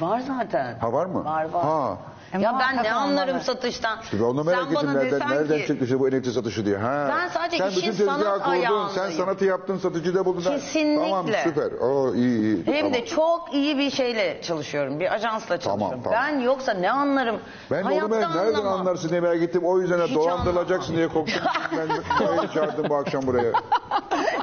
Var 0.00 0.20
zaten. 0.20 0.78
Ha 0.78 0.92
var 0.92 1.06
mı? 1.06 1.24
Var 1.24 1.44
var. 1.48 1.64
Ha. 1.64 1.98
E, 2.34 2.40
ya 2.40 2.58
ben 2.60 2.82
ne 2.84 2.92
anlarım 2.92 3.40
satıştan. 3.40 3.98
İşte 4.02 4.18
ben 4.18 4.24
onu 4.24 4.44
merak 4.44 4.58
Sen 4.64 4.66
ettim 4.74 4.88
bana 4.88 4.92
nereden, 5.02 5.30
nereden 5.30 5.58
ki 5.58 5.66
çıktı 5.66 5.84
işte 5.84 6.00
bu 6.00 6.06
NFT 6.10 6.26
satışı 6.32 6.66
diye. 6.66 6.76
Ha. 6.76 7.06
Ben 7.18 7.28
sadece 7.28 7.58
sen 7.58 7.70
işin 7.70 7.92
sanat 7.92 8.18
kurdun, 8.18 8.40
sen 8.44 8.50
ayağındayım. 8.50 9.12
sanatı 9.18 9.44
yaptın, 9.44 9.78
satıcı 9.78 10.14
da 10.14 10.24
buldun. 10.24 10.40
Kesinlikle. 10.42 11.02
Tamam 11.10 11.26
süper. 11.44 11.72
Oo 11.72 12.14
iyi 12.14 12.40
iyi. 12.40 12.66
hem 12.66 12.76
Tamam. 12.76 12.92
de 12.92 13.06
çok 13.06 13.54
iyi 13.54 13.78
bir 13.78 13.90
şeyle 13.90 14.42
çalışıyorum. 14.42 15.00
Bir 15.00 15.14
ajansla 15.14 15.58
Tamam, 15.58 15.78
çalışıyorum. 15.78 16.00
tamam. 16.04 16.18
Ben 16.34 16.40
yoksa 16.40 16.72
ne 16.74 16.90
anlarım? 16.90 17.40
Ben 17.70 17.78
de 17.78 17.84
onu 17.84 17.90
Hayatta 17.90 18.08
merak, 18.08 18.34
nereden 18.34 18.54
anlamam. 18.54 18.80
anlarsın 18.80 19.08
diye 19.08 19.20
merak 19.20 19.42
ettim. 19.42 19.62
O 19.64 19.80
yüzden 19.80 19.98
de 20.00 20.04
Hiç 20.04 20.14
dolandırılacaksın 20.14 20.94
anlamam. 20.94 20.96
diye 20.96 21.24
korktum. 21.24 21.42
ben 22.20 22.26
Maya'yı 22.26 22.48
çağırdım 22.54 22.86
bu 22.88 22.96
akşam 22.96 23.26
buraya. 23.26 23.52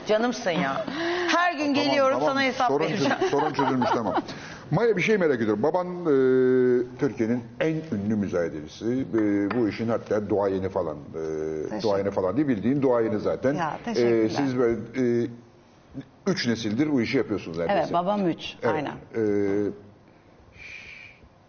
Canımsın 0.08 0.52
ya. 0.52 0.86
Her 1.28 1.54
gün 1.54 1.60
Tamam, 1.60 1.74
geliyorum 1.74 2.20
tamam. 2.20 2.30
sana 2.34 2.42
hesap 2.42 2.68
sorun, 2.68 2.86
vereceğim. 2.86 3.14
çöz- 3.20 3.30
sorun 3.32 3.54
çözülmüş 3.54 3.90
tamam. 3.94 4.14
Maya 4.72 4.98
bir 4.98 5.02
şey 5.02 5.18
merak 5.18 5.36
ediyorum. 5.42 5.64
Baban 5.64 5.88
e, 5.88 6.98
Türkiye'nin 7.00 7.44
en 7.60 7.76
ünlü 7.98 8.16
müzayedelisi. 8.16 8.86
E, 9.14 9.52
bu 9.60 9.70
işin 9.70 9.88
hatta 9.88 10.30
duayeni 10.30 10.70
falan. 10.70 10.98
E, 10.98 11.82
duayeni 11.82 12.12
falan 12.12 12.38
değil 12.38 12.48
bildiğin 12.48 12.82
duayeni 12.82 13.20
zaten. 13.20 13.54
Ya, 13.54 13.80
teşekkürler. 13.86 14.30
siz 14.30 14.58
böyle 14.58 14.78
e, 15.24 15.28
üç 16.28 16.48
nesildir 16.48 16.92
bu 16.92 17.02
işi 17.02 17.18
yapıyorsunuz 17.18 17.58
neredeyse. 17.58 17.80
Evet 17.82 17.94
babam 17.94 18.28
üç. 18.28 18.56
Evet. 18.64 18.74
Aynen. 18.76 18.96
E, 19.16 19.22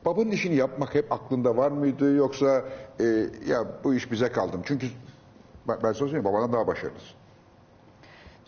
babanın 0.04 0.30
işini 0.30 0.54
yapmak 0.54 0.94
hep 0.94 1.12
aklında 1.12 1.56
var 1.56 1.70
mıydı 1.70 2.14
yoksa 2.14 2.64
e, 3.00 3.04
ya 3.48 3.64
bu 3.84 3.94
iş 3.94 4.12
bize 4.12 4.28
kaldım. 4.28 4.62
Çünkü 4.64 4.86
ben, 5.68 5.76
ben 5.76 5.82
sana 5.82 5.94
söyleyeyim 5.94 6.24
babadan 6.24 6.52
daha 6.52 6.66
başarılısın. 6.66 7.16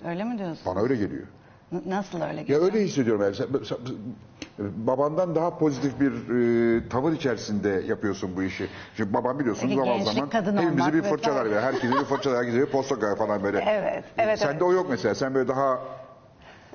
Öyle 0.04 0.24
mi 0.24 0.38
diyorsun? 0.38 0.62
Bana 0.66 0.80
öyle 0.82 0.96
geliyor. 0.96 1.26
N- 1.72 1.82
Nasıl 1.86 2.20
öyle 2.22 2.36
Ya 2.36 2.42
geliyor? 2.42 2.62
öyle 2.62 2.84
hissediyorum 2.84 3.22
yani. 3.22 3.34
Sen- 3.34 3.46
sen- 3.64 3.78
babandan 4.58 5.34
daha 5.34 5.58
pozitif 5.58 6.00
bir 6.00 6.12
e, 6.12 6.88
tavır 6.88 7.12
içerisinde 7.12 7.82
yapıyorsun 7.86 8.36
bu 8.36 8.42
işi. 8.42 8.68
Çünkü 8.96 9.14
babam 9.14 9.38
biliyorsun 9.38 9.62
Peki 9.62 9.74
zaman 9.80 9.94
gençlik, 9.96 10.14
zaman 10.14 10.28
kadın 10.30 10.56
hepimizi 10.56 10.80
olmak 10.82 10.94
bir 10.94 11.02
fırçalar 11.02 11.44
vesaire. 11.44 11.56
ve 11.56 11.60
herkese 11.60 11.92
bir 12.00 12.04
fırçalar, 12.04 12.38
herkese 12.38 12.60
bir 12.60 12.66
posta 12.66 12.94
koyar 13.00 13.16
falan 13.16 13.42
böyle. 13.42 13.58
Evet, 13.68 14.04
evet, 14.18 14.38
Sende 14.38 14.52
evet. 14.52 14.62
o 14.62 14.72
yok 14.72 14.86
mesela. 14.90 15.14
Sen 15.14 15.34
böyle 15.34 15.48
daha 15.48 15.78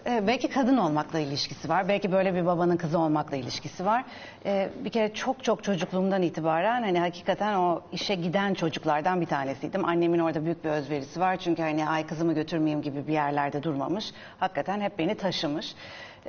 Ee, 0.08 0.28
belki 0.28 0.50
kadın 0.50 0.78
olmakla 0.78 1.20
ilişkisi 1.20 1.70
var. 1.70 1.88
Belki 1.88 2.12
böyle 2.12 2.34
bir 2.36 2.46
babanın 2.46 2.78
kızı 2.78 3.00
olmakla 3.00 3.38
ilişkisi 3.38 3.86
var. 3.86 4.04
Ee, 4.46 4.70
bir 4.86 4.90
kere 4.90 5.14
çok 5.14 5.44
çok 5.44 5.64
çocukluğumdan 5.64 6.22
itibaren 6.22 6.82
hani 6.84 7.00
hakikaten 7.00 7.56
o 7.56 7.82
işe 7.92 8.16
giden 8.16 8.54
çocuklardan 8.54 9.22
bir 9.22 9.26
tanesiydim. 9.26 9.86
Annemin 9.86 10.20
orada 10.20 10.46
büyük 10.46 10.64
bir 10.66 10.70
özverisi 10.70 11.20
var. 11.20 11.38
Çünkü 11.38 11.62
hani 11.62 11.90
ay 11.90 12.08
kızımı 12.08 12.34
götürmeyeyim 12.34 12.82
gibi 12.82 13.08
bir 13.08 13.14
yerlerde 13.14 13.64
durmamış. 13.64 14.12
Hakikaten 14.40 14.82
hep 14.82 15.00
beni 15.00 15.16
taşımış. 15.16 15.76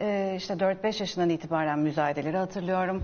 Ee, 0.00 0.34
işte 0.36 0.54
4-5 0.54 1.00
yaşından 1.00 1.30
itibaren 1.30 1.78
müzayedeleri 1.78 2.36
hatırlıyorum. 2.36 3.02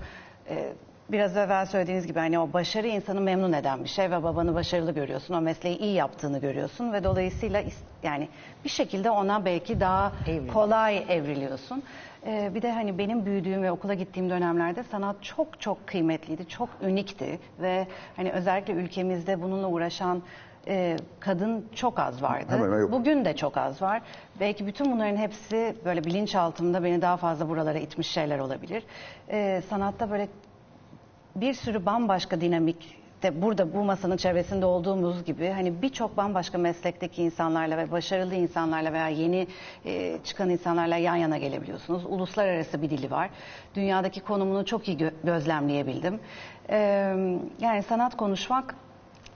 Ee, 0.49 0.73
Biraz 1.11 1.37
evvel 1.37 1.65
söylediğiniz 1.65 2.07
gibi 2.07 2.19
hani 2.19 2.39
o 2.39 2.53
başarı 2.53 2.87
insanı 2.87 3.21
memnun 3.21 3.53
eden 3.53 3.83
bir 3.83 3.89
şey 3.89 4.11
ve 4.11 4.23
babanı 4.23 4.55
başarılı 4.55 4.91
görüyorsun. 4.91 5.33
O 5.33 5.41
mesleği 5.41 5.77
iyi 5.77 5.93
yaptığını 5.93 6.39
görüyorsun 6.39 6.93
ve 6.93 7.03
dolayısıyla 7.03 7.63
yani 8.03 8.27
bir 8.63 8.69
şekilde 8.69 9.09
ona 9.11 9.45
belki 9.45 9.79
daha 9.79 10.11
Evriliyor. 10.27 10.53
kolay 10.53 11.05
evriliyorsun. 11.09 11.83
Ee, 12.25 12.51
bir 12.55 12.61
de 12.61 12.71
hani 12.71 12.97
benim 12.97 13.25
büyüdüğüm 13.25 13.63
ve 13.63 13.71
okula 13.71 13.93
gittiğim 13.93 14.29
dönemlerde 14.29 14.83
sanat 14.83 15.15
çok 15.21 15.59
çok 15.61 15.87
kıymetliydi, 15.87 16.47
çok 16.47 16.69
unikti 16.81 17.39
ve 17.59 17.87
hani 18.15 18.31
özellikle 18.31 18.73
ülkemizde 18.73 19.41
bununla 19.41 19.67
uğraşan 19.67 20.21
e, 20.67 20.97
kadın 21.19 21.65
çok 21.75 21.99
az 21.99 22.23
vardı. 22.23 22.45
Hemen 22.49 22.63
hemen. 22.65 22.91
Bugün 22.91 23.25
de 23.25 23.35
çok 23.35 23.57
az 23.57 23.81
var. 23.81 24.01
Belki 24.39 24.67
bütün 24.67 24.91
bunların 24.91 25.17
hepsi 25.17 25.75
böyle 25.85 26.03
bilinçaltımda 26.03 26.83
beni 26.83 27.01
daha 27.01 27.17
fazla 27.17 27.49
buralara 27.49 27.79
itmiş 27.79 28.07
şeyler 28.07 28.39
olabilir. 28.39 28.83
Ee, 29.29 29.61
sanatta 29.69 30.11
böyle 30.11 30.27
bir 31.35 31.53
sürü 31.53 31.85
bambaşka 31.85 32.41
dinamik 32.41 33.01
de 33.23 33.41
burada 33.41 33.73
bu 33.73 33.83
masanın 33.83 34.17
çevresinde 34.17 34.65
olduğumuz 34.65 35.23
gibi 35.23 35.49
hani 35.49 35.81
birçok 35.81 36.17
bambaşka 36.17 36.57
meslekteki 36.57 37.23
insanlarla 37.23 37.77
ve 37.77 37.91
başarılı 37.91 38.35
insanlarla 38.35 38.93
veya 38.93 39.07
yeni 39.07 39.47
e, 39.85 40.17
çıkan 40.23 40.49
insanlarla 40.49 40.97
yan 40.97 41.15
yana 41.15 41.37
gelebiliyorsunuz. 41.37 42.05
Uluslararası 42.05 42.81
bir 42.81 42.89
dili 42.89 43.11
var. 43.11 43.29
Dünyadaki 43.75 44.19
konumunu 44.19 44.65
çok 44.65 44.87
iyi 44.87 44.97
gö- 44.97 45.13
gözlemleyebildim. 45.23 46.19
Ee, 46.69 46.77
yani 47.59 47.83
sanat 47.83 48.17
konuşmak 48.17 48.75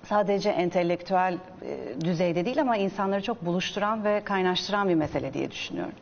sadece 0.09 0.49
entelektüel 0.49 1.37
e, 1.61 2.01
düzeyde 2.01 2.45
değil 2.45 2.61
ama 2.61 2.77
insanları 2.77 3.21
çok 3.21 3.45
buluşturan 3.45 4.03
ve 4.03 4.21
kaynaştıran 4.23 4.89
bir 4.89 4.95
mesele 4.95 5.33
diye 5.33 5.51
düşünüyorum. 5.51 5.93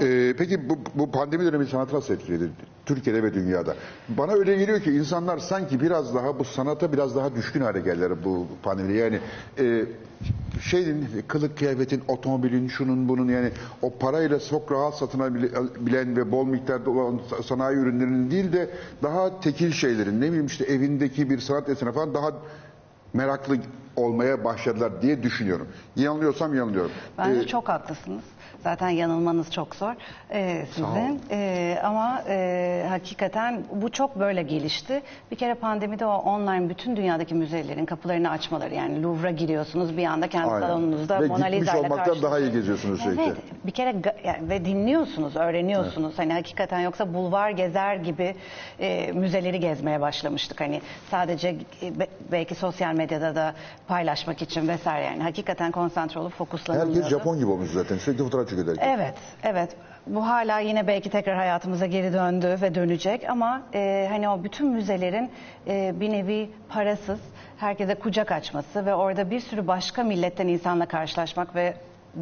Ee, 0.00 0.34
peki 0.38 0.68
bu, 0.68 0.78
bu 0.94 1.10
pandemi 1.10 1.44
dönemi 1.44 1.66
sanatı 1.66 1.96
nasıl 1.96 2.14
etkiledi? 2.14 2.50
Türkiye'de 2.86 3.22
ve 3.22 3.34
dünyada. 3.34 3.74
Bana 4.08 4.32
öyle 4.32 4.56
geliyor 4.56 4.80
ki 4.80 4.90
insanlar 4.90 5.38
sanki 5.38 5.80
biraz 5.80 6.14
daha 6.14 6.38
bu 6.38 6.44
sanata 6.44 6.92
biraz 6.92 7.16
daha 7.16 7.34
düşkün 7.34 7.60
hale 7.60 7.80
geldiler 7.80 8.24
bu 8.24 8.46
pandemide. 8.62 8.98
Yani 8.98 9.18
e, 9.58 9.84
şeyin 10.60 11.08
kılık 11.28 11.58
kıyafetin, 11.58 12.02
otomobilin, 12.08 12.68
şunun 12.68 13.08
bunun 13.08 13.28
yani 13.28 13.50
o 13.82 13.90
parayla 13.98 14.40
çok 14.40 14.72
rahat 14.72 14.94
satınabilen 14.94 16.16
ve 16.16 16.32
bol 16.32 16.46
miktarda 16.46 16.90
olan 16.90 17.20
sanayi 17.44 17.76
ürünlerinin 17.76 18.30
değil 18.30 18.52
de 18.52 18.70
daha 19.02 19.40
tekil 19.40 19.72
şeylerin 19.72 20.20
ne 20.20 20.26
bileyim 20.26 20.46
işte 20.46 20.64
evindeki 20.64 21.30
bir 21.30 21.38
sanat 21.38 21.68
eseri 21.68 21.92
falan 21.92 22.14
daha 22.14 22.32
meraklı 23.14 23.58
olmaya 23.96 24.44
başladılar 24.44 25.02
diye 25.02 25.22
düşünüyorum. 25.22 25.68
Yanılıyorsam 25.96 26.54
yanılıyorum. 26.54 26.90
Bence 27.18 27.40
Ee, 27.40 27.46
çok 27.46 27.68
haklısınız. 27.68 28.24
Zaten 28.62 28.88
yanılmanız 28.88 29.50
çok 29.52 29.74
zor 29.74 29.92
ee, 30.30 30.66
sizin. 30.74 31.20
Ee, 31.30 31.78
ama 31.84 32.22
e, 32.28 32.86
hakikaten 32.88 33.62
bu 33.72 33.90
çok 33.92 34.20
böyle 34.20 34.42
gelişti. 34.42 35.02
Bir 35.30 35.36
kere 35.36 35.54
pandemide 35.54 36.06
o 36.06 36.14
online 36.14 36.68
bütün 36.68 36.96
dünyadaki 36.96 37.34
müzelerin 37.34 37.86
kapılarını 37.86 38.30
açmaları 38.30 38.74
yani 38.74 39.02
Louvre'a 39.02 39.30
giriyorsunuz 39.30 39.96
bir 39.96 40.04
anda 40.04 40.28
kendi 40.28 40.50
Aynen. 40.50 40.66
salonunuzda 40.66 41.20
Ve 41.20 41.26
Mona 41.26 41.44
Lisa 41.46 41.72
ile 41.72 41.80
olmaktan 41.86 42.22
daha 42.22 42.38
iyi 42.38 42.52
geziyorsunuz 42.52 43.00
sürekli. 43.00 43.22
Evet, 43.22 43.36
bir 43.64 43.70
kere 43.70 43.94
yani 44.24 44.48
ve 44.48 44.64
dinliyorsunuz, 44.64 45.36
öğreniyorsunuz. 45.36 46.18
Hani 46.18 46.32
hakikaten 46.32 46.80
yoksa 46.80 47.14
bulvar 47.14 47.50
gezer 47.50 47.96
gibi 47.96 48.34
e, 48.80 49.12
müzeleri 49.12 49.60
gezmeye 49.60 50.00
başlamıştık. 50.00 50.60
Hani 50.60 50.80
sadece 51.10 51.56
e, 51.82 51.98
be- 52.00 52.06
belki 52.32 52.54
sosyal 52.54 52.94
medyada 52.94 53.34
da 53.34 53.54
paylaşmak 53.88 54.42
için 54.42 54.68
vesaire 54.68 55.04
yani 55.04 55.22
hakikaten 55.22 55.72
konsantre 55.72 56.20
olup 56.20 56.32
fokuslanılıyordu. 56.32 56.94
Herkes 56.94 57.10
Japon 57.10 57.38
gibi 57.38 57.50
olmuş 57.50 57.70
zaten. 57.70 57.98
Sürekli 57.98 58.24
fotoğraf 58.24 58.48
çekiyor 58.48 58.68
herkes. 58.68 58.84
Evet, 58.86 59.14
evet. 59.42 59.76
Bu 60.06 60.26
hala 60.26 60.58
yine 60.58 60.86
belki 60.86 61.10
tekrar 61.10 61.36
hayatımıza 61.36 61.86
geri 61.86 62.12
döndü 62.12 62.58
ve 62.62 62.74
dönecek 62.74 63.30
ama 63.30 63.62
e, 63.74 64.08
hani 64.10 64.28
o 64.28 64.44
bütün 64.44 64.68
müzelerin 64.68 65.30
e, 65.66 65.94
bir 66.00 66.10
nevi 66.10 66.50
parasız 66.68 67.20
herkese 67.56 67.94
kucak 67.94 68.32
açması 68.32 68.86
ve 68.86 68.94
orada 68.94 69.30
bir 69.30 69.40
sürü 69.40 69.66
başka 69.66 70.02
milletten 70.02 70.48
insanla 70.48 70.86
karşılaşmak 70.86 71.54
ve 71.54 71.74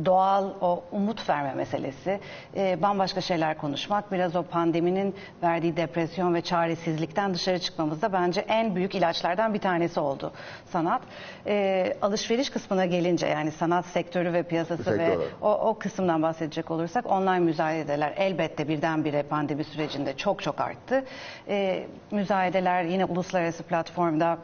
doğal 0.04 0.50
o 0.60 0.84
umut 0.92 1.28
verme 1.28 1.54
meselesi, 1.54 2.20
e, 2.56 2.82
bambaşka 2.82 3.20
şeyler 3.20 3.58
konuşmak, 3.58 4.12
biraz 4.12 4.36
o 4.36 4.42
pandeminin 4.42 5.14
verdiği 5.42 5.76
depresyon 5.76 6.34
ve 6.34 6.40
çaresizlikten 6.40 7.34
dışarı 7.34 7.58
çıkmamızda 7.58 8.12
bence 8.12 8.40
en 8.40 8.76
büyük 8.76 8.94
ilaçlardan 8.94 9.54
bir 9.54 9.58
tanesi 9.58 10.00
oldu 10.00 10.32
sanat. 10.64 11.02
E, 11.46 11.96
alışveriş 12.02 12.50
kısmına 12.50 12.86
gelince 12.86 13.26
yani 13.26 13.50
sanat 13.50 13.86
sektörü 13.86 14.32
ve 14.32 14.42
piyasası 14.42 14.98
ve 14.98 15.18
o, 15.42 15.52
o 15.52 15.78
kısımdan 15.78 16.22
bahsedecek 16.22 16.70
olursak 16.70 17.06
online 17.06 17.38
müzayedeler 17.38 18.12
elbette 18.16 18.68
birdenbire 18.68 19.22
pandemi 19.22 19.64
sürecinde 19.64 20.16
çok 20.16 20.42
çok 20.42 20.60
arttı. 20.60 21.04
Ee, 21.48 21.86
müzayedeler 22.10 22.82
yine 22.84 23.04
uluslararası 23.04 23.62
platformda 23.62 24.38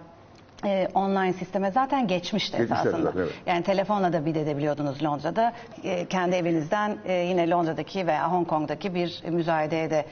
e, 0.65 0.89
online 0.95 1.33
sisteme 1.33 1.71
zaten 1.71 2.07
geçmişti 2.09 2.57
Geçmişler 2.59 2.77
esasında. 2.77 3.03
zaten, 3.03 3.21
evet. 3.21 3.33
Yani 3.47 3.63
telefonla 3.63 4.13
da 4.13 4.25
bidebiliyordunuz 4.27 5.03
Londra'da. 5.05 5.53
E, 5.85 6.05
kendi 6.07 6.37
evinizden 6.37 6.97
e, 7.05 7.13
yine 7.13 7.51
Londra'daki 7.51 8.07
veya 8.07 8.33
Hong 8.33 8.49
Kong'daki 8.49 8.95
bir 8.95 9.23
müzayedeye 9.31 9.91
de 9.91 10.05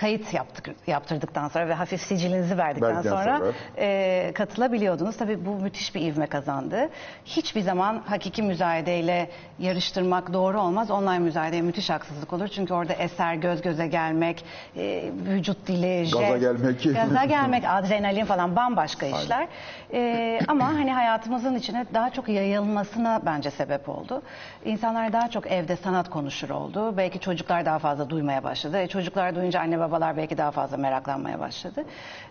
kayıt 0.00 0.34
yaptık, 0.34 0.74
yaptırdıktan 0.86 1.48
sonra 1.48 1.68
ve 1.68 1.74
hafif 1.74 2.00
sicilinizi 2.00 2.58
verdikten 2.58 2.90
Verdikten 2.90 3.10
sonra, 3.10 3.38
sonra. 3.38 3.52
e, 3.78 4.32
katılabiliyordunuz. 4.34 5.16
Tabii 5.16 5.46
bu 5.46 5.50
müthiş 5.50 5.94
bir 5.94 6.00
ivme 6.00 6.26
kazandı. 6.26 6.88
Hiçbir 7.24 7.60
zaman 7.60 8.02
hakiki 8.06 8.42
müzayedeyle 8.42 9.30
yarıştırmak 9.58 10.32
doğru 10.32 10.60
olmaz. 10.60 10.90
Online 10.90 11.18
müzayedeye 11.18 11.62
müthiş 11.62 11.90
haksızlık 11.90 12.32
olur. 12.32 12.48
Çünkü 12.48 12.74
orada 12.74 12.92
eser, 12.92 13.34
göz 13.34 13.62
göze 13.62 13.86
gelmek, 13.86 14.44
e, 14.76 15.10
vücut 15.26 15.66
dili, 15.66 16.10
Gaza 16.12 16.26
jest, 16.26 16.40
gelmek. 16.40 16.84
gaza 16.94 17.24
gelmek, 17.24 17.64
adrenalin 17.68 18.24
falan 18.24 18.56
bambaşka 18.56 19.06
işler. 19.06 19.48
E, 19.92 20.38
ama 20.48 20.64
hani 20.68 20.92
hayatımızın 20.92 21.54
içine 21.54 21.86
daha 21.94 22.10
çok 22.10 22.28
yayılmasına 22.28 23.20
bence 23.26 23.50
sebep 23.50 23.88
oldu. 23.88 24.22
İnsanlar 24.64 25.12
daha 25.12 25.30
çok 25.30 25.46
evde 25.46 25.76
sanat 25.76 26.10
konuşur 26.10 26.50
oldu. 26.50 26.96
Belki 26.96 27.20
çocuklar 27.20 27.66
daha 27.66 27.78
fazla 27.78 28.10
duymaya 28.10 28.44
başladı. 28.44 28.78
E, 28.78 28.86
çocuklar 28.88 29.34
duyunca 29.34 29.60
anne 29.60 29.89
babalar 29.90 30.16
belki 30.16 30.38
daha 30.38 30.50
fazla 30.50 30.76
meraklanmaya 30.76 31.40
başladı. 31.40 31.84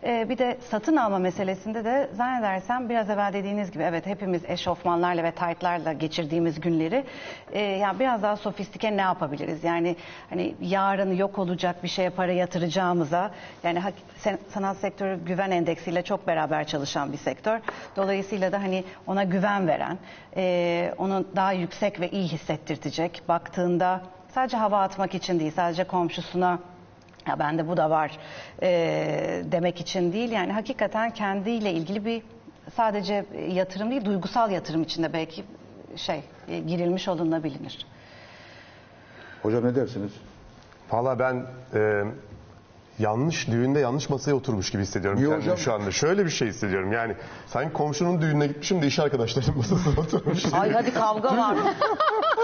E, 0.03 0.29
bir 0.29 0.37
de 0.37 0.57
satın 0.69 0.95
alma 0.95 1.19
meselesinde 1.19 1.85
de 1.85 2.09
zannedersem 2.13 2.89
biraz 2.89 3.09
evvel 3.09 3.33
dediğiniz 3.33 3.71
gibi 3.71 3.83
evet 3.83 4.05
hepimiz 4.05 4.41
eşofmanlarla 4.47 5.23
ve 5.23 5.31
taytlarla 5.31 5.93
geçirdiğimiz 5.93 6.61
günleri 6.61 7.05
e, 7.51 7.59
yani 7.59 7.99
biraz 7.99 8.23
daha 8.23 8.35
sofistike 8.35 8.97
ne 8.97 9.01
yapabiliriz? 9.01 9.63
Yani 9.63 9.95
hani 10.29 10.55
yarın 10.61 11.13
yok 11.13 11.39
olacak 11.39 11.83
bir 11.83 11.87
şeye 11.87 12.09
para 12.09 12.31
yatıracağımıza 12.31 13.31
yani 13.63 13.81
sanat 14.49 14.77
sektörü 14.77 15.25
güven 15.25 15.51
endeksiyle 15.51 16.01
çok 16.01 16.27
beraber 16.27 16.67
çalışan 16.67 17.11
bir 17.11 17.17
sektör. 17.17 17.59
Dolayısıyla 17.95 18.51
da 18.51 18.61
hani 18.61 18.83
ona 19.07 19.23
güven 19.23 19.67
veren, 19.67 19.97
e, 20.35 20.93
onu 20.97 21.25
daha 21.35 21.53
yüksek 21.53 21.99
ve 21.99 22.09
iyi 22.09 22.27
hissettirtecek. 22.27 23.21
Baktığında 23.27 24.01
sadece 24.33 24.57
hava 24.57 24.81
atmak 24.81 25.15
için 25.15 25.39
değil, 25.39 25.51
sadece 25.55 25.83
komşusuna 25.83 26.59
ya 27.29 27.39
bende 27.39 27.67
bu 27.67 27.77
da 27.77 27.89
var 27.89 28.11
e, 28.61 28.69
demek 29.51 29.81
için 29.81 30.13
değil. 30.13 30.31
Yani 30.31 30.53
hakikaten 30.53 31.09
kendiyle 31.11 31.71
ilgili 31.71 32.05
bir 32.05 32.21
sadece 32.75 33.25
yatırım 33.51 33.91
değil, 33.91 34.05
duygusal 34.05 34.51
yatırım 34.51 34.83
içinde 34.83 35.13
belki 35.13 35.43
şey 35.95 36.23
e, 36.47 36.59
girilmiş 36.59 37.07
olunabilir. 37.07 37.85
Hocam 39.43 39.65
ne 39.65 39.75
dersiniz? 39.75 40.11
Valla 40.91 41.19
ben 41.19 41.45
e, 41.73 42.03
yanlış 42.99 43.47
düğünde 43.47 43.79
yanlış 43.79 44.09
masaya 44.09 44.33
oturmuş 44.33 44.69
gibi 44.71 44.81
hissediyorum 44.81 45.19
Niye 45.19 45.29
kendimi 45.29 45.43
hocam? 45.51 45.57
şu 45.57 45.73
anda. 45.73 45.91
Şöyle 45.91 46.25
bir 46.25 46.29
şey 46.29 46.47
hissediyorum 46.47 46.91
yani 46.91 47.15
sanki 47.47 47.73
komşunun 47.73 48.21
düğününe 48.21 48.47
gitmişim 48.47 48.81
de 48.81 48.87
iş 48.87 48.99
arkadaşlarım 48.99 49.57
masasına 49.57 49.99
oturmuş. 50.01 50.53
Ay 50.53 50.71
hadi 50.71 50.93
kavga 50.93 51.37
var. 51.37 51.57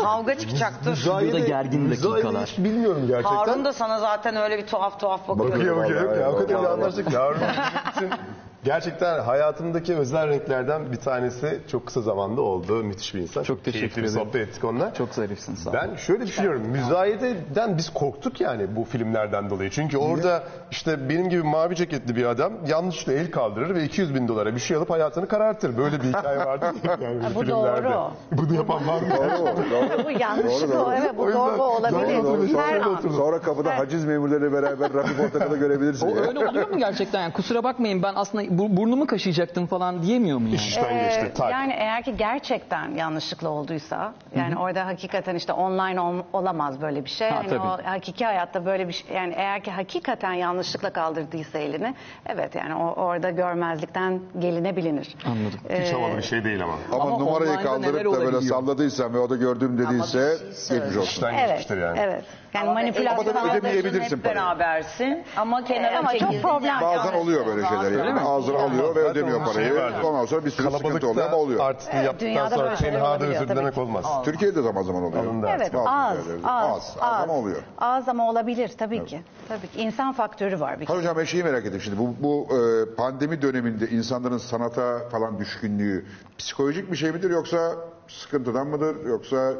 kavga 0.01 0.37
çıkacaktır. 0.37 1.05
Burada 1.07 1.39
gergin 1.39 1.81
Müzayede 1.81 2.13
dakikalar. 2.15 2.47
hiç 2.47 2.57
bilmiyorum 2.57 3.03
gerçekten. 3.07 3.35
Harun 3.35 3.65
da 3.65 3.73
sana 3.73 3.99
zaten 3.99 4.35
öyle 4.35 4.57
bir 4.57 4.67
tuhaf 4.67 4.99
tuhaf 4.99 5.27
bakıyor. 5.27 5.51
Bakıyor 5.51 5.77
bakıyor. 5.77 6.17
Ya, 6.17 6.31
o 6.31 6.37
kadar 6.37 6.59
iyi 6.59 6.67
anlaştık. 6.67 7.07
İçin 7.07 8.09
gerçekten 8.65 9.19
hayatımdaki 9.23 9.95
özel 9.95 10.27
renklerden 10.27 10.91
bir 10.91 10.97
tanesi 10.97 11.59
çok 11.71 11.85
kısa 11.85 12.01
zamanda 12.01 12.41
oldu. 12.41 12.83
Müthiş 12.83 13.15
bir 13.15 13.19
insan. 13.19 13.43
Çok 13.43 13.63
teşekkür 13.63 13.79
Keyifli 13.79 14.01
ederim. 14.01 14.13
sohbet 14.27 14.47
ettik 14.47 14.63
onunla. 14.63 14.93
Çok 14.93 15.09
zarifsin 15.13 15.55
sağ 15.55 15.69
ol. 15.69 15.73
Ben 15.73 15.95
şöyle 15.95 16.27
düşünüyorum. 16.27 16.61
Müzayededen 16.61 17.77
biz 17.77 17.89
korktuk 17.93 18.41
yani 18.41 18.75
bu 18.75 18.83
filmlerden 18.83 19.49
dolayı. 19.49 19.69
Çünkü 19.69 19.97
orada 19.97 20.43
işte 20.71 21.09
benim 21.09 21.29
gibi 21.29 21.43
mavi 21.43 21.75
ceketli 21.75 22.15
bir 22.15 22.25
adam 22.25 22.53
yanlışlıkla 22.67 23.13
el 23.13 23.31
kaldırır 23.31 23.75
ve 23.75 23.83
200 23.83 24.15
bin 24.15 24.27
dolara 24.27 24.55
bir 24.55 24.59
şey 24.59 24.77
alıp 24.77 24.89
hayatını 24.89 25.27
karartır. 25.27 25.77
Böyle 25.77 25.99
bir 26.01 26.07
hikaye 26.07 26.37
vardı 26.37 26.65
yani 27.01 27.21
bu 27.35 27.39
filmlerde. 27.39 27.83
doğru. 27.89 28.11
Bunu 28.31 28.55
yapan 28.55 28.87
var 28.87 29.01
mı? 29.01 29.07
Doğru, 29.17 29.57
doğru. 29.71 30.05
bu 30.05 30.11
yanlış 30.19 30.45
Doğru, 30.61 30.71
doğru. 30.71 30.93
Evet 31.01 31.17
bu 31.17 31.27
doğru 31.33 31.63
olabilir. 31.63 32.21
Sonra, 32.21 32.47
sonra, 32.47 32.61
Her 32.67 32.81
sonra, 32.81 32.97
an. 32.97 33.09
sonra 33.09 33.39
kapıda 33.41 33.77
haciz 33.79 34.05
memurları 34.05 34.53
beraber 34.53 34.93
Rafi 34.93 35.17
Portakal'ı 35.17 35.57
görebilirsin. 35.57 36.07
O 36.07 36.15
ya. 36.15 36.21
öyle 36.21 36.47
oluyor 36.47 36.69
mu 36.69 36.77
gerçekten? 36.77 37.21
Yani 37.21 37.33
kusura 37.33 37.63
bakmayın 37.63 38.03
ben 38.03 38.13
aslında 38.15 38.43
bu- 38.57 38.77
burnumu 38.77 39.07
kaşıyacaktım 39.07 39.65
falan 39.67 40.03
diyemiyor 40.03 40.37
mu 40.37 40.45
yani? 40.47 40.55
İş 40.55 40.67
işten 40.67 40.97
Ee, 40.97 41.03
geçti. 41.03 41.31
Tak. 41.37 41.51
yani 41.51 41.73
eğer 41.73 42.03
ki 42.03 42.17
gerçekten 42.17 42.95
yanlışlıkla 42.95 43.49
olduysa 43.49 44.13
yani 44.35 44.57
orada 44.57 44.85
hakikaten 44.85 45.35
işte 45.35 45.53
online 45.53 46.01
ol- 46.01 46.23
olamaz 46.33 46.81
böyle 46.81 47.05
bir 47.05 47.09
şey. 47.09 47.29
Ha, 47.29 47.41
tabii. 47.49 47.59
o 47.59 47.77
hakiki 47.83 48.25
hayatta 48.25 48.65
böyle 48.65 48.87
bir 48.87 48.93
şey 48.93 49.15
yani 49.15 49.33
eğer 49.37 49.63
ki 49.63 49.71
hakikaten 49.71 50.33
yanlışlıkla 50.33 50.89
kaldırdıysa 50.89 51.59
elini 51.59 51.95
evet 52.25 52.55
yani 52.55 52.75
o, 52.75 52.87
orada 52.93 53.29
görmezlikten 53.29 54.19
geline 54.39 54.75
bilinir. 54.75 55.15
Anladım. 55.25 55.59
Hiç 55.85 55.93
havalı 55.93 56.17
bir 56.17 56.21
şey 56.23 56.43
değil 56.43 56.63
ama. 56.63 56.73
Ama, 56.91 57.03
Ama 57.03 57.17
numarayı 57.17 57.49
online'da 57.51 57.63
kaldırıp 57.69 57.93
da 57.93 57.93
böyle 57.97 58.09
olabiliyor? 58.09 58.41
salladıysam 58.41 59.13
ve 59.13 59.19
o 59.19 59.29
da 59.29 59.35
gördüğüm 59.35 59.77
dediyse 59.77 60.33
bir 60.49 60.55
şey 60.67 60.77
geçmiş 60.77 60.97
olsun. 60.97 61.09
İşten 61.09 61.33
Evet, 61.33 61.47
geçmiştir 61.49 61.77
yani. 61.81 61.99
evet. 61.99 62.23
Yani 62.53 62.63
Ama 62.69 62.73
manipülasyon 62.73 63.35
Ama 63.35 63.47
tabii 63.47 63.51
ödemeyebilirsin 63.57 64.17
hep 64.17 64.23
parayı. 64.23 64.35
berabersin 64.37 65.23
ama 65.37 65.63
kenara 65.63 65.99
Ama 65.99 66.11
çok 66.11 66.19
çekildin 66.19 66.41
problem. 66.41 66.81
Bazen 66.81 67.13
oluyor 67.13 67.45
böyle 67.45 67.67
şeyler 67.67 67.83
Öyle 67.85 67.97
yani. 67.97 68.13
mi? 68.13 68.19
Ağzına 68.19 68.57
alıyor 68.57 68.95
ve 68.95 68.99
Zaten 69.01 69.11
ödemiyor 69.11 69.37
onun 69.41 69.51
şeyi 69.53 69.69
parayı. 69.73 69.93
vardı. 69.93 70.07
Ondan 70.07 70.25
sonra 70.25 70.45
bir 70.45 70.49
sürü 70.51 70.71
sıkıntı 70.71 71.07
oluyor 71.09 71.25
ama 71.27 71.37
oluyor. 71.37 71.59
artistliği 71.59 71.95
Evet, 71.95 72.05
yaptıktan 72.05 72.29
dünyada 72.29 72.49
sonra 72.55 72.63
böyle 72.65 72.77
şeyler 72.77 73.01
olabiliyor 73.01 73.29
özür 73.35 73.39
tabii 73.47 73.55
dilemek 73.57 73.73
ki. 73.73 73.79
olmaz. 73.79 74.05
Türkiye'de 74.23 74.61
zaman 74.61 74.81
zaman 74.83 75.03
oluyor. 75.03 75.23
Alındı. 75.25 75.47
Evet 75.55 75.73
Bazı 75.73 75.89
az, 75.89 76.17
az, 76.43 76.75
az, 76.75 76.97
az 77.01 77.23
ama 77.23 77.33
oluyor. 77.33 77.57
Az 77.77 78.09
ama 78.09 78.29
olabilir 78.29 78.71
tabii 78.77 79.05
ki. 79.05 79.21
Tabii 79.47 79.67
ki. 79.67 79.81
İnsan 79.81 80.13
faktörü 80.13 80.59
var 80.59 80.79
bir 80.79 80.85
Hayır 80.85 80.87
kere. 80.87 80.97
hocam 80.97 81.17
ben 81.17 81.23
şeyi 81.25 81.43
merak 81.43 81.65
ettim 81.65 81.81
şimdi 81.81 81.97
bu, 81.99 82.15
bu 82.19 82.47
e, 82.55 82.95
pandemi 82.95 83.41
döneminde 83.41 83.87
insanların 83.87 84.37
sanata 84.37 85.09
falan 85.11 85.39
düşkünlüğü 85.39 86.05
psikolojik 86.37 86.91
bir 86.91 86.97
şey 86.97 87.11
midir 87.11 87.29
yoksa 87.29 87.71
sıkıntıdan 88.07 88.67
mıdır 88.67 89.05
yoksa 89.05 89.53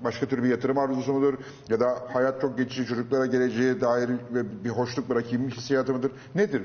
başka 0.00 0.26
tür 0.26 0.42
bir 0.42 0.48
yatırım 0.48 0.78
arzusu 0.78 1.12
mudur 1.12 1.34
ya 1.68 1.80
da 1.80 1.98
hayat 2.12 2.40
çok 2.40 2.58
geçici 2.58 2.86
çocuklara 2.86 3.26
geleceğe 3.26 3.80
dair 3.80 4.08
ve 4.08 4.64
bir 4.64 4.70
hoşluk 4.70 5.08
bırakayım 5.08 5.48
hissiyatı 5.48 5.92
mıdır 5.92 6.12
nedir? 6.34 6.62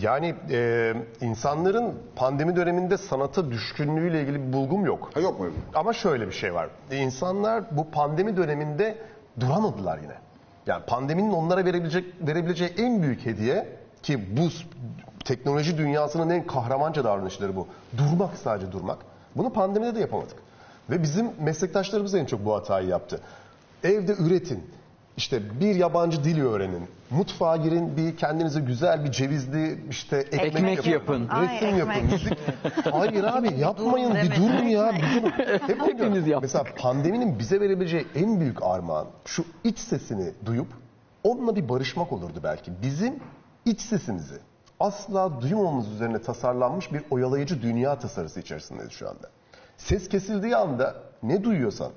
Yani 0.00 0.34
e, 0.50 0.94
insanların 1.20 1.94
pandemi 2.16 2.56
döneminde 2.56 2.98
sanata 2.98 3.50
düşkünlüğüyle 3.50 4.22
ilgili 4.22 4.46
bir 4.46 4.52
bulgum 4.52 4.86
yok. 4.86 5.10
Ha 5.14 5.20
yok 5.20 5.40
mu? 5.40 5.46
Ama 5.74 5.92
şöyle 5.92 6.26
bir 6.26 6.32
şey 6.32 6.54
var. 6.54 6.68
İnsanlar 6.92 7.64
bu 7.76 7.90
pandemi 7.90 8.36
döneminde 8.36 8.98
duramadılar 9.40 9.98
yine. 9.98 10.14
Yani 10.66 10.84
pandeminin 10.86 11.32
onlara 11.32 11.64
verebilecek 11.64 12.04
verebileceği 12.20 12.70
en 12.78 13.02
büyük 13.02 13.26
hediye 13.26 13.68
ki 14.02 14.36
bu 14.36 14.48
teknoloji 15.24 15.78
dünyasının 15.78 16.30
en 16.30 16.46
kahramanca 16.46 17.04
davranışları 17.04 17.56
bu. 17.56 17.66
Durmak 17.98 18.36
sadece 18.36 18.72
durmak. 18.72 18.98
Bunu 19.36 19.52
pandemide 19.52 19.94
de 19.94 20.00
yapamadık. 20.00 20.36
Ve 20.90 21.02
bizim 21.02 21.30
meslektaşlarımız 21.40 22.14
en 22.14 22.24
çok 22.24 22.44
bu 22.44 22.54
hatayı 22.54 22.88
yaptı. 22.88 23.20
Evde 23.84 24.12
üretin. 24.12 24.64
İşte 25.16 25.60
bir 25.60 25.74
yabancı 25.74 26.24
dil 26.24 26.42
öğrenin. 26.42 26.82
Mutfağa 27.10 27.56
girin 27.56 27.96
bir 27.96 28.16
kendinize 28.16 28.60
güzel 28.60 29.04
bir 29.04 29.10
cevizli 29.12 29.78
işte 29.90 30.16
ekmek, 30.16 30.44
Ekmek 30.56 30.86
yapın. 30.86 31.28
Ay, 31.28 31.44
Resim 31.44 31.68
ekmek. 31.68 31.78
yapın. 31.78 32.04
müzik. 32.12 32.38
Hayır 32.92 33.24
abi 33.24 33.60
yapmayın 33.60 34.14
bir 34.14 34.36
durun 34.36 34.64
ya. 34.64 34.92
Bir 34.94 35.22
durun. 35.22 35.30
Hep. 35.68 35.80
Hepimiz 35.80 36.26
yaptık. 36.26 36.42
Mesela 36.42 36.64
pandeminin 36.78 37.38
bize 37.38 37.60
verebileceği 37.60 38.06
en 38.14 38.40
büyük 38.40 38.62
armağan 38.62 39.06
şu 39.24 39.44
iç 39.64 39.78
sesini 39.78 40.32
duyup 40.46 40.68
onunla 41.24 41.56
bir 41.56 41.68
barışmak 41.68 42.12
olurdu 42.12 42.40
belki. 42.42 42.72
Bizim 42.82 43.14
iç 43.64 43.80
sesimizi 43.80 44.38
asla 44.80 45.40
duymamamız 45.40 45.88
üzerine 45.88 46.22
tasarlanmış 46.22 46.92
bir 46.92 47.02
oyalayıcı 47.10 47.62
dünya 47.62 47.98
tasarısı 47.98 48.40
içerisindeyiz 48.40 48.92
şu 48.92 49.08
anda. 49.08 49.28
Ses 49.76 50.08
kesildiği 50.08 50.56
anda 50.56 50.94
ne 51.22 51.44
duyuyorsan 51.44 51.92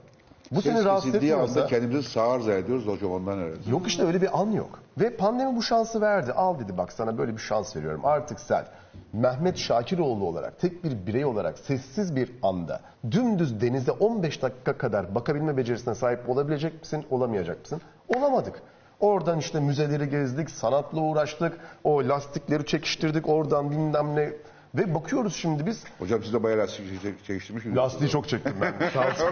bu 0.51 0.61
seni 0.61 0.75
Ses 0.77 0.85
rahatsız 0.85 1.05
kesildiği 1.05 1.31
etmiyorsa... 1.31 1.59
anda 1.59 1.69
kendimizi 1.69 2.09
sağır 2.09 2.39
zannediyoruz 2.39 2.87
hocam 2.87 3.11
ondan 3.11 3.37
herhalde. 3.37 3.69
Yok 3.69 3.87
işte 3.87 4.03
öyle 4.03 4.21
bir 4.21 4.41
an 4.41 4.51
yok. 4.51 4.79
Ve 4.97 5.15
pandemi 5.15 5.55
bu 5.55 5.63
şansı 5.63 6.01
verdi. 6.01 6.33
Al 6.33 6.59
dedi 6.59 6.77
bak 6.77 6.91
sana 6.91 7.17
böyle 7.17 7.33
bir 7.33 7.41
şans 7.41 7.75
veriyorum. 7.75 8.01
Artık 8.03 8.39
sen 8.39 8.65
Mehmet 9.13 9.57
Şakiroğlu 9.57 10.25
olarak, 10.25 10.59
tek 10.59 10.83
bir 10.83 11.07
birey 11.07 11.25
olarak 11.25 11.59
sessiz 11.59 12.15
bir 12.15 12.31
anda 12.43 12.81
dümdüz 13.11 13.61
denize 13.61 13.91
15 13.91 14.41
dakika 14.41 14.77
kadar 14.77 15.15
bakabilme 15.15 15.57
becerisine 15.57 15.95
sahip 15.95 16.29
olabilecek 16.29 16.81
misin, 16.81 17.05
olamayacak 17.09 17.59
mısın? 17.61 17.81
Olamadık. 18.15 18.61
Oradan 18.99 19.39
işte 19.39 19.59
müzeleri 19.59 20.09
gezdik, 20.09 20.49
sanatla 20.49 21.01
uğraştık, 21.01 21.57
o 21.83 21.97
lastikleri 22.07 22.65
çekiştirdik, 22.65 23.29
oradan 23.29 23.71
bilmem 23.71 24.15
ne. 24.15 24.33
Ve 24.77 24.95
bakıyoruz 24.95 25.35
şimdi 25.35 25.65
biz 25.65 25.83
Hocam 25.99 26.23
siz 26.23 26.33
de 26.33 26.43
bayağı 26.43 26.59
lastik 26.59 27.01
çek- 27.03 27.23
çekiştirmiş 27.27 27.65
miydiniz? 27.65 27.83
Lastiği 27.83 28.09
çok 28.09 28.29
çektim 28.29 28.53
ben. 28.61 28.73
Sağ 28.93 28.99
olsun. 28.99 29.25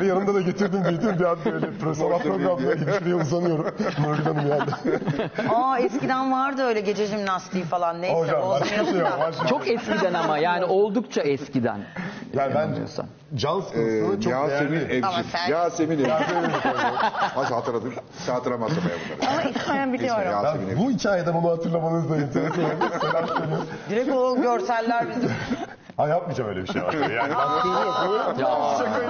Ve 0.00 0.06
yanımda 0.06 0.34
da 0.34 0.40
getirdim 0.40 0.84
bildim 0.84 1.18
bir 1.18 1.24
an 1.24 1.38
böyle 1.44 1.70
profesyonel 1.70 2.58
bildi. 2.60 2.80
gibi 2.80 2.92
şuraya 2.98 3.16
uzanıyorum. 3.16 3.74
Nurgül 4.02 4.24
Hanım 4.24 4.46
geldi. 4.46 4.70
Aa 5.54 5.78
eskiden 5.78 6.32
vardı 6.32 6.62
öyle 6.62 6.80
gece 6.80 7.06
jimnastiği 7.06 7.64
falan 7.64 8.02
neyse 8.02 8.20
Hocam 8.20 8.48
başka 8.50 8.80
bir 8.80 8.86
şey 8.86 8.98
yok. 9.00 9.12
da. 9.12 9.20
başka- 9.20 9.46
Çok 9.46 9.68
eskiden 9.68 10.14
ama 10.14 10.38
yani 10.38 10.64
oldukça 10.64 11.20
eskiden. 11.22 11.80
Yani 12.34 12.54
ben 12.54 12.60
Yanılmıyorsam. 12.60 13.06
Can 13.34 13.58
Ee, 13.58 13.62
sıkıntısını 13.62 14.20
çok 14.20 14.32
Yasemin 14.32 14.80
değerli. 14.80 15.06
Ama 15.06 15.18
Evcim. 15.18 15.30
sen- 15.32 15.48
Yasemin 15.50 15.98
Evcim. 15.98 16.08
Nasıl 17.36 17.54
hatırladım? 17.54 17.94
Sen 18.18 18.32
hatırlamazsın 18.32 18.76
ya 18.76 18.82
bunları. 19.18 19.30
Ama 19.32 19.42
ismen 19.42 19.92
biliyorum. 19.92 20.22
İsmi 20.22 20.32
Yasemin 20.32 20.66
Ben 20.66 20.72
Evcim. 20.72 20.86
bu 20.86 20.90
hikayede 20.90 21.34
bunu 21.34 21.50
hatırlamanız 21.50 22.10
da 22.10 22.16
enteresan. 22.16 22.64
Direkt 23.90 24.12
o 24.12 24.42
görseller 24.42 25.08
bizim. 25.08 25.30
Ha 25.96 26.08
yapmayacağım 26.08 26.50
öyle 26.50 26.62
bir 26.62 26.66
şey 26.66 26.82
var. 26.82 26.94
Yani 27.10 28.40
yok. 28.40 28.50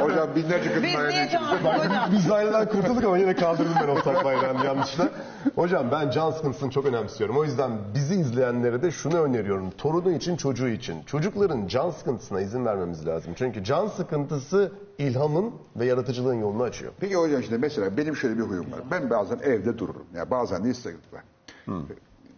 Hocam 0.01 0.28
binlerce 0.37 0.68
kadın 0.68 0.83
Biz 0.83 0.95
niye 0.95 0.97
hayal 0.97 1.30
çağırdık 1.30 1.64
Bak, 1.64 1.78
hocam? 1.85 2.09
biz 2.12 2.28
daireden 2.30 2.68
kurtulduk 2.68 3.05
ama 3.05 3.18
yine 3.18 3.35
kaldırdım 3.37 3.72
ben 3.83 3.89
ortak 3.89 4.24
bayrağını 4.24 4.66
yanlışla. 4.66 5.09
Hocam 5.55 5.87
ben 5.93 6.11
can 6.11 6.30
sıkıntısını 6.30 6.70
çok 6.70 6.87
önemsiyorum. 6.87 7.37
O 7.39 7.45
yüzden 7.45 7.70
bizi 7.95 8.14
izleyenlere 8.14 8.83
de 8.83 8.91
şunu 8.91 9.20
öneriyorum. 9.20 9.70
Torunu 9.70 10.12
için, 10.12 10.37
çocuğu 10.37 10.68
için. 10.68 11.03
Çocukların 11.03 11.66
can 11.66 11.91
sıkıntısına 11.91 12.41
izin 12.41 12.66
vermemiz 12.66 13.07
lazım. 13.07 13.33
Çünkü 13.37 13.64
can 13.64 13.87
sıkıntısı 13.87 14.72
ilhamın 14.99 15.55
ve 15.76 15.85
yaratıcılığın 15.87 16.35
yolunu 16.41 16.62
açıyor. 16.62 16.93
Peki 17.01 17.14
hocam 17.16 17.43
şimdi 17.43 17.59
mesela 17.59 17.97
benim 17.97 18.16
şöyle 18.16 18.37
bir 18.39 18.43
huyum 18.43 18.72
var. 18.72 18.80
Ben 18.91 19.11
bazen 19.11 19.39
evde 19.39 19.78
dururum. 19.78 20.07
Ya 20.16 20.30
bazen 20.30 20.64
de 20.64 20.70
istedim 20.70 21.01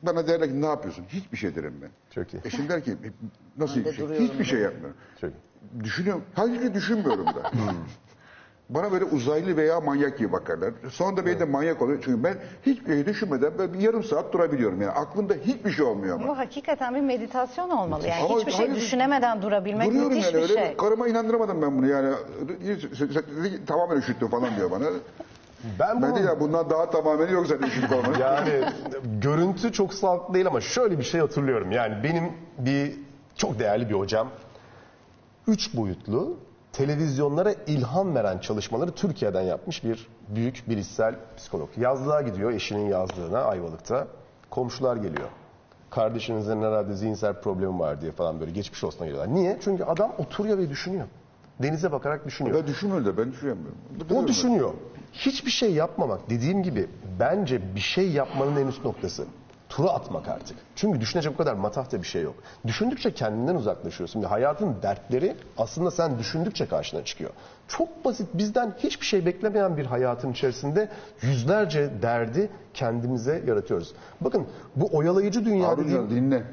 Bana 0.06 0.26
derler 0.28 0.48
ki 0.48 0.60
ne 0.62 0.66
yapıyorsun? 0.66 1.04
Hiçbir 1.08 1.36
şey 1.36 1.56
derim 1.56 1.74
ben. 1.82 1.90
Çok 2.14 2.34
iyi. 2.34 2.40
Eşim 2.44 2.68
der 2.68 2.84
ki 2.84 2.96
nasıl 3.58 3.80
hiçbir 3.80 4.08
şey? 4.08 4.18
Hiçbir 4.28 4.44
şey 4.44 4.60
yapmıyorum. 4.60 4.96
Çok 5.20 5.30
iyi. 5.30 5.84
Düşünüyorum. 5.84 6.24
Halbuki 6.34 6.74
düşünmüyorum 6.74 7.26
da. 7.26 7.50
Bana 8.68 8.92
böyle 8.92 9.04
uzaylı 9.04 9.56
veya 9.56 9.80
manyak 9.80 10.18
gibi 10.18 10.32
bakarlar. 10.32 10.72
Sonra 10.90 11.16
da 11.16 11.26
beni 11.26 11.40
de 11.40 11.44
manyak 11.44 11.82
oluyor. 11.82 11.98
Çünkü 12.04 12.24
ben 12.24 12.34
hiçbir 12.66 12.86
şey 12.86 13.06
düşünmeden 13.06 13.58
böyle 13.58 13.72
bir 13.72 13.78
yarım 13.78 14.04
saat 14.04 14.32
durabiliyorum. 14.32 14.80
Yani 14.80 14.92
aklımda 14.92 15.34
hiçbir 15.34 15.70
şey 15.70 15.84
olmuyor 15.84 16.14
ama. 16.20 16.28
Bu 16.28 16.38
hakikaten 16.38 16.94
bir 16.94 17.00
meditasyon 17.00 17.70
olmalı. 17.70 18.06
Yani 18.06 18.24
Ama 18.24 18.38
hiçbir 18.38 18.52
şey 18.52 18.66
hayır, 18.66 18.80
düşünemeden 18.80 19.42
durabilmek 19.42 19.88
Duruyorum 19.88 20.08
müthiş 20.12 20.24
yani 20.24 20.34
bir 20.34 20.42
öyle. 20.42 20.54
şey. 20.54 20.76
Karıma 20.76 21.08
inandıramadım 21.08 21.62
ben 21.62 21.78
bunu 21.78 21.86
yani. 21.86 22.14
Tamamen 23.66 23.96
üşüttüm 23.96 24.28
falan 24.28 24.56
diyor 24.56 24.70
bana. 24.70 24.84
Ben 25.78 26.02
Ben 26.02 26.02
bunu 26.02 26.18
de 26.18 26.26
ya 26.26 26.40
bundan 26.40 26.70
daha 26.70 26.90
tamamen 26.90 27.28
yok 27.28 27.46
zaten 27.46 27.66
üşüttük 27.66 27.92
olmanı. 27.92 28.18
Yani 28.20 28.64
görüntü 29.20 29.72
çok 29.72 29.94
sağlıklı 29.94 30.34
değil 30.34 30.46
ama 30.46 30.60
şöyle 30.60 30.98
bir 30.98 31.04
şey 31.04 31.20
hatırlıyorum. 31.20 31.72
Yani 31.72 32.04
benim 32.04 32.32
bir 32.58 32.92
çok 33.36 33.58
değerli 33.58 33.88
bir 33.88 33.94
hocam 33.94 34.28
üç 35.46 35.76
boyutlu 35.76 36.36
televizyonlara 36.72 37.52
ilham 37.66 38.14
veren 38.14 38.38
çalışmaları 38.38 38.90
Türkiye'den 38.90 39.42
yapmış 39.42 39.84
bir 39.84 40.08
büyük 40.28 40.68
bilişsel 40.68 41.14
psikolog. 41.36 41.68
Yazlığa 41.76 42.22
gidiyor 42.22 42.50
eşinin 42.50 42.88
yazlığına 42.88 43.38
Ayvalık'ta. 43.42 44.06
Komşular 44.50 44.96
geliyor. 44.96 45.28
Kardeşinizin 45.90 46.62
herhalde 46.62 46.94
zihinsel 46.94 47.40
problemi 47.40 47.78
var 47.78 48.00
diye 48.00 48.12
falan 48.12 48.40
böyle 48.40 48.50
geçmiş 48.50 48.84
olsuna 48.84 49.06
geliyorlar. 49.06 49.34
Niye? 49.34 49.58
Çünkü 49.64 49.84
adam 49.84 50.12
oturuyor 50.18 50.58
ve 50.58 50.70
düşünüyor. 50.70 51.06
Denize 51.62 51.92
bakarak 51.92 52.26
düşünüyor. 52.26 52.56
Ben 52.58 52.66
düşünmüyorum 52.66 53.06
da 53.06 53.16
ben 53.16 53.32
düşünemiyorum. 53.32 53.76
O 54.14 54.28
düşünüyor. 54.28 54.72
Hiçbir 55.14 55.50
şey 55.50 55.72
yapmamak 55.72 56.30
dediğim 56.30 56.62
gibi 56.62 56.88
bence 57.20 57.74
bir 57.74 57.80
şey 57.80 58.10
yapmanın 58.10 58.56
en 58.56 58.66
üst 58.66 58.84
noktası. 58.84 59.24
Tura 59.68 59.88
atmak 59.90 60.28
artık. 60.28 60.56
Çünkü 60.76 61.00
düşünecek 61.00 61.32
o 61.32 61.36
kadar 61.36 61.54
matahta 61.54 62.02
bir 62.02 62.06
şey 62.06 62.22
yok. 62.22 62.34
Düşündükçe 62.66 63.14
kendinden 63.14 63.54
uzaklaşıyorsun 63.54 64.22
ve 64.22 64.26
hayatın 64.26 64.82
dertleri 64.82 65.36
aslında 65.58 65.90
sen 65.90 66.18
düşündükçe 66.18 66.66
karşına 66.66 67.04
çıkıyor. 67.04 67.30
Çok 67.68 68.04
basit 68.04 68.28
bizden 68.34 68.74
hiçbir 68.78 69.06
şey 69.06 69.26
beklemeyen 69.26 69.76
bir 69.76 69.86
hayatın 69.86 70.32
içerisinde 70.32 70.88
yüzlerce 71.22 71.90
derdi 72.02 72.50
kendimize 72.74 73.42
yaratıyoruz. 73.46 73.92
Bakın 74.20 74.46
bu 74.76 74.96
oyalayıcı 74.96 75.44
dünya 75.44 75.68
Harun 75.68 75.84
dediğim... 75.84 76.10
Dinle. 76.10 76.44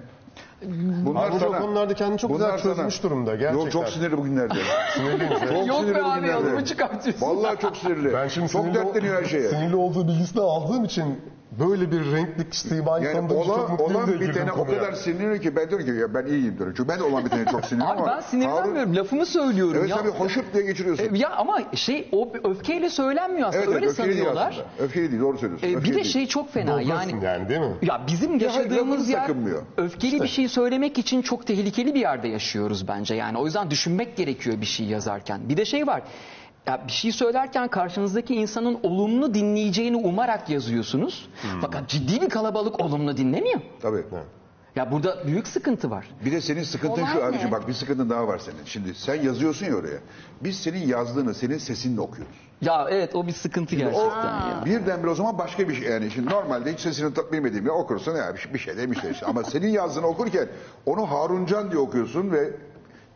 Bunlar 1.05 1.23
Harun 1.23 1.39
Can 1.39 1.53
o 1.53 1.57
konularda 1.61 1.93
kendini 1.93 2.17
çok 2.17 2.31
güzel 2.31 2.47
bunlar 2.47 2.61
çözmüş 2.63 3.03
durumda, 3.03 3.35
gerçekten. 3.35 3.59
Yok 3.63 3.71
çok 3.71 3.89
sinirli 3.89 4.17
bugünlerde. 4.17 4.53
Sinirliyim. 4.95 5.31
çok 5.39 5.67
Yok 5.67 5.79
sinirli 5.79 5.95
be 5.95 6.03
abi, 6.03 6.17
bugünlerde. 6.17 6.35
adımı 6.47 6.65
çıkartıyorsun. 6.65 7.27
Vallahi 7.27 7.59
çok 7.61 7.77
sinirli. 7.77 8.13
Ben 8.13 8.27
şimdi 8.27 8.47
çok 8.49 8.61
sinirli, 8.61 8.77
dertleniyor 8.77 9.21
her 9.23 9.27
şeye. 9.29 9.49
sinirli 9.49 9.75
olduğu 9.75 10.07
bilgisini 10.07 10.41
aldığım 10.41 10.85
için 10.85 11.21
böyle 11.59 11.91
bir 11.91 12.11
renkli 12.11 12.45
simayı 12.51 13.05
Yani 13.05 13.15
tanıdığım 13.15 13.37
için 13.41 13.49
çok 13.49 13.57
olan, 13.59 13.71
mutluyum 13.71 13.95
olan 13.95 14.07
diye 14.07 14.17
girdim 14.17 14.29
bitene 14.29 14.51
o 14.51 14.55
konuya. 14.55 14.79
kadar 14.79 14.93
sinirleniyor 14.93 15.41
ki 15.41 15.55
ben 15.55 15.69
diyorum 15.69 15.85
ki 15.87 15.91
ya 15.93 16.13
ben 16.13 16.25
iyiyim 16.25 16.57
diyorum. 16.57 16.73
Çünkü 16.77 16.89
ben 16.89 16.99
de 16.99 17.03
olan 17.03 17.25
bitene 17.25 17.45
çok 17.51 17.65
sinirliyim 17.65 17.91
Abi 17.91 18.01
ama. 18.01 18.11
ben 18.15 18.21
sinirlenmiyorum. 18.21 18.95
Lafımı 18.95 19.25
söylüyorum. 19.25 19.75
Evet 19.79 19.89
ya. 19.89 19.95
tabii 19.97 20.09
hoşup 20.09 20.53
diye 20.53 20.63
geçiriyorsun. 20.63 21.15
E, 21.15 21.17
Ya 21.17 21.29
ama 21.29 21.59
şey 21.75 22.09
o 22.11 22.33
öfkeyle 22.43 22.89
söylenmiyor 22.89 23.47
aslında. 23.47 23.63
evet, 23.63 23.75
Öyle 23.75 23.85
öfkeli 23.87 24.07
değil 24.07 24.17
sanıyorlar. 24.19 24.49
aslında. 24.51 24.85
Öfkeli 24.85 25.11
değil 25.11 25.21
doğru 25.21 25.37
söylüyorsun. 25.37 25.67
E, 25.67 25.71
bir 25.71 25.75
Öfkeli 25.77 25.91
de 25.93 25.95
değil. 25.95 26.05
şey 26.13 26.27
çok 26.27 26.53
fena 26.53 26.81
yani. 26.81 27.25
yani 27.25 27.49
değil 27.49 27.59
mi? 27.61 27.73
Ya 27.81 28.01
bizim 28.07 28.29
hayır, 28.29 28.41
yaşadığımız 28.41 28.99
lafını 28.99 29.11
yer 29.11 29.19
sakınmıyor. 29.21 29.61
öfkeli 29.77 30.21
bir 30.21 30.27
şey 30.27 30.47
söylemek 30.47 30.97
için 30.97 31.21
çok 31.21 31.47
tehlikeli 31.47 31.93
bir 31.95 31.99
yerde 31.99 32.27
yaşıyoruz 32.27 32.87
bence. 32.87 33.15
Yani 33.15 33.37
o 33.37 33.45
yüzden 33.45 33.71
düşünmek 33.71 34.17
gerekiyor 34.17 34.61
bir 34.61 34.65
şey 34.65 34.85
yazarken. 34.85 35.49
Bir 35.49 35.57
de 35.57 35.65
şey 35.65 35.87
var. 35.87 36.01
Ya 36.67 36.81
bir 36.87 36.91
şey 36.91 37.11
söylerken 37.11 37.67
karşınızdaki 37.67 38.35
insanın 38.35 38.79
olumlu 38.83 39.33
dinleyeceğini 39.33 39.97
umarak 39.97 40.49
yazıyorsunuz. 40.49 41.29
Fakat 41.61 41.89
ciddi 41.89 42.21
bir 42.21 42.29
kalabalık 42.29 42.79
olumlu 42.79 43.17
dinlemiyor. 43.17 43.61
Tabii. 43.81 44.03
Ya 44.75 44.91
burada 44.91 45.27
büyük 45.27 45.47
sıkıntı 45.47 45.91
var. 45.91 46.09
Bir 46.25 46.31
de 46.31 46.41
senin 46.41 46.63
sıkıntın 46.63 47.01
Olay 47.01 47.13
şu 47.13 47.25
abiciğim 47.25 47.51
bak 47.51 47.67
bir 47.67 47.73
sıkıntın 47.73 48.09
daha 48.09 48.27
var 48.27 48.39
senin. 48.39 48.65
Şimdi 48.65 48.95
sen 48.95 49.15
yazıyorsun 49.15 49.65
ya 49.65 49.75
oraya. 49.75 49.99
Biz 50.41 50.59
senin 50.59 50.87
yazdığını 50.87 51.33
senin 51.33 51.57
sesinle 51.57 52.01
okuyoruz. 52.01 52.35
Ya 52.61 52.87
evet 52.89 53.15
o 53.15 53.27
bir 53.27 53.31
sıkıntı 53.31 53.75
gerçekten 53.75 54.25
ya. 54.25 54.63
Birdenbire 54.65 55.09
o 55.09 55.15
zaman 55.15 55.37
başka 55.37 55.69
bir 55.69 55.75
şey 55.75 55.89
yani 55.89 56.11
şimdi 56.11 56.29
normalde 56.29 56.73
hiç 56.73 56.79
sesini 56.79 57.11
bilmediğim 57.31 57.65
ya 57.65 57.73
okursun 57.73 58.15
ya 58.15 58.33
bir 58.33 58.39
şey, 58.39 58.53
bir 58.53 58.59
şey 58.59 58.77
demişler 58.77 59.11
işte. 59.11 59.25
Ama 59.25 59.43
senin 59.43 59.67
yazdığını 59.67 60.07
okurken 60.07 60.47
onu 60.85 61.11
Haruncan 61.11 61.71
diye 61.71 61.81
okuyorsun 61.81 62.31
ve 62.31 62.53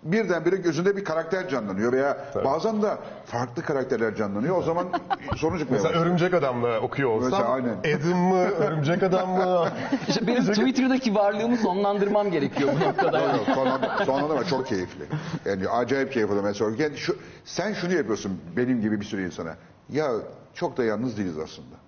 birdenbire 0.06 0.56
gözünde 0.56 0.97
bir 0.97 1.03
karakter 1.03 1.49
canlanıyor 1.49 1.93
veya 1.93 2.18
bazen 2.45 2.82
de 2.82 2.97
farklı 3.26 3.64
karakterler 3.64 4.16
canlanıyor. 4.16 4.58
O 4.58 4.62
zaman 4.62 4.88
sonuç 5.36 5.60
çıkmıyor. 5.60 5.84
Mesela 5.84 6.01
örümcek 6.01 6.34
adamla 6.34 6.80
okuyor 6.80 7.10
olsam 7.10 7.32
Mesela 7.32 7.49
aynen. 7.49 7.78
Adam 7.97 8.20
mı, 8.20 8.38
örümcek 8.38 9.03
adam 9.03 9.30
mı? 9.30 9.68
İşte 10.08 10.28
benim 10.28 10.43
Twitter'daki 10.43 11.16
varlığımı 11.16 11.58
sonlandırmam 11.58 12.32
gerekiyor 12.32 12.70
bu 12.76 12.89
noktada. 12.89 13.20
Yok, 13.20 13.30
yani. 13.47 14.08
yok, 14.08 14.30
da 14.30 14.36
var, 14.36 14.43
çok 14.43 14.68
keyifli. 14.68 15.06
Yani 15.45 15.70
acayip 15.70 16.12
keyifli 16.12 16.41
mesela. 16.43 16.72
Yani 16.78 16.97
şu, 16.97 17.18
sen 17.45 17.74
şunu 17.74 17.93
yapıyorsun 17.93 18.41
benim 18.58 18.82
gibi 18.82 18.99
bir 18.99 19.06
sürü 19.06 19.26
insana. 19.26 19.56
Ya 19.89 20.12
çok 20.53 20.78
da 20.78 20.84
yalnız 20.84 21.18
değiliz 21.18 21.38
aslında. 21.38 21.85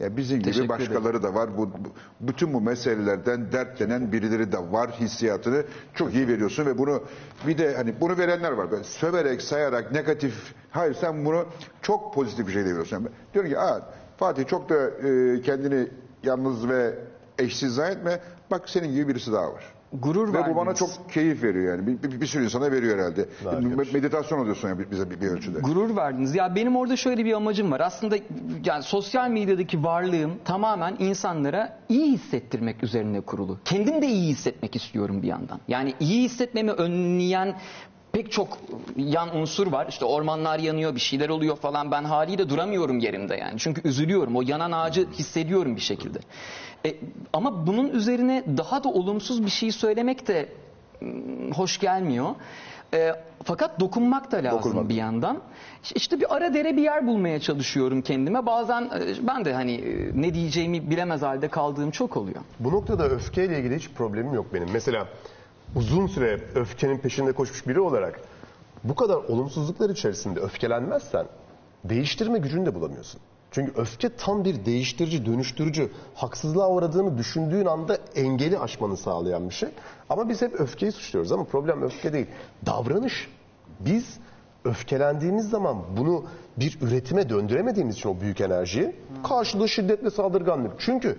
Ya 0.00 0.16
bizim 0.16 0.38
gibi 0.38 0.44
Teşekkür 0.50 0.68
başkaları 0.68 1.22
da 1.22 1.34
var. 1.34 1.58
Bu, 1.58 1.70
bu- 1.70 1.92
bütün 2.20 2.52
bu 2.54 2.60
meselelerden 2.60 3.52
dertlenen 3.52 4.12
birileri 4.12 4.52
de 4.52 4.58
var 4.72 4.90
hissiyatını 4.90 5.62
çok 5.94 6.14
iyi 6.14 6.28
veriyorsun 6.28 6.66
ve 6.66 6.78
bunu 6.78 7.02
bir 7.46 7.58
de 7.58 7.76
hani 7.76 7.94
bunu 8.00 8.18
verenler 8.18 8.52
var. 8.52 8.70
Böyle 8.70 8.84
söverek, 8.84 9.42
sayarak, 9.42 9.92
negatif. 9.92 10.54
Hayır 10.70 10.94
sen 10.94 11.24
bunu 11.24 11.46
çok 11.82 12.14
pozitif 12.14 12.46
bir 12.46 12.52
şey 12.52 12.64
veriyorsun. 12.64 12.96
Yani 12.96 13.08
diyorum 13.34 13.50
ki 13.50 13.58
Aa, 13.58 13.80
Fatih 14.16 14.46
çok 14.46 14.68
da 14.68 14.90
e, 14.90 15.40
kendini 15.42 15.88
yalnız 16.22 16.68
ve 16.68 16.94
eşsiz 17.38 17.74
zannetme. 17.74 18.20
Bak 18.50 18.68
senin 18.68 18.92
gibi 18.92 19.08
birisi 19.08 19.32
daha 19.32 19.52
var. 19.52 19.73
Gurur 20.02 20.34
Ve 20.34 20.50
bu 20.50 20.56
bana 20.56 20.74
çok 20.74 21.10
keyif 21.12 21.42
veriyor 21.42 21.76
yani. 21.76 21.86
Bir, 21.86 22.02
bir, 22.02 22.20
bir 22.20 22.26
sürü 22.26 22.44
insana 22.44 22.72
veriyor 22.72 22.98
herhalde. 22.98 23.28
Harika. 23.44 23.92
Meditasyon 23.92 24.38
oluyorsun 24.38 24.68
yani 24.68 24.90
bize 24.90 25.10
bir, 25.10 25.20
bir 25.20 25.26
ölçüde. 25.26 25.58
Gurur 25.58 25.96
verdiniz. 25.96 26.34
Ya 26.34 26.54
benim 26.54 26.76
orada 26.76 26.96
şöyle 26.96 27.24
bir 27.24 27.32
amacım 27.32 27.72
var. 27.72 27.80
Aslında 27.80 28.16
yani 28.64 28.82
sosyal 28.82 29.30
medyadaki 29.30 29.84
varlığım 29.84 30.32
tamamen 30.44 30.96
insanlara 30.98 31.78
iyi 31.88 32.12
hissettirmek 32.12 32.82
üzerine 32.82 33.20
kurulu. 33.20 33.58
Kendim 33.64 34.02
de 34.02 34.06
iyi 34.06 34.28
hissetmek 34.28 34.76
istiyorum 34.76 35.22
bir 35.22 35.28
yandan. 35.28 35.60
Yani 35.68 35.94
iyi 36.00 36.22
hissetmemi 36.22 36.70
önleyen 36.70 37.56
pek 38.12 38.32
çok 38.32 38.58
yan 38.96 39.36
unsur 39.36 39.66
var. 39.66 39.86
İşte 39.88 40.04
ormanlar 40.04 40.58
yanıyor, 40.58 40.94
bir 40.94 41.00
şeyler 41.00 41.28
oluyor 41.28 41.56
falan. 41.56 41.90
Ben 41.90 42.04
haliyle 42.04 42.48
duramıyorum 42.48 42.98
yerimde 42.98 43.36
yani. 43.36 43.58
Çünkü 43.58 43.88
üzülüyorum. 43.88 44.36
O 44.36 44.42
yanan 44.42 44.72
ağacı 44.72 45.10
hissediyorum 45.10 45.76
bir 45.76 45.80
şekilde. 45.80 46.18
E, 46.86 46.96
ama 47.32 47.66
bunun 47.66 47.88
üzerine 47.88 48.44
daha 48.56 48.84
da 48.84 48.88
olumsuz 48.88 49.44
bir 49.44 49.50
şey 49.50 49.72
söylemek 49.72 50.28
de 50.28 50.48
mm, 51.00 51.52
hoş 51.52 51.78
gelmiyor. 51.78 52.26
E, 52.94 53.12
fakat 53.44 53.80
dokunmak 53.80 54.32
da 54.32 54.36
lazım 54.36 54.58
Dokunmak. 54.58 54.88
bir 54.88 54.94
yandan. 54.94 55.40
İşte 55.94 56.20
bir 56.20 56.36
ara 56.36 56.54
dere 56.54 56.76
bir 56.76 56.82
yer 56.82 57.06
bulmaya 57.06 57.40
çalışıyorum 57.40 58.02
kendime. 58.02 58.46
Bazen 58.46 58.82
e, 58.82 59.26
ben 59.26 59.44
de 59.44 59.54
hani 59.54 59.72
e, 59.72 60.10
ne 60.14 60.34
diyeceğimi 60.34 60.90
bilemez 60.90 61.22
halde 61.22 61.48
kaldığım 61.48 61.90
çok 61.90 62.16
oluyor. 62.16 62.40
Bu 62.60 62.70
noktada 62.70 63.08
öfkeyle 63.08 63.58
ilgili 63.58 63.76
hiç 63.76 63.90
problemim 63.90 64.34
yok 64.34 64.46
benim. 64.54 64.68
Mesela 64.72 65.08
uzun 65.76 66.06
süre 66.06 66.40
öfkenin 66.54 66.98
peşinde 66.98 67.32
koşmuş 67.32 67.68
biri 67.68 67.80
olarak 67.80 68.20
bu 68.84 68.94
kadar 68.94 69.16
olumsuzluklar 69.16 69.90
içerisinde 69.90 70.40
öfkelenmezsen 70.40 71.26
değiştirme 71.84 72.38
gücünü 72.38 72.66
de 72.66 72.74
bulamıyorsun. 72.74 73.20
Çünkü 73.54 73.72
öfke 73.76 74.08
tam 74.16 74.44
bir 74.44 74.64
değiştirici, 74.64 75.26
dönüştürücü, 75.26 75.90
haksızlığa 76.14 76.70
uğradığını 76.70 77.18
düşündüğün 77.18 77.66
anda 77.66 77.98
engeli 78.14 78.58
aşmanı 78.58 78.96
sağlayan 78.96 79.48
bir 79.48 79.54
şey. 79.54 79.68
Ama 80.08 80.28
biz 80.28 80.42
hep 80.42 80.60
öfkeyi 80.60 80.92
suçluyoruz 80.92 81.32
ama 81.32 81.44
problem 81.44 81.82
öfke 81.82 82.12
değil. 82.12 82.26
Davranış. 82.66 83.28
Biz 83.80 84.18
öfkelendiğimiz 84.64 85.50
zaman 85.50 85.82
bunu 85.96 86.24
bir 86.56 86.78
üretime 86.82 87.28
döndüremediğimiz 87.28 87.96
için 87.96 88.08
o 88.08 88.20
büyük 88.20 88.40
enerjiyi 88.40 88.96
karşılığı 89.28 89.68
şiddet 89.68 90.04
ve 90.04 90.10
saldırganlık. 90.10 90.72
Çünkü 90.78 91.18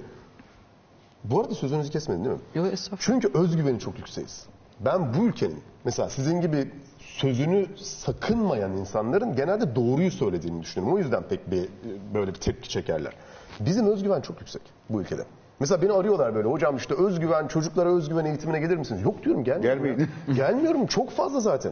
bu 1.23 1.41
arada 1.41 1.55
sözünüzü 1.55 1.91
kesmedin 1.91 2.25
değil 2.25 2.35
mi? 2.35 2.41
Yok 2.55 2.73
estağfurullah. 2.73 3.21
Çünkü 3.21 3.39
özgüveni 3.39 3.79
çok 3.79 3.97
yükseğiz. 3.97 4.45
Ben 4.79 5.13
bu 5.13 5.25
ülkenin 5.25 5.59
mesela 5.85 6.09
sizin 6.09 6.41
gibi 6.41 6.71
sözünü 7.19 7.65
sakınmayan 7.77 8.71
insanların 8.77 9.35
genelde 9.35 9.75
doğruyu 9.75 10.11
söylediğini 10.11 10.61
düşünüyorum. 10.61 10.95
O 10.95 10.99
yüzden 10.99 11.23
pek 11.23 11.51
bir 11.51 11.69
böyle 12.13 12.33
bir 12.33 12.39
tepki 12.39 12.69
çekerler. 12.69 13.13
Bizim 13.59 13.87
özgüven 13.87 14.21
çok 14.21 14.39
yüksek 14.39 14.61
bu 14.89 15.01
ülkede. 15.01 15.21
Mesela 15.59 15.81
beni 15.81 15.91
arıyorlar 15.91 16.35
böyle 16.35 16.47
hocam 16.47 16.77
işte 16.77 16.95
özgüven 16.95 17.47
çocuklara 17.47 17.95
özgüven 17.95 18.25
eğitimine 18.25 18.59
gelir 18.59 18.77
misiniz? 18.77 19.01
Yok 19.03 19.23
diyorum 19.23 19.43
gelmiyorum. 19.43 19.83
Gelmeyin. 19.83 20.09
Gelmiyorum 20.35 20.85
çok 20.85 21.11
fazla 21.11 21.39
zaten. 21.39 21.71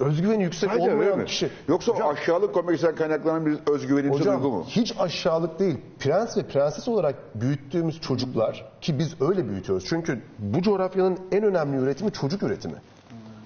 Özgüveni 0.00 0.42
yüksek 0.42 0.70
Sadece 0.70 0.90
olmayan 0.92 1.24
kişi. 1.24 1.50
Yoksa 1.68 1.92
Hocam- 1.92 2.08
aşağılık 2.08 2.54
komiksen 2.54 2.94
kaynaklanan 2.94 3.46
bir 3.46 3.58
özgüvenimiz 3.72 4.24
duygu 4.24 4.48
mu? 4.50 4.64
hiç 4.68 4.94
aşağılık 4.98 5.58
değil. 5.58 5.78
Prens 5.98 6.36
ve 6.36 6.42
prenses 6.42 6.88
olarak 6.88 7.14
büyüttüğümüz 7.34 8.00
çocuklar 8.00 8.64
ki 8.80 8.98
biz 8.98 9.20
öyle 9.20 9.48
büyütüyoruz. 9.48 9.84
Çünkü 9.88 10.20
bu 10.38 10.62
coğrafyanın 10.62 11.18
en 11.32 11.42
önemli 11.44 11.76
üretimi 11.76 12.12
çocuk 12.12 12.42
üretimi. 12.42 12.74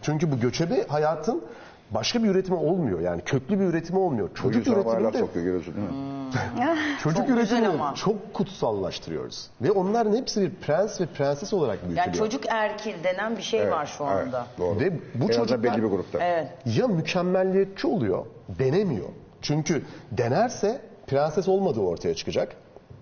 Çünkü 0.03 0.33
bu 0.33 0.41
göçebe 0.41 0.87
hayatın 0.89 1.45
başka 1.91 2.23
bir 2.23 2.29
üretimi 2.29 2.57
olmuyor. 2.57 3.01
Yani 3.01 3.23
köklü 3.23 3.61
bir 3.61 3.65
üretimi 3.65 3.99
olmuyor. 3.99 4.31
Çocuk 4.35 4.69
laf 4.69 4.77
üretiminde 4.87 5.19
sokuyor 5.19 5.45
görüyorsun 5.45 5.75
değil 5.77 5.89
mi? 5.89 5.95
çocuk 7.03 7.17
Çok 7.19 7.27
güzel 7.27 7.39
üretimini 7.43 7.69
ama. 7.69 7.95
çok 7.95 8.35
kutsallaştırıyoruz. 8.35 9.51
Ve 9.61 9.71
onların 9.71 10.17
hepsi 10.17 10.41
bir 10.43 10.51
prens 10.55 11.01
ve 11.01 11.07
prenses 11.07 11.53
olarak 11.53 11.79
büyütülüyor. 11.83 12.07
Yani 12.07 12.17
çocuk 12.17 12.45
erkil 12.49 13.05
denen 13.05 13.37
bir 13.37 13.43
şey 13.43 13.71
var 13.71 13.87
şu 13.99 14.05
Evet, 14.05 14.27
anda. 14.27 14.47
doğru. 14.59 14.81
Ve 14.81 14.93
bu 14.93 14.99
En 15.25 15.29
azından 15.29 15.47
çocuklar- 15.47 15.63
belli 15.63 15.83
bir 15.83 15.89
grupta. 15.89 16.19
Evet. 16.25 16.49
ya 16.67 16.87
mükemmelliyetçi 16.89 17.87
oluyor, 17.87 18.27
denemiyor. 18.49 19.09
Çünkü 19.43 19.83
denerse 20.13 20.81
prenses 21.07 21.49
olmadığı 21.49 21.81
ortaya 21.81 22.15
çıkacak. 22.15 22.57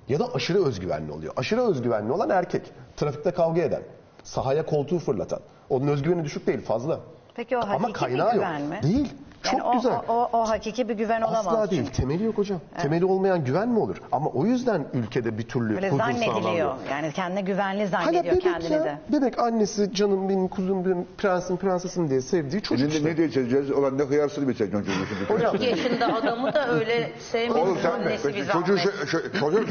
Ya 0.08 0.18
da 0.18 0.34
aşırı 0.34 0.64
özgüvenli 0.64 1.12
oluyor. 1.12 1.32
Aşırı 1.36 1.62
özgüvenli 1.62 2.12
olan 2.12 2.30
erkek. 2.30 2.62
Trafikte 2.96 3.30
kavga 3.30 3.60
eden, 3.62 3.82
sahaya 4.24 4.66
koltuğu 4.66 4.98
fırlatan. 4.98 5.40
Onun 5.70 5.86
özgüveni 5.88 6.24
düşük 6.24 6.46
değil, 6.46 6.60
fazla. 6.60 7.00
Peki 7.34 7.56
o 7.56 7.60
Ama 7.60 7.72
hakiki 7.72 7.88
bir 7.88 7.92
kaynağı 7.92 8.32
güven 8.34 8.58
yok. 8.58 8.68
mi? 8.70 8.80
Değil. 8.82 9.08
Çok 9.42 9.52
Yani 9.52 9.62
o, 9.68 9.72
güzel. 9.72 9.92
O, 10.08 10.12
o, 10.12 10.28
o 10.32 10.48
hakiki 10.48 10.88
bir 10.88 10.94
güven 10.94 11.20
olamaz. 11.22 11.46
Asla 11.46 11.70
değil. 11.70 11.82
çünkü. 11.84 11.96
Temeli 11.96 12.24
yok 12.24 12.38
hocam. 12.38 12.60
Temeli 12.82 13.04
olmayan 13.04 13.44
güven 13.44 13.68
mi 13.68 13.78
olur? 13.78 13.96
Ama 14.12 14.30
o 14.30 14.46
yüzden 14.46 14.84
ülkede 14.94 15.38
bir 15.38 15.42
türlü 15.48 15.74
Böyle 15.74 15.88
huzur 15.90 15.98
zannediliyor. 15.98 16.34
sağlanmıyor. 16.34 16.74
Yani 16.90 17.12
kendine 17.12 17.40
güvenli 17.40 17.86
Hala 17.86 18.04
zannediyor 18.04 18.24
bebek 18.24 18.42
kendini 18.42 18.72
ya. 18.72 18.84
de. 18.84 18.98
Bebek 19.12 19.38
annesi 19.38 19.94
canım 19.94 20.28
benim 20.28 20.48
kuzum 20.48 20.84
benim 20.84 21.06
prensim 21.18 21.56
prensesim 21.56 22.10
diye 22.10 22.20
sevdiği 22.20 22.62
çocuk 22.62 22.88
Ne, 22.88 22.94
işte. 22.96 23.08
ne 23.08 23.16
diye 23.16 23.30
çözeceğiz? 23.30 23.70
Ulan 23.70 23.98
ne 23.98 24.02
hıyarsını 24.02 24.48
bir 24.48 24.54
çekeceksin 24.54 24.92
çocuğu 24.92 25.06
şimdi. 25.06 25.34
Hocam 25.34 25.56
2 25.56 25.64
yaşında 25.64 26.14
adamı 26.14 26.54
da 26.54 26.68
öyle 26.68 27.12
sevmiyor. 27.18 27.66
Oğlum 27.66 27.78
sen 27.82 27.90
Annesi 27.90 28.28
bir 28.34 28.46
çocuğu 28.48 28.78
şu, 28.78 29.06
şu, 29.06 29.32
çocuğu 29.40 29.66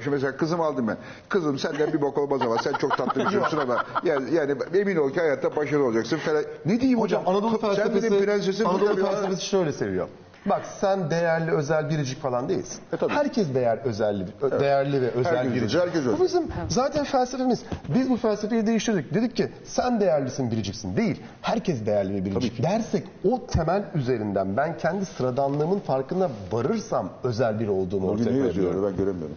şu, 0.00 0.10
mesela 0.10 0.36
kızım 0.36 0.60
aldım 0.60 0.88
ben. 0.88 0.96
Kızım 1.28 1.58
senden 1.58 1.92
bir 1.92 2.00
bok 2.02 2.18
olmaz 2.18 2.40
ama 2.42 2.56
sen 2.58 2.72
çok 2.72 2.96
tatlı 2.98 3.20
bir 3.20 3.24
çocuksun 3.30 3.58
ama 3.58 3.84
yani, 4.04 4.34
yani 4.34 4.54
emin 4.74 4.96
ol 4.96 5.10
ki 5.10 5.20
hayatta 5.20 5.56
başarılı 5.56 5.84
olacaksın 5.84 6.16
falan. 6.16 6.42
Ne 6.66 6.80
diyeyim 6.80 7.00
Hocam 7.00 7.20
hocam? 7.22 7.34
Anadolu 7.36 7.58
Sen 7.58 7.74
felsefesi, 7.74 8.10
benim 8.12 8.24
prensesim. 8.24 8.66
Anadolu 8.66 9.03
ya. 9.06 9.12
felsefesi 9.12 9.46
şöyle 9.46 9.72
seviyor. 9.72 10.08
Bak 10.46 10.62
sen 10.80 11.10
değerli, 11.10 11.50
özel, 11.50 11.90
biricik 11.90 12.20
falan 12.22 12.48
değilsin. 12.48 12.80
E, 12.92 12.96
tabii. 12.96 13.12
herkes 13.12 13.54
değer, 13.54 13.78
özelli, 13.84 14.24
ö- 14.42 14.60
değerli 14.60 15.02
ve 15.02 15.10
özel, 15.10 15.36
Herkes 15.36 15.54
biricik. 15.54 15.80
herkes 15.80 16.00
özel. 16.00 16.18
Bu 16.18 16.24
bizim 16.24 16.42
zaten 16.68 17.04
felsefemiz. 17.04 17.62
Biz 17.88 18.10
bu 18.10 18.16
felsefeyi 18.16 18.66
değiştirdik. 18.66 19.14
Dedik 19.14 19.36
ki 19.36 19.48
sen 19.64 20.00
değerlisin, 20.00 20.50
biriciksin. 20.50 20.96
Değil. 20.96 21.22
Herkes 21.42 21.86
değerli 21.86 22.14
ve 22.14 22.24
biricik. 22.24 22.62
Dersek 22.62 23.04
o 23.30 23.46
temel 23.46 23.82
üzerinden 23.94 24.56
ben 24.56 24.78
kendi 24.78 25.04
sıradanlığımın 25.06 25.78
farkına 25.80 26.28
varırsam 26.52 27.10
özel 27.22 27.60
biri 27.60 27.70
olduğumu 27.70 28.08
Bugün 28.08 28.24
ortaya 28.24 28.40
koyabiliyorum. 28.40 28.84
ben 28.90 28.96
göremiyorum. 28.96 29.36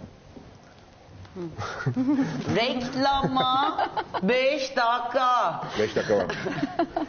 Reklama 2.56 3.78
5 4.24 4.78
dakika. 4.78 5.62
5 5.80 5.96
dakika 5.96 6.18
var. 6.18 6.26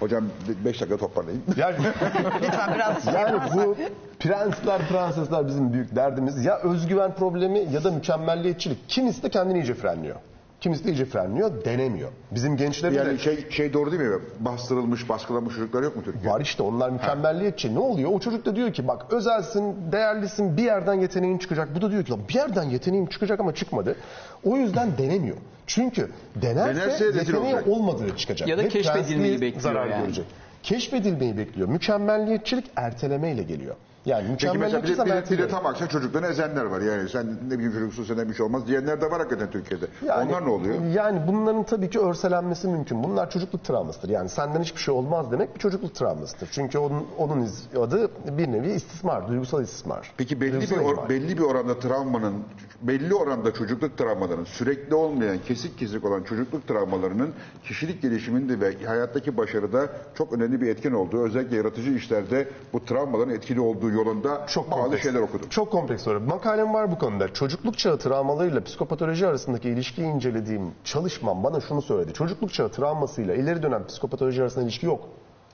Hocam 0.00 0.24
5 0.64 0.80
dakika 0.80 0.96
toparlayayım. 0.96 1.44
Yani, 1.56 1.76
Lütfen 2.42 2.74
biraz 2.74 3.04
şey 3.04 3.12
yani 3.14 3.40
bu 3.54 3.76
prensler, 4.18 4.88
prensesler 4.88 5.46
bizim 5.46 5.72
büyük 5.72 5.96
derdimiz. 5.96 6.44
Ya 6.44 6.58
özgüven 6.58 7.14
problemi 7.14 7.58
ya 7.72 7.84
da 7.84 7.90
mükemmelliyetçilik. 7.90 8.88
Kimisi 8.88 9.22
de 9.22 9.28
kendini 9.28 9.58
iyice 9.58 9.74
frenliyor. 9.74 10.16
Kimisi 10.60 10.84
de 10.84 10.88
iyice 10.90 11.04
frenliyor, 11.04 11.64
denemiyor. 11.64 12.08
Bizim 12.30 12.56
gençlerin 12.56 12.94
de 12.94 12.98
Yani 12.98 13.18
şey 13.18 13.50
şey 13.50 13.72
doğru 13.72 13.90
değil 13.92 14.02
mi? 14.02 14.18
Bastırılmış, 14.40 15.08
baskılanmış 15.08 15.54
çocuklar 15.54 15.82
yok 15.82 15.96
mu 15.96 16.02
Türkiye'de? 16.04 16.28
var 16.30 16.40
işte 16.40 16.62
onlar 16.62 16.90
mükemmelliyetçi. 16.90 17.74
Ne 17.74 17.78
oluyor? 17.78 18.10
O 18.12 18.20
çocuk 18.20 18.46
da 18.46 18.56
diyor 18.56 18.72
ki 18.72 18.88
bak 18.88 19.06
özelsin, 19.12 19.74
değerlisin, 19.92 20.56
bir 20.56 20.62
yerden 20.62 20.94
yeteneğin 20.94 21.38
çıkacak. 21.38 21.68
Bu 21.76 21.82
da 21.82 21.90
diyor 21.90 22.04
ki 22.04 22.12
"Lan 22.12 22.20
bir 22.28 22.34
yerden 22.34 22.62
yeteneğim 22.62 23.06
çıkacak 23.06 23.40
ama 23.40 23.54
çıkmadı. 23.54 23.96
O 24.44 24.56
yüzden 24.56 24.88
denemiyor. 24.98 25.36
Çünkü 25.66 26.10
denerse, 26.42 26.80
Denerse 26.80 27.04
yeteneği 27.04 27.54
olacak. 27.54 27.68
olmadığı 27.68 28.16
çıkacak. 28.16 28.48
Ya 28.48 28.58
da 28.58 28.62
Ve 28.62 28.68
keşfedilmeyi 28.68 29.40
bekliyor 29.40 29.60
zarar 29.62 29.86
yani. 29.86 30.02
görecek. 30.02 30.24
Keşfedilmeyi 30.62 31.36
bekliyor. 31.38 31.68
Mükemmelliyetçilik 31.68 32.64
ertelemeyle 32.76 33.42
geliyor. 33.42 33.74
Yani 34.08 34.36
Peki 34.40 34.58
mesela 34.58 34.82
bir 34.82 34.88
de, 34.98 35.04
bir, 35.04 35.10
de, 35.10 35.24
bir 35.30 35.38
de 35.38 35.48
tam 35.48 35.66
aksine 35.66 35.88
çocuklarını 35.88 36.26
ezenler 36.28 36.64
var. 36.64 36.80
Yani 36.80 37.08
sen 37.08 37.26
ne 37.48 37.54
bileyim 37.54 37.72
çocuksun 37.72 38.04
senden 38.04 38.28
bir 38.28 38.34
şey 38.34 38.46
olmaz 38.46 38.66
diyenler 38.66 39.00
de 39.00 39.10
var 39.10 39.18
hakikaten 39.18 39.50
Türkiye'de. 39.50 39.86
Yani- 40.06 40.30
Onlar 40.30 40.44
ne 40.46 40.50
oluyor? 40.50 40.74
Yani 40.94 41.20
bunların 41.26 41.62
tabii 41.62 41.90
ki 41.90 42.00
örselenmesi 42.00 42.68
mümkün. 42.68 43.02
Bunlar 43.04 43.30
çocukluk 43.30 43.64
travmasıdır. 43.64 44.08
Yani 44.08 44.28
senden 44.28 44.60
hiçbir 44.62 44.80
şey 44.80 44.94
olmaz 44.94 45.32
demek 45.32 45.54
bir 45.54 45.60
çocukluk 45.60 45.94
travmasıdır. 45.94 46.48
Çünkü 46.52 46.78
onun, 46.78 47.06
onun 47.18 47.48
adı 47.80 48.10
bir 48.38 48.52
nevi 48.52 48.70
istismar, 48.70 49.28
duygusal 49.28 49.62
istismar. 49.62 50.12
Peki 50.16 50.40
belli 50.40 50.48
bir 50.60 50.60
Duygusal 50.70 50.76
or- 50.76 50.92
ihmal. 50.92 51.08
belli 51.08 51.38
bir 51.38 51.42
oranda 51.42 51.78
travmanın 51.78 52.34
belli 52.82 53.14
oranda 53.14 53.54
çocukluk 53.54 53.98
travmalarının 53.98 54.44
sürekli 54.44 54.94
olmayan 54.94 55.38
kesik 55.38 55.78
kesik 55.78 56.04
olan 56.04 56.22
çocukluk 56.22 56.68
travmalarının 56.68 57.32
kişilik 57.64 58.02
gelişiminde 58.02 58.60
ve 58.60 58.84
hayattaki 58.86 59.36
başarıda 59.36 59.88
çok 60.14 60.32
önemli 60.32 60.60
bir 60.60 60.68
etken 60.68 60.92
olduğu 60.92 61.22
özellikle 61.24 61.56
yaratıcı 61.56 61.90
işlerde 61.90 62.48
bu 62.72 62.84
travmaların 62.84 63.34
etkili 63.34 63.60
olduğu 63.60 63.90
yolunda 63.90 64.46
Çok 64.46 64.70
kompleks. 64.70 65.02
şeyler 65.02 65.20
okudum. 65.20 65.48
Çok 65.48 65.72
kompleks 65.72 66.02
soru. 66.02 66.20
Makalem 66.20 66.74
var 66.74 66.90
bu 66.90 66.98
konuda. 66.98 67.34
Çocukluk 67.34 67.78
çağı 67.78 67.98
travmalarıyla 67.98 68.64
psikopatoloji 68.64 69.26
arasındaki 69.26 69.68
ilişkiyi 69.68 70.06
incelediğim 70.06 70.62
çalışmam 70.84 71.44
bana 71.44 71.60
şunu 71.60 71.82
söyledi. 71.82 72.12
Çocukluk 72.12 72.52
çağı 72.52 72.68
travmasıyla 72.68 73.34
ileri 73.34 73.62
dönem 73.62 73.86
psikopatoloji 73.86 74.42
arasında 74.42 74.64
ilişki 74.64 74.86
yok. 74.86 75.08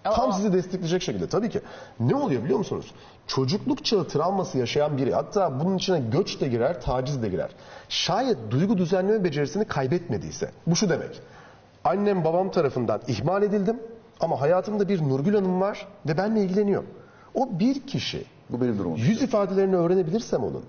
Tam 0.05 0.33
sizi 0.33 0.53
destekleyecek 0.53 1.03
şekilde 1.03 1.27
tabii 1.27 1.51
ki. 1.51 1.61
Ne 2.01 2.15
oluyor 2.15 2.45
biliyor 2.45 2.59
musunuz? 2.59 2.95
Çocukluk 3.27 3.85
çağı 3.85 4.09
travması 4.09 4.59
yaşayan 4.59 4.99
biri 4.99 5.15
hatta 5.15 5.61
bunun 5.61 5.77
içine 5.77 6.01
göç 6.01 6.41
de 6.41 6.49
girer, 6.49 6.81
taciz 6.81 7.23
de 7.23 7.29
girer. 7.29 7.51
Şayet 7.89 8.37
duygu 8.51 8.79
düzenleme 8.79 9.25
becerisini 9.25 9.65
kaybetmediyse. 9.65 10.51
Bu 10.67 10.77
şu 10.77 10.89
demek. 10.89 11.21
Annem 11.85 12.25
babam 12.25 12.51
tarafından 12.51 13.01
ihmal 13.07 13.43
edildim 13.43 13.81
ama 14.21 14.41
hayatımda 14.41 14.89
bir 14.89 15.03
Nurgül 15.09 15.35
Hanım 15.35 15.61
var 15.61 15.89
ve 16.07 16.19
benimle 16.19 16.41
ilgileniyor. 16.41 16.85
O 17.35 17.59
bir 17.59 17.87
kişi. 17.87 18.25
Bu 18.51 18.61
benim 18.61 18.79
durumum. 18.79 18.97
Yüz 18.97 19.23
ifadelerini 19.23 19.77
öğrenebilirsem 19.77 20.45
onun, 20.45 20.65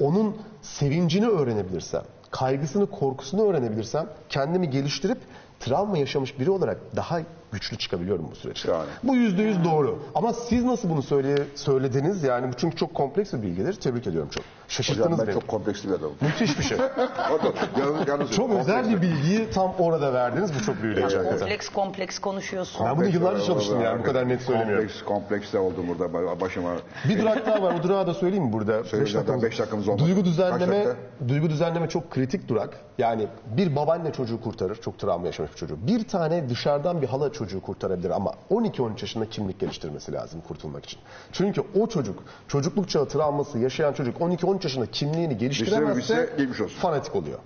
onun 0.00 0.36
sevincini 0.62 1.26
öğrenebilirsem, 1.28 2.02
kaygısını, 2.30 2.86
korkusunu 2.90 3.46
öğrenebilirsem 3.48 4.06
kendimi 4.28 4.70
geliştirip 4.70 5.18
travma 5.60 5.98
yaşamış 5.98 6.38
biri 6.38 6.50
olarak 6.50 6.78
daha 6.96 7.20
güçlü 7.52 7.76
çıkabiliyorum 7.78 8.28
bu 8.30 8.34
süreçte. 8.34 8.72
Yani. 8.72 8.84
Bu 9.02 9.16
yüzde 9.16 9.42
yüz 9.42 9.64
doğru. 9.64 9.98
Ama 10.14 10.32
siz 10.32 10.64
nasıl 10.64 10.90
bunu 10.90 11.02
söyle, 11.02 11.42
söylediniz 11.54 12.22
yani 12.24 12.48
bu 12.52 12.56
çünkü 12.56 12.76
çok 12.76 12.94
kompleks 12.94 13.32
bir 13.32 13.42
bilgidir. 13.42 13.72
Tebrik 13.72 14.06
ediyorum 14.06 14.30
çok. 14.34 14.44
Şaşırttınız 14.68 15.06
Hocam 15.06 15.18
ben 15.18 15.26
beni. 15.26 15.34
çok 15.40 15.48
kompleksli 15.48 15.88
bir 15.88 15.94
adamım. 15.94 16.14
Müthiş 16.20 16.58
bir 16.58 16.64
şey. 16.64 16.78
yalnız, 17.78 18.08
yalnız 18.08 18.30
çok 18.30 18.50
özel 18.50 18.90
bir 18.90 19.02
bilgiyi 19.02 19.50
tam 19.50 19.74
orada 19.78 20.12
verdiniz. 20.14 20.50
Bu 20.60 20.62
çok 20.62 20.82
büyüleyici 20.82 21.16
hakikaten. 21.16 21.38
Kompleks 21.38 21.68
kompleks 21.68 22.18
konuşuyorsun. 22.18 22.86
Ben 22.86 22.96
bunu 22.96 23.06
yıllarca 23.08 23.44
çalıştım 23.44 23.80
yani 23.80 23.98
bu 23.98 24.02
kadar 24.04 24.28
net 24.28 24.42
söylemiyorum. 24.42 24.84
Kompleks, 24.84 25.04
kompleks 25.04 25.52
de 25.52 25.58
oldum 25.58 25.84
burada 25.88 26.40
başıma. 26.40 26.70
Bir 27.08 27.22
durak 27.22 27.46
daha 27.46 27.62
var. 27.62 27.74
O 27.80 27.82
durağı 27.82 28.06
da 28.06 28.14
söyleyeyim 28.14 28.44
mi 28.44 28.52
burada? 28.52 28.84
Söyle 28.84 29.04
Beş 29.04 29.12
zaten, 29.12 29.26
dakikamız- 29.34 29.42
beş 29.42 29.58
dakikamız 29.58 29.88
olmadı. 29.88 30.02
Duygu 30.04 30.24
düzenleme, 30.24 30.86
duygu 31.28 31.50
düzenleme 31.50 31.88
çok 31.88 32.10
kritik 32.10 32.48
durak. 32.48 32.78
Yani 32.98 33.26
bir 33.56 33.76
babaanne 33.76 34.12
çocuğu 34.12 34.40
kurtarır. 34.40 34.76
Çok 34.80 34.98
travma 34.98 35.26
yaşamış 35.26 35.52
bir 35.52 35.56
çocuğu. 35.56 35.76
Bir 35.86 36.08
tane 36.08 36.48
dışarıdan 36.48 37.02
bir 37.02 37.06
hala 37.06 37.32
çocuğu 37.32 37.43
kurtarabilir 37.60 38.10
ama 38.10 38.32
12-13 38.50 38.90
yaşında 39.00 39.28
kimlik 39.30 39.58
geliştirmesi 39.60 40.12
lazım 40.12 40.40
kurtulmak 40.48 40.84
için. 40.84 41.00
Çünkü 41.32 41.62
o 41.80 41.86
çocuk, 41.86 42.22
çocukluk 42.48 42.88
çağı 42.88 43.08
travması 43.08 43.58
yaşayan 43.58 43.92
çocuk 43.92 44.20
12-13 44.20 44.62
yaşında 44.62 44.86
kimliğini 44.86 45.38
geliştiremezse 45.38 46.14
Geliştirememişse 46.14 46.36
geçmiş 46.38 46.60
olsun. 46.60 46.78
fanatik 46.78 47.16
oluyor. 47.16 47.38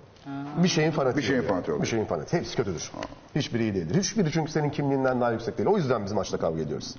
Bir 0.63 0.67
şeyin 0.67 0.91
fanatiği 0.91 1.23
Bir 1.23 1.27
şeyin 1.27 1.41
fanatiği 1.41 1.73
oluyor. 1.73 1.81
Bir 1.81 1.87
şeyin 1.87 2.05
fanatiği. 2.05 2.41
Hepsi 2.41 2.55
kötüdür. 2.55 2.91
Hiçbiri 3.35 3.63
iyi 3.63 3.75
değildir. 3.75 3.95
Hiçbiri 3.99 4.31
çünkü 4.31 4.51
senin 4.51 4.69
kimliğinden 4.69 5.21
daha 5.21 5.31
yüksek 5.31 5.57
değil. 5.57 5.69
O 5.69 5.77
yüzden 5.77 6.05
biz 6.05 6.11
maçta 6.11 6.37
kavga 6.37 6.61
ediyoruz. 6.61 6.95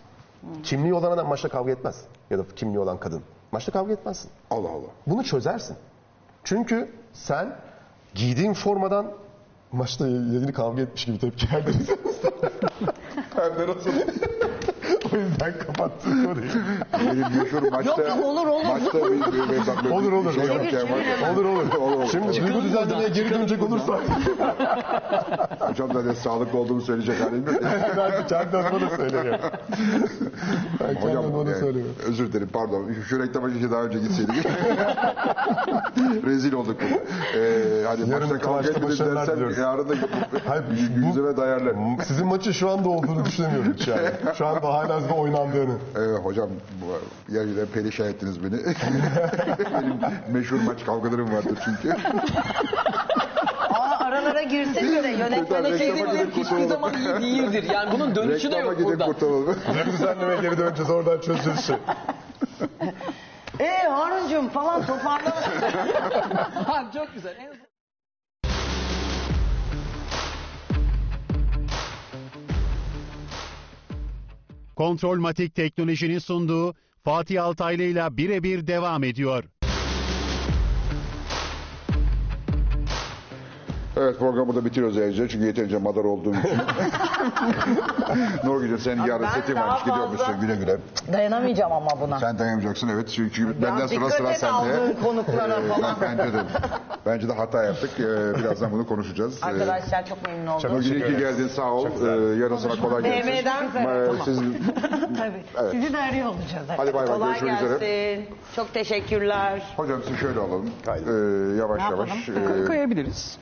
Kimliği 0.62 0.94
olan 0.94 1.12
adam 1.12 1.28
maçta 1.28 1.48
kavga 1.48 1.70
etmez. 1.72 2.05
Ya 2.30 2.38
da 2.38 2.42
kimliği 2.57 2.78
olan 2.78 2.98
kadın. 2.98 3.22
Maçta 3.53 3.72
kavga 3.72 3.92
etmezsin. 3.92 4.30
Allah 4.51 4.68
Allah. 4.68 4.86
Bunu 5.07 5.24
çözersin. 5.24 5.76
Çünkü 6.44 6.90
sen 7.12 7.57
giydiğin 8.14 8.55
formadan 8.55 9.07
maçta 9.72 10.08
yeni 10.08 10.52
kavga 10.52 10.82
etmiş 10.82 11.04
gibi 11.04 11.18
tepki 11.18 11.46
verdin. 11.52 11.74
Hem 13.36 13.58
de 13.58 13.66
nasıl? 13.66 13.90
O 15.12 15.16
yüzden 15.16 15.53
kapattım 15.66 16.26
orayı. 16.26 16.51
Benim 17.01 17.43
meşhur 17.43 17.62
maçta... 17.72 17.91
Yok, 17.91 17.99
yok, 17.99 18.24
olur, 18.24 18.47
olur. 18.47 18.64
Maçta 18.64 18.99
bir, 18.99 19.11
bir, 19.11 19.32
bir, 19.32 19.84
bir, 19.84 19.91
Olur, 19.91 20.12
olur, 20.12 20.34
Şey 20.34 20.43
olur. 20.51 20.55
yokken 20.64 20.82
var. 20.82 21.32
olur 21.32 21.45
olur. 21.45 21.72
olur. 21.74 22.09
Şimdi 22.11 22.41
duygu 22.47 22.62
düzenlemeye 22.62 23.09
geri 23.09 23.30
dönecek 23.30 23.62
olursak 23.62 24.01
Hocam 25.59 25.88
zaten 25.93 26.12
sağlıklı 26.14 26.59
olduğumu 26.59 26.80
söyleyecek 26.80 27.20
halim 27.20 27.47
yok. 27.47 27.62
ben 27.97 28.26
kendi 28.26 28.57
adıma 28.57 28.80
da 28.91 28.97
söylemiyorum. 28.97 29.41
Ben 30.80 30.95
kendi 30.95 31.07
Hocam 31.16 31.47
da 31.47 31.51
yani, 31.51 31.61
söylemiyorum. 31.61 31.97
özür 32.07 32.32
dilerim 32.32 32.49
pardon. 32.53 32.93
Şu, 33.09 33.22
reklama 33.22 33.53
keşke 33.53 33.70
daha 33.70 33.82
önce 33.82 33.99
gitseydik. 33.99 34.47
Rezil 36.26 36.53
olduk. 36.53 36.76
Ee, 36.82 37.84
hani 37.86 38.11
Yarın 38.11 38.28
maçta 38.28 38.38
kavga 38.38 38.82
başarılar 38.88 39.26
dersen 39.28 39.62
yarın 39.62 39.88
da 39.88 39.95
yüzüme 41.07 41.36
dayarlar. 41.36 41.74
Sizin 42.05 42.26
maçın 42.26 42.53
şu 42.53 42.70
anda 42.70 42.88
olduğunu 42.88 43.24
düşünemiyorum 43.24 43.72
hiç 43.72 43.88
yani. 43.88 44.09
Şu 44.38 44.47
anda 44.47 44.62
hala 44.88 45.08
da 45.08 45.14
oynandığını. 45.14 45.74
Evet 45.96 46.18
hocam 46.24 46.48
bu- 46.82 47.32
yerine 47.34 47.64
perişan 47.74 48.06
ettiniz 48.08 48.42
beni. 48.44 48.50
Benim 49.82 50.00
meşhur 50.32 50.60
maç 50.62 50.84
kavgalarım 50.86 51.32
vardır 51.34 51.58
çünkü. 51.64 51.96
Aa, 53.70 54.04
aralara 54.04 54.42
girsene 54.42 55.02
de 55.04 55.08
yönetmene 55.08 55.78
çevirme. 55.78 56.12
gidip 56.12 56.36
Hiçbir 56.36 56.66
zaman 56.68 56.94
iyi 56.94 57.14
değildir. 57.22 57.62
Yani 57.72 57.92
bunun 57.92 58.14
dönüşü 58.14 58.50
de 58.50 58.56
Reklama 58.56 58.64
yok 58.70 58.78
gidip 58.78 58.90
burada. 58.92 59.04
kurtulalım. 59.04 59.56
Duygu 59.74 59.92
düzenlemeye 59.92 60.40
geri 60.40 60.58
döneceğiz 60.58 60.90
oradan 60.90 61.20
şey. 61.66 61.76
Ee 63.60 63.88
Harun'cum 63.88 64.48
falan 64.48 64.86
toparla. 64.86 65.34
Ha, 66.66 66.84
çok 66.94 67.14
güzel. 67.14 67.34
En 67.38 67.69
Kontrolmatik 74.80 75.54
teknolojinin 75.54 76.18
sunduğu 76.18 76.74
Fatih 77.04 77.44
Altaylı 77.44 77.82
ile 77.82 78.16
birebir 78.16 78.66
devam 78.66 79.04
ediyor. 79.04 79.44
Evet 84.01 84.18
programı 84.18 84.55
da 84.57 84.64
bitiriyoruz 84.64 84.98
ayrıca 84.98 85.28
çünkü 85.28 85.46
yeterince 85.46 85.78
madar 85.78 86.05
olduğum 86.05 86.30
için. 86.34 86.51
Nurgül'cüm 88.44 88.78
senin 88.78 89.03
yarın 89.05 89.22
ben 89.22 89.40
setin 89.40 89.55
daha 89.57 89.66
varmış 89.68 89.84
gidiyormuşsun 89.84 90.24
fazla- 90.24 90.40
güle 90.40 90.57
güle. 90.57 90.76
Dayanamayacağım 91.12 91.72
ama 91.72 91.90
buna. 92.01 92.18
Sen 92.20 92.38
dayanamayacaksın 92.38 92.88
evet 92.88 93.09
çünkü 93.09 93.62
benden 93.62 93.86
sonra 93.86 93.90
dikkat 93.90 94.12
sıra 94.12 94.30
et 94.30 94.38
sende. 94.38 94.53
aldığın 94.53 94.94
konuklara 95.05 95.61
falan. 95.61 95.96
Bence 96.03 96.32
de. 96.32 96.38
Bence 97.07 97.28
de 97.28 97.32
hata 97.32 97.62
yaptık. 97.64 97.90
Ee, 97.98 98.38
birazdan 98.38 98.72
bunu 98.72 98.86
konuşacağız. 98.86 99.40
Ee, 99.42 99.46
Arkadaşlar 99.46 100.07
çok 100.07 100.26
memnun 100.26 100.46
oldum. 100.46 100.72
Nurgül 100.72 100.90
iyi 100.94 101.05
ki 101.05 101.16
geldin 101.18 101.48
sağ 101.48 101.72
ol. 101.72 101.86
Ee, 101.86 102.07
yarın 102.40 102.57
sana 102.57 102.76
kolay 102.80 103.03
gelsin. 103.03 103.28
DM'den 103.30 103.64
Ee, 103.86 104.12
siz, 104.24 104.38
Tabii. 105.18 105.44
Evet. 105.61 105.70
Sizi 105.72 105.92
de 105.92 105.98
arıyor 105.98 106.26
olacağız. 106.26 106.66
hadi 106.76 106.94
bay 106.94 106.94
bay 106.94 107.07
Kolay 107.07 107.28
görüşmek 107.28 107.51
gelsin. 107.61 107.66
üzere. 107.76 108.20
Çok 108.57 108.74
teşekkürler. 108.74 109.62
Hocam 109.76 110.01
sizi 110.07 110.18
şöyle 110.20 110.40
alalım. 110.40 110.70
Haydi. 110.86 111.05
Ee, 111.11 111.57
yavaş 111.59 111.82
yavaş. 111.90 112.28
Ee, 112.28 112.64
Koyabiliriz. 112.66 113.38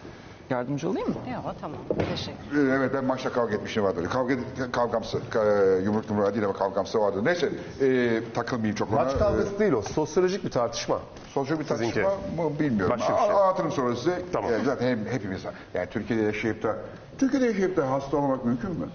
Yardımcı 0.51 0.91
olayım 0.91 1.09
mı? 1.09 1.15
Yok 1.33 1.55
tamam. 1.61 1.79
Teşekkür 2.11 2.69
Ee, 2.69 2.77
Evet 2.77 2.91
ben 2.95 3.05
maçta 3.05 3.33
kavga 3.33 3.55
etmişim 3.55 3.83
vardır. 3.85 4.05
Kavga 4.11 4.35
kavgamsı. 4.73 5.19
Ka- 5.33 5.85
Yumruk 5.85 6.11
numara 6.11 6.35
değil 6.35 6.45
ama 6.45 6.55
kavgamsı 6.55 7.01
vardır. 7.01 7.25
Neyse 7.25 7.51
e, 7.81 8.21
takılmayayım 8.35 8.77
çok 8.77 8.93
ona. 8.93 8.97
Maç 9.05 9.19
kavgası 9.19 9.59
değil 9.59 9.73
o. 9.73 9.83
Sosyolojik 9.83 10.45
bir 10.45 10.51
tartışma. 10.51 10.99
Sosyal 11.35 11.59
bir 11.59 11.65
Sizinki. 11.65 12.03
tartışma 12.03 12.45
mı 12.45 12.59
bilmiyorum. 12.59 12.97
Başka 12.99 13.13
bir 13.15 13.19
şey. 13.19 13.31
A- 13.31 13.43
Anlatırım 13.43 13.73
sonra 13.73 13.97
size. 13.97 14.23
Tamam. 14.33 14.53
Ee, 14.53 14.65
zaten 14.65 14.89
hem, 14.89 15.07
hepimiz 15.07 15.45
yani 15.75 15.87
Türkiye'de 15.91 16.23
yaşayıp 16.23 16.63
da 16.63 16.77
Türkiye'de 17.19 17.47
yaşayıp 17.47 17.77
da 17.77 17.91
hasta 17.91 18.17
olmak 18.17 18.45
mümkün 18.45 18.71
mü? 18.71 18.87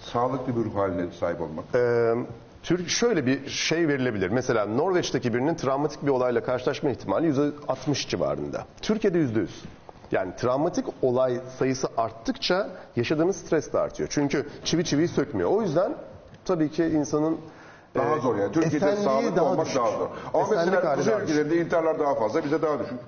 Sağlıklı 0.00 0.56
bir 0.56 0.64
ruh 0.64 0.76
haline 0.76 1.10
sahip 1.20 1.40
olmak. 1.40 1.64
Ee, 1.74 2.14
Türk 2.62 2.88
şöyle 2.88 3.26
bir 3.26 3.48
şey 3.48 3.88
verilebilir. 3.88 4.28
Mesela 4.28 4.66
Norveç'teki 4.66 5.34
birinin 5.34 5.54
travmatik 5.54 6.02
bir 6.02 6.08
olayla 6.10 6.42
karşılaşma 6.44 6.90
ihtimali 6.90 7.26
%60 7.26 8.08
civarında. 8.08 8.64
Türkiye'de 8.82 9.18
%100. 9.18 9.46
Yani 10.12 10.36
travmatik 10.36 10.84
olay 11.02 11.40
sayısı 11.58 11.88
arttıkça 11.96 12.68
yaşadığımız 12.96 13.36
stres 13.36 13.72
de 13.72 13.78
artıyor. 13.78 14.08
Çünkü 14.12 14.46
çivi 14.64 14.84
çiviyi 14.84 15.08
sökmüyor. 15.08 15.50
O 15.50 15.62
yüzden 15.62 15.92
tabii 16.44 16.70
ki 16.70 16.84
insanın 16.84 17.38
Daha 17.94 18.16
e, 18.16 18.20
zor 18.20 18.36
yani. 18.36 18.52
Türkiye'de 18.52 18.96
sağlıklı 18.96 19.36
daha 19.36 19.44
olmak 19.44 19.66
düşük. 19.66 19.78
daha 19.80 19.90
zor. 19.90 20.08
Ama 20.34 20.42
Esenlik 20.44 20.72
mesela 20.74 20.94
kuzey 20.96 21.14
ülkelerinde 21.14 21.56
intiharlar 21.56 21.98
daha 21.98 22.14
fazla, 22.14 22.44
bize 22.44 22.62
daha 22.62 22.78
düşük. 22.78 22.98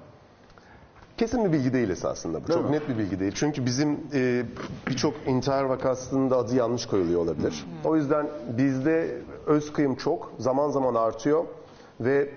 Kesin 1.16 1.44
bir 1.44 1.52
bilgi 1.52 1.72
değil 1.72 1.90
esasında 1.90 2.42
bu. 2.44 2.48
Değil 2.48 2.58
Çok 2.60 2.70
mi? 2.70 2.76
net 2.76 2.88
bir 2.88 2.98
bilgi 2.98 3.20
değil. 3.20 3.32
Çünkü 3.34 3.66
bizim 3.66 4.00
e, 4.14 4.42
birçok 4.88 5.14
intihar 5.26 5.64
vakasında 5.64 6.36
adı 6.36 6.54
yanlış 6.56 6.86
koyuluyor 6.86 7.20
olabilir. 7.20 7.66
O 7.84 7.96
yüzden 7.96 8.26
bizde 8.58 9.18
öz 9.46 9.72
kıyım 9.72 9.94
çok, 9.94 10.32
zaman 10.38 10.70
zaman 10.70 10.94
artıyor 10.94 11.44
ve 12.00 12.30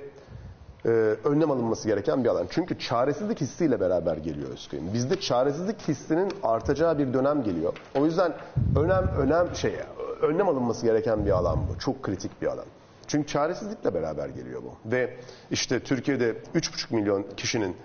e, 0.86 0.90
önlem 1.24 1.52
alınması 1.52 1.88
gereken 1.88 2.24
bir 2.24 2.30
alan. 2.30 2.48
Çünkü 2.50 2.80
çaresizlik 2.80 3.42
hissiyle 3.42 3.80
beraber 3.80 4.18
geliyor 4.18 4.50
öz 4.50 4.68
kıyım. 4.68 4.94
Bizde 4.94 5.20
çaresizlik 5.20 5.82
hissinin 5.88 6.32
artacağı 6.44 6.98
bir 6.98 7.14
dönem 7.14 7.44
geliyor. 7.44 7.74
O 7.96 8.06
yüzden 8.06 8.34
önem 8.76 9.08
önem 9.08 9.56
şey 9.56 9.76
önlem 10.22 10.50
alınması 10.50 10.86
gereken 10.86 11.26
bir 11.26 11.32
alan 11.32 11.60
bu. 11.70 11.80
Çok 11.80 12.04
kritik 12.04 12.42
bir 12.42 12.48
alan. 12.48 12.66
Çünkü 13.08 13.28
çaresizlikle 13.28 13.94
beraber 13.94 14.30
geliyor 14.30 14.62
bu. 14.64 14.92
Ve 14.92 15.18
işte 15.52 15.80
Türkiye'de 15.80 16.32
3,5 16.56 16.96
milyon 16.96 17.26
kişinin 17.38 17.76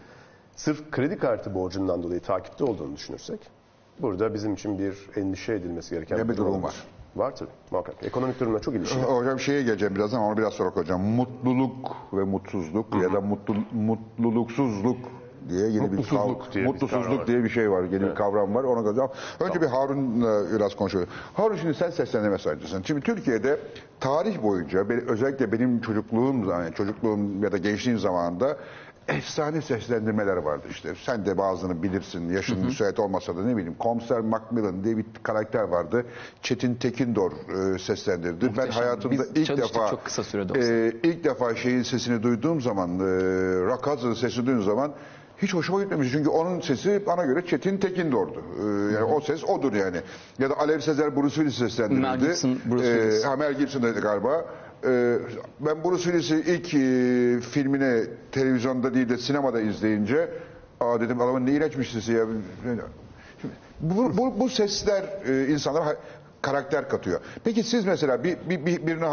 sırf 0.57 0.91
kredi 0.91 1.19
kartı 1.19 1.55
borcundan 1.55 2.03
dolayı 2.03 2.21
takipte 2.21 2.65
olduğunu 2.65 2.97
düşünürsek 2.97 3.41
burada 3.99 4.35
bizim 4.35 4.55
için 4.55 4.79
bir 4.79 4.99
endişe 5.17 5.53
edilmesi 5.53 5.95
gereken 5.95 6.19
Ya 6.19 6.29
bir 6.29 6.37
durum 6.37 6.49
olabilir. 6.49 6.65
var. 6.65 6.75
Var 7.17 7.37
tabii 7.37 7.51
muhakkak. 7.71 7.95
Ekonomik 8.03 8.41
durumla 8.41 8.61
çok 8.61 8.75
ilişkili. 8.75 9.03
Hocam 9.03 9.41
şeye 9.41 9.63
geleceğim 9.63 9.95
birazdan 9.95 10.19
ama 10.21 10.37
biraz 10.39 10.53
sonra 10.53 10.71
hocam. 10.71 11.01
Mutluluk 11.03 11.97
ve 12.13 12.25
mutsuzluk 12.25 12.87
ya 13.03 13.13
da 13.13 13.21
mutlu, 13.21 13.55
mutluluksuzluk 13.73 14.97
diye 15.49 15.67
yeni 15.69 15.93
bir 15.93 15.97
Mutlusuzluk 15.97 16.43
kav- 16.43 16.53
diye 16.53 16.65
bir 16.65 16.69
mutsuzluk 16.71 17.03
kavram 17.05 17.19
var. 17.19 17.27
diye 17.27 17.45
bir 17.45 17.49
şey 17.49 17.71
var. 17.71 17.83
Yeni 17.83 18.03
bir 18.03 18.15
kavram 18.15 18.55
var. 18.55 18.65
Ona 18.65 18.91
göre. 18.91 19.09
Önce 19.41 19.61
bir 19.61 19.67
Harun'la 19.67 20.53
biraz 20.57 20.77
konuşalım. 20.77 21.07
Harun 21.35 21.57
şimdi 21.57 21.75
sen 21.75 21.91
seslendirme 21.91 22.39
sanatçısın. 22.39 22.83
Şimdi 22.83 23.01
Türkiye'de 23.01 23.61
tarih 24.01 24.43
boyunca 24.43 24.87
özellikle 25.09 25.53
benim 25.53 25.81
çocukluğum 25.81 26.51
yani 26.51 26.75
çocukluğum 26.75 27.43
ya 27.43 27.53
da 27.53 27.57
gençliğim 27.57 27.99
zamanında 27.99 28.57
efsane 29.17 29.61
seslendirmeler 29.63 30.37
vardı 30.37 30.67
işte. 30.71 30.95
Sen 31.07 31.27
de 31.27 31.39
bazılarını 31.39 31.83
bilirsin. 31.83 32.29
Yaşın 32.33 32.65
müsait 32.65 32.99
olmasa 32.99 33.37
da 33.37 33.43
ne 33.43 33.57
bileyim. 33.57 33.75
Komiser 33.79 34.21
Macmillan 34.21 34.85
diye 34.85 34.97
bir 34.97 35.05
karakter 35.23 35.63
vardı. 35.63 36.05
Çetin 36.43 36.75
Tekindor 36.75 37.33
e, 37.75 37.79
seslendirdi. 37.79 38.41
Ben 38.41 38.49
Muhteşem. 38.51 38.73
hayatımda 38.83 39.23
Biz 39.35 39.49
ilk 39.51 39.57
defa 39.57 39.91
çok 39.91 40.05
kısa 40.05 40.25
sürede 40.25 40.53
olsa. 40.53 40.73
e, 40.73 40.93
ilk 41.03 41.25
defa 41.25 41.55
şeyin 41.55 41.83
sesini 41.83 42.23
duyduğum 42.23 42.61
zaman 42.61 42.91
e, 42.91 43.03
Rock 43.67 44.19
sesini 44.19 44.47
duyduğum 44.47 44.63
zaman 44.65 44.93
hiç 45.43 45.55
hoşuma 45.55 45.83
gitmemiş. 45.83 46.13
Çünkü 46.13 46.29
onun 46.29 46.61
sesi 46.61 47.03
bana 47.07 47.25
göre 47.25 47.47
Çetin 47.47 47.79
Tekindor'du. 47.79 48.43
E, 48.61 48.95
yani 48.95 49.05
o 49.05 49.21
ses 49.21 49.45
odur 49.45 49.73
yani. 49.73 49.97
Ya 50.39 50.51
da 50.51 50.59
Alev 50.59 50.81
Sezer 50.81 51.17
Bruce 51.17 51.35
Willis 51.35 51.59
seslendirildi. 51.59 52.03
Mel 52.07 52.19
Gibson, 52.21 52.59
Bruce 52.71 52.87
E, 52.89 52.95
Willis. 52.95 53.25
ha, 53.25 53.37
Mel 53.37 53.55
Gibson 53.59 53.83
dedi 53.83 54.01
galiba. 54.01 54.45
E, 54.85 55.19
ben 55.61 55.85
Bruce 55.85 56.03
Willis'i 56.03 56.35
ilk 56.37 56.75
e, 56.75 57.41
filmini 57.41 58.05
televizyonda 58.33 58.95
değil 58.95 59.09
de 59.09 59.19
sinemada 59.19 59.61
izleyince 59.61 60.31
aa 60.81 61.01
dedim 61.01 61.21
adamın 61.21 61.47
ne 61.47 61.53
iğrenç 61.53 61.79
bir 61.79 61.85
sesi 61.85 62.13
ya. 62.13 62.27
Bu, 63.81 64.17
bu, 64.17 64.41
bu 64.41 64.49
sesler 64.49 65.05
e, 65.27 65.47
insanlara 65.53 65.97
karakter 66.43 66.89
katıyor. 66.89 67.21
Peki 67.45 67.63
siz 67.63 67.85
mesela 67.85 68.25
bir, 68.25 68.37
bir, 68.51 68.67
bir 68.67 69.07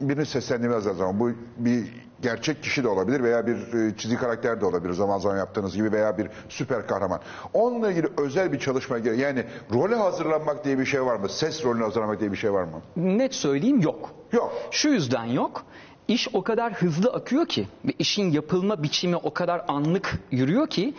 birini 0.00 0.26
seslendirmez 0.26 0.84
zaman 0.84 1.20
bu 1.20 1.30
bir 1.58 2.05
gerçek 2.22 2.62
kişi 2.62 2.84
de 2.84 2.88
olabilir 2.88 3.22
veya 3.22 3.46
bir 3.46 3.56
e, 3.56 3.96
çizgi 3.96 4.16
karakter 4.16 4.60
de 4.60 4.66
olabilir 4.66 4.92
zaman 4.92 5.18
zaman 5.18 5.36
yaptığınız 5.36 5.76
gibi 5.76 5.92
veya 5.92 6.18
bir 6.18 6.28
süper 6.48 6.86
kahraman. 6.86 7.20
Onunla 7.54 7.90
ilgili 7.90 8.08
özel 8.18 8.52
bir 8.52 8.58
çalışma 8.58 8.98
gerek. 8.98 9.18
Yani 9.18 9.44
role 9.72 9.94
hazırlanmak 9.94 10.64
diye 10.64 10.78
bir 10.78 10.84
şey 10.84 11.04
var 11.04 11.16
mı? 11.16 11.28
Ses 11.28 11.64
rolüne 11.64 11.84
hazırlanmak 11.84 12.20
diye 12.20 12.32
bir 12.32 12.36
şey 12.36 12.52
var 12.52 12.64
mı? 12.64 12.82
Net 12.96 13.34
söyleyeyim 13.34 13.80
yok. 13.80 14.10
Yok. 14.32 14.52
Şu 14.70 14.88
yüzden 14.88 15.24
yok. 15.24 15.64
İş 16.08 16.28
o 16.32 16.42
kadar 16.42 16.72
hızlı 16.72 17.10
akıyor 17.10 17.46
ki 17.46 17.68
ve 17.84 17.92
işin 17.98 18.30
yapılma 18.30 18.82
biçimi 18.82 19.16
o 19.16 19.34
kadar 19.34 19.64
anlık 19.68 20.18
yürüyor 20.30 20.66
ki 20.66 20.94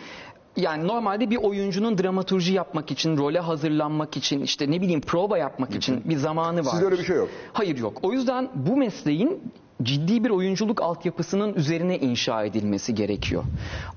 yani 0.56 0.88
normalde 0.88 1.30
bir 1.30 1.36
oyuncunun 1.36 1.98
dramaturji 1.98 2.52
yapmak 2.54 2.90
için, 2.90 3.16
role 3.16 3.40
hazırlanmak 3.40 4.16
için, 4.16 4.40
işte 4.42 4.70
ne 4.70 4.80
bileyim 4.80 5.00
prova 5.00 5.38
yapmak 5.38 5.74
için 5.74 6.02
bir 6.04 6.16
zamanı 6.16 6.64
var. 6.64 6.70
Sizde 6.70 6.84
öyle 6.84 6.98
bir 6.98 7.04
şey 7.04 7.16
yok. 7.16 7.28
Hayır 7.52 7.78
yok. 7.78 7.98
O 8.02 8.12
yüzden 8.12 8.48
bu 8.54 8.76
mesleğin 8.76 9.52
ciddi 9.82 10.24
bir 10.24 10.30
oyunculuk 10.30 10.82
altyapısının 10.82 11.54
üzerine 11.54 11.98
inşa 11.98 12.44
edilmesi 12.44 12.94
gerekiyor. 12.94 13.44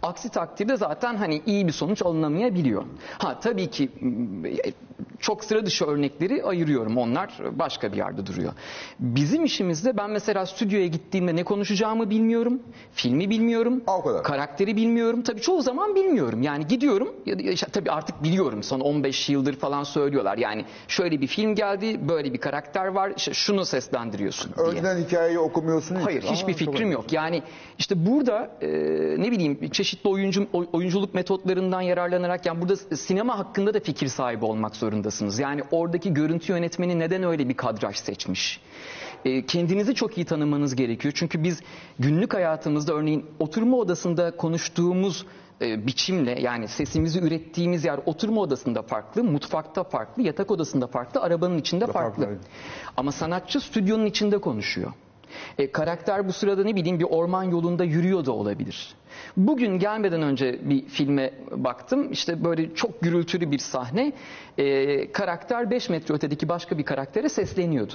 Aksi 0.03 0.29
takdirde 0.29 0.77
zaten 0.77 1.15
hani 1.15 1.41
iyi 1.45 1.67
bir 1.67 1.71
sonuç 1.71 2.01
alınamayabiliyor. 2.01 2.83
Ha 3.17 3.39
tabii 3.39 3.67
ki 3.67 3.89
m, 4.01 4.49
çok 5.19 5.43
sıra 5.43 5.65
dışı 5.65 5.85
örnekleri 5.85 6.43
ayırıyorum. 6.43 6.97
Onlar 6.97 7.37
başka 7.51 7.91
bir 7.91 7.97
yerde 7.97 8.25
duruyor. 8.25 8.53
Bizim 8.99 9.45
işimizde 9.45 9.97
ben 9.97 10.09
mesela 10.09 10.45
stüdyoya 10.45 10.87
gittiğimde 10.87 11.35
ne 11.35 11.43
konuşacağımı 11.43 12.09
bilmiyorum. 12.09 12.59
Filmi 12.93 13.29
bilmiyorum. 13.29 13.83
O 13.87 14.03
kadar. 14.03 14.23
Karakteri 14.23 14.75
bilmiyorum. 14.75 15.21
Tabii 15.21 15.41
çoğu 15.41 15.61
zaman 15.61 15.95
bilmiyorum. 15.95 16.41
Yani 16.41 16.67
gidiyorum. 16.67 17.09
ya 17.25 17.35
ya 17.39 17.53
Tabii 17.71 17.91
artık 17.91 18.23
biliyorum. 18.23 18.63
Son 18.63 18.79
15 18.79 19.29
yıldır 19.29 19.53
falan 19.55 19.83
söylüyorlar. 19.83 20.37
Yani 20.37 20.65
şöyle 20.87 21.21
bir 21.21 21.27
film 21.27 21.55
geldi, 21.55 22.09
böyle 22.09 22.33
bir 22.33 22.37
karakter 22.37 22.87
var. 22.87 23.13
işte 23.17 23.33
şunu 23.33 23.65
seslendiriyorsun 23.65 24.53
diye. 24.57 24.67
Önceden 24.67 24.97
hikayeyi 24.97 25.39
okumuyorsun 25.39 25.70
hiç. 25.79 26.05
Hayır, 26.05 26.23
Aa, 26.23 26.31
hiçbir 26.31 26.53
fikrim 26.53 26.91
yok. 26.91 27.13
Yani 27.13 27.43
işte 27.79 28.05
burada 28.05 28.51
e, 28.61 28.67
ne 29.21 29.31
bileyim 29.31 29.69
çeşitli 29.69 30.09
oyuncu 30.09 30.47
oy- 30.53 30.67
oyunculuk 30.73 31.13
metotlarından 31.13 31.81
yararlanarak 31.81 32.45
yani 32.45 32.61
burada 32.61 32.75
sinema 32.75 33.39
hakkında 33.39 33.73
da 33.73 33.79
fikir 33.79 34.07
sahibi 34.07 34.45
olmak 34.45 34.75
zorundasınız. 34.75 35.39
Yani 35.39 35.61
oradaki 35.71 36.13
görüntü 36.13 36.51
yönetmeni 36.53 36.99
neden 36.99 37.23
öyle 37.23 37.49
bir 37.49 37.53
kadraj 37.57 37.95
seçmiş? 37.95 38.59
E, 39.25 39.45
kendinizi 39.45 39.95
çok 39.95 40.17
iyi 40.17 40.25
tanımanız 40.25 40.75
gerekiyor. 40.75 41.13
Çünkü 41.17 41.43
biz 41.43 41.61
günlük 41.99 42.33
hayatımızda 42.33 42.93
örneğin 42.93 43.25
oturma 43.39 43.77
odasında 43.77 44.35
konuştuğumuz 44.37 45.25
e, 45.61 45.87
biçimle 45.87 46.41
yani 46.41 46.67
sesimizi 46.67 47.19
ürettiğimiz 47.19 47.85
yer 47.85 47.99
oturma 48.05 48.41
odasında 48.41 48.81
farklı, 48.81 49.23
mutfakta 49.23 49.83
farklı, 49.83 50.23
yatak 50.23 50.51
odasında 50.51 50.87
farklı, 50.87 51.21
arabanın 51.21 51.57
içinde 51.57 51.87
farklı. 51.87 52.23
farklı. 52.25 52.39
Ama 52.97 53.11
sanatçı 53.11 53.59
stüdyonun 53.59 54.05
içinde 54.05 54.37
konuşuyor. 54.37 54.91
E, 55.57 55.71
karakter 55.71 56.27
bu 56.27 56.33
sırada 56.33 56.63
ne 56.63 56.75
bileyim 56.75 56.99
bir 56.99 57.05
orman 57.05 57.43
yolunda 57.43 57.83
yürüyor 57.83 58.25
da 58.25 58.31
olabilir. 58.31 58.93
Bugün 59.37 59.79
gelmeden 59.79 60.21
önce 60.21 60.69
bir 60.69 60.85
filme 60.85 61.33
baktım. 61.51 62.11
İşte 62.11 62.43
böyle 62.43 62.75
çok 62.75 63.01
gürültülü 63.01 63.51
bir 63.51 63.59
sahne. 63.59 64.13
E, 64.57 65.11
karakter 65.11 65.71
5 65.71 65.89
metre 65.89 66.13
ötedeki 66.13 66.49
başka 66.49 66.77
bir 66.77 66.83
karaktere 66.83 67.29
sesleniyordu. 67.29 67.93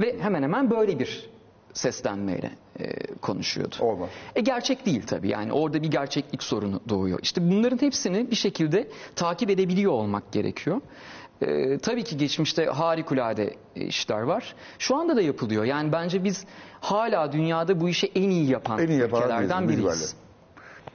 Ve 0.00 0.18
hemen 0.20 0.42
hemen 0.42 0.70
böyle 0.70 0.98
bir 0.98 1.30
seslenmeyle 1.72 2.50
e, 2.80 3.14
konuşuyordu. 3.16 3.76
Olmaz. 3.80 4.10
E 4.34 4.40
gerçek 4.40 4.86
değil 4.86 5.02
tabii 5.06 5.28
yani 5.28 5.52
orada 5.52 5.82
bir 5.82 5.90
gerçeklik 5.90 6.42
sorunu 6.42 6.80
doğuyor. 6.88 7.18
İşte 7.22 7.50
bunların 7.50 7.82
hepsini 7.82 8.30
bir 8.30 8.36
şekilde 8.36 8.88
takip 9.16 9.50
edebiliyor 9.50 9.92
olmak 9.92 10.32
gerekiyor. 10.32 10.80
E, 11.42 11.78
tabii 11.78 12.04
ki 12.04 12.16
geçmişte 12.16 12.66
harikulade 12.66 13.54
e, 13.76 13.84
işler 13.84 14.20
var. 14.22 14.54
Şu 14.78 14.96
anda 14.96 15.16
da 15.16 15.22
yapılıyor. 15.22 15.64
Yani 15.64 15.92
bence 15.92 16.24
biz 16.24 16.44
hala 16.80 17.32
dünyada 17.32 17.80
bu 17.80 17.88
işi 17.88 18.12
en 18.14 18.30
iyi 18.30 18.50
yapan 18.50 18.78
En 18.78 18.88
iyi 18.88 19.00
yapan 19.00 19.22
ülkelerden 19.22 19.68
biriyiz. 19.68 20.00
biz 20.00 20.14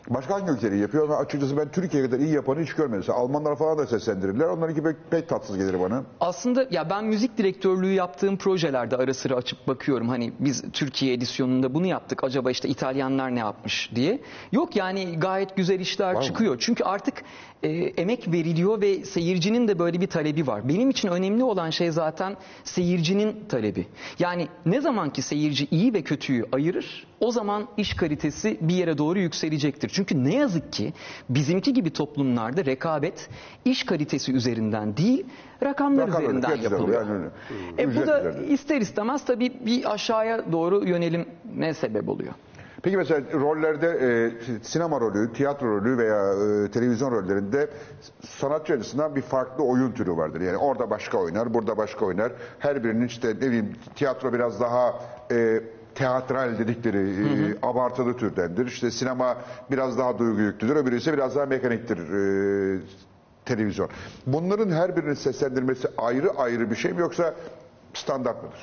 Başka 0.09 0.33
hangi 0.33 0.51
ülkeleri 0.51 0.79
yapıyor? 0.79 1.09
Açıkçası 1.09 1.57
ben 1.57 1.71
Türkiye 1.71 2.03
kadar 2.03 2.19
iyi 2.19 2.33
yapanı 2.33 2.61
hiç 2.61 2.73
görmedim. 2.73 2.97
Mesela 2.97 3.17
Almanlar 3.17 3.55
falan 3.55 3.77
da 3.77 3.87
seslendirirler. 3.87 4.45
Onlarınki 4.45 4.83
pek, 4.83 4.95
pek 5.11 5.29
tatsız 5.29 5.57
gelir 5.57 5.79
bana. 5.79 6.03
Aslında 6.19 6.67
ya 6.71 6.89
ben 6.89 7.05
müzik 7.05 7.37
direktörlüğü 7.37 7.93
yaptığım 7.93 8.37
projelerde 8.37 8.97
ara 8.97 9.13
sıra 9.13 9.35
açıp 9.35 9.67
bakıyorum. 9.67 10.09
Hani 10.09 10.33
biz 10.39 10.63
Türkiye 10.73 11.13
edisyonunda 11.13 11.73
bunu 11.73 11.85
yaptık. 11.85 12.23
Acaba 12.23 12.51
işte 12.51 12.69
İtalyanlar 12.69 13.35
ne 13.35 13.39
yapmış 13.39 13.91
diye. 13.95 14.21
Yok 14.51 14.75
yani 14.75 15.19
gayet 15.19 15.55
güzel 15.55 15.79
işler 15.79 16.13
mı? 16.15 16.21
çıkıyor. 16.21 16.57
Çünkü 16.59 16.83
artık 16.83 17.23
e, 17.63 17.69
emek 17.69 18.27
veriliyor 18.27 18.81
ve 18.81 19.03
seyircinin 19.03 19.67
de 19.67 19.79
böyle 19.79 20.01
bir 20.01 20.07
talebi 20.07 20.47
var. 20.47 20.69
Benim 20.69 20.89
için 20.89 21.07
önemli 21.07 21.43
olan 21.43 21.69
şey 21.69 21.91
zaten 21.91 22.37
seyircinin 22.63 23.45
talebi. 23.49 23.87
Yani 24.19 24.47
ne 24.65 24.81
zaman 24.81 25.09
ki 25.09 25.21
seyirci 25.21 25.67
iyi 25.71 25.93
ve 25.93 26.01
kötüyü 26.01 26.45
ayırır, 26.51 27.07
o 27.19 27.31
zaman 27.31 27.67
iş 27.77 27.93
kalitesi 27.93 28.57
bir 28.61 28.75
yere 28.75 28.97
doğru 28.97 29.19
yükselecektir. 29.19 29.89
Çünkü 29.95 30.23
ne 30.23 30.35
yazık 30.35 30.73
ki 30.73 30.93
bizimki 31.29 31.73
gibi 31.73 31.93
toplumlarda 31.93 32.65
rekabet 32.65 33.29
iş 33.65 33.83
kalitesi 33.85 34.33
üzerinden 34.33 34.97
değil, 34.97 35.25
rakamlar 35.63 36.07
Rakam 36.07 36.21
öyle, 36.25 36.37
üzerinden 36.37 36.55
yapılıyor. 36.71 37.05
yani. 37.07 37.25
E, 37.79 37.95
bu 37.95 38.07
da 38.07 38.19
üzerinde. 38.19 38.47
ister 38.47 38.81
istemez 38.81 39.25
tabii 39.25 39.65
bir 39.65 39.93
aşağıya 39.93 40.51
doğru 40.51 40.87
yönelime 40.87 41.73
sebep 41.73 42.09
oluyor. 42.09 42.33
Peki 42.83 42.97
mesela 42.97 43.21
rollerde 43.33 43.87
e, 43.87 44.63
sinema 44.63 44.99
rolü, 44.99 45.33
tiyatro 45.33 45.67
rolü 45.67 45.97
veya 45.97 46.33
e, 46.65 46.71
televizyon 46.71 47.11
rollerinde 47.11 47.69
sanatçı 48.21 48.73
açısından 48.73 49.15
bir 49.15 49.21
farklı 49.21 49.63
oyun 49.63 49.91
türü 49.91 50.11
vardır. 50.11 50.41
Yani 50.41 50.57
orada 50.57 50.89
başka 50.89 51.17
oynar, 51.17 51.53
burada 51.53 51.77
başka 51.77 52.05
oynar. 52.05 52.31
Her 52.59 52.83
birinin 52.83 53.07
işte 53.07 53.27
ne 53.27 53.41
bileyim 53.41 53.73
tiyatro 53.95 54.33
biraz 54.33 54.59
daha 54.61 54.93
e, 55.31 55.61
teatral 55.95 56.59
dedikleri 56.59 56.97
e, 56.97 57.55
abartılı 57.61 58.17
türdendir. 58.17 58.67
İşte 58.67 58.91
sinema 58.91 59.37
biraz 59.71 59.97
daha 59.97 60.19
duygu 60.19 60.41
yüklüdür, 60.41 60.75
öbürü 60.75 60.97
ise 60.97 61.13
biraz 61.13 61.35
daha 61.35 61.45
mekaniktir. 61.45 61.97
e, 61.97 62.79
televizyon. 63.45 63.89
Bunların 64.27 64.71
her 64.71 64.97
birinin 64.97 65.13
seslendirmesi 65.13 65.87
ayrı 65.97 66.29
ayrı 66.37 66.71
bir 66.71 66.75
şey 66.75 66.93
mi 66.93 66.99
yoksa 66.99 67.35
standart 67.93 68.43
mıdır? 68.43 68.59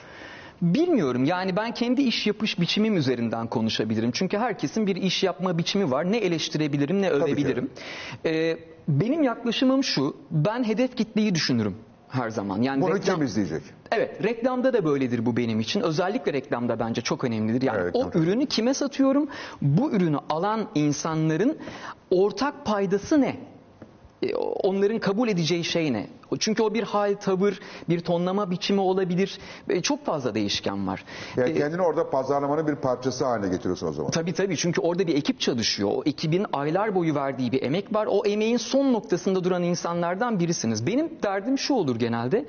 Bilmiyorum 0.62 1.24
yani 1.24 1.56
ben 1.56 1.74
kendi 1.74 2.02
iş 2.02 2.26
yapış 2.26 2.60
biçimim 2.60 2.96
üzerinden 2.96 3.46
konuşabilirim. 3.46 4.10
Çünkü 4.12 4.38
herkesin 4.38 4.86
bir 4.86 4.96
iş 4.96 5.22
yapma 5.22 5.58
biçimi 5.58 5.90
var. 5.90 6.12
Ne 6.12 6.16
eleştirebilirim 6.16 7.02
ne 7.02 7.10
övebilirim. 7.10 7.70
Ee, 8.26 8.58
benim 8.88 9.22
yaklaşımım 9.22 9.84
şu. 9.84 10.16
Ben 10.30 10.64
hedef 10.64 10.96
kitleyi 10.96 11.34
düşünürüm 11.34 11.76
her 12.12 12.30
zaman. 12.30 12.62
Yani 12.62 12.82
Bunu 12.82 12.94
reklam- 12.94 13.14
kim 13.16 13.24
izleyecek? 13.26 13.62
Evet, 13.92 14.22
reklamda 14.22 14.72
da 14.72 14.84
böyledir 14.84 15.26
bu 15.26 15.36
benim 15.36 15.60
için. 15.60 15.80
Özellikle 15.80 16.32
reklamda 16.32 16.78
bence 16.78 17.00
çok 17.00 17.24
önemlidir. 17.24 17.62
Yani 17.62 17.78
Evet, 17.82 17.96
o 17.96 18.06
reklam. 18.06 18.22
ürünü 18.22 18.46
kime 18.46 18.74
satıyorum? 18.74 19.28
Bu 19.62 19.90
ürünü 19.92 20.18
alan 20.30 20.68
insanların 20.74 21.58
ortak 22.10 22.64
paydası 22.66 23.20
ne? 23.20 23.36
E, 24.22 24.34
Onların 24.36 24.98
kabul 24.98 25.28
edeceği 25.28 25.64
şey 25.64 25.92
ne? 25.92 26.06
Çünkü 26.38 26.62
o 26.62 26.74
bir 26.74 26.82
hal, 26.82 27.14
tavır, 27.14 27.60
bir 27.88 28.00
tonlama 28.00 28.50
biçimi 28.50 28.80
olabilir. 28.80 29.38
E, 29.68 29.80
Çok 29.82 30.04
fazla 30.06 30.34
değişken 30.34 30.86
var. 30.86 31.04
Yani 31.36 31.50
E, 31.50 31.54
kendini 31.54 31.82
orada 31.82 32.10
pazarlamanın 32.10 32.66
bir 32.66 32.74
parçası 32.74 33.24
haline 33.24 33.48
getiriyorsun 33.48 33.86
o 33.86 33.92
zaman. 33.92 34.10
Tabii 34.10 34.32
tabii 34.32 34.56
çünkü 34.56 34.80
orada 34.80 35.06
bir 35.06 35.14
ekip 35.14 35.40
çalışıyor. 35.40 35.90
O 35.94 36.02
ekibin 36.06 36.46
aylar 36.52 36.94
boyu 36.94 37.14
verdiği 37.14 37.52
bir 37.52 37.62
emek 37.62 37.94
var. 37.94 38.08
O 38.10 38.22
emeğin 38.26 38.56
son 38.56 38.92
noktasında 38.92 39.44
duran 39.44 39.62
insanlardan 39.62 40.38
birisiniz. 40.40 40.86
Benim 40.86 41.10
derdim 41.22 41.58
şu 41.58 41.74
olur 41.74 41.96
genelde. 41.96 42.44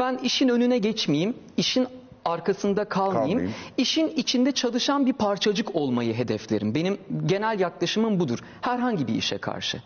Ben 0.00 0.18
işin 0.22 0.48
önüne 0.48 0.78
geçmeyeyim, 0.78 1.34
işin 1.56 1.86
arkasında 2.28 2.84
kalmayayım. 2.84 3.38
Kalmayayım. 3.38 3.54
İşin 3.76 4.08
içinde 4.08 4.52
çalışan 4.52 5.06
bir 5.06 5.12
parçacık 5.12 5.76
olmayı 5.76 6.14
hedeflerim. 6.14 6.74
Benim 6.74 6.98
genel 7.26 7.60
yaklaşımım 7.60 8.20
budur. 8.20 8.38
Herhangi 8.60 9.08
bir 9.08 9.14
işe 9.14 9.38
karşı. 9.38 9.82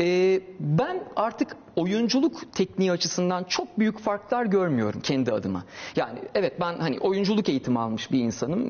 Ee, 0.00 0.40
ben 0.60 1.04
artık 1.16 1.56
oyunculuk 1.76 2.52
tekniği 2.54 2.92
açısından 2.92 3.44
çok 3.44 3.78
büyük 3.78 3.98
farklar 3.98 4.46
görmüyorum 4.46 5.00
kendi 5.00 5.32
adıma. 5.32 5.64
Yani 5.96 6.18
evet 6.34 6.60
ben 6.60 6.78
hani 6.78 6.98
oyunculuk 6.98 7.48
eğitimi 7.48 7.78
almış 7.78 8.12
bir 8.12 8.20
insanım. 8.20 8.62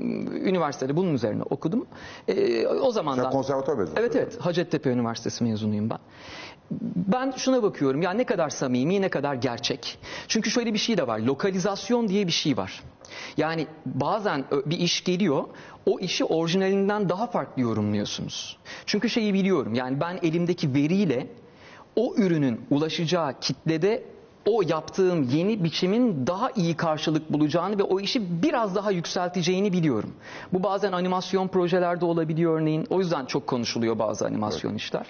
Üniversitede 0.46 0.96
bunun 0.96 1.14
üzerine 1.14 1.42
okudum. 1.42 1.86
Ee, 2.28 2.66
o 2.66 2.90
zamandan... 2.90 3.22
Sen 3.22 3.32
konservatuvar 3.32 3.76
mezunusun. 3.76 4.02
Evet 4.02 4.16
evet 4.16 4.40
Hacettepe 4.40 4.90
Üniversitesi 4.90 5.44
mezunuyum 5.44 5.90
ben. 5.90 5.98
Ben 6.96 7.32
şuna 7.36 7.62
bakıyorum 7.62 8.02
ya 8.02 8.10
ne 8.10 8.24
kadar 8.24 8.50
samimi 8.50 9.02
ne 9.02 9.08
kadar 9.08 9.34
gerçek. 9.34 9.98
Çünkü 10.28 10.50
şöyle 10.50 10.74
bir 10.74 10.78
şey 10.78 10.96
de 10.96 11.06
var 11.06 11.18
lokalizasyon 11.18 12.08
diye 12.08 12.26
bir 12.26 12.32
şey 12.32 12.56
var. 12.56 12.82
Yani 13.36 13.66
bazen 13.86 14.44
bir 14.66 14.78
iş 14.78 15.04
geliyor 15.04 15.44
o 15.86 16.00
işi 16.00 16.24
orijinalinden 16.24 17.08
daha 17.08 17.26
farklı 17.26 17.62
yorumluyorsunuz. 17.62 18.58
Çünkü 18.86 19.10
şeyi 19.10 19.34
biliyorum 19.34 19.74
yani 19.74 20.00
ben 20.00 20.18
elimdeki 20.22 20.74
veriyle 20.74 21.26
o 21.96 22.14
ürünün 22.16 22.60
ulaşacağı 22.70 23.40
kitlede 23.40 24.04
o 24.46 24.62
yaptığım 24.62 25.22
yeni 25.22 25.64
biçimin 25.64 26.26
daha 26.26 26.50
iyi 26.50 26.76
karşılık 26.76 27.32
bulacağını 27.32 27.78
ve 27.78 27.82
o 27.82 28.00
işi 28.00 28.42
biraz 28.42 28.74
daha 28.74 28.90
yükselteceğini 28.90 29.72
biliyorum. 29.72 30.14
Bu 30.52 30.62
bazen 30.62 30.92
animasyon 30.92 31.48
projelerde 31.48 32.04
olabiliyor 32.04 32.60
örneğin. 32.60 32.86
O 32.90 32.98
yüzden 32.98 33.26
çok 33.26 33.46
konuşuluyor 33.46 33.98
bazı 33.98 34.26
animasyon 34.26 34.74
işler. 34.74 35.06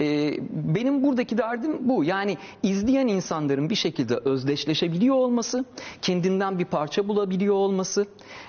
Ee, 0.00 0.34
benim 0.50 1.02
buradaki 1.02 1.38
derdim 1.38 1.78
bu. 1.80 2.04
Yani 2.04 2.36
izleyen 2.62 3.06
insanların 3.06 3.70
bir 3.70 3.74
şekilde 3.74 4.16
özdeşleşebiliyor 4.16 5.16
olması, 5.16 5.64
kendinden 6.02 6.58
bir 6.58 6.64
parça 6.64 7.08
bulabiliyor 7.08 7.54
olması 7.54 8.06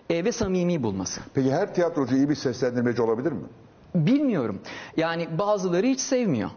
e, 0.09 0.25
ve 0.25 0.31
samimi 0.31 0.83
bulması. 0.83 1.21
Peki 1.33 1.51
her 1.51 1.73
tiyatrocu 1.73 2.15
iyi 2.15 2.29
bir 2.29 2.35
seslendirmeci 2.35 3.01
olabilir 3.01 3.31
mi? 3.31 3.45
Bilmiyorum. 4.05 4.59
Yani 4.97 5.27
bazıları 5.37 5.87
hiç 5.87 5.99
sevmiyor. 5.99 6.49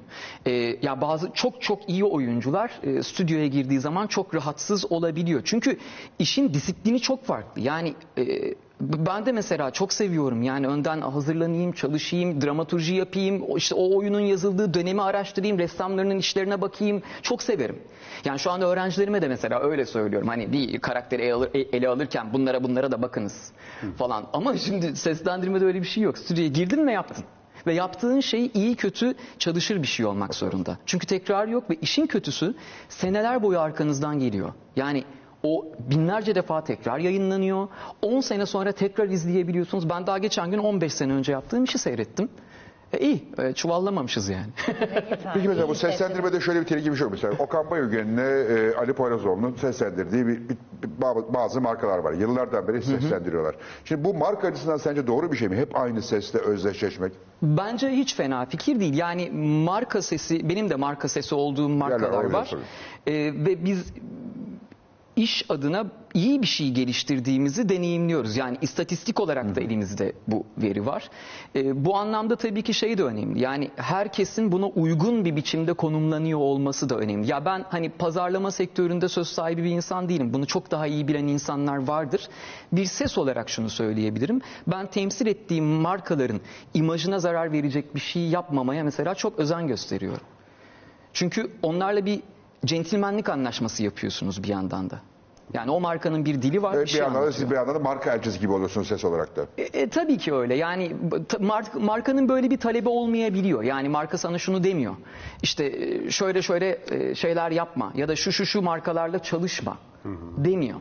Ee, 0.46 0.52
ya 0.82 1.00
bazı 1.00 1.30
çok 1.34 1.62
çok 1.62 1.88
iyi 1.88 2.04
oyuncular 2.04 2.70
e, 2.82 3.02
stüdyoya 3.02 3.46
girdiği 3.46 3.80
zaman 3.80 4.06
çok 4.06 4.34
rahatsız 4.34 4.92
olabiliyor. 4.92 5.42
Çünkü 5.44 5.78
işin 6.18 6.54
disiplini 6.54 7.00
çok 7.00 7.24
farklı. 7.24 7.60
Yani 7.60 7.94
e, 8.18 8.54
ben 8.80 9.26
de 9.26 9.32
mesela 9.32 9.70
çok 9.70 9.92
seviyorum. 9.92 10.42
Yani 10.42 10.66
önden 10.66 11.00
hazırlanayım, 11.00 11.72
çalışayım, 11.72 12.40
dramaturji 12.40 12.94
yapayım, 12.94 13.56
işte 13.56 13.74
o 13.74 13.96
oyunun 13.96 14.20
yazıldığı 14.20 14.74
dönemi 14.74 15.02
araştırayım, 15.02 15.58
ressamlarının 15.58 16.18
işlerine 16.18 16.60
bakayım. 16.60 17.02
Çok 17.22 17.42
severim. 17.42 17.78
Yani 18.24 18.38
şu 18.38 18.50
anda 18.50 18.66
öğrencilerime 18.66 19.22
de 19.22 19.28
mesela 19.28 19.60
öyle 19.60 19.86
söylüyorum. 19.86 20.28
Hani 20.28 20.52
bir 20.52 20.80
karakteri 20.80 21.22
ele, 21.22 21.34
alır- 21.34 21.50
ele 21.54 21.88
alırken 21.88 22.32
bunlara 22.32 22.62
bunlara 22.62 22.92
da 22.92 23.02
bakınız 23.02 23.52
falan. 23.98 24.26
Ama 24.32 24.56
şimdi 24.58 24.96
seslendirmede 24.96 25.64
öyle 25.64 25.80
bir 25.80 25.86
şey 25.86 26.02
yok. 26.02 26.18
Stüdyoya 26.18 26.48
girdin 26.48 26.86
ve 26.86 26.92
yaptın. 26.92 27.24
Ve 27.66 27.72
yaptığın 27.74 28.20
şey 28.20 28.50
iyi 28.54 28.74
kötü 28.76 29.14
çalışır 29.38 29.82
bir 29.82 29.86
şey 29.86 30.06
olmak 30.06 30.34
zorunda. 30.34 30.78
Çünkü 30.86 31.06
tekrar 31.06 31.48
yok 31.48 31.70
ve 31.70 31.74
işin 31.74 32.06
kötüsü 32.06 32.54
seneler 32.88 33.42
boyu 33.42 33.60
arkanızdan 33.60 34.18
geliyor. 34.18 34.52
Yani 34.76 35.04
o 35.42 35.72
binlerce 35.90 36.34
defa 36.34 36.64
tekrar 36.64 36.98
yayınlanıyor. 36.98 37.68
10 38.02 38.20
sene 38.20 38.46
sonra 38.46 38.72
tekrar 38.72 39.08
izleyebiliyorsunuz. 39.08 39.90
Ben 39.90 40.06
daha 40.06 40.18
geçen 40.18 40.50
gün 40.50 40.58
15 40.58 40.92
sene 40.94 41.12
önce 41.12 41.32
yaptığım 41.32 41.64
işi 41.64 41.78
seyrettim. 41.78 42.28
E, 42.92 42.98
iyi, 42.98 43.24
e, 43.38 43.52
çuvallamamışız 43.52 44.28
yani. 44.28 44.46
Peki 45.34 45.48
mesela 45.48 45.68
bu 45.68 45.74
seslendirmede 45.74 46.40
şöyle 46.40 46.60
bir 46.60 46.66
tehlikeli 46.66 46.92
bir 46.92 46.96
şey 46.96 47.04
yok. 47.04 47.12
Mesela 47.12 47.34
Okan 47.38 47.70
Bayülgen'le 47.70 48.18
e, 48.18 48.74
Ali 48.76 48.92
Poyrazoğlu'nun 48.92 49.54
seslendirdiği 49.54 50.26
bir, 50.26 50.48
bir- 50.48 50.48
bir- 50.82 51.34
bazı 51.34 51.60
markalar 51.60 51.98
var. 51.98 52.12
Yıllardan 52.12 52.68
beri 52.68 52.82
seslendiriyorlar. 52.82 53.54
Şimdi 53.84 54.04
bu 54.04 54.14
marka 54.14 54.48
açısından 54.48 54.76
sence 54.76 55.06
doğru 55.06 55.32
bir 55.32 55.36
şey 55.36 55.48
mi? 55.48 55.56
Hep 55.56 55.76
aynı 55.76 56.02
sesle 56.02 56.38
özdeşleşmek. 56.38 57.12
Bence 57.42 57.88
hiç 57.88 58.14
fena 58.16 58.46
fikir 58.46 58.80
değil. 58.80 58.94
Yani 58.98 59.30
marka 59.64 60.02
sesi, 60.02 60.48
benim 60.48 60.70
de 60.70 60.74
marka 60.76 61.08
sesi 61.08 61.34
olduğum 61.34 61.68
markalar 61.68 62.24
öyle 62.24 62.32
var. 62.32 62.54
Ee, 63.06 63.12
ve 63.14 63.64
biz 63.64 63.92
iş 65.16 65.46
adına 65.48 65.86
iyi 66.14 66.42
bir 66.42 66.46
şey 66.46 66.70
geliştirdiğimizi 66.70 67.68
deneyimliyoruz. 67.68 68.36
Yani 68.36 68.58
istatistik 68.60 69.20
olarak 69.20 69.56
da 69.56 69.60
elimizde 69.60 70.12
bu 70.28 70.46
veri 70.58 70.86
var. 70.86 71.10
Ee, 71.56 71.84
bu 71.84 71.96
anlamda 71.96 72.36
tabii 72.36 72.62
ki 72.62 72.74
şey 72.74 72.98
de 72.98 73.02
önemli. 73.02 73.40
Yani 73.40 73.70
herkesin 73.76 74.52
buna 74.52 74.66
uygun 74.66 75.24
bir 75.24 75.36
biçimde 75.36 75.72
konumlanıyor 75.72 76.38
olması 76.38 76.88
da 76.88 76.96
önemli. 76.96 77.30
Ya 77.30 77.44
ben 77.44 77.64
hani 77.68 77.88
pazarlama 77.90 78.50
sektöründe 78.50 79.08
söz 79.08 79.28
sahibi 79.28 79.64
bir 79.64 79.70
insan 79.70 80.08
değilim. 80.08 80.34
Bunu 80.34 80.46
çok 80.46 80.70
daha 80.70 80.86
iyi 80.86 81.08
bilen 81.08 81.26
insanlar 81.26 81.86
vardır. 81.86 82.28
Bir 82.72 82.84
ses 82.84 83.18
olarak 83.18 83.50
şunu 83.50 83.70
söyleyebilirim. 83.70 84.40
Ben 84.66 84.86
temsil 84.86 85.26
ettiğim 85.26 85.64
markaların 85.64 86.40
imajına 86.74 87.18
zarar 87.18 87.52
verecek 87.52 87.94
bir 87.94 88.00
şey 88.00 88.28
yapmamaya 88.28 88.84
mesela 88.84 89.14
çok 89.14 89.38
özen 89.38 89.66
gösteriyorum. 89.66 90.26
Çünkü 91.12 91.50
onlarla 91.62 92.06
bir 92.06 92.22
centilmenlik 92.64 93.28
anlaşması 93.28 93.82
yapıyorsunuz 93.82 94.42
bir 94.42 94.48
yandan 94.48 94.90
da. 94.90 95.00
Yani 95.54 95.70
o 95.70 95.80
markanın 95.80 96.24
bir 96.24 96.42
dili 96.42 96.62
var, 96.62 96.72
Evet, 96.74 96.80
bir 96.82 96.86
bir 96.86 96.90
şey 96.92 97.00
yandan 97.00 97.22
da 97.22 97.32
siz 97.32 97.50
bir 97.50 97.54
yandan 97.54 97.74
da 97.74 97.78
marka 97.78 98.14
elçisi 98.14 98.40
gibi 98.40 98.52
oluyorsunuz 98.52 98.88
ses 98.88 99.04
olarak 99.04 99.36
da. 99.36 99.46
E, 99.58 99.62
e, 99.62 99.88
tabii 99.88 100.18
ki 100.18 100.34
öyle. 100.34 100.54
Yani 100.54 100.96
mark- 101.40 101.74
markanın 101.80 102.28
böyle 102.28 102.50
bir 102.50 102.58
talebi 102.58 102.88
olmayabiliyor. 102.88 103.62
Yani 103.62 103.88
marka 103.88 104.18
sana 104.18 104.38
şunu 104.38 104.64
demiyor. 104.64 104.94
İşte 105.42 105.64
e, 105.64 106.10
şöyle 106.10 106.42
şöyle 106.42 106.78
e, 106.90 107.14
şeyler 107.14 107.50
yapma 107.50 107.92
ya 107.94 108.08
da 108.08 108.16
şu 108.16 108.32
şu 108.32 108.46
şu 108.46 108.62
markalarla 108.62 109.18
çalışma 109.18 109.78
demiyor. 110.36 110.80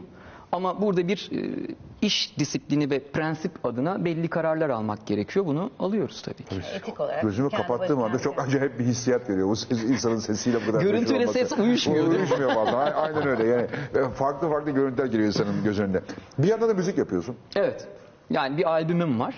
Ama 0.51 0.81
burada 0.81 1.07
bir 1.07 1.29
e, 1.31 1.67
iş 2.01 2.39
disiplini 2.39 2.89
ve 2.89 2.99
prensip 2.99 3.65
adına 3.65 4.05
belli 4.05 4.27
kararlar 4.27 4.69
almak 4.69 5.07
gerekiyor. 5.07 5.45
Bunu 5.45 5.71
alıyoruz 5.79 6.21
tabii 6.21 6.43
ki. 6.43 6.55
Etik 6.75 6.99
olarak. 6.99 7.21
Gözümü 7.21 7.49
kapattığım 7.49 8.03
anda 8.03 8.19
çok 8.19 8.39
acayip 8.39 8.79
bir 8.79 8.85
hissiyat 8.85 9.29
veriyor. 9.29 9.47
Bu 9.49 9.55
ses, 9.55 9.83
insanın 9.83 10.17
sesiyle 10.17 10.57
bu 10.61 10.71
kadar 10.71 10.81
Görüntüyle 10.81 11.27
ses 11.27 11.51
uyuşmuyor, 11.51 12.05
değil 12.05 12.19
mi? 12.19 12.27
Uyuşmuyor 12.27 12.55
vallahi. 12.55 12.93
Aynen 12.93 13.27
öyle. 13.27 13.43
Yani 13.47 13.67
e, 13.95 14.09
farklı 14.09 14.49
farklı 14.49 14.71
görüntüler 14.71 15.05
geliyor 15.05 15.27
insanın 15.27 15.63
göz 15.63 15.79
önüne. 15.79 16.01
Bir 16.37 16.47
yandan 16.47 16.69
da 16.69 16.73
müzik 16.73 16.97
yapıyorsun. 16.97 17.35
Evet. 17.55 17.87
Yani 18.29 18.57
bir 18.57 18.69
albümüm 18.69 19.19
var. 19.19 19.35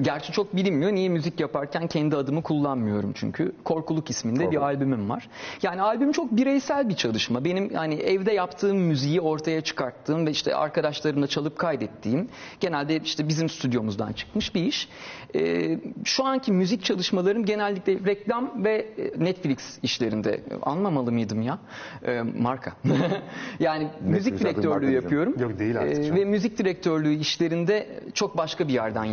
Gerçi 0.00 0.32
çok 0.32 0.56
bilinmiyor. 0.56 0.92
Niye 0.92 1.08
müzik 1.08 1.40
yaparken 1.40 1.86
kendi 1.86 2.16
adımı 2.16 2.42
kullanmıyorum 2.42 3.12
çünkü. 3.14 3.52
Korkuluk 3.64 4.10
isminde 4.10 4.40
bir 4.40 4.44
Korkuluk. 4.44 4.62
albümüm 4.62 5.10
var. 5.10 5.28
Yani 5.62 5.82
albüm 5.82 6.12
çok 6.12 6.32
bireysel 6.32 6.88
bir 6.88 6.94
çalışma. 6.94 7.44
Benim 7.44 7.74
hani 7.74 7.94
evde 7.94 8.32
yaptığım 8.32 8.76
müziği 8.76 9.20
ortaya 9.20 9.60
çıkarttığım 9.60 10.26
ve 10.26 10.30
işte 10.30 10.54
arkadaşlarımla 10.54 11.26
çalıp 11.26 11.58
kaydettiğim 11.58 12.28
genelde 12.60 12.96
işte 12.96 13.28
bizim 13.28 13.48
stüdyomuzdan 13.48 14.12
çıkmış 14.12 14.54
bir 14.54 14.64
iş. 14.64 14.88
Ee, 15.34 15.78
şu 16.04 16.24
anki 16.24 16.52
müzik 16.52 16.84
çalışmalarım 16.84 17.44
genellikle 17.44 17.92
reklam 18.06 18.64
ve 18.64 18.86
e, 18.98 19.24
Netflix 19.24 19.78
işlerinde. 19.82 20.40
Anlamalı 20.62 21.12
mıydım 21.12 21.42
ya? 21.42 21.58
Ee, 22.06 22.22
marka. 22.22 22.72
yani 23.60 23.88
müzik 24.00 24.32
artık 24.32 24.44
marka 24.44 24.62
direktörlüğü 24.62 24.92
yapıyorum. 24.92 25.34
Yok, 25.38 25.58
değil 25.58 25.78
artık 25.78 26.04
Ee, 26.04 26.14
ve 26.14 26.24
müzik 26.24 26.58
direktörlüğü 26.58 27.14
işlerinde 27.14 28.00
çok 28.14 28.36
başka 28.36 28.68
bir 28.68 28.72
yerden 28.72 29.04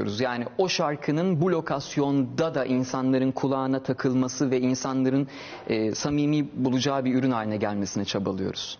yaklaşıyoruz. 0.00 0.20
Yani 0.20 0.46
o 0.58 0.68
şarkının 0.68 1.40
bu 1.40 1.52
lokasyonda 1.52 2.54
da 2.54 2.64
insanların 2.64 3.32
kulağına 3.32 3.82
takılması 3.82 4.50
ve 4.50 4.60
insanların 4.60 5.28
e, 5.68 5.94
samimi 5.94 6.48
bulacağı 6.54 7.04
bir 7.04 7.14
ürün 7.14 7.30
haline 7.30 7.56
gelmesine 7.56 8.04
çabalıyoruz. 8.04 8.78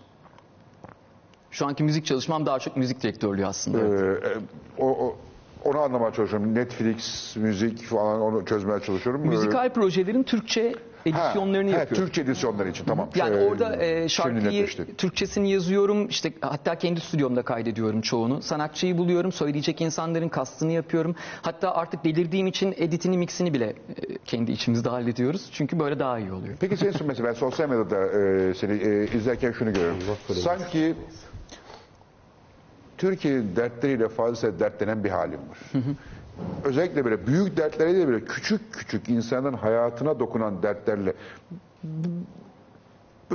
Şu 1.51 1.67
anki 1.67 1.85
müzik 1.85 2.07
çalışmam 2.07 2.47
daha 2.47 2.59
çok 2.59 2.77
müzik 2.77 3.03
direktörlüğü 3.03 3.47
aslında. 3.47 3.79
Ee, 3.79 4.29
e, 4.29 4.39
o, 4.79 4.87
o 4.87 5.17
Onu 5.65 5.79
anlamaya 5.79 6.13
çalışıyorum. 6.13 6.55
Netflix, 6.55 7.37
müzik 7.37 7.83
falan 7.85 8.21
onu 8.21 8.45
çözmeye 8.45 8.81
çalışıyorum. 8.81 9.29
Müzikal 9.29 9.73
projelerin 9.73 10.23
Türkçe 10.23 10.75
edisyonlarını 11.07 11.71
Ha, 11.71 11.77
ha, 11.77 11.81
yapıyorum. 11.81 12.07
Türkçe 12.07 12.21
edisyonları 12.23 12.69
için 12.69 12.85
tamam. 12.85 13.09
Yani 13.15 13.37
Ee, 13.37 13.45
orada 13.45 13.77
e, 13.85 14.09
şarkıyı. 14.09 14.67
Türkçesini 14.99 15.51
yazıyorum. 15.51 16.09
işte 16.09 16.33
hatta 16.41 16.75
kendi 16.79 17.01
stüdyomda 17.01 17.43
kaydediyorum 17.43 18.01
çoğunu. 18.01 18.43
Sanatçıyı 18.43 18.99
buluyorum. 18.99 19.33
Söyleyecek 19.33 19.81
insanların 19.81 20.29
kastını 20.29 20.73
yapıyorum. 20.73 21.17
Hatta 21.43 21.75
artık 21.75 22.05
delirdiğim 22.05 22.47
için 22.47 22.75
editini, 22.77 23.19
mixini 23.19 23.55
bile 23.55 23.67
e, 23.67 23.75
kendi 24.25 24.53
içimizde 24.53 24.89
hallediyoruz. 24.89 25.49
Çünkü 25.53 25.79
böyle 25.79 25.99
daha 25.99 26.19
iyi 26.19 26.33
oluyor. 26.33 26.57
Peki 26.61 26.77
sen 26.77 26.93
mesela 27.07 27.29
ben 27.29 27.35
sosyal 27.35 27.69
medyada 27.69 28.07
e, 28.07 28.55
seni 28.55 28.73
e, 28.73 29.07
izlerken 29.17 29.53
şunu 29.53 29.73
görüyorum. 29.73 29.99
Sanki 30.35 30.95
Türkiye'nin 32.99 33.57
dertleriyle 33.57 34.09
fazla 34.09 34.61
dertlenen 34.61 35.05
bir 35.05 35.11
halim 35.11 35.39
var. 35.51 35.59
Özellikle 36.65 37.05
böyle 37.05 37.27
büyük 37.27 37.57
dertlere 37.57 37.95
değil 37.95 38.07
böyle 38.07 38.25
küçük 38.25 38.73
küçük 38.73 39.09
insanların 39.09 39.57
hayatına 39.57 40.19
dokunan 40.21 40.63
dertlerle 40.63 41.13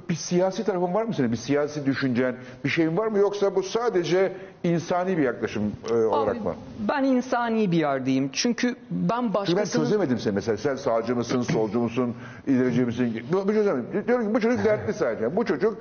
bir 0.10 0.16
siyasi 0.16 0.64
tarafın 0.64 0.94
var 0.94 1.04
mı 1.04 1.14
senin? 1.14 1.32
Bir 1.32 1.38
siyasi 1.38 1.86
düşüncen, 1.86 2.36
bir 2.64 2.70
şeyin 2.70 2.98
var 2.98 3.08
mı? 3.08 3.18
Yoksa 3.18 3.56
bu 3.56 3.64
sadece 3.64 4.34
insani 4.64 5.18
bir 5.18 5.24
yaklaşım 5.24 5.72
e, 5.90 5.94
olarak 5.94 6.36
Abi, 6.36 6.44
mı? 6.44 6.56
ben 6.80 7.04
insani 7.04 7.72
bir 7.72 7.78
yerdeyim. 7.78 8.30
Çünkü 8.34 8.68
ben 8.68 8.76
Çünkü 8.92 9.12
ben 9.12 9.34
başkasının... 9.34 9.84
çözemedim 9.84 10.20
seni 10.20 10.34
mesela. 10.34 10.58
Sen 10.58 10.76
sağcı 10.76 11.16
mısın, 11.16 11.42
solcu 11.42 11.80
musun, 11.80 12.16
ilerici 12.48 12.86
misin? 12.86 13.24
Bu, 13.34 13.48
bu 13.48 13.54
çözemedim. 13.54 14.08
Diyorum 14.08 14.28
ki 14.28 14.34
bu 14.34 14.40
çocuk 14.40 14.66
dertli 14.66 14.94
sadece. 14.94 15.36
Bu 15.36 15.46
çocuk 15.46 15.78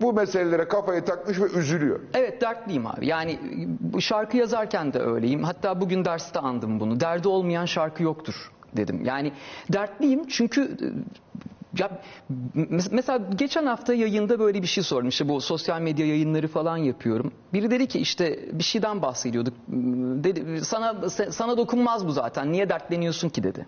bu 0.00 0.12
meselelere 0.12 0.68
kafayı 0.68 1.04
takmış 1.04 1.40
ve 1.40 1.44
üzülüyor. 1.58 2.00
Evet 2.14 2.40
dertliyim 2.40 2.86
abi. 2.86 3.06
Yani 3.06 3.38
şarkı 4.00 4.36
yazarken 4.36 4.92
de 4.92 4.98
öyleyim. 5.00 5.42
Hatta 5.42 5.80
bugün 5.80 6.04
derste 6.04 6.38
andım 6.40 6.80
bunu. 6.80 7.00
Derdi 7.00 7.28
olmayan 7.28 7.64
şarkı 7.64 8.02
yoktur 8.02 8.52
dedim. 8.76 9.04
Yani 9.04 9.32
dertliyim 9.72 10.26
çünkü 10.28 10.62
e, 10.62 10.86
ya 11.78 11.90
mes- 12.56 12.88
mesela 12.90 13.20
geçen 13.34 13.66
hafta 13.66 13.94
yayında 13.94 14.38
böyle 14.38 14.62
bir 14.62 14.66
şey 14.66 14.84
sordum. 14.84 15.08
İşte 15.08 15.28
bu 15.28 15.40
sosyal 15.40 15.80
medya 15.80 16.06
yayınları 16.06 16.48
falan 16.48 16.76
yapıyorum. 16.76 17.32
Biri 17.52 17.70
dedi 17.70 17.86
ki 17.86 17.98
işte 17.98 18.40
bir 18.52 18.64
şeyden 18.64 19.02
bahsediyorduk. 19.02 19.54
Dedi 20.24 20.64
sana 20.64 21.10
sana 21.10 21.56
dokunmaz 21.56 22.06
bu 22.06 22.12
zaten. 22.12 22.52
Niye 22.52 22.68
dertleniyorsun 22.68 23.28
ki 23.28 23.42
dedi. 23.42 23.66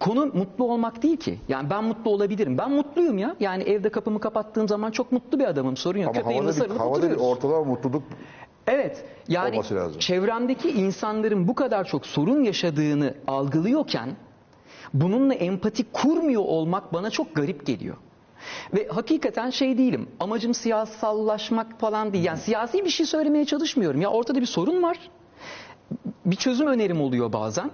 Konu 0.00 0.26
mutlu 0.26 0.64
olmak 0.64 1.02
değil 1.02 1.16
ki. 1.16 1.38
Yani 1.48 1.70
ben 1.70 1.84
mutlu 1.84 2.10
olabilirim. 2.10 2.58
Ben 2.58 2.70
mutluyum 2.70 3.18
ya. 3.18 3.36
Yani 3.40 3.62
evde 3.62 3.88
kapımı 3.88 4.20
kapattığım 4.20 4.68
zaman 4.68 4.90
çok 4.90 5.12
mutlu 5.12 5.38
bir 5.38 5.44
adamım. 5.44 5.76
Sorun 5.76 5.98
yok. 5.98 6.08
Ama 6.08 6.22
Köpeğimle 6.22 6.52
havada 6.52 6.74
bir, 6.74 6.78
havada 6.78 7.10
bir 7.10 7.16
ortalama 7.16 7.64
mutluluk 7.64 8.02
Evet. 8.66 9.04
Yani 9.28 9.60
çevremdeki 9.98 10.70
insanların 10.70 11.48
bu 11.48 11.54
kadar 11.54 11.84
çok 11.84 12.06
sorun 12.06 12.42
yaşadığını 12.42 13.14
algılıyorken 13.26 14.16
bununla 14.94 15.34
empati 15.34 15.92
kurmuyor 15.92 16.42
olmak 16.42 16.92
bana 16.92 17.10
çok 17.10 17.34
garip 17.34 17.66
geliyor. 17.66 17.96
Ve 18.74 18.88
hakikaten 18.88 19.50
şey 19.50 19.78
değilim. 19.78 20.08
Amacım 20.20 20.54
siyasallaşmak 20.54 21.80
falan 21.80 22.12
değil. 22.12 22.24
Yani 22.24 22.38
siyasi 22.38 22.84
bir 22.84 22.90
şey 22.90 23.06
söylemeye 23.06 23.44
çalışmıyorum. 23.44 24.00
Ya 24.00 24.10
ortada 24.10 24.40
bir 24.40 24.46
sorun 24.46 24.82
var. 24.82 24.98
Bir 26.26 26.36
çözüm 26.36 26.66
önerim 26.66 27.00
oluyor 27.00 27.32
bazen. 27.32 27.70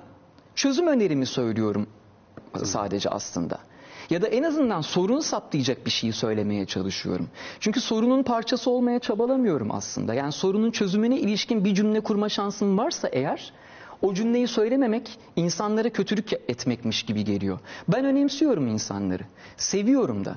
Çözüm 0.55 0.87
önerimi 0.87 1.27
söylüyorum 1.27 1.87
sadece 2.65 3.09
aslında. 3.09 3.59
Ya 4.11 4.23
da 4.23 4.27
en 4.27 4.43
azından 4.43 4.81
sorunu 4.81 5.23
saptayacak 5.23 5.87
bir 5.87 5.91
şeyi 5.91 6.13
söylemeye 6.13 6.67
çalışıyorum. 6.67 7.29
Çünkü 7.61 7.81
sorunun 7.81 8.23
parçası 8.23 8.71
olmaya 8.71 8.99
çabalamıyorum 8.99 9.71
aslında. 9.71 10.15
Yani 10.15 10.33
sorunun 10.33 10.71
çözümüne 10.71 11.19
ilişkin 11.19 11.65
bir 11.65 11.75
cümle 11.75 12.01
kurma 12.01 12.29
şansım 12.29 12.79
varsa 12.79 13.09
eğer 13.09 13.53
o 14.03 14.15
cümleyi 14.15 14.49
söylememek 14.49 15.19
insanlara 15.37 15.91
kötülük 15.91 16.33
etmekmiş 16.33 17.03
gibi 17.03 17.25
geliyor. 17.25 17.59
Ben 17.89 18.05
önemsiyorum 18.05 18.69
insanları. 18.69 19.23
Seviyorum 19.57 20.25
da. 20.25 20.37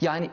Yani 0.00 0.30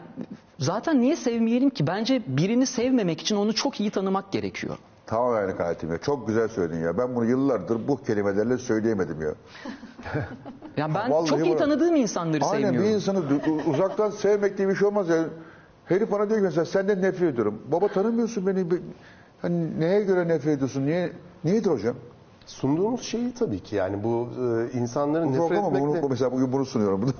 zaten 0.60 1.02
niye 1.02 1.15
sevmeyelim 1.15 1.69
ki? 1.69 1.88
Bence 1.88 2.22
birini 2.28 2.65
sevmemek 2.65 3.22
için 3.22 3.36
onu 3.36 3.56
çok 3.56 3.80
iyi 3.80 3.90
tanımak 3.90 4.32
gerekiyor. 4.32 4.78
Tamam 5.07 5.35
yani 5.35 5.55
kanaatim 5.57 5.91
ya. 5.91 5.97
Çok 5.97 6.27
güzel 6.27 6.47
söyledin 6.47 6.79
ya. 6.79 6.97
Ben 6.97 7.15
bunu 7.15 7.25
yıllardır 7.25 7.88
bu 7.88 8.03
kelimelerle 8.03 8.57
söyleyemedim 8.57 9.21
ya. 9.21 9.34
Yani 10.77 10.95
ben 10.95 11.11
Vallahi 11.11 11.29
çok 11.29 11.45
iyi 11.45 11.53
bu- 11.53 11.57
tanıdığım 11.57 11.95
insanları 11.95 12.45
Aynen 12.45 12.63
sevmiyorum. 12.63 12.89
bir 12.89 12.95
insanı 12.95 13.19
du- 13.19 13.63
uzaktan 13.69 14.09
sevmek 14.21 14.57
diye 14.57 14.69
bir 14.69 14.75
şey 14.75 14.88
olmaz 14.88 15.09
ya. 15.09 15.25
Herif 15.85 16.11
bana 16.11 16.29
diyor 16.29 16.39
ki 16.39 16.43
mesela 16.43 16.65
senden 16.65 17.01
nefret 17.01 17.34
ediyorum. 17.34 17.61
Baba 17.71 17.88
tanımıyorsun 17.88 18.47
beni. 18.47 18.65
Hani 19.41 19.79
neye 19.79 20.03
göre 20.03 20.27
nefret 20.27 20.53
ediyorsun? 20.57 20.85
Niye? 20.85 21.11
Niyedir 21.43 21.69
hocam? 21.69 21.95
Sunduğumuz 22.48 23.02
şeyi 23.02 23.34
tabii 23.34 23.60
ki 23.60 23.76
yani 23.76 24.03
bu 24.03 24.30
e, 24.36 24.78
insanların 24.78 25.30
Bu 25.30 25.44
nefret 25.44 25.60
ama 25.60 25.72
bunu, 25.72 25.90
etmekle, 25.90 26.07
mesela 26.10 26.32
bugün 26.32 26.52
bunu 26.52 26.65
sunuyorum. 26.65 27.14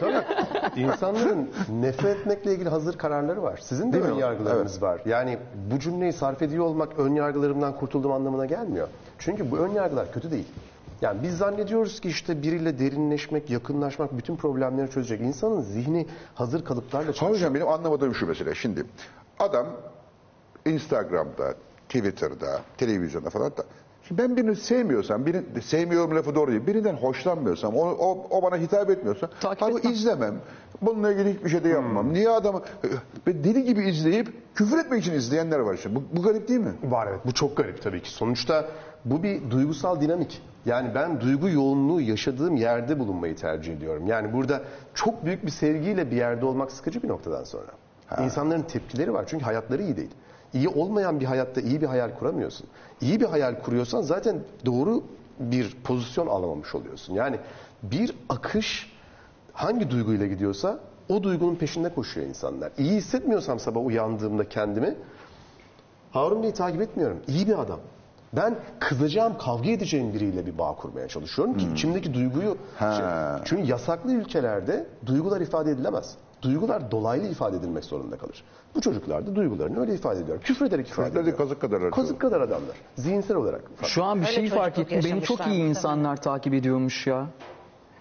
insanların 0.76 1.50
nefret 1.80 2.16
etmekle 2.16 2.54
ilgili 2.54 2.68
hazır 2.68 2.98
kararları 2.98 3.42
var. 3.42 3.60
Sizin 3.62 3.88
de 3.88 3.92
Değil 3.92 4.04
mi? 4.04 4.10
ön 4.10 4.16
yargılarınız 4.16 4.82
var. 4.82 5.00
Yani 5.06 5.38
bu 5.70 5.78
cümleyi 5.78 6.12
sarf 6.12 6.42
ediyor 6.42 6.64
olmak 6.64 6.98
ön 6.98 7.14
yargılarımdan 7.14 7.76
kurtulduğum 7.76 8.12
anlamına 8.12 8.46
gelmiyor. 8.46 8.88
Çünkü 9.18 9.50
bu 9.50 9.56
ön 9.58 9.70
yargılar 9.70 10.12
kötü 10.12 10.30
değil. 10.30 10.46
Yani 11.02 11.22
biz 11.22 11.38
zannediyoruz 11.38 12.00
ki 12.00 12.08
işte 12.08 12.42
biriyle 12.42 12.78
derinleşmek, 12.78 13.50
yakınlaşmak 13.50 14.18
bütün 14.18 14.36
problemleri 14.36 14.90
çözecek. 14.90 15.20
İnsanın 15.20 15.60
zihni 15.60 16.06
hazır 16.34 16.64
kalıplarla 16.64 17.12
çalışıyor. 17.12 17.30
hocam 17.30 17.54
benim 17.54 17.68
anlamadığım 17.68 18.14
şu 18.14 18.26
mesela. 18.26 18.54
Şimdi 18.54 18.84
adam 19.38 19.66
Instagram'da, 20.66 21.54
Twitter'da, 21.88 22.60
televizyonda 22.78 23.30
falan 23.30 23.50
da 23.50 23.64
Şimdi 24.08 24.22
ben 24.22 24.36
birini 24.36 24.56
sevmiyorsam, 24.56 25.26
birini, 25.26 25.62
sevmiyorum 25.62 26.16
lafı 26.16 26.34
doğru 26.34 26.50
değil. 26.50 26.66
Birinden 26.66 26.94
hoşlanmıyorsam, 26.94 27.76
o, 27.76 27.80
o, 27.80 28.26
o 28.30 28.42
bana 28.42 28.56
hitap 28.56 28.90
etmiyorsa, 28.90 29.30
Takip 29.40 29.68
etmem. 29.78 29.92
izlemem. 29.92 30.34
Bununla 30.82 31.12
ilgili 31.12 31.34
hiçbir 31.34 31.48
şey 31.50 31.64
de 31.64 31.68
yapmam. 31.68 32.12
Niye 32.12 32.30
adamı 32.30 32.60
ve 33.26 33.44
deli 33.44 33.64
gibi 33.64 33.88
izleyip 33.88 34.28
küfür 34.54 34.78
etmek 34.78 35.02
için 35.02 35.12
izleyenler 35.12 35.58
var 35.58 35.74
işte. 35.74 35.94
Bu, 35.94 36.02
bu 36.12 36.22
garip 36.22 36.48
değil 36.48 36.60
mi? 36.60 36.72
Var 36.84 37.06
evet. 37.10 37.20
Bu 37.26 37.34
çok 37.34 37.56
garip 37.56 37.82
tabii 37.82 38.02
ki. 38.02 38.10
Sonuçta 38.10 38.64
bu 39.04 39.22
bir 39.22 39.50
duygusal 39.50 40.00
dinamik. 40.00 40.42
Yani 40.66 40.94
ben 40.94 41.20
duygu 41.20 41.48
yoğunluğu 41.48 42.00
yaşadığım 42.00 42.56
yerde 42.56 42.98
bulunmayı 42.98 43.36
tercih 43.36 43.76
ediyorum. 43.76 44.06
Yani 44.06 44.32
burada 44.32 44.62
çok 44.94 45.24
büyük 45.24 45.46
bir 45.46 45.50
sevgiyle 45.50 46.10
bir 46.10 46.16
yerde 46.16 46.46
olmak 46.46 46.72
sıkıcı 46.72 47.02
bir 47.02 47.08
noktadan 47.08 47.44
sonra. 47.44 47.72
İnsanların 48.24 48.62
tepkileri 48.62 49.14
var 49.14 49.24
çünkü 49.28 49.44
hayatları 49.44 49.82
iyi 49.82 49.96
değil. 49.96 50.10
İyi 50.54 50.68
olmayan 50.68 51.20
bir 51.20 51.24
hayatta 51.24 51.60
iyi 51.60 51.80
bir 51.80 51.86
hayal 51.86 52.10
kuramıyorsun. 52.18 52.66
İyi 53.00 53.20
bir 53.20 53.26
hayal 53.26 53.54
kuruyorsan 53.62 54.02
zaten 54.02 54.38
doğru 54.66 55.02
bir 55.40 55.76
pozisyon 55.84 56.26
alamamış 56.26 56.74
oluyorsun. 56.74 57.14
Yani 57.14 57.36
bir 57.82 58.14
akış 58.28 58.92
hangi 59.52 59.90
duyguyla 59.90 60.26
gidiyorsa 60.26 60.78
o 61.08 61.22
duygunun 61.22 61.54
peşinde 61.56 61.94
koşuyor 61.94 62.26
insanlar. 62.26 62.72
İyi 62.78 62.92
hissetmiyorsam 62.92 63.60
sabah 63.60 63.86
uyandığımda 63.86 64.48
kendimi 64.48 64.94
Harun 66.12 66.42
Bey'i 66.42 66.52
takip 66.52 66.80
etmiyorum. 66.80 67.18
İyi 67.28 67.46
bir 67.46 67.58
adam. 67.58 67.80
Ben 68.32 68.54
kızacağım, 68.80 69.38
kavga 69.38 69.70
edeceğim 69.70 70.14
biriyle 70.14 70.46
bir 70.46 70.58
bağ 70.58 70.74
kurmaya 70.74 71.08
çalışıyorum 71.08 71.56
ki 71.58 71.66
içimdeki 71.72 72.14
duyguyu... 72.14 72.56
Şey- 72.78 72.88
çünkü 73.44 73.70
yasaklı 73.70 74.12
ülkelerde 74.12 74.86
duygular 75.06 75.40
ifade 75.40 75.70
edilemez. 75.70 76.14
Duygular 76.42 76.90
dolaylı 76.90 77.28
ifade 77.28 77.56
edilmek 77.56 77.84
zorunda 77.84 78.16
kalır. 78.18 78.44
Bu 78.74 78.80
çocuklar 78.80 79.26
da 79.26 79.34
duygularını 79.36 79.80
öyle 79.80 79.94
ifade 79.94 80.20
ediyor. 80.20 80.40
Küfrederek 80.40 80.88
ifade 80.88 81.14
da 81.14 81.20
ediyor. 81.20 81.36
kazık 81.36 81.60
kadar. 81.60 81.90
Kazık 81.90 82.20
kadar 82.20 82.40
adamlar. 82.40 82.76
Zihinsel 82.96 83.36
olarak. 83.36 83.62
Şu 83.82 84.04
an 84.04 84.20
bir 84.20 84.26
Öyle 84.26 84.34
şey 84.34 84.48
fark 84.48 84.78
ettim. 84.78 85.00
Beni 85.04 85.22
çok 85.22 85.46
iyi 85.46 85.62
insanlar 85.62 86.16
takip 86.16 86.54
ediyormuş 86.54 87.06
ya. 87.06 87.26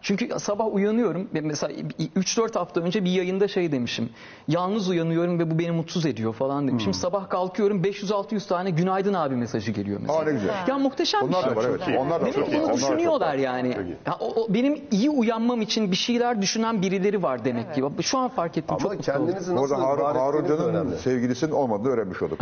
Çünkü 0.06 0.40
sabah 0.40 0.74
uyanıyorum. 0.74 1.30
Mesela 1.34 1.74
3-4 2.16 2.58
hafta 2.60 2.82
önce 2.82 3.06
bir 3.06 3.12
yayında 3.12 3.48
şey 3.48 3.72
demişim. 3.72 4.10
Yalnız 4.48 4.90
uyanıyorum 4.90 5.40
ve 5.40 5.52
bu 5.52 5.60
beni 5.60 5.72
mutsuz 5.72 6.06
ediyor 6.06 6.34
falan 6.34 6.68
demişim. 6.68 6.94
Sabah 6.94 7.30
kalkıyorum 7.30 7.82
500-600 7.84 8.48
tane 8.48 8.70
günaydın 8.70 9.14
abi 9.14 9.36
mesajı 9.36 9.72
geliyor 9.72 10.00
mesela. 10.02 10.20
Aa 10.20 10.24
ne 10.24 10.32
güzel. 10.32 10.54
Ya 10.68 10.78
muhteşem 10.78 11.22
bir 11.22 11.28
Onlar 11.28 11.42
şey. 11.44 11.52
da 11.52 11.56
var 11.56 11.66
evet. 11.70 11.82
Onlar 12.00 12.22
da 12.22 12.26
Demek 12.26 12.36
çok 12.36 12.48
iyi. 12.48 12.54
bunu 12.58 12.64
Onlar 12.64 12.74
düşünüyorlar 12.74 13.36
yani. 13.36 13.78
Ya, 14.06 14.18
o, 14.20 14.42
o 14.42 14.54
benim 14.54 14.82
iyi 14.92 15.10
uyanmam 15.10 15.62
için 15.62 15.92
bir 15.92 15.96
şeyler 15.96 16.42
düşünen 16.42 16.82
birileri 16.82 17.24
var 17.24 17.46
demek 17.46 17.74
ki. 17.76 17.84
Şu 18.02 18.18
an 18.18 18.30
fark 18.30 18.58
ettim. 18.58 18.66
Ama 18.70 18.80
çok 18.80 18.92
mutlu 18.92 19.06
kendinizi 19.06 19.52
Bu 19.52 19.56
nasıl 19.56 19.76
arada 19.76 19.88
Harun, 19.88 20.20
Harun 20.20 20.48
Can'ın 20.48 20.96
sevgilisinin 20.96 21.52
olmadığını 21.52 21.94
öğrenmiş 21.94 22.22
olduk. 22.22 22.40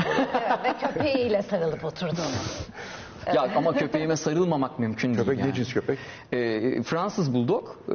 Ve 0.64 0.73
köpeğiyle 0.88 1.41
sarılıp 1.41 1.85
oturduğunu. 1.85 2.15
Ya 3.36 3.48
ama 3.56 3.74
köpeğime 3.74 4.16
sarılmamak 4.16 4.80
mümkün 4.80 5.08
değil. 5.14 5.26
köpek 5.26 5.40
yani. 5.40 5.50
ne 5.50 5.54
cins 5.56 5.74
köpek? 5.74 6.00
Ee, 6.34 6.84
Fransız 6.84 7.34
buldog 7.34 7.68
Ee, 7.90 7.94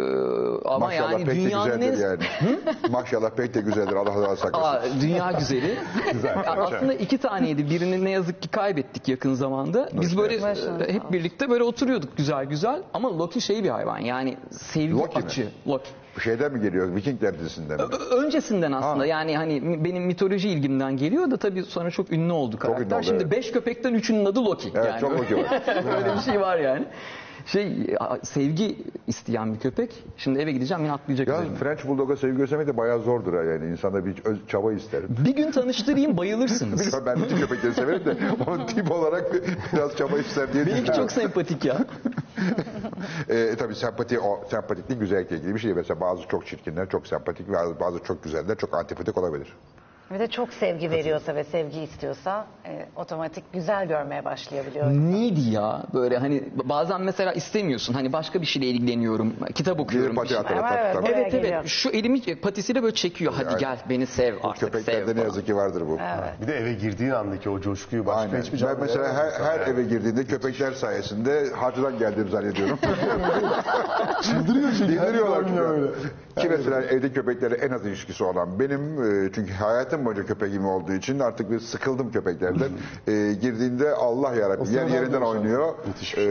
ama 0.65 0.79
Maşallah 0.87 1.13
yani 1.13 1.25
pek 1.25 1.35
de 1.37 1.45
dünyanın 1.45 1.81
güzeldir 1.81 2.27
en 2.43 2.47
yani. 2.47 2.59
Maşallah 2.91 3.31
pek 3.31 3.55
de 3.55 3.61
güzeldir. 3.61 3.93
Allah 3.93 4.23
razı 4.29 4.41
saklasın. 4.43 4.89
Aa, 4.89 5.01
dünya 5.01 5.33
güzeli. 5.33 5.75
Güzel. 6.13 6.37
Ya 6.37 6.53
aslında 6.53 6.95
iki 6.95 7.19
taneydi. 7.19 7.71
Birini 7.71 8.05
ne 8.05 8.11
yazık 8.11 8.43
ki 8.43 8.49
kaybettik 8.49 9.09
yakın 9.09 9.35
zamanda. 9.35 9.89
Biz 9.93 10.19
böyle 10.19 10.39
Maşallah. 10.41 10.81
e, 10.89 10.93
hep 10.93 11.13
birlikte 11.13 11.51
böyle 11.51 11.63
oturuyorduk 11.65 12.17
güzel 12.17 12.45
güzel. 12.45 12.83
Ama 12.95 13.19
Loki 13.19 13.41
şey 13.41 13.65
bir 13.65 13.69
hayvan 13.69 13.99
yani 13.99 14.37
sevgi 14.51 14.93
Loki 14.95 15.19
mi? 15.19 15.25
açı. 15.25 15.49
Loki. 15.67 15.91
Şeyden 16.21 16.53
mi 16.53 16.61
geliyor? 16.61 16.95
Vikingler 16.97 17.39
dizisinden 17.39 17.77
mi? 17.77 17.83
Ö- 17.83 18.17
Öncesinden 18.17 18.73
aslında 18.73 19.03
Ha. 19.03 19.07
yani 19.07 19.37
hani 19.37 19.85
benim 19.85 20.03
mitoloji 20.03 20.49
ilgimden 20.49 20.97
geliyor 20.97 21.31
da 21.31 21.37
tabii 21.37 21.63
sonra 21.63 21.91
çok 21.91 22.13
ünlü 22.13 22.33
oldu 22.33 22.59
karakter. 22.59 22.85
ünlü 22.87 22.95
oldu, 22.95 23.03
Şimdi 23.03 23.23
evet. 23.23 23.33
beş 23.33 23.53
köpekten 23.53 23.95
üçünün 23.95 24.25
adı 24.25 24.45
Loki. 24.45 24.73
Evet, 24.75 24.87
yani 24.87 25.01
çok 25.01 25.13
Loki 25.19 25.37
var. 25.37 25.63
Böyle 25.67 26.15
bir 26.17 26.21
şey 26.21 26.41
var 26.41 26.59
yani. 26.59 26.85
Şey 27.53 27.97
sevgi 28.23 28.79
isteyen 29.07 29.55
bir 29.55 29.59
köpek. 29.61 30.05
Şimdi 30.17 30.39
eve 30.39 30.53
gideceğim 30.53 30.83
yine 30.83 30.93
atlayacak. 30.93 31.29
Ya 31.29 31.35
üzerime. 31.35 31.57
French 31.57 31.87
Bulldog'a 31.87 32.17
sevgi 32.17 32.37
göstermek 32.37 32.67
de 32.67 32.77
bayağı 32.77 33.01
zordur 33.01 33.35
ha 33.35 33.43
yani. 33.43 33.71
İnsanda 33.71 34.07
bir 34.07 34.25
öz- 34.25 34.47
çaba 34.49 34.73
ister. 34.73 35.03
Bir 35.27 35.37
gün 35.37 35.51
tanıştırayım 35.51 36.17
bayılırsınız. 36.17 36.81
Bilmiyorum 36.87 37.07
ben 37.07 37.23
bütün 37.23 37.37
köpekleri 37.37 37.75
severim 37.75 38.05
de 38.05 38.17
onun 38.47 38.67
tip 38.67 38.93
olarak 38.93 39.33
biraz 39.73 39.97
çaba 39.97 40.19
ister 40.19 40.53
diye 40.53 40.67
Benimki 40.67 40.93
çok 40.93 41.13
sempatik 41.13 41.65
ya. 41.65 41.79
E, 43.29 43.57
tabii 43.59 43.75
sempati, 43.75 44.21
o 44.21 44.45
sempatiklik 44.51 45.01
güzellikle 45.01 45.37
ilgili 45.37 45.55
bir 45.55 45.61
şey. 45.61 45.75
Mesela 45.75 46.01
bazı 46.01 46.29
çok 46.29 46.47
çirkinler 46.47 46.89
çok 46.89 47.07
sempatik, 47.07 47.53
bazı, 47.53 47.81
bazı 47.81 47.99
çok 48.03 48.25
güzeller 48.25 48.57
çok 48.57 48.75
antipatik 48.75 49.19
olabilir. 49.19 49.53
Bir 50.11 50.19
de 50.19 50.27
çok 50.29 50.53
sevgi 50.53 50.91
veriyorsa 50.91 51.35
ve 51.35 51.45
sevgi 51.45 51.81
istiyorsa 51.81 52.47
e, 52.67 52.87
otomatik 52.97 53.53
güzel 53.53 53.89
görmeye 53.89 54.25
başlayabiliyor. 54.25 54.87
Neydi 54.91 55.41
ya 55.41 55.83
böyle 55.95 56.19
hani 56.19 56.45
bazen 56.65 57.01
mesela 57.01 57.33
istemiyorsun 57.33 57.95
hani 57.95 58.13
başka 58.13 58.41
bir 58.41 58.47
şeyle 58.47 58.67
ilgileniyorum 58.67 59.35
kitap 59.55 59.81
okuyorum. 59.81 60.15
pati 60.17 60.25
bir 60.25 60.29
şey. 60.29 60.39
atar 60.39 60.57
Ama 60.57 60.75
evet, 60.75 60.95
tabii. 60.95 61.07
Evet 61.07 61.17
evet 61.19 61.33
geliyor. 61.33 61.65
şu 61.67 61.91
elimi 61.91 62.41
patisiyle 62.41 62.83
böyle 62.83 62.95
çekiyor 62.95 63.33
hadi 63.37 63.49
Evet. 63.51 63.61
gel 63.61 63.79
beni 63.91 64.07
sev 64.07 64.35
artık 64.43 64.59
sev 64.59 64.67
Köpeklerde 64.67 65.17
ne 65.17 65.21
yazık 65.25 65.47
ki 65.47 65.57
vardır 65.57 65.83
bu. 65.89 65.99
Bir 66.43 66.47
de 66.47 66.59
eve 66.59 66.73
girdiğin 66.73 67.11
andaki 67.11 67.51
o 67.51 67.61
coşkuyu 67.61 68.07
başka 68.07 68.21
Aynen. 68.21 68.41
hiçbir 68.43 68.53
Ben 68.53 68.59
canlı 68.59 68.79
mesela 68.81 69.13
her, 69.15 69.31
her 69.45 69.61
yani. 69.61 69.71
eve 69.71 69.83
girdiğinde 69.83 70.25
köpekler 70.25 70.73
sayesinde 70.73 71.51
hacıdan 71.55 71.99
geldiğimi 71.99 72.31
zannediyorum. 72.31 72.79
Çıldırıyor 74.23 74.69
çünkü. 74.79 75.01
Oynuyor 75.01 75.45
çünkü. 75.49 75.93
Ki 76.37 76.49
mesela 76.49 76.83
evde 76.83 77.13
köpeklerle 77.13 77.55
en 77.57 77.71
az 77.71 77.87
ilişkisi 77.87 78.25
olan 78.25 78.61
benim 78.61 79.03
e, 79.27 79.33
çünkü 79.33 79.53
hayatım 79.53 79.98
boyunca 80.05 80.27
köpeğim 80.27 80.67
olduğu 80.67 80.93
için 80.93 81.19
artık 81.19 81.51
bir 81.51 81.61
sıkıldım 81.61 82.11
köpeklerden. 82.13 82.69
E, 83.09 83.33
girdiğinde 83.41 83.91
Allah 83.95 84.35
yarabbim 84.35 84.75
yer 84.75 84.87
yerinden 84.87 85.21
bir 85.21 85.27
şey. 85.27 85.35
oynuyor. 85.35 85.75
Müthiş 85.87 86.15
E, 86.19 86.25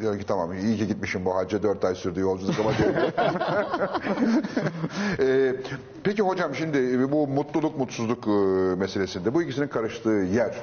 diyorum 0.00 0.18
ki 0.18 0.26
tamam 0.26 0.52
iyi 0.52 0.76
ki 0.76 0.86
gitmişim 0.86 1.24
bu 1.24 1.36
hacca 1.36 1.62
dört 1.62 1.84
ay 1.84 1.94
sürdü 1.94 2.20
yolculuk 2.20 2.54
ama 2.60 2.70
diyorum. 2.78 2.96
E, 5.20 5.54
peki 6.04 6.22
hocam 6.22 6.54
şimdi 6.54 7.12
bu 7.12 7.26
mutluluk 7.28 7.78
mutsuzluk 7.78 8.26
e, 8.26 8.30
meselesinde 8.80 9.34
bu 9.34 9.42
ikisinin 9.42 9.68
karıştığı 9.68 10.10
yer. 10.10 10.54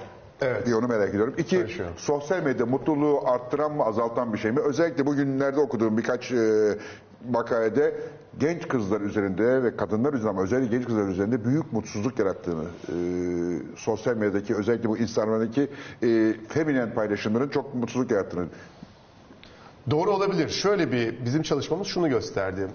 Evet. 0.41 0.67
Bir 0.67 0.73
onu 0.73 0.87
merak 0.87 1.09
ediyorum. 1.09 1.33
İki, 1.37 1.65
sosyal 1.97 2.43
medya 2.43 2.65
mutluluğu 2.65 3.21
arttıran 3.25 3.71
mı 3.71 3.83
azaltan 3.83 4.33
bir 4.33 4.37
şey 4.37 4.51
mi? 4.51 4.59
Özellikle 4.59 5.05
bugünlerde 5.05 5.59
okuduğum 5.59 5.97
birkaç 5.97 6.31
e, 6.31 6.77
makalede 7.29 7.95
genç 8.39 8.67
kızlar 8.67 9.01
üzerinde 9.01 9.63
ve 9.63 9.75
kadınlar 9.75 10.13
üzerinde 10.13 10.29
ama 10.29 10.43
özellikle 10.43 10.77
genç 10.77 10.85
kızlar 10.85 11.07
üzerinde 11.07 11.45
büyük 11.45 11.73
mutsuzluk 11.73 12.19
yarattığını, 12.19 12.63
e, 12.63 12.95
sosyal 13.75 14.17
medyadaki 14.17 14.55
özellikle 14.55 14.89
bu 14.89 14.97
Instagram'daki 14.97 15.69
e, 16.03 16.33
feminen 16.49 16.93
paylaşımların 16.93 17.49
çok 17.49 17.75
mutsuzluk 17.75 18.11
yarattığını. 18.11 18.45
Doğru 19.89 20.11
olabilir. 20.11 20.49
Şöyle 20.49 20.91
bir 20.91 21.25
bizim 21.25 21.41
çalışmamız 21.41 21.87
şunu 21.87 22.09
gösterdi. 22.09 22.67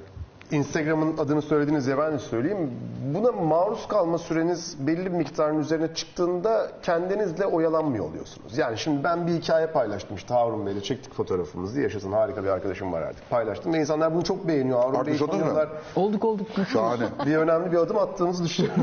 Instagram'ın 0.51 1.16
adını 1.19 1.43
söylediniz 1.43 1.87
ya 1.87 1.99
ben 1.99 2.12
de 2.12 2.19
söyleyeyim. 2.19 2.70
Buna 3.15 3.33
maruz 3.33 3.89
kalma 3.89 4.19
süreniz 4.19 4.77
belli 4.87 5.05
bir 5.05 5.11
miktarın 5.11 5.59
üzerine 5.59 5.95
çıktığında 5.95 6.70
kendinizle 6.83 7.47
oyalanmıyor 7.47 8.05
oluyorsunuz. 8.05 8.59
Yani 8.59 8.79
şimdi 8.79 9.05
ben 9.05 9.27
bir 9.27 9.33
hikaye 9.33 9.66
paylaştım 9.66 10.16
işte 10.16 10.35
Harun 10.35 10.66
Bey'le 10.66 10.81
çektik 10.81 11.15
fotoğrafımızı. 11.15 11.81
Yaşasın 11.81 12.12
harika 12.12 12.45
bir 12.45 12.49
arkadaşım 12.49 12.93
var 12.93 13.03
artık. 13.03 13.31
Paylaştım 13.31 13.73
ve 13.73 13.79
insanlar 13.79 14.15
bunu 14.15 14.25
çok 14.25 14.49
beğeniyor. 14.49 14.79
Harun 14.79 15.07
Bey'i 15.07 15.15
oldunuz 15.15 15.20
mu? 15.20 15.27
tanıyorlar. 15.27 15.69
Olduk 15.97 16.25
olduk. 16.25 16.47
Şahane. 16.73 17.05
Bir 17.27 17.37
önemli 17.37 17.73
bir 17.73 17.77
adım 17.77 17.99
attığımızı 17.99 18.45
düşünüyorum. 18.45 18.83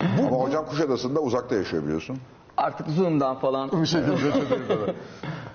ama 0.18 0.36
hocam 0.36 0.66
Kuşadası'nda 0.66 1.20
uzakta 1.20 1.54
yaşıyor 1.54 1.82
biliyorsun. 1.82 2.18
Artık 2.56 2.88
Zoom'dan 2.88 3.36
falan. 3.36 3.84
şekilde 3.84 4.16
çözeriz 4.16 4.70
onu. 4.70 4.94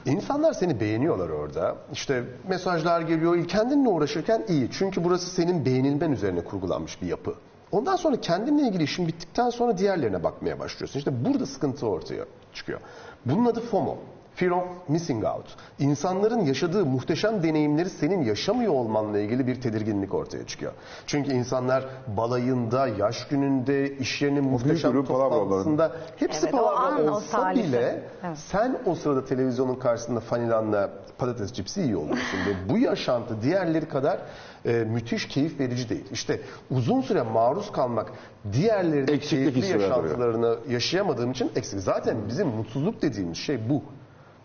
İnsanlar 0.05 0.53
seni 0.53 0.79
beğeniyorlar 0.79 1.29
orada. 1.29 1.75
İşte 1.93 2.23
mesajlar 2.47 3.01
geliyor. 3.01 3.47
Kendinle 3.47 3.89
uğraşırken 3.89 4.45
iyi. 4.47 4.69
Çünkü 4.71 5.03
burası 5.03 5.29
senin 5.29 5.65
beğenilmen 5.65 6.11
üzerine 6.11 6.41
kurgulanmış 6.43 7.01
bir 7.01 7.07
yapı. 7.07 7.33
Ondan 7.71 7.95
sonra 7.95 8.21
kendinle 8.21 8.67
ilgili 8.67 8.83
işin 8.83 9.07
bittikten 9.07 9.49
sonra 9.49 9.77
diğerlerine 9.77 10.23
bakmaya 10.23 10.59
başlıyorsun. 10.59 10.99
İşte 10.99 11.25
burada 11.25 11.45
sıkıntı 11.45 11.87
ortaya 11.87 12.25
çıkıyor. 12.53 12.79
Bunun 13.25 13.45
adı 13.45 13.59
FOMO. 13.59 13.97
Fear 14.37 14.51
of 14.51 14.63
Missing 14.87 15.25
Out. 15.25 15.45
İnsanların 15.79 16.39
yaşadığı 16.39 16.85
muhteşem 16.85 17.43
deneyimleri 17.43 17.89
senin 17.89 18.23
yaşamıyor 18.23 18.73
olmanla 18.73 19.19
ilgili 19.19 19.47
bir 19.47 19.61
tedirginlik 19.61 20.13
ortaya 20.13 20.45
çıkıyor. 20.47 20.71
Çünkü 21.07 21.31
insanlar 21.31 21.85
balayında, 22.17 22.87
yaş 22.87 23.27
gününde, 23.27 23.97
iş 23.97 24.21
yerinin 24.21 24.43
muhteşem 24.43 25.05
toplantısında 25.05 25.91
hepsi 26.17 26.39
Evet, 26.43 26.53
o 26.53 26.57
palavra 26.57 27.03
o 27.03 27.15
olsa 27.15 27.41
salise. 27.41 27.67
bile 27.67 28.03
Evet. 28.23 28.37
sen 28.37 28.77
o 28.85 28.95
sırada 28.95 29.25
televizyonun 29.25 29.75
karşısında 29.75 30.19
fanilanla 30.19 30.89
patates 31.17 31.53
cipsi 31.53 31.81
yiyor 31.81 32.01
oluyorsun 32.01 32.37
ve 32.47 32.69
bu 32.69 32.77
yaşantı 32.77 33.41
diğerleri 33.41 33.87
kadar 33.87 34.19
e, 34.65 34.71
müthiş 34.73 35.27
keyif 35.27 35.59
verici 35.59 35.89
değil. 35.89 36.05
İşte 36.11 36.41
uzun 36.71 37.01
süre 37.01 37.21
maruz 37.21 37.71
kalmak 37.71 38.11
diğerlerinin 38.53 39.19
keyifli 39.19 39.65
yaşantılarını 39.67 40.57
yaşayamadığım 40.69 41.31
için 41.31 41.51
eksik. 41.55 41.79
Zaten 41.79 42.17
bizim 42.27 42.47
mutsuzluk 42.47 43.01
dediğimiz 43.01 43.37
şey 43.37 43.69
bu. 43.69 43.83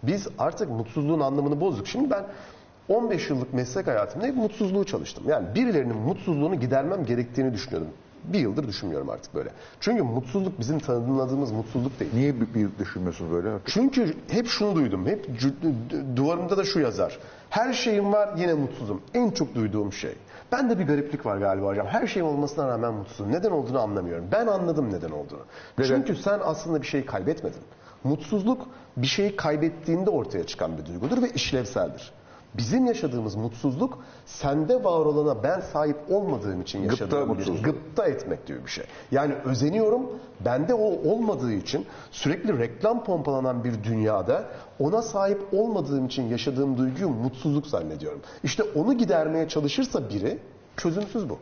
Biz 0.03 0.29
artık 0.39 0.70
mutsuzluğun 0.70 1.20
anlamını 1.20 1.61
bozduk. 1.61 1.87
Şimdi 1.87 2.11
ben 2.11 2.24
15 2.89 3.31
yıllık 3.31 3.55
meslek 3.55 3.87
hayatımda 3.87 4.27
hep 4.27 4.37
mutsuzluğu 4.37 4.85
çalıştım. 4.85 5.24
Yani 5.29 5.55
birilerinin 5.55 5.97
mutsuzluğunu 5.97 6.61
gidermem 6.61 7.05
gerektiğini 7.05 7.53
düşünüyordum. 7.53 7.91
Bir 8.24 8.39
yıldır 8.39 8.69
düşünmüyorum 8.69 9.11
artık 9.11 9.35
böyle. 9.35 9.51
Çünkü 9.81 10.03
mutsuzluk 10.03 10.61
bizim 10.61 10.79
tanımladığımız 10.79 11.53
mutsuzluk 11.53 12.01
değil. 12.01 12.11
Niye 12.15 12.41
bir, 12.41 12.55
bir 12.55 12.69
düşünmüyorsunuz 12.79 13.33
böyle? 13.33 13.49
Çünkü 13.66 14.15
hep 14.31 14.47
şunu 14.47 14.74
duydum. 14.74 15.07
Hep 15.07 15.29
duvarımda 16.16 16.57
da 16.57 16.65
şu 16.65 16.81
yazar. 16.81 17.19
Her 17.51 17.73
şeyim 17.73 18.12
var 18.12 18.31
yine 18.37 18.55
mutsuzum. 18.55 19.03
En 19.15 19.31
çok 19.31 19.55
duyduğum 19.55 19.93
şey. 19.93 20.15
Ben 20.53 20.70
de 20.70 20.79
bir 20.79 20.85
gariplik 20.85 21.27
var 21.27 21.37
galiba 21.37 21.66
hocam. 21.66 21.87
Her 21.87 22.07
şeyim 22.07 22.29
olmasına 22.29 22.69
rağmen 22.69 22.95
mutsuzum. 22.95 23.33
Neden 23.33 23.51
olduğunu 23.51 23.81
anlamıyorum. 23.81 24.24
Ben 24.33 24.47
anladım 24.47 24.93
neden 24.93 25.11
olduğunu. 25.11 25.43
Çünkü 25.87 26.16
sen 26.16 26.41
aslında 26.45 26.83
bir 26.83 26.87
şey 26.87 27.07
kaybetmedin. 27.07 27.61
Mutsuzluk 28.05 28.66
bir 28.97 29.07
şeyi 29.07 29.37
kaybettiğinde 29.37 30.11
ortaya 30.11 30.47
çıkan 30.47 30.79
bir 30.79 30.87
duygudur 30.87 31.23
ve 31.23 31.31
işlevseldir. 31.31 32.12
Bizim 32.55 32.87
yaşadığımız 32.87 33.35
mutsuzluk 33.35 33.99
sende 34.27 34.85
var 34.85 35.07
olana 35.07 35.43
ben 35.43 35.61
sahip 35.61 35.97
olmadığım 36.11 36.61
için 36.61 36.89
Gıpta 36.89 37.05
yaşadığım 37.05 37.29
bir 37.29 37.35
mutsuzluğu. 37.35 37.62
gıpta 37.62 38.05
etmek 38.07 38.47
gibi 38.47 38.65
bir 38.65 38.70
şey. 38.70 38.85
Yani 39.11 39.35
özeniyorum. 39.35 40.07
Bende 40.45 40.74
o 40.74 41.11
olmadığı 41.11 41.53
için 41.53 41.87
sürekli 42.11 42.59
reklam 42.59 43.05
pompalanan 43.05 43.65
bir 43.65 43.85
dünyada 43.85 44.45
ona 44.79 45.03
sahip 45.03 45.43
olmadığım 45.53 46.07
için 46.07 46.23
yaşadığım 46.29 46.79
duyguyu 46.79 47.09
mutsuzluk 47.09 47.66
zannediyorum. 47.66 48.20
İşte 48.45 48.62
onu 48.62 48.93
gidermeye 48.99 49.49
çalışırsa 49.49 50.09
biri 50.09 50.39
çözümsüz 50.77 51.29
bu. 51.31 51.39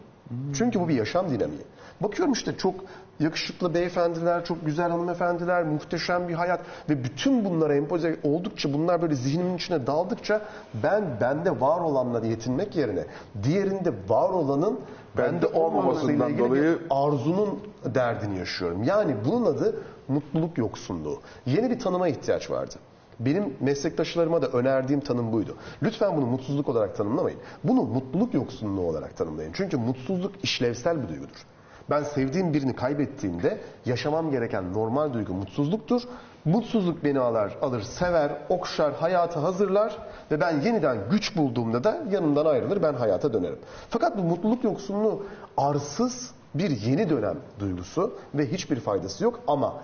Çünkü 0.54 0.80
bu 0.80 0.88
bir 0.88 0.94
yaşam 0.94 1.30
dinamiği. 1.30 1.62
Bakıyorum 2.00 2.32
işte 2.32 2.56
çok 2.56 2.74
yakışıklı 3.20 3.74
beyefendiler, 3.74 4.44
çok 4.44 4.66
güzel 4.66 4.90
hanımefendiler, 4.90 5.64
muhteşem 5.64 6.28
bir 6.28 6.34
hayat 6.34 6.60
ve 6.88 7.04
bütün 7.04 7.44
bunlara 7.44 7.74
empoze 7.74 8.16
oldukça 8.22 8.72
bunlar 8.72 9.02
böyle 9.02 9.14
zihnimin 9.14 9.56
içine 9.56 9.86
daldıkça 9.86 10.40
ben 10.82 11.04
bende 11.20 11.60
var 11.60 11.80
olanla 11.80 12.26
yetinmek 12.26 12.76
yerine 12.76 13.04
diğerinde 13.42 13.92
var 14.08 14.30
olanın 14.30 14.80
Bende 15.18 15.46
olmamasından 15.46 16.38
dolayı- 16.38 16.78
arzunun 16.90 17.58
derdini 17.94 18.38
yaşıyorum. 18.38 18.82
Yani 18.82 19.14
bunun 19.24 19.46
adı 19.46 19.82
mutluluk 20.08 20.58
yoksunluğu. 20.58 21.18
Yeni 21.46 21.70
bir 21.70 21.78
tanıma 21.78 22.08
ihtiyaç 22.08 22.50
vardı. 22.50 22.74
Benim 23.20 23.54
meslektaşlarıma 23.60 24.42
da 24.42 24.46
önerdiğim 24.46 25.00
tanım 25.00 25.32
buydu. 25.32 25.56
Lütfen 25.82 26.16
bunu 26.16 26.26
mutsuzluk 26.26 26.68
olarak 26.68 26.96
tanımlamayın. 26.96 27.38
Bunu 27.64 27.82
mutluluk 27.82 28.34
yoksunluğu 28.34 28.80
olarak 28.88 29.16
tanımlayın. 29.16 29.50
Çünkü 29.54 29.76
mutsuzluk 29.76 30.32
işlevsel 30.42 31.02
bir 31.02 31.08
duygudur. 31.08 31.46
Ben 31.90 32.02
sevdiğim 32.02 32.54
birini 32.54 32.76
kaybettiğimde 32.76 33.58
yaşamam 33.86 34.30
gereken 34.30 34.72
normal 34.72 35.12
duygu 35.12 35.34
mutsuzluktur. 35.34 36.02
Mutsuzluk 36.44 37.04
beni 37.04 37.20
alır, 37.20 37.52
alır, 37.62 37.82
sever, 37.82 38.32
okşar, 38.48 38.94
hayata 38.94 39.42
hazırlar 39.42 39.98
ve 40.30 40.40
ben 40.40 40.60
yeniden 40.60 40.98
güç 41.10 41.36
bulduğumda 41.36 41.84
da 41.84 42.02
yanımdan 42.10 42.46
ayrılır, 42.46 42.82
ben 42.82 42.94
hayata 42.94 43.32
dönerim. 43.32 43.58
Fakat 43.90 44.18
bu 44.18 44.22
mutluluk 44.22 44.64
yoksunluğu 44.64 45.26
arsız 45.56 46.30
bir 46.54 46.70
yeni 46.70 47.10
dönem 47.10 47.36
duygusu 47.58 48.18
ve 48.34 48.52
hiçbir 48.52 48.80
faydası 48.80 49.24
yok 49.24 49.40
ama 49.46 49.74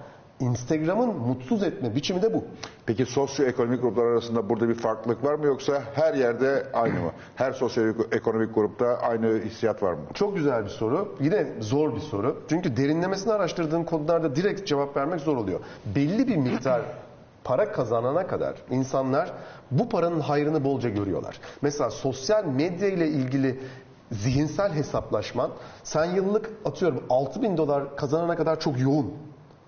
Instagram'ın 0.41 1.17
mutsuz 1.17 1.63
etme 1.63 1.95
biçimi 1.95 2.23
de 2.23 2.35
bu. 2.35 2.45
Peki 2.87 3.07
sosyoekonomik 3.07 3.83
gruplar 3.83 4.05
arasında 4.05 4.49
burada 4.49 4.69
bir 4.69 4.75
farklılık 4.75 5.25
var 5.25 5.35
mı 5.35 5.47
yoksa 5.47 5.83
her 5.95 6.15
yerde 6.15 6.67
aynı 6.73 6.95
mı? 6.95 7.11
Her 7.37 7.53
sosyoekonomik 7.53 8.55
grupta 8.55 8.87
aynı 8.87 9.41
hissiyat 9.45 9.83
var 9.83 9.93
mı? 9.93 10.01
Çok 10.15 10.37
güzel 10.37 10.65
bir 10.65 10.69
soru. 10.69 11.17
Yine 11.21 11.47
zor 11.61 11.95
bir 11.95 12.01
soru. 12.01 12.43
Çünkü 12.49 12.77
derinlemesine 12.77 13.33
araştırdığım 13.33 13.85
konularda 13.85 14.37
direkt 14.37 14.67
cevap 14.67 14.97
vermek 14.97 15.21
zor 15.21 15.37
oluyor. 15.37 15.61
Belli 15.95 16.29
bir 16.29 16.37
miktar 16.37 16.83
para 17.45 17.73
kazanana 17.73 18.27
kadar 18.27 18.55
insanlar 18.71 19.33
bu 19.71 19.89
paranın 19.89 20.21
hayrını 20.21 20.65
bolca 20.65 20.89
görüyorlar. 20.89 21.41
Mesela 21.63 21.91
sosyal 21.91 22.45
medya 22.45 22.89
ile 22.89 23.09
ilgili 23.09 23.61
zihinsel 24.13 24.73
hesaplaşman 24.73 25.51
sen 25.83 26.05
yıllık 26.05 26.51
atıyorum 26.65 27.03
6000 27.11 27.51
bin 27.51 27.57
dolar 27.57 27.97
kazanana 27.97 28.37
kadar 28.37 28.61
çok 28.61 28.81
yoğun. 28.81 29.15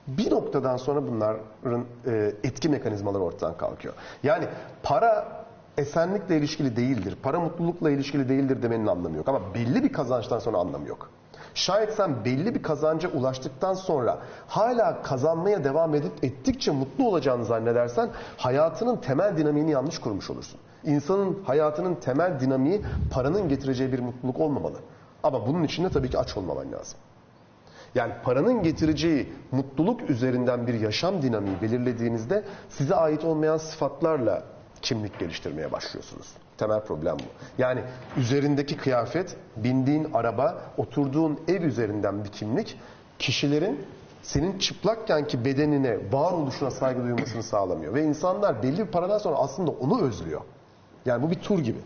Bir 0.09 0.30
noktadan 0.30 0.76
sonra 0.76 1.06
bunların 1.06 1.85
e, 2.06 2.32
etki 2.44 2.68
mekanizmaları 2.68 3.22
ortadan 3.22 3.56
kalkıyor. 3.56 3.94
Yani 4.22 4.44
para 4.82 5.28
esenlikle 5.78 6.36
ilişkili 6.36 6.76
değildir. 6.76 7.18
Para 7.22 7.40
mutlulukla 7.40 7.90
ilişkili 7.90 8.28
değildir 8.28 8.62
demenin 8.62 8.86
anlamı 8.86 9.16
yok. 9.16 9.28
Ama 9.28 9.40
belli 9.55 9.85
bir 9.85 9.93
kazançtan 9.93 10.39
sonra 10.39 10.59
anlamı 10.59 10.89
yok. 10.89 11.10
Şayet 11.55 11.94
sen 11.94 12.24
belli 12.24 12.55
bir 12.55 12.62
kazanca 12.62 13.09
ulaştıktan 13.09 13.74
sonra 13.74 14.18
hala 14.47 15.02
kazanmaya 15.02 15.64
devam 15.64 15.94
edip 15.94 16.24
ettikçe 16.24 16.70
mutlu 16.70 17.09
olacağını 17.09 17.44
zannedersen 17.44 18.10
hayatının 18.36 18.97
temel 18.97 19.36
dinamiğini 19.36 19.70
yanlış 19.70 19.98
kurmuş 19.98 20.30
olursun. 20.30 20.60
İnsanın 20.85 21.39
hayatının 21.44 21.94
temel 21.94 22.40
dinamiği 22.40 22.82
paranın 23.10 23.48
getireceği 23.48 23.93
bir 23.93 23.98
mutluluk 23.98 24.40
olmamalı. 24.40 24.76
Ama 25.22 25.47
bunun 25.47 25.64
için 25.64 25.85
de 25.85 25.90
tabii 25.90 26.10
ki 26.10 26.18
aç 26.18 26.36
olmaman 26.36 26.72
lazım. 26.72 26.98
Yani 27.98 28.12
paranın 28.24 28.62
getireceği 28.62 29.32
mutluluk 29.52 30.10
üzerinden 30.10 30.66
bir 30.66 30.74
yaşam 30.74 31.22
dinamiği 31.22 31.62
belirlediğinizde 31.62 32.44
size 32.68 32.94
ait 32.94 33.24
olmayan 33.24 33.56
sıfatlarla 33.56 34.42
kimlik 34.82 35.18
geliştirmeye 35.18 35.72
başlıyorsunuz. 35.72 36.26
Temel 36.58 36.80
problem 36.80 37.16
bu. 37.18 37.62
Yani 37.62 37.80
üzerindeki 38.16 38.76
kıyafet, 38.76 39.36
bindiğin 39.56 40.12
araba, 40.14 40.62
oturduğun 40.76 41.40
ev 41.48 41.62
üzerinden 41.62 42.24
bir 42.24 42.28
kimlik 42.28 42.80
kişilerin 43.18 43.86
senin 44.22 44.58
çıplakkenki 44.58 45.44
bedenine, 45.44 45.98
varoluşuna 46.12 46.70
saygı 46.70 47.02
duymasını 47.02 47.42
sağlamıyor. 47.42 47.94
Ve 47.94 48.04
insanlar 48.04 48.62
belli 48.62 48.78
bir 48.78 48.90
paradan 48.92 49.18
sonra 49.18 49.36
aslında 49.36 49.70
onu 49.70 50.02
özlüyor. 50.02 50.40
Yani 51.06 51.22
bu 51.22 51.30
bir 51.30 51.40
tur 51.40 51.58
gibi. 51.58 51.78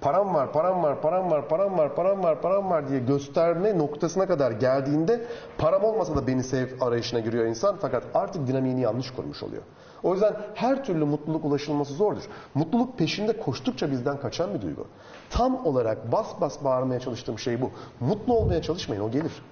Param 0.00 0.34
var, 0.34 0.52
param 0.52 0.82
var, 0.82 1.00
param 1.00 1.30
var, 1.30 1.48
param 1.48 1.78
var, 1.78 1.94
param 1.94 2.22
var, 2.22 2.40
param 2.40 2.70
var 2.70 2.88
diye 2.88 3.00
gösterme 3.00 3.78
noktasına 3.78 4.26
kadar 4.26 4.50
geldiğinde 4.50 5.24
param 5.58 5.84
olmasa 5.84 6.16
da 6.16 6.26
beni 6.26 6.42
sev 6.42 6.68
arayışına 6.80 7.20
giriyor 7.20 7.44
insan 7.44 7.76
fakat 7.80 8.02
artık 8.14 8.46
dinamiğini 8.46 8.80
yanlış 8.80 9.10
kurmuş 9.10 9.42
oluyor. 9.42 9.62
O 10.02 10.12
yüzden 10.12 10.36
her 10.54 10.84
türlü 10.84 11.04
mutluluk 11.04 11.44
ulaşılması 11.44 11.94
zordur. 11.94 12.22
Mutluluk 12.54 12.98
peşinde 12.98 13.40
koştukça 13.40 13.90
bizden 13.90 14.20
kaçan 14.20 14.54
bir 14.54 14.60
duygu. 14.60 14.86
Tam 15.30 15.66
olarak 15.66 16.12
bas 16.12 16.40
bas 16.40 16.64
bağırmaya 16.64 17.00
çalıştığım 17.00 17.38
şey 17.38 17.60
bu. 17.60 17.70
Mutlu 18.00 18.34
olmaya 18.34 18.62
çalışmayın 18.62 19.02
o 19.02 19.10
gelir. 19.10 19.42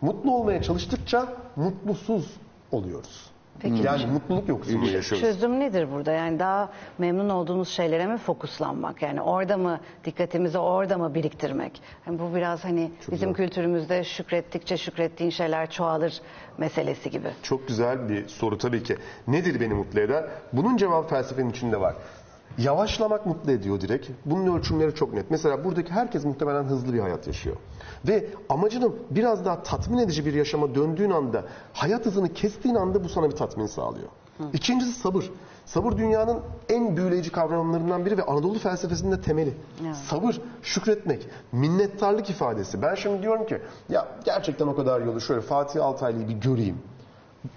Mutlu 0.00 0.34
olmaya 0.34 0.62
çalıştıkça 0.62 1.26
mutlusuz 1.56 2.36
oluyoruz. 2.72 3.29
Peki. 3.62 3.82
Yani 3.86 4.06
mutluluk 4.06 4.48
yoksunluğu 4.48 4.86
yaşıyoruz. 4.88 5.26
Çözüm 5.28 5.60
nedir 5.60 5.92
burada? 5.92 6.12
Yani 6.12 6.38
daha 6.38 6.70
memnun 6.98 7.28
olduğumuz 7.28 7.68
şeylere 7.68 8.06
mi 8.06 8.18
fokuslanmak? 8.18 9.02
Yani 9.02 9.20
orada 9.20 9.56
mı 9.56 9.80
dikkatimizi 10.04 10.58
orada 10.58 10.98
mı 10.98 11.14
biriktirmek? 11.14 11.82
Yani 12.06 12.18
bu 12.18 12.34
biraz 12.34 12.64
hani 12.64 12.90
bizim 13.10 13.32
kültürümüzde 13.32 14.04
şükrettikçe 14.04 14.76
şükrettiğin 14.76 15.30
şeyler 15.30 15.70
çoğalır 15.70 16.20
meselesi 16.58 17.10
gibi. 17.10 17.28
Çok 17.42 17.68
güzel 17.68 18.08
bir 18.08 18.28
soru 18.28 18.58
tabii 18.58 18.82
ki. 18.82 18.96
Nedir 19.28 19.60
beni 19.60 19.74
mutlu 19.74 20.00
eder? 20.00 20.24
Bunun 20.52 20.76
cevabı 20.76 21.08
felsefenin 21.08 21.50
içinde 21.50 21.80
var. 21.80 21.94
Yavaşlamak 22.58 23.26
mutlu 23.26 23.52
ediyor 23.52 23.80
direkt. 23.80 24.08
Bunun 24.24 24.56
ölçümleri 24.58 24.94
çok 24.94 25.12
net. 25.14 25.30
Mesela 25.30 25.64
buradaki 25.64 25.92
herkes 25.92 26.24
muhtemelen 26.24 26.64
hızlı 26.64 26.92
bir 26.92 26.98
hayat 26.98 27.26
yaşıyor. 27.26 27.56
Ve 28.08 28.26
amacının 28.48 28.96
biraz 29.10 29.44
daha 29.44 29.62
tatmin 29.62 29.98
edici 29.98 30.26
bir 30.26 30.34
yaşama 30.34 30.74
döndüğün 30.74 31.10
anda, 31.10 31.44
hayat 31.72 32.06
hızını 32.06 32.32
kestiğin 32.32 32.74
anda 32.74 33.04
bu 33.04 33.08
sana 33.08 33.30
bir 33.30 33.36
tatmin 33.36 33.66
sağlıyor. 33.66 34.08
İkincisi 34.52 35.00
sabır. 35.00 35.30
Sabır 35.66 35.96
dünyanın 35.96 36.40
en 36.68 36.96
büyüleyici 36.96 37.32
kavramlarından 37.32 38.06
biri 38.06 38.18
ve 38.18 38.22
Anadolu 38.22 38.58
felsefesinin 38.58 39.12
de 39.12 39.20
temeli. 39.20 39.54
Sabır, 39.94 40.40
şükretmek, 40.62 41.28
minnettarlık 41.52 42.30
ifadesi. 42.30 42.82
Ben 42.82 42.94
şimdi 42.94 43.22
diyorum 43.22 43.46
ki 43.46 43.58
ya 43.88 44.08
gerçekten 44.24 44.66
o 44.66 44.76
kadar 44.76 45.00
yolu 45.00 45.20
şöyle 45.20 45.40
Fatih 45.40 45.84
Altaylı'yı 45.84 46.28
bir 46.28 46.34
göreyim 46.34 46.78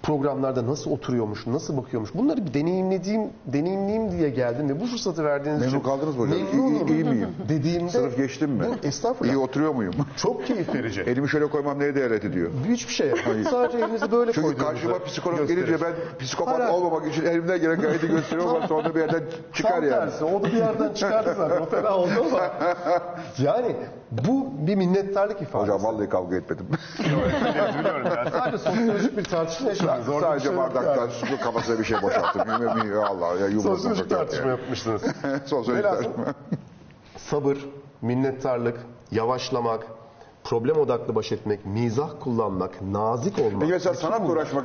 programlarda 0.02 0.66
nasıl 0.66 0.90
oturuyormuş, 0.90 1.46
nasıl 1.46 1.76
bakıyormuş. 1.76 2.14
Bunları 2.14 2.46
bir 2.46 2.54
deneyimlediğim, 2.54 3.22
deneyimleyeyim 3.46 4.10
diye 4.12 4.30
geldim 4.30 4.68
ve 4.68 4.80
bu 4.80 4.86
fırsatı 4.86 5.24
verdiğiniz 5.24 5.60
Memnun 5.60 5.76
için 5.78 5.88
kaldınız 5.88 6.16
mı 6.16 6.22
hocam? 6.26 6.38
Memnunum. 6.38 6.86
İyi- 6.88 6.94
iyi 6.94 7.04
miyim? 7.04 7.28
Dediğimde 7.48 7.90
Sınıf 7.90 8.16
geçtim 8.16 8.50
mi? 8.50 8.64
Bu, 8.82 8.86
estağfurullah. 8.86 9.34
İyi 9.34 9.38
oturuyor 9.38 9.74
muyum? 9.74 9.94
Çok 10.16 10.46
keyif 10.46 10.74
verici. 10.74 11.00
Elimi 11.06 11.28
şöyle 11.28 11.46
koymam 11.46 11.78
neye 11.78 11.94
değerli 11.94 12.14
ediyor? 12.14 12.50
Hiçbir 12.68 12.92
şey 12.92 13.08
yapmayın. 13.08 13.42
Sadece 13.42 13.78
elinizi 13.78 14.12
böyle 14.12 14.32
Çünkü 14.32 14.46
koyduğunuzda 14.46 14.70
karşıma 14.72 15.04
psikolog 15.04 15.38
gösterir. 15.38 15.66
gelince 15.66 15.84
ben 15.84 15.92
psikopat 16.18 16.58
Hayır. 16.60 16.70
olmamak 16.72 17.06
için 17.12 17.24
elimden 17.24 17.60
gelen 17.60 17.80
gayeti 17.80 18.06
gösteriyorum 18.08 18.56
ama 18.56 18.68
sonra 18.68 18.94
bir 18.94 19.00
yerden 19.00 19.22
çıkar 19.52 19.70
Tam 19.70 19.82
yani. 19.82 19.90
tersi. 19.90 20.24
O 20.24 20.42
da 20.42 20.46
bir 20.46 20.52
yerden 20.56 20.94
çıkardı 20.94 21.34
zaten. 21.36 21.60
O 21.60 21.66
fena 21.66 21.96
oldu 21.96 22.10
ama. 22.26 22.50
Yani 23.38 23.76
bu 24.28 24.66
bir 24.66 24.74
minnettarlık 24.74 25.42
ifadesi. 25.42 25.72
Hocam 25.72 25.84
vallahi 25.84 26.08
kavga 26.08 26.36
etmedim. 26.36 26.66
Biliyorum 26.98 28.06
ya. 28.06 28.30
Sadece 28.32 28.58
sosyolojik 28.58 29.16
bir 29.16 29.24
tartışma 29.24 29.68
yaşadınız. 29.68 30.08
Orada 30.08 30.20
Sadece 30.26 30.48
şey 30.48 30.56
bardaktan 30.56 30.96
yani. 30.96 31.12
su 31.12 31.40
kafasına 31.40 31.78
bir 31.78 31.84
şey 31.84 32.02
boşalttım. 32.02 32.42
Yemin 32.66 32.92
ya 32.92 33.06
Allah 33.06 33.40
ya 33.40 33.46
yumruğum. 33.46 33.62
Sosyolojik 33.62 34.10
tartışma 34.10 34.50
yapmışsınız. 34.50 35.02
Sosyolojik 35.46 35.84
Velhasıl 35.84 36.02
tartışma. 36.02 36.34
sabır, 37.16 37.58
minnettarlık, 38.02 38.80
yavaşlamak, 39.10 39.86
problem 40.44 40.76
odaklı 40.76 41.14
baş 41.14 41.32
etmek, 41.32 41.66
mizah 41.66 42.10
kullanmak, 42.20 42.82
nazik 42.82 43.38
olmak. 43.38 43.60
Peki 43.60 43.72
mesela 43.72 43.94
sanatla 43.94 44.26
uğraşmak 44.32 44.64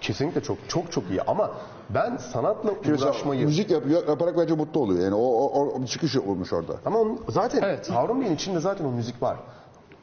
kesinlikle 0.00 0.42
çok 0.42 0.58
çok 0.68 0.92
çok 0.92 1.10
iyi 1.10 1.22
ama 1.22 1.50
ben 1.90 2.16
sanatla 2.16 2.70
mesela 2.84 3.10
uğraşmayı 3.10 3.44
müzik 3.46 3.70
yapıyor, 3.70 4.08
yaparak 4.08 4.38
bence 4.38 4.54
mutlu 4.54 4.80
oluyor. 4.80 5.04
Yani 5.04 5.14
o, 5.14 5.20
o, 5.20 5.66
o 5.66 5.86
çıkış 5.86 6.16
olmuş 6.16 6.52
orada. 6.52 6.72
ama 6.86 6.98
onun, 6.98 7.20
zaten 7.28 7.62
Evet. 7.62 7.90
Harun 7.90 8.20
Bey'in 8.20 8.34
içinde 8.34 8.60
zaten 8.60 8.84
o 8.84 8.90
müzik 8.90 9.22
var. 9.22 9.36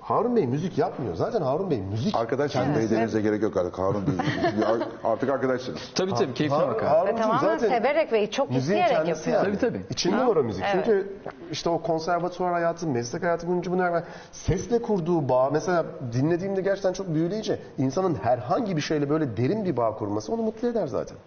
Harun 0.02 0.36
Bey 0.36 0.48
müzik 0.48 0.78
yapmıyor. 0.78 1.16
Zaten 1.16 1.42
Harun 1.42 1.72
Bey 1.72 1.82
müzik 1.82 2.16
Arkadaşsınız 2.16 2.78
Bey 2.78 2.90
demenize 2.90 3.22
gerek 3.22 3.44
yok 3.44 3.58
artık 3.58 3.80
Harun 3.80 4.08
Bey. 4.08 4.14
Artık 5.04 5.30
arkadaşsınız. 5.30 5.80
Tabii 5.96 6.14
tabii 6.14 6.34
keyifli 6.34 6.56
Har- 6.56 6.68
bakar. 6.68 6.88
Harun'cum 6.90 7.18
Ve 7.18 7.22
tamamen 7.22 7.58
zaten 7.58 7.70
severek 7.70 8.14
ve 8.14 8.32
çok 8.32 8.52
müziğin 8.52 8.80
isteyerek 8.82 9.06
kendisi 9.06 9.30
yapıyor. 9.30 9.48
yani. 9.48 9.60
Tabii, 9.60 9.74
tabii. 9.74 9.86
İçinde 9.90 10.28
var 10.28 10.36
o 10.36 10.44
müzik. 10.44 10.64
Evet. 10.64 10.86
Çünkü 10.86 11.14
işte 11.52 11.70
o 11.70 11.82
konservatuvar 11.82 12.54
hayatı, 12.54 12.88
meslek 12.88 13.24
hayatı 13.24 13.48
boyunca 13.48 13.72
bunu 13.72 13.84
yapar. 13.84 14.04
Sesle 14.32 14.82
kurduğu 14.82 15.30
bağ 15.30 15.50
mesela 15.50 15.86
dinlediğimde 16.14 16.62
gerçekten 16.62 16.94
çok 16.94 17.14
büyüleyici. 17.14 17.60
İnsanın 17.78 18.16
herhangi 18.16 18.78
bir 18.78 18.82
şeyle 18.82 19.10
böyle 19.10 19.38
derin 19.38 19.66
bir 19.66 19.78
bağ 19.78 19.96
kurması 19.96 20.34
onu 20.34 20.42
mutlu 20.42 20.68
eder 20.68 20.88
zaten. 20.88 21.18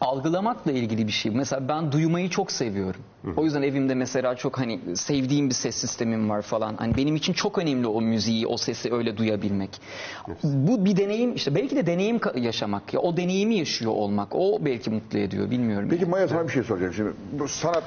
Algılamakla 0.00 0.72
ilgili 0.72 1.06
bir 1.06 1.12
şey. 1.12 1.32
Mesela 1.32 1.68
ben 1.68 1.92
duymayı 1.92 2.30
çok 2.30 2.52
seviyorum. 2.52 3.00
O 3.36 3.44
yüzden 3.44 3.62
evimde 3.62 3.94
mesela 3.94 4.34
çok 4.36 4.58
hani 4.58 4.80
sevdiğim 4.96 5.48
bir 5.48 5.54
ses 5.54 5.76
sistemim 5.76 6.30
var 6.30 6.42
falan. 6.42 6.74
Hani 6.76 6.96
benim 6.96 7.16
için 7.16 7.32
çok 7.32 7.58
önemli 7.58 7.86
o 7.86 8.00
müziği, 8.00 8.46
o 8.46 8.56
sesi 8.56 8.94
öyle 8.94 9.16
duyabilmek. 9.16 9.80
Bu 10.44 10.84
bir 10.84 10.96
deneyim 10.96 11.34
işte 11.34 11.54
belki 11.54 11.76
de 11.76 11.86
deneyim 11.86 12.20
yaşamak 12.34 12.94
ya 12.94 13.00
o 13.00 13.16
deneyimi 13.16 13.54
yaşıyor 13.54 13.92
olmak. 13.92 14.28
O 14.34 14.64
belki 14.64 14.90
mutlu 14.90 15.18
ediyor 15.18 15.50
bilmiyorum. 15.50 15.88
Peki 15.90 16.02
yani. 16.02 16.10
Maya 16.10 16.28
sana 16.28 16.44
bir 16.44 16.52
şey 16.52 16.62
soracağım 16.62 16.92
şimdi. 16.92 17.12
Bu 17.32 17.48
sanat 17.48 17.84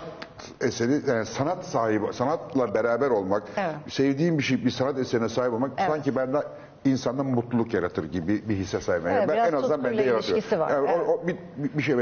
eseri, 0.61 1.01
yani 1.07 1.25
sanat 1.25 1.65
sahibi, 1.65 2.05
sanatla 2.13 2.73
beraber 2.73 3.09
olmak, 3.09 3.43
Evet. 3.57 3.75
sevdiğim 3.89 4.37
bir 4.37 4.43
şey, 4.43 4.65
bir 4.65 4.71
sanat 4.71 4.99
eserine 4.99 5.29
sahip 5.29 5.53
olmak 5.53 5.71
Evet. 5.77 5.89
sanki 5.89 6.15
bende 6.15 6.37
insanda 6.85 7.23
mutluluk 7.23 7.73
yaratır 7.73 8.11
gibi 8.11 8.49
bir 8.49 8.55
hisse 8.55 8.79
sahibim. 8.79 9.07
Yani 9.07 9.15
Evet, 9.17 9.29
ben 9.29 9.35
biraz 9.35 9.53
en 9.53 9.57
azından 9.57 9.83
bende 9.83 9.89
tutkuyla 9.89 10.13
yaratıyor. 10.13 10.37
ilişkisi 10.37 10.59
var, 10.59 10.69
Yani 10.69 10.89
o- 10.91 11.13
o 11.13 11.27
bir, 11.27 11.35
bir, 11.77 11.83
şey 11.83 11.97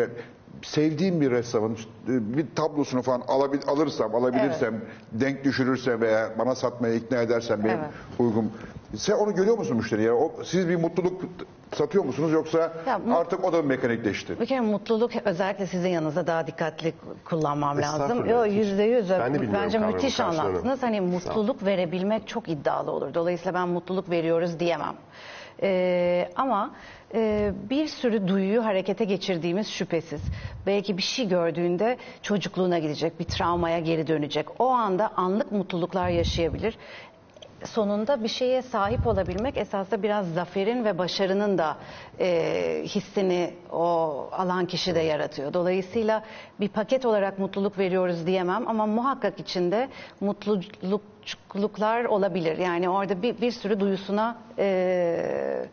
sevdiğim 0.61 1.21
bir 1.21 1.31
ressamın 1.31 1.77
bir 2.07 2.45
tablosunu 2.55 3.01
falan 3.01 3.21
alabil, 3.27 3.59
alırsam, 3.67 4.15
alabilirsem, 4.15 4.81
denk 5.11 5.43
düşürürsem 5.43 6.01
veya 6.01 6.29
bana 6.39 6.55
satmaya 6.55 6.93
ikna 6.95 7.17
edersem 7.21 7.63
benim 7.63 7.79
Evet. 7.79 7.89
uygun. 8.19 8.51
Sen 8.95 9.13
onu 9.13 9.35
görüyor 9.35 9.57
musun 9.57 9.77
müşteriye? 9.77 10.11
O, 10.11 10.31
siz 10.43 10.69
bir 10.69 10.75
mutluluk 10.75 11.21
satıyor 11.73 12.05
musunuz 12.05 12.31
yoksa 12.31 12.73
Ya, 12.87 13.01
artık 13.13 13.43
o 13.45 13.53
da 13.53 13.61
mekanikleşti? 13.61 14.39
Bir 14.39 14.45
kere 14.45 14.59
mutluluk 14.61 15.11
özellikle 15.25 15.67
sizin 15.67 15.89
yanınızda 15.89 16.27
daha 16.27 16.47
dikkatli 16.47 16.93
kullanmam 17.25 17.81
lazım. 17.81 18.25
Yo, 18.25 18.45
yüzde 18.45 18.83
yüz. 18.83 19.09
Bence 19.53 19.79
müthiş 19.79 20.19
anlattınız. 20.19 20.83
Hani 20.83 21.01
mutluluk 21.01 21.65
verebilmek 21.65 22.27
çok 22.27 22.49
iddialı 22.49 22.91
olur. 22.91 23.13
Dolayısıyla 23.13 23.53
ben 23.53 23.67
mutluluk 23.69 24.09
veriyoruz 24.09 24.59
diyemem. 24.59 24.95
Ee, 25.61 26.29
ama 26.35 26.71
e, 27.13 27.51
bir 27.69 27.87
sürü 27.87 28.27
duyuyu 28.27 28.65
harekete 28.65 29.05
geçirdiğimiz 29.05 29.67
şüphesiz. 29.67 30.21
Belki 30.65 30.97
bir 30.97 31.01
şey 31.01 31.27
gördüğünde 31.27 31.97
çocukluğuna 32.21 32.79
gidecek, 32.79 33.19
bir 33.19 33.25
travmaya 33.25 33.79
geri 33.79 34.07
dönecek. 34.07 34.61
O 34.61 34.67
anda 34.67 35.11
anlık 35.15 35.51
mutluluklar 35.51 36.09
yaşayabilir 36.09 36.77
sonunda 37.65 38.23
bir 38.23 38.27
şeye 38.27 38.61
sahip 38.61 39.07
olabilmek 39.07 39.57
esasında 39.57 40.03
biraz 40.03 40.33
zaferin 40.33 40.85
ve 40.85 40.97
başarının 40.97 41.57
da 41.57 41.77
e, 42.19 42.81
hissini 42.85 43.53
o 43.71 43.79
alan 44.31 44.65
kişi 44.65 44.95
de 44.95 44.99
yaratıyor. 44.99 45.53
Dolayısıyla 45.53 46.23
bir 46.59 46.69
paket 46.69 47.05
olarak 47.05 47.39
mutluluk 47.39 47.77
veriyoruz 47.77 48.27
diyemem 48.27 48.67
ama 48.67 48.85
muhakkak 48.85 49.39
içinde 49.39 49.89
mutluluklar 50.21 52.05
olabilir. 52.05 52.57
Yani 52.57 52.89
orada 52.89 53.21
bir, 53.21 53.41
bir 53.41 53.51
sürü 53.51 53.79
duyusuna 53.79 54.37
e, 54.59 55.65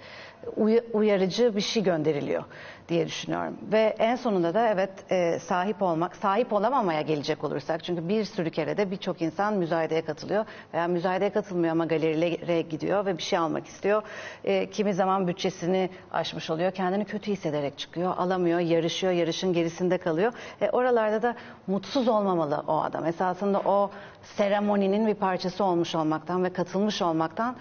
uyarıcı 0.93 1.57
bir 1.57 1.61
şey 1.61 1.83
gönderiliyor 1.83 2.45
diye 2.89 3.07
düşünüyorum. 3.07 3.57
Ve 3.73 3.97
en 3.99 4.17
sonunda 4.17 4.55
da 4.55 4.69
evet 4.69 4.91
e, 5.11 5.39
sahip 5.39 5.83
olmak, 5.83 6.17
sahip 6.17 6.53
olamamaya 6.53 7.01
gelecek 7.01 7.45
olursak 7.45 7.85
çünkü 7.85 8.09
bir 8.09 8.25
sürü 8.25 8.51
kere 8.51 8.77
de 8.77 8.91
birçok 8.91 9.23
insan 9.23 9.55
müzayedeye 9.55 10.03
katılıyor 10.03 10.45
veya 10.75 10.89
müzayedeye 10.89 11.31
katılmıyor 11.31 11.73
ama 11.73 11.87
galerilere 11.87 12.63
gidiyor 12.63 13.07
ve 13.07 13.19
bir 13.19 13.23
şey 13.23 13.39
almak 13.39 13.67
istiyor. 13.67 14.03
E, 14.45 14.71
kimi 14.71 14.95
zaman 14.95 15.29
bütçesini 15.29 15.91
aşmış 16.13 16.51
oluyor, 16.51 16.71
kendini 16.71 17.05
kötü 17.05 17.33
hissederek 17.33 17.79
çıkıyor, 17.79 18.15
alamıyor, 18.17 18.61
yarışıyor, 18.61 19.13
yarışın 19.13 19.53
gerisinde 19.53 19.99
kalıyor. 19.99 20.33
E, 20.61 20.71
oralarda 20.71 21.23
da 21.23 21.35
mutsuz 21.67 22.09
olmamalı 22.09 22.65
o 22.69 22.81
adam. 22.81 23.07
Esasında 23.07 23.61
o 23.61 23.91
seremoninin 24.23 25.07
bir 25.07 25.15
parçası 25.15 25.65
olmuş 25.65 25.95
olmaktan 25.95 26.45
ve 26.45 26.53
katılmış 26.53 27.03
olmaktan 27.03 27.57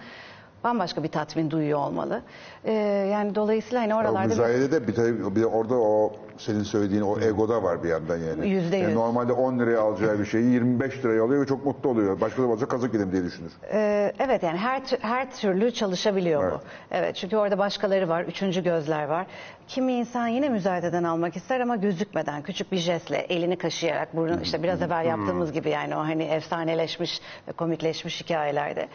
bambaşka 0.66 1.02
bir 1.02 1.08
tatmin 1.08 1.50
duyuyor 1.50 1.78
olmalı. 1.78 2.22
E, 2.66 2.72
yani 3.12 3.34
dolayısıyla 3.34 3.82
hani 3.82 3.94
oralarda... 3.94 4.28
müzayedede 4.28 4.88
bir, 4.88 4.94
tabii- 4.94 5.36
bir 5.36 5.40
de 5.40 5.46
orada 5.46 5.74
o 5.74 6.12
senin 6.38 6.62
söylediğin 6.62 7.02
o 7.02 7.20
ego 7.20 7.48
da 7.48 7.62
var 7.62 7.84
bir 7.84 7.88
yandan 7.88 8.16
yani. 8.16 8.48
Yüzde 8.48 8.76
Yani 8.76 8.94
normalde 8.94 9.32
10 9.32 9.58
liraya 9.58 9.80
alacağı 9.80 10.18
bir 10.18 10.24
şeyi 10.24 10.52
25 10.52 11.04
liraya 11.04 11.24
alıyor 11.24 11.42
ve 11.42 11.46
çok 11.46 11.66
mutlu 11.66 11.90
oluyor. 11.90 12.20
Başka 12.20 12.42
zaman 12.42 12.56
olsa 12.56 12.66
kazık 12.68 12.94
yedim 12.94 13.12
diye 13.12 13.24
düşünür. 13.24 13.52
Ee, 13.72 14.12
evet 14.18 14.42
yani 14.42 14.58
her 14.58 14.82
her 15.00 15.30
türlü 15.32 15.70
çalışabiliyor 15.70 16.42
Evet. 16.44 16.52
bu. 16.54 16.60
Evet 16.90 17.16
çünkü 17.16 17.36
orada 17.36 17.58
başkaları 17.58 18.08
var, 18.08 18.22
üçüncü 18.22 18.62
gözler 18.62 19.04
var. 19.04 19.26
Kimi 19.68 19.92
insan 19.92 20.28
yine 20.28 20.48
müzayededen 20.48 21.04
almak 21.04 21.36
ister 21.36 21.60
ama 21.60 21.76
gözükmeden 21.76 22.42
küçük 22.42 22.72
bir 22.72 22.76
jestle 22.76 23.16
elini 23.16 23.56
kaşıyarak 23.58 24.16
burun 24.16 24.40
işte 24.40 24.62
biraz 24.62 24.82
evvel 24.82 25.06
yaptığımız 25.06 25.52
gibi 25.52 25.70
yani 25.70 25.96
o 25.96 25.98
hani 25.98 26.22
efsaneleşmiş 26.22 27.20
komikleşmiş 27.56 28.20
hikayelerde. 28.20 28.88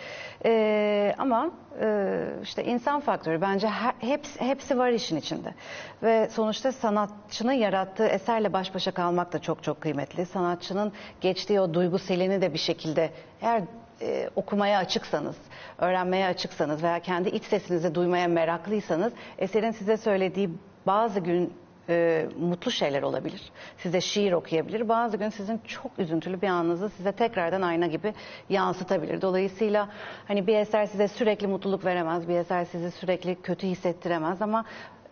Ee, 0.45 1.15
ama 1.17 1.51
e, 1.81 2.25
işte 2.43 2.63
insan 2.63 2.99
faktörü 2.99 3.41
bence 3.41 3.67
hepsi, 3.99 4.41
hepsi 4.41 4.77
var 4.77 4.89
işin 4.89 5.15
içinde. 5.17 5.53
Ve 6.03 6.29
sonuçta 6.29 6.71
sanatçının 6.71 7.51
yarattığı 7.53 8.05
eserle 8.05 8.53
baş 8.53 8.75
başa 8.75 8.91
kalmak 8.91 9.33
da 9.33 9.39
çok 9.39 9.63
çok 9.63 9.81
kıymetli. 9.81 10.25
Sanatçının 10.25 10.93
geçtiği 11.21 11.61
o 11.61 11.73
duygu 11.73 11.99
selini 11.99 12.41
de 12.41 12.53
bir 12.53 12.59
şekilde 12.59 13.09
eğer 13.41 13.61
e, 14.01 14.29
okumaya 14.35 14.79
açıksanız, 14.79 15.35
öğrenmeye 15.77 16.27
açıksanız 16.27 16.83
veya 16.83 16.99
kendi 16.99 17.29
iç 17.29 17.43
sesinizi 17.43 17.95
duymaya 17.95 18.27
meraklıysanız 18.27 19.13
eserin 19.37 19.71
size 19.71 19.97
söylediği 19.97 20.49
bazı 20.85 21.19
gün 21.19 21.53
e, 21.89 22.25
mutlu 22.39 22.71
şeyler 22.71 23.01
olabilir. 23.03 23.41
Size 23.77 24.01
şiir 24.01 24.31
okuyabilir. 24.31 24.89
Bazı 24.89 25.17
gün 25.17 25.29
sizin 25.29 25.57
çok 25.57 25.91
üzüntülü 25.99 26.41
bir 26.41 26.47
anınızı 26.47 26.89
size 26.89 27.11
tekrardan 27.11 27.61
ayna 27.61 27.87
gibi 27.87 28.13
yansıtabilir. 28.49 29.21
Dolayısıyla 29.21 29.89
hani 30.27 30.47
bir 30.47 30.55
eser 30.55 30.85
size 30.85 31.07
sürekli 31.07 31.47
mutluluk 31.47 31.85
veremez, 31.85 32.27
bir 32.27 32.35
eser 32.35 32.65
sizi 32.65 32.91
sürekli 32.91 33.41
kötü 33.41 33.67
hissettiremez 33.67 34.41
ama 34.41 34.65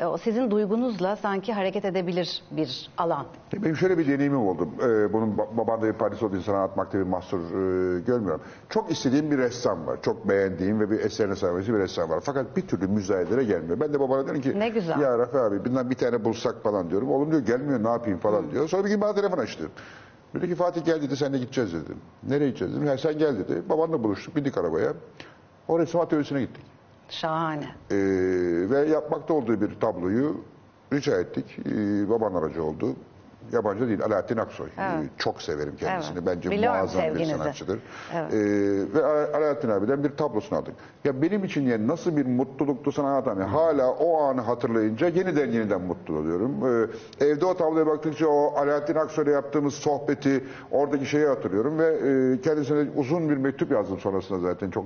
o 0.05 0.17
sizin 0.17 0.51
duygunuzla 0.51 1.15
sanki 1.15 1.53
hareket 1.53 1.85
edebilir 1.85 2.43
bir 2.51 2.89
alan. 2.97 3.25
Benim 3.53 3.75
şöyle 3.75 3.97
bir 3.97 4.07
deneyimim 4.07 4.39
oldu. 4.47 4.67
Ee, 4.81 5.13
bunun 5.13 5.31
ba- 5.37 5.57
babanda 5.57 5.87
bir 5.87 5.93
parçası 5.93 6.25
olduğu 6.25 6.37
için 6.37 6.51
anlatmakta 6.53 6.97
bir 6.97 7.03
mahsur 7.03 7.39
e, 7.39 7.99
görmüyorum. 8.01 8.41
Çok 8.69 8.91
istediğim 8.91 9.31
bir 9.31 9.37
ressam 9.37 9.87
var. 9.87 9.99
Çok 10.01 10.29
beğendiğim 10.29 10.79
ve 10.79 10.89
bir 10.91 10.99
eserine 10.99 11.35
sahibisi 11.35 11.73
bir 11.73 11.79
ressam 11.79 12.09
var. 12.09 12.19
Fakat 12.23 12.57
bir 12.57 12.61
türlü 12.67 12.87
müzayedelere 12.87 13.43
gelmiyor. 13.43 13.79
Ben 13.79 13.93
de 13.93 13.99
babana 13.99 14.27
dedim 14.27 14.41
ki 14.41 14.59
Ne 14.59 14.69
güzel. 14.69 14.99
ya 14.99 15.17
Rafi 15.19 15.37
abi 15.37 15.65
bundan 15.65 15.89
bir 15.89 15.95
tane 15.95 16.25
bulsak 16.25 16.63
falan 16.63 16.89
diyorum. 16.89 17.11
Oğlum 17.11 17.31
diyor 17.31 17.41
gelmiyor 17.45 17.83
ne 17.83 17.89
yapayım 17.89 18.19
falan 18.19 18.51
diyor. 18.51 18.67
Sonra 18.69 18.83
bir 18.85 18.89
gün 18.89 19.01
bana 19.01 19.13
telefon 19.13 19.37
açtı. 19.37 19.63
Dedi 20.33 20.47
ki 20.47 20.55
Fatih 20.55 20.85
gel 20.85 21.01
dedi 21.01 21.17
senle 21.17 21.37
gideceğiz 21.37 21.73
dedi. 21.73 21.93
Nereye 22.27 22.47
gideceğiz 22.47 22.73
dedim. 22.75 22.87
Ya 22.87 22.97
sen 22.97 23.17
gel 23.17 23.39
dedi. 23.39 23.63
Babanla 23.69 24.03
buluştuk 24.03 24.35
bindik 24.35 24.57
arabaya. 24.57 24.93
O 25.67 25.79
resim 25.79 25.99
atölyesine 25.99 26.41
gittik. 26.41 26.63
Şahane. 27.09 27.65
Ee, 27.91 27.95
ve 28.69 28.79
yapmakta 28.89 29.33
olduğu 29.33 29.61
bir 29.61 29.79
tabloyu 29.79 30.35
rica 30.93 31.19
ettik. 31.19 31.57
Ee, 31.65 32.09
baban 32.09 32.33
aracı 32.33 32.63
oldu. 32.63 32.95
Yabancı 33.51 33.87
değil 33.87 34.03
Alaaddin 34.03 34.37
Aksoy. 34.37 34.67
Evet. 34.79 35.03
Ee, 35.05 35.09
çok 35.17 35.41
severim 35.41 35.75
kendisini. 35.79 36.17
Evet. 36.17 36.27
Bence 36.27 36.51
Biliyorum 36.51 36.79
muazzam 36.79 37.01
bir 37.03 37.07
sevginizi. 37.09 37.31
sanatçıdır. 37.37 37.79
Evet. 38.15 38.33
Ee, 38.33 38.93
ve 38.93 39.05
Ala- 39.05 39.37
Alaaddin 39.37 39.69
abiden 39.69 40.03
bir 40.03 40.09
tablosunu 40.09 40.59
aldık. 40.59 40.73
Ya 41.03 41.21
benim 41.21 41.43
için 41.43 41.61
yani 41.65 41.87
nasıl 41.87 42.17
bir 42.17 42.25
mutluluktu 42.25 42.91
sana 42.91 43.07
anlatamam. 43.09 43.49
Hala 43.49 43.91
o 43.91 44.21
anı 44.23 44.41
hatırlayınca 44.41 45.07
yeniden 45.07 45.51
yeniden 45.51 45.81
mutlu 45.81 46.17
oluyorum. 46.17 46.51
Ee, 47.21 47.25
evde 47.25 47.45
o 47.45 47.57
tabloya 47.57 47.87
baktıkça 47.87 48.27
o 48.27 48.53
Alaaddin 48.57 48.95
Aksoy'la 48.95 49.31
yaptığımız 49.31 49.73
sohbeti, 49.73 50.43
oradaki 50.71 51.05
şeyi 51.05 51.27
hatırlıyorum 51.27 51.79
ve 51.79 51.85
e, 51.87 52.41
kendisine 52.41 52.89
uzun 52.95 53.29
bir 53.29 53.37
mektup 53.37 53.71
yazdım 53.71 53.99
sonrasında 53.99 54.39
zaten 54.39 54.69
çok 54.71 54.85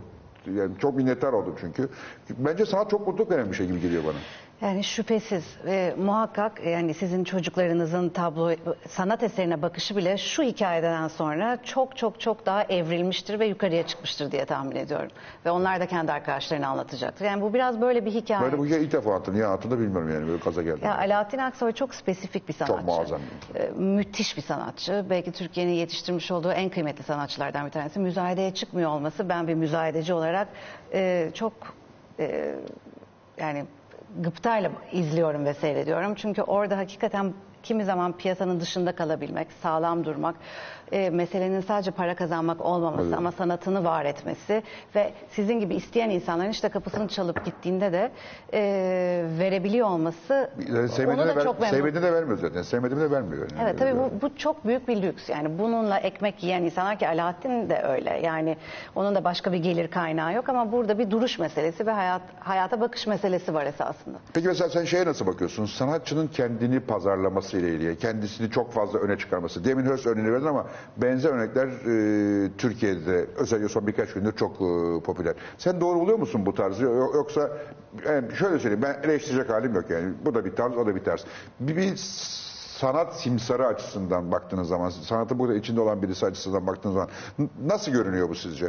yani 0.51 0.71
çok 0.79 0.95
minnettar 0.95 1.33
oldum 1.33 1.55
çünkü. 1.61 1.89
Bence 2.29 2.65
sanat 2.65 2.89
çok 2.89 3.07
mutluluk 3.07 3.31
veren 3.31 3.51
bir 3.51 3.55
şey 3.55 3.67
gibi 3.67 3.81
geliyor 3.81 4.03
bana. 4.03 4.17
Yani 4.63 4.83
şüphesiz 4.83 5.43
ve 5.65 5.95
muhakkak 5.97 6.65
yani 6.65 6.93
sizin 6.93 7.23
çocuklarınızın 7.23 8.09
tablo 8.09 8.51
sanat 8.89 9.23
eserine 9.23 9.61
bakışı 9.61 9.97
bile 9.97 10.17
şu 10.17 10.43
hikayeden 10.43 11.07
sonra 11.07 11.57
çok 11.63 11.97
çok 11.97 12.19
çok 12.19 12.45
daha 12.45 12.63
evrilmiştir 12.63 13.39
ve 13.39 13.45
yukarıya 13.45 13.87
çıkmıştır 13.87 14.31
diye 14.31 14.45
tahmin 14.45 14.75
ediyorum. 14.75 15.09
Ve 15.45 15.51
onlar 15.51 15.79
da 15.79 15.85
kendi 15.85 16.11
arkadaşlarına 16.11 16.67
anlatacaktır. 16.67 17.25
Yani 17.25 17.41
bu 17.41 17.53
biraz 17.53 17.81
böyle 17.81 18.05
bir 18.05 18.11
hikaye. 18.11 18.41
Böyle 18.41 18.57
bu 18.57 18.65
hikaye 18.65 18.81
ilk 18.81 18.91
defa 18.91 19.09
anlattım. 19.09 19.35
Niye 19.35 19.45
anlattım 19.45 19.71
da 19.71 19.79
bilmiyorum 19.79 20.13
yani. 20.13 20.27
Böyle 20.27 20.39
kaza 20.39 20.63
geldim. 20.63 20.81
Ya 20.83 20.97
Alaaddin 20.97 21.37
Aksoy 21.37 21.71
çok 21.71 21.95
spesifik 21.95 22.47
bir 22.47 22.53
sanatçı. 22.53 22.85
muazzam 22.85 23.21
Ee, 23.55 23.69
müthiş 23.77 24.37
bir 24.37 24.41
sanatçı. 24.41 25.05
Belki 25.09 25.31
Türkiye'nin 25.31 25.73
yetiştirmiş 25.73 26.31
olduğu 26.31 26.51
en 26.51 26.69
kıymetli 26.69 27.03
sanatçılardan 27.03 27.65
bir 27.65 27.71
tanesi. 27.71 27.99
Müzayedeye 27.99 28.53
çıkmıyor 28.53 28.89
olması 28.89 29.29
ben 29.29 29.47
bir 29.47 29.53
müzayedeci 29.53 30.13
olarak 30.13 30.47
e, 30.93 31.31
çok 31.33 31.53
e, 32.19 32.55
yani 33.37 33.65
gıptayla 34.19 34.71
izliyorum 34.91 35.45
ve 35.45 35.53
seyrediyorum. 35.53 36.15
Çünkü 36.15 36.41
orada 36.41 36.77
hakikaten 36.77 37.33
kimi 37.63 37.85
zaman 37.85 38.17
piyasanın 38.17 38.59
dışında 38.59 38.95
kalabilmek, 38.95 39.51
sağlam 39.51 40.05
durmak, 40.05 40.35
e, 40.93 41.09
meselenin 41.09 41.61
sadece 41.61 41.91
para 41.91 42.15
kazanmak 42.15 42.61
olmaması 42.65 43.03
Evet. 43.07 43.17
ama 43.17 43.31
sanatını 43.31 43.83
var 43.83 44.05
etmesi 44.05 44.63
ve 44.95 45.13
sizin 45.29 45.59
gibi 45.59 45.75
isteyen 45.75 46.09
insanların 46.09 46.49
işte 46.49 46.69
kapısını 46.69 47.07
çalıp 47.07 47.45
gittiğinde 47.45 47.91
de 47.93 48.11
e, 48.53 48.61
verebiliyor 49.39 49.87
olması 49.87 50.49
Yani 50.67 51.07
onu 51.07 51.17
da 51.27 51.35
ver, 51.35 51.43
çok 51.43 51.59
memnun. 51.59 51.75
sevmediğini 51.77 52.07
de 52.07 52.13
vermiyor 52.13 52.37
zaten. 52.37 52.61
Sevmediğini 52.61 53.03
de 53.03 53.11
vermiyor. 53.11 53.47
Yani. 53.51 53.61
Evet 53.63 53.79
tabii 53.79 53.95
bu, 53.99 54.11
bu 54.21 54.37
çok 54.37 54.65
büyük 54.67 54.87
bir 54.87 55.01
lüks. 55.01 55.29
Yani 55.29 55.59
bununla 55.59 55.97
ekmek 55.99 56.43
yiyen 56.43 56.63
insanlar 56.63 56.99
ki 56.99 57.07
Alaaddin 57.07 57.69
de 57.69 57.81
öyle. 57.83 58.19
Yani 58.23 58.57
onun 58.95 59.15
da 59.15 59.23
başka 59.23 59.51
bir 59.53 59.57
gelir 59.57 59.87
kaynağı 59.91 60.33
yok 60.33 60.49
ama 60.49 60.71
burada 60.71 60.99
bir 60.99 61.11
duruş 61.11 61.39
meselesi 61.39 61.87
ve 61.87 61.91
hayat 61.91 62.21
hayata 62.39 62.81
bakış 62.81 63.07
meselesi 63.07 63.53
var 63.53 63.65
esasında. 63.65 64.17
Peki 64.33 64.47
mesela 64.47 64.69
sen 64.69 64.85
şeye 64.85 65.05
nasıl 65.05 65.27
bakıyorsun? 65.27 65.65
Sanatçının 65.65 66.27
kendini 66.27 66.79
pazarlaması 66.79 67.57
ile 67.57 67.69
ilgili, 67.69 67.97
kendisini 67.97 68.51
çok 68.51 68.71
fazla 68.73 68.99
öne 68.99 69.17
çıkarması. 69.17 69.65
Demin 69.65 69.85
Hörs 69.85 70.05
örneğini 70.05 70.33
verdin 70.33 70.45
ama 70.45 70.65
benzer 70.97 71.29
örnekler 71.29 71.67
e, 71.67 72.51
Türkiye'de 72.57 73.25
özellikle 73.37 73.69
son 73.69 73.87
birkaç 73.87 74.13
gündür 74.13 74.31
çok 74.31 74.55
e, 74.55 75.03
popüler. 75.03 75.33
Sen 75.57 75.81
doğru 75.81 75.99
buluyor 75.99 76.19
musun 76.19 76.45
bu 76.45 76.53
tarzı? 76.53 76.83
Yo- 76.83 77.13
Yoksa 77.13 77.49
yani 78.05 78.35
şöyle 78.35 78.59
söyleyeyim 78.59 78.81
ben 78.83 79.09
eleştirecek 79.09 79.49
halim 79.49 79.75
yok 79.75 79.89
yani. 79.89 80.13
Bu 80.25 80.33
da 80.33 80.45
bir 80.45 80.55
tarz, 80.55 80.77
o 80.77 80.85
da 80.85 80.95
bir 80.95 81.03
tarz. 81.03 81.25
Bir, 81.59 81.75
bir 81.77 81.93
sanat 82.77 83.15
simsarı 83.21 83.67
açısından 83.67 84.31
baktığınız 84.31 84.67
zaman, 84.67 84.89
sanatın 84.89 85.39
burada 85.39 85.55
içinde 85.55 85.81
olan 85.81 86.01
birisi 86.01 86.25
açısından 86.25 86.67
baktığınız 86.67 86.93
zaman 86.95 87.09
nasıl 87.65 87.91
görünüyor 87.91 88.29
bu 88.29 88.35
sizce? 88.35 88.67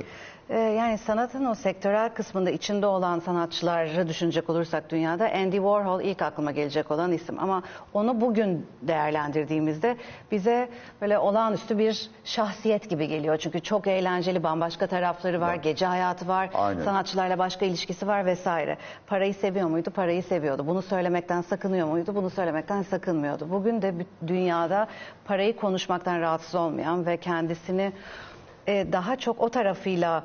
Ee, 0.51 0.59
yani 0.59 0.99
sanatın 0.99 1.45
o 1.45 1.55
sektörel 1.55 2.09
kısmında 2.15 2.51
içinde 2.51 2.87
olan 2.87 3.19
sanatçıları 3.19 4.09
düşünecek 4.09 4.51
olursak 4.51 4.91
dünyada 4.91 5.31
Andy 5.35 5.57
Warhol 5.57 6.01
ilk 6.01 6.23
aklıma 6.23 6.51
gelecek 6.51 6.91
olan 6.91 7.13
isim. 7.13 7.39
Ama 7.39 7.63
onu 7.93 8.21
bugün 8.21 8.67
değerlendirdiğimizde 8.83 9.97
bize 10.31 10.69
böyle 11.01 11.19
olağanüstü 11.19 11.79
bir 11.79 12.11
şahsiyet 12.25 12.91
gibi 12.91 13.09
geliyor. 13.09 13.37
Çünkü 13.37 13.61
çok 13.61 13.87
eğlenceli 13.87 14.43
bambaşka 14.43 14.87
tarafları 14.87 15.41
var, 15.41 15.55
gece 15.55 15.87
hayatı 15.87 16.29
var, 16.29 16.51
Aynen. 16.55 16.85
sanatçılarla 16.85 17.39
başka 17.39 17.67
ilişkisi 17.67 18.07
var 18.07 18.27
vesaire. 18.27 18.77
Parayı 19.07 19.35
seviyor 19.35 19.69
muydu? 19.69 19.91
Parayı 19.91 20.23
seviyordu. 20.23 20.67
Bunu 20.67 20.83
söylemekten 20.83 21.43
sakınıyor 21.43 21.89
muydu? 21.89 22.15
Bunu 22.15 22.31
söylemekten 22.31 22.83
sakınmıyordu. 22.83 23.51
Bugün 23.51 23.83
de 23.83 23.95
dünyada 24.27 24.87
parayı 25.25 25.57
konuşmaktan 25.57 26.21
rahatsız 26.21 26.55
olmayan 26.55 27.07
ve 27.07 27.17
kendisini 27.17 27.93
e, 28.67 28.93
daha 28.93 29.17
çok 29.17 29.41
o 29.41 29.49
tarafıyla 29.49 30.25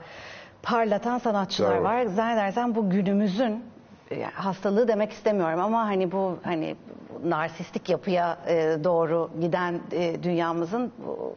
parlatan 0.64 1.18
sanatçılar 1.18 1.76
Doğru. 1.76 1.84
var. 1.84 2.06
Zannedersem 2.06 2.76
bu 2.76 2.90
günümüzün 2.90 3.64
e, 4.12 4.24
hastalığı 4.24 4.88
demek 4.88 5.12
istemiyorum 5.12 5.60
ama 5.60 5.86
hani 5.88 6.12
bu 6.12 6.38
hani 6.44 6.76
narsistik 7.24 7.90
yapıya 7.90 8.38
e, 8.48 8.78
doğru 8.84 9.30
giden 9.42 9.80
e, 9.92 10.24
dünyamızın 10.24 10.92
bu, 11.08 11.36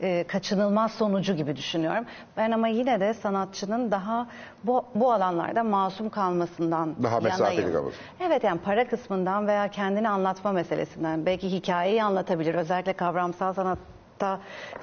e, 0.00 0.24
kaçınılmaz 0.24 0.92
sonucu 0.92 1.34
gibi 1.34 1.56
düşünüyorum. 1.56 2.04
Ben 2.36 2.50
ama 2.50 2.68
yine 2.68 3.00
de 3.00 3.14
sanatçının 3.14 3.90
daha 3.90 4.26
bu, 4.64 4.84
bu 4.94 5.12
alanlarda 5.12 5.64
masum 5.64 6.08
kalmasından 6.10 6.94
Daha 7.02 7.20
mesafeli 7.20 7.72
kalması. 7.72 7.96
Evet 8.20 8.44
yani 8.44 8.60
para 8.60 8.88
kısmından 8.88 9.46
veya 9.46 9.68
kendini 9.68 10.08
anlatma 10.08 10.52
meselesinden 10.52 11.26
belki 11.26 11.52
hikayeyi 11.52 12.02
anlatabilir. 12.02 12.54
Özellikle 12.54 12.92
kavramsal 12.92 13.52
sanatta 13.52 13.99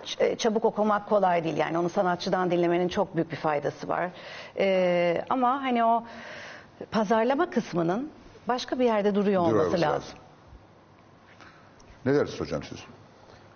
ç- 0.06 0.24
e, 0.24 0.36
çabuk 0.38 0.66
okumak 0.66 1.10
kolay 1.10 1.44
değil. 1.44 1.58
Yani 1.58 1.78
onu 1.78 1.90
sanatçıdan 1.90 2.52
dinlemenin 2.52 2.88
çok 2.88 3.16
büyük 3.16 3.32
bir 3.32 3.36
faydası 3.36 3.88
var. 3.88 4.10
Ee, 4.58 5.22
ama 5.30 5.64
hani 5.64 5.84
o 5.84 6.04
pazarlama 6.92 7.50
kısmının 7.50 8.12
başka 8.48 8.80
bir 8.80 8.86
yerde 8.86 9.16
duruyor 9.16 9.42
olması 9.42 9.58
olması 9.68 9.82
lazım. 9.82 9.94
lazım. 9.96 10.18
Ne 12.06 12.14
dersiniz 12.16 12.40
hocam 12.42 12.64
siz? 12.64 12.80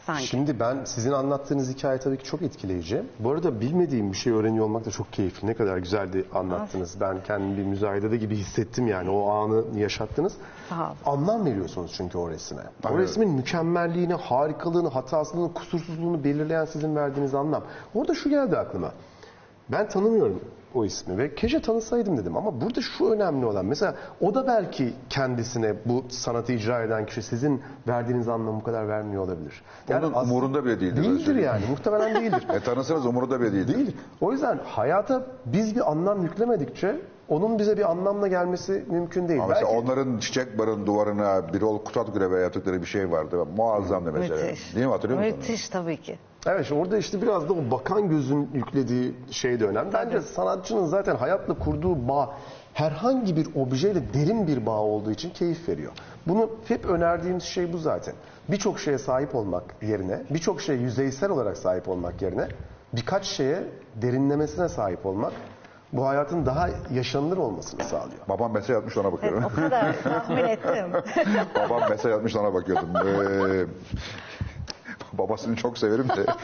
Sanki. 0.05 0.27
Şimdi 0.27 0.59
ben 0.59 0.83
sizin 0.85 1.11
anlattığınız 1.11 1.69
hikaye 1.69 1.99
tabii 1.99 2.17
ki 2.17 2.23
çok 2.23 2.41
etkileyici. 2.41 3.03
Bu 3.19 3.31
arada 3.31 3.61
bilmediğim 3.61 4.11
bir 4.11 4.17
şey 4.17 4.33
öğreniyor 4.33 4.65
olmak 4.65 4.85
da 4.85 4.91
çok 4.91 5.13
keyifli. 5.13 5.47
Ne 5.47 5.53
kadar 5.53 5.77
güzeldi 5.77 6.25
anlattınız. 6.33 6.97
Ben 7.01 7.23
kendimi 7.23 7.57
bir 7.57 7.63
müzayedede 7.63 8.17
gibi 8.17 8.35
hissettim 8.35 8.87
yani 8.87 9.09
o 9.09 9.29
anı 9.29 9.79
yaşattınız. 9.79 10.33
Sağ 10.69 10.91
ol. 10.91 10.95
Anlam 11.05 11.45
veriyorsunuz 11.45 11.91
çünkü 11.97 12.17
o 12.17 12.29
resme. 12.29 12.61
O 12.91 12.97
resmin 12.97 13.29
mükemmelliğini, 13.29 14.13
harikalığını, 14.13 14.87
hatasızlığını, 14.89 15.53
kusursuzluğunu 15.53 16.23
belirleyen 16.23 16.65
sizin 16.65 16.95
verdiğiniz 16.95 17.35
anlam. 17.35 17.63
Orada 17.95 18.15
şu 18.15 18.29
geldi 18.29 18.57
aklıma. 18.57 18.91
Ben 19.69 19.89
tanımıyorum 19.89 20.41
o 20.75 20.85
ismi 20.85 21.17
ve 21.17 21.35
keşke 21.35 21.61
tanısaydım 21.61 22.17
dedim 22.17 22.37
ama 22.37 22.61
burada 22.61 22.81
şu 22.81 23.09
önemli 23.09 23.45
olan 23.45 23.65
mesela 23.65 23.95
o 24.21 24.35
da 24.35 24.47
belki 24.47 24.93
kendisine 25.09 25.73
bu 25.85 26.03
sanatı 26.09 26.53
icra 26.53 26.81
eden 26.83 27.05
kişi 27.05 27.21
sizin 27.23 27.61
verdiğiniz 27.87 28.27
anlamı 28.27 28.59
bu 28.59 28.63
kadar 28.63 28.87
vermiyor 28.87 29.23
olabilir. 29.23 29.61
Onun 29.89 29.97
aslında- 29.97 30.19
umurunda 30.23 30.65
bile 30.65 30.79
değildir. 30.79 31.03
Değildir 31.03 31.35
yani 31.35 31.61
muhtemelen 31.69 32.21
değildir. 32.21 32.47
E, 32.55 32.59
tanısanız 32.59 33.05
umurunda 33.05 33.41
bile 33.41 33.53
değildir. 33.53 33.75
Değil. 33.75 33.97
O 34.21 34.31
yüzden 34.31 34.59
hayata 34.65 35.25
biz 35.45 35.75
bir 35.75 35.91
anlam 35.91 36.21
yüklemedikçe 36.23 36.99
onun 37.29 37.59
bize 37.59 37.77
bir 37.77 37.91
anlamla 37.91 38.27
gelmesi 38.27 38.85
mümkün 38.89 39.27
değil. 39.27 39.39
Ama 39.39 39.49
mesela 39.49 39.67
Belki- 39.73 39.85
onların 39.85 40.17
çiçek 40.19 40.59
barın 40.59 40.85
duvarına 40.85 41.53
bir 41.53 41.61
ol 41.61 41.79
kutat 41.83 42.13
grevi 42.13 42.41
yaptıkları 42.41 42.81
bir 42.81 42.85
şey 42.85 43.11
vardı. 43.11 43.45
Muazzamdı 43.57 44.11
mesela. 44.11 44.43
Müthiş. 44.45 44.75
Değil 44.75 44.85
mi 44.85 44.91
hatırlıyor 44.91 45.19
musun? 45.21 45.37
Müthiş 45.39 45.69
tabii 45.69 45.97
ki. 45.97 46.19
Evet 46.45 46.63
işte 46.63 46.75
orada 46.75 46.97
işte 46.97 47.21
biraz 47.21 47.49
da 47.49 47.53
o 47.53 47.71
bakan 47.71 48.09
gözün 48.09 48.49
yüklediği 48.53 49.15
şey 49.31 49.59
de 49.59 49.65
önemli. 49.65 49.93
Bence 49.93 50.21
sanatçının 50.21 50.85
zaten 50.85 51.15
hayatla 51.15 51.53
kurduğu 51.53 52.07
bağ 52.07 52.33
herhangi 52.73 53.35
bir 53.35 53.47
objeyle 53.55 54.13
derin 54.13 54.47
bir 54.47 54.65
bağ 54.65 54.79
olduğu 54.79 55.11
için 55.11 55.29
keyif 55.29 55.69
veriyor. 55.69 55.91
Bunu 56.27 56.49
hep 56.67 56.85
önerdiğimiz 56.85 57.43
şey 57.43 57.73
bu 57.73 57.77
zaten. 57.77 58.13
Birçok 58.49 58.79
şeye 58.79 58.97
sahip 58.97 59.35
olmak 59.35 59.63
yerine, 59.81 60.21
birçok 60.29 60.61
şeye 60.61 60.79
yüzeysel 60.79 61.29
olarak 61.29 61.57
sahip 61.57 61.89
olmak 61.89 62.21
yerine 62.21 62.47
birkaç 62.93 63.25
şeye 63.25 63.63
derinlemesine 63.95 64.69
sahip 64.69 65.05
olmak 65.05 65.33
bu 65.93 66.07
hayatın 66.07 66.45
daha 66.45 66.69
yaşanılır 66.93 67.37
olmasını 67.37 67.83
sağlıyor. 67.83 68.19
Babam 68.29 68.53
mesaj 68.53 68.75
atmış 68.75 68.97
ona 68.97 69.13
bakıyorum. 69.13 69.43
O 69.43 69.49
kadar 69.49 70.03
tahmin 70.03 70.43
ettim. 70.43 70.85
Babam 71.55 71.89
mesaj 71.89 72.11
atmış 72.13 72.35
ona 72.35 72.53
bakıyordum. 72.53 72.89
Ee, 72.95 73.65
babasını 75.13 75.55
çok 75.55 75.77
severim 75.77 76.09
de. 76.09 76.25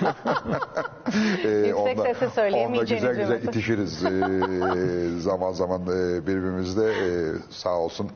Ee, 1.44 1.50
Yüksek 1.68 1.98
sesle 2.00 2.26
onunla 2.26 2.30
söyleyemeyeceğiniz 2.30 3.10
güzel 3.10 3.28
güzel 3.38 3.48
itişiriz. 3.48 4.04
Ee, 4.06 5.20
zaman 5.20 5.52
zaman 5.52 5.82
e, 5.82 6.28
birbirimizle 6.28 6.84
e, 6.92 7.34
sağ 7.50 7.78
olsun. 7.78 8.12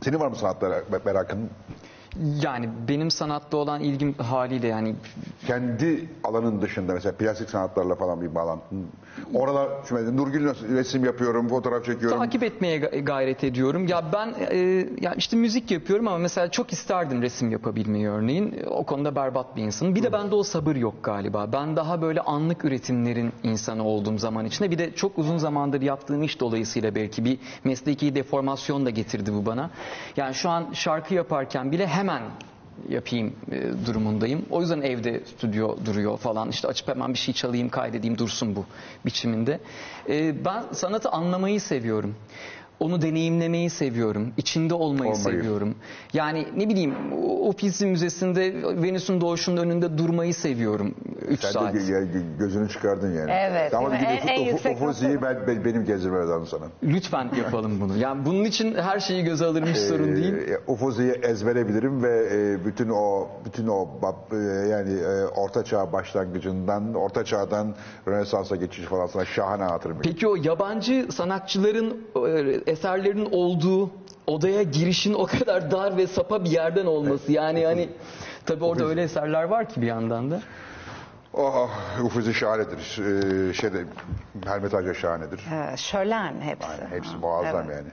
Senin 0.00 0.20
var 0.20 0.28
mı 0.28 0.36
sanatlara 0.36 0.82
merakın? 1.04 1.50
Yani 2.42 2.68
benim 2.88 3.10
sanatla 3.10 3.58
olan 3.58 3.80
ilgim 3.80 4.14
haliyle 4.14 4.66
yani 4.66 4.94
Kendi 5.46 6.08
alanın 6.24 6.62
dışında 6.62 6.92
mesela 6.92 7.14
plastik 7.16 7.50
sanatlarla 7.50 7.94
falan 7.94 8.20
bir 8.20 8.34
bağlantın. 8.34 8.86
Orada 9.34 9.68
şimdi 9.88 10.16
Nurgül 10.16 10.44
resim 10.76 11.04
yapıyorum, 11.04 11.48
fotoğraf 11.48 11.84
çekiyorum. 11.84 12.18
takip 12.18 12.42
etmeye 12.42 12.78
ga- 12.78 13.00
gayret 13.04 13.44
ediyorum. 13.44 13.86
Ya 13.86 14.04
ben 14.12 14.34
e, 14.50 14.56
ya 15.00 15.14
işte 15.14 15.36
müzik 15.36 15.70
yapıyorum 15.70 16.08
ama 16.08 16.18
mesela 16.18 16.50
çok 16.50 16.72
isterdim 16.72 17.22
resim 17.22 17.50
yapabilmeyi 17.50 18.08
örneğin. 18.08 18.54
O 18.70 18.84
konuda 18.84 19.16
berbat 19.16 19.56
bir 19.56 19.62
insanım. 19.62 19.94
Bir 19.94 20.02
de 20.02 20.12
bende 20.12 20.34
o 20.34 20.42
sabır 20.42 20.76
yok 20.76 20.94
galiba. 21.02 21.52
Ben 21.52 21.76
daha 21.76 22.02
böyle 22.02 22.20
anlık 22.20 22.64
üretimlerin 22.64 23.32
insanı 23.42 23.84
olduğum 23.84 24.18
zaman 24.18 24.44
içinde. 24.46 24.70
Bir 24.70 24.78
de 24.78 24.94
çok 24.94 25.18
uzun 25.18 25.38
zamandır 25.38 25.82
yaptığım 25.82 26.22
iş 26.22 26.40
dolayısıyla 26.40 26.94
belki 26.94 27.24
bir 27.24 27.38
mesleki 27.64 28.14
deformasyon 28.14 28.86
da 28.86 28.90
getirdi 28.90 29.32
bu 29.34 29.46
bana. 29.46 29.70
Yani 30.16 30.34
şu 30.34 30.50
an 30.50 30.66
şarkı 30.72 31.14
yaparken 31.14 31.72
bile 31.72 31.86
hemen 31.86 32.22
yapayım 32.88 33.32
e, 33.52 33.86
durumundayım. 33.86 34.46
O 34.50 34.60
yüzden 34.60 34.80
evde 34.80 35.22
stüdyo 35.36 35.76
duruyor 35.86 36.18
falan. 36.18 36.50
İşte 36.50 36.68
açıp 36.68 36.88
hemen 36.88 37.14
bir 37.14 37.18
şey 37.18 37.34
çalayım, 37.34 37.68
kaydedeyim 37.68 38.18
dursun 38.18 38.56
bu 38.56 38.64
biçiminde. 39.06 39.60
E, 40.08 40.44
ben 40.44 40.64
sanatı 40.72 41.08
anlamayı 41.08 41.60
seviyorum. 41.60 42.14
Onu 42.80 43.02
deneyimlemeyi 43.02 43.70
seviyorum. 43.70 44.32
içinde 44.36 44.74
olmayı, 44.74 45.10
Olmayı. 45.10 45.24
seviyorum. 45.38 45.74
Yani 46.12 46.46
ne 46.56 46.68
bileyim 46.68 46.94
o 47.12 47.48
Uffizi 47.48 47.86
Müzesi'nde 47.86 48.54
Venüs'ün 48.82 49.20
doğuşunun 49.20 49.56
önünde 49.56 49.98
durmayı 49.98 50.34
seviyorum 50.34 50.94
3 51.28 51.40
Sen 51.40 51.50
saat. 51.50 51.74
de 51.74 51.78
gö- 51.78 52.12
gö- 52.12 52.38
gözünü 52.38 52.68
çıkardın 52.68 53.12
yani. 53.14 53.30
Evet, 53.30 53.72
mi? 53.72 53.78
bir 54.00 54.06
En- 54.06 54.26
en 54.28 54.40
yüksek 54.44 54.76
Ufozi'yi 54.76 55.22
ben, 55.22 55.38
ben, 55.46 55.64
benim 55.64 55.84
gezdirme 55.84 56.18
lazım 56.18 56.46
sana. 56.46 56.64
Lütfen 56.82 57.30
yapalım 57.38 57.80
bunu. 57.80 57.96
Yani 57.96 58.26
bunun 58.26 58.44
için 58.44 58.74
her 58.74 59.00
şeyi 59.00 59.24
göze 59.24 59.44
alırım 59.46 59.68
hiç 59.68 59.76
sorun 59.76 60.16
değil. 60.16 60.34
Ee, 60.34 60.58
Ufozi'yi 60.66 61.10
ezbere 61.12 61.68
bilirim 61.68 62.02
ve 62.02 62.28
e, 62.32 62.64
bütün 62.64 62.88
o 62.88 63.28
bütün 63.44 63.66
o 63.66 63.88
e, 64.32 64.36
yani 64.68 64.92
e, 65.00 65.24
Orta 65.26 65.64
Çağ 65.64 65.92
başlangıcından 65.92 66.94
Orta 66.94 67.24
Çağ'dan 67.24 67.74
Rönesans'a 68.08 68.56
geçiş 68.56 68.84
falan 68.84 69.06
sana 69.06 69.24
şahane 69.24 69.64
hatırım. 69.64 69.98
Peki 70.02 70.28
o 70.28 70.36
yabancı 70.36 71.06
sanatçıların 71.12 71.96
e, 72.68 72.70
eserlerinin 72.70 73.28
olduğu 73.32 73.90
odaya 74.26 74.62
girişin 74.62 75.14
o 75.14 75.26
kadar 75.26 75.70
dar 75.70 75.96
ve 75.96 76.06
sapa 76.06 76.44
bir 76.44 76.50
yerden 76.50 76.86
olması. 76.86 77.32
Yani 77.32 77.66
hani 77.66 77.88
tabii 78.46 78.64
orada 78.64 78.84
öyle 78.84 79.02
eserler 79.02 79.42
var 79.42 79.68
ki 79.68 79.82
bir 79.82 79.86
yandan 79.86 80.30
da. 80.30 80.40
Oh, 81.34 81.70
Ufozi 82.04 82.34
şahanedir. 82.34 82.98
Ee, 82.98 83.54
şeyde 83.54 83.84
Hermitage 84.44 84.94
şahanedir. 84.94 85.38
Ee, 85.38 85.76
şölen 85.76 86.40
hepsi. 86.40 86.68
Yani 86.70 86.90
hepsi 86.90 87.16
muazzam 87.16 87.64
evet. 87.66 87.76
yani. 87.76 87.88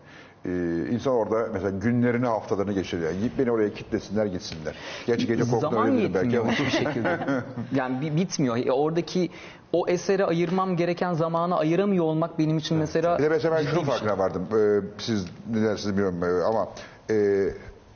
Ee, 0.46 0.50
insan 0.92 1.14
orada 1.14 1.48
mesela 1.54 1.70
günlerini 1.70 2.26
haftalarını 2.26 2.74
geçiriyor. 2.74 3.12
Yani 3.12 3.32
beni 3.38 3.52
oraya 3.52 3.74
kitlesinler 3.74 4.26
gitsinler. 4.26 4.76
Gerçi 5.08 5.28
gece 5.28 5.44
Zaman 5.44 5.62
korkutabilirim 5.62 6.14
belki 6.14 6.36
yetmiyor 6.36 6.46
hiçbir 6.52 6.70
şekilde. 6.86 7.20
Yani 7.76 8.02
bi- 8.02 8.16
bitmiyor. 8.16 8.58
E, 8.58 8.72
Oradaki 8.72 9.32
o 9.74 9.88
esere 9.88 10.26
ayırmam 10.26 10.78
gereken 10.78 11.14
zamanı 11.14 11.58
ayıramıyor 11.58 12.06
olmak 12.06 12.40
benim 12.40 12.58
için 12.58 12.78
mesela 12.78 13.18
Bir 13.20 13.24
de 13.24 13.30
mesela 13.30 13.56
ben 13.56 13.62
ciddi 13.62 13.70
şunun 13.72 13.82
bir 13.88 13.92
şey. 13.92 14.00
farkına 14.00 14.18
vardım. 14.24 14.48
Ee, 14.52 14.82
siz 15.02 15.26
ne 15.50 15.62
dersiniz 15.62 15.94
bilmiyorum 15.98 16.24
ee, 16.24 16.44
ama 16.44 16.70
e, 17.12 17.16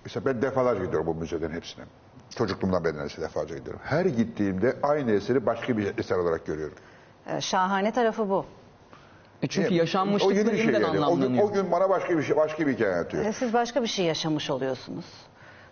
mesela 0.06 0.26
ben 0.26 0.42
defalarca 0.42 0.86
gidiyorum 0.86 1.08
bu 1.08 1.16
müzelerin 1.16 1.54
hepsine. 1.54 1.86
Çocukluğumdan 2.36 2.84
beri 2.84 2.94
neredeyse 2.94 3.22
defalarca 3.22 3.58
gidiyorum. 3.58 3.82
Her 3.84 4.06
gittiğimde 4.06 4.76
aynı 4.84 5.12
eseri 5.12 5.46
başka 5.46 5.78
bir 5.78 5.98
eser 5.98 6.16
olarak 6.18 6.46
görüyorum. 6.46 6.76
Ee, 7.28 7.42
şahane 7.42 7.92
tarafı 7.92 8.30
bu. 8.30 8.46
E 9.44 9.48
Çünkü 9.48 9.68
O 9.68 9.72
yeni 9.72 9.80
yaşanmışlıklar 9.80 10.54
bir 10.54 10.58
şey 10.58 10.66
yani. 10.66 10.86
O 10.86 10.92
gün, 10.92 11.02
anlamlanıyor. 11.02 11.50
o 11.50 11.54
gün 11.54 11.72
bana 11.72 11.90
başka 11.90 12.18
bir 12.18 12.24
şey, 12.24 12.36
başka 12.36 12.68
bir 12.68 12.74
hikaye 12.74 12.94
anlatıyor. 12.94 13.26
Ee, 13.26 13.34
siz 13.34 13.54
başka 13.54 13.82
bir 13.82 13.88
şey 13.88 14.06
yaşamış 14.06 14.50
oluyorsunuz. 14.50 15.06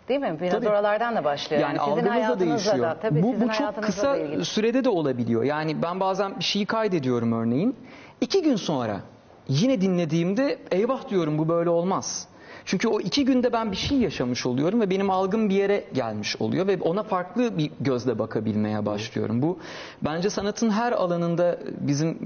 Değil 0.10 0.20
mi? 0.20 0.38
Biraz 0.42 0.54
Tabii. 0.54 0.70
oralardan 0.70 1.16
da 1.16 1.24
başlıyor. 1.24 1.62
Yani 1.62 1.78
sizin 1.86 2.06
da 2.06 2.12
hayatınızla 2.12 2.52
değişiyor. 2.52 2.80
da. 2.80 2.98
Tabii 3.02 3.24
bu, 3.24 3.32
sizin 3.32 3.50
bu 3.50 3.52
çok 3.52 3.60
hayatınızla 3.60 3.88
kısa 3.88 4.14
da 4.14 4.18
ilgili. 4.18 4.46
sürede 4.46 4.84
de 4.84 4.90
olabiliyor. 4.90 5.44
Yani 5.44 5.82
ben 5.82 6.00
bazen 6.00 6.40
bir 6.40 6.44
şeyi 6.44 6.66
kaydediyorum 6.66 7.32
örneğin. 7.32 7.76
İki 8.22 8.42
gün 8.42 8.56
sonra 8.56 9.00
yine 9.48 9.82
dinlediğimde 9.82 10.60
eyvah 10.72 11.10
diyorum 11.10 11.38
bu 11.38 11.50
böyle 11.50 11.70
olmaz. 11.70 12.28
Çünkü 12.68 12.88
o 12.88 13.00
iki 13.00 13.26
günde 13.26 13.54
ben 13.54 13.72
bir 13.72 13.78
şey 13.78 13.98
yaşamış 13.98 14.46
oluyorum 14.46 14.82
ve 14.82 14.90
benim 14.90 15.10
algım 15.10 15.50
bir 15.50 15.56
yere 15.56 15.84
gelmiş 15.94 16.36
oluyor 16.42 16.68
ve 16.68 16.78
ona 16.82 17.04
farklı 17.04 17.58
bir 17.58 17.72
gözle 17.80 18.20
bakabilmeye 18.20 18.86
başlıyorum. 18.86 19.42
Bu 19.42 19.60
bence 20.02 20.30
sanatın 20.30 20.70
her 20.70 20.92
alanında 20.92 21.60
bizim 21.80 22.18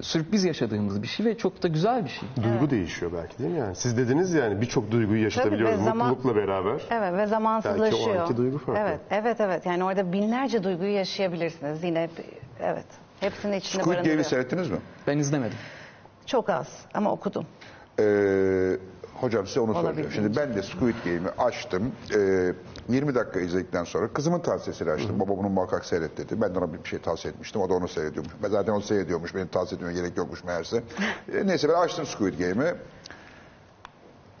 sürpriz 0.00 0.44
yaşadığımız 0.44 1.02
bir 1.02 1.06
şey 1.06 1.26
ve 1.26 1.38
çok 1.38 1.62
da 1.62 1.68
güzel 1.68 2.04
bir 2.04 2.10
şey. 2.10 2.28
Duygu 2.44 2.70
değişiyor 2.70 3.12
belki 3.16 3.38
değil 3.38 3.50
mi 3.50 3.58
yani? 3.58 3.76
Siz 3.76 3.96
dediniz 3.96 4.32
yani 4.34 4.60
birçok 4.60 4.90
duyguyu 4.90 5.22
yaşatabiliyoruz 5.22 5.80
ve 5.80 5.84
zaman- 5.84 6.08
mutlulukla 6.08 6.40
beraber. 6.42 6.80
Evet 6.90 7.12
ve 7.16 7.26
zamansızlaşıyor. 7.26 8.06
Belki 8.06 8.18
o 8.18 8.22
anki 8.22 8.36
duygu 8.36 8.58
farklı. 8.58 8.82
Evet, 8.82 9.00
evet, 9.10 9.40
evet. 9.40 9.66
Yani 9.66 9.84
orada 9.84 10.12
binlerce 10.12 10.64
duyguyu 10.64 10.92
yaşayabilirsiniz. 10.92 11.84
Yine 11.84 12.08
evet. 12.60 12.86
Hepsini 13.20 13.56
içinde 13.56 13.82
Squid 13.82 14.04
Game'i 14.04 14.24
seyrettiniz 14.24 14.70
mi? 14.70 14.78
Ben 15.06 15.18
izlemedim. 15.18 15.58
Çok 16.26 16.50
az 16.50 16.68
ama 16.94 17.12
okudum. 17.12 17.46
Ee, 18.00 18.76
hocam 19.20 19.46
size 19.46 19.60
onu 19.60 19.74
soracağım. 19.74 20.10
Şimdi 20.14 20.36
ben 20.36 20.54
de 20.54 20.62
Squid 20.62 20.94
Game'i 21.04 21.30
açtım. 21.38 21.92
Ee, 22.14 22.52
20 22.88 23.14
dakika 23.14 23.40
izledikten 23.40 23.84
sonra 23.84 24.08
kızımın 24.12 24.40
tavsiyesiyle 24.40 24.92
açtım. 24.92 25.20
Baba 25.20 25.36
bunu 25.38 25.48
muhakkak 25.48 25.84
seyret 25.84 26.16
dedi. 26.18 26.40
Ben 26.40 26.54
de 26.54 26.58
ona 26.58 26.72
bir 26.72 26.88
şey 26.88 26.98
tavsiye 26.98 27.32
etmiştim. 27.34 27.60
O 27.60 27.68
da 27.68 27.74
onu 27.74 27.88
seyrediyormuş. 27.88 28.32
Ben 28.42 28.48
zaten 28.48 28.72
onu 28.72 28.82
seyrediyormuş. 28.82 29.34
Benim 29.34 29.46
tavsiye 29.48 29.76
etmeme 29.78 29.94
gerek 29.94 30.16
yokmuş 30.16 30.44
meğerse. 30.44 30.82
Ee, 31.34 31.46
neyse 31.46 31.68
ben 31.68 31.74
açtım 31.74 32.06
Squid 32.06 32.38
Game'i. 32.38 32.74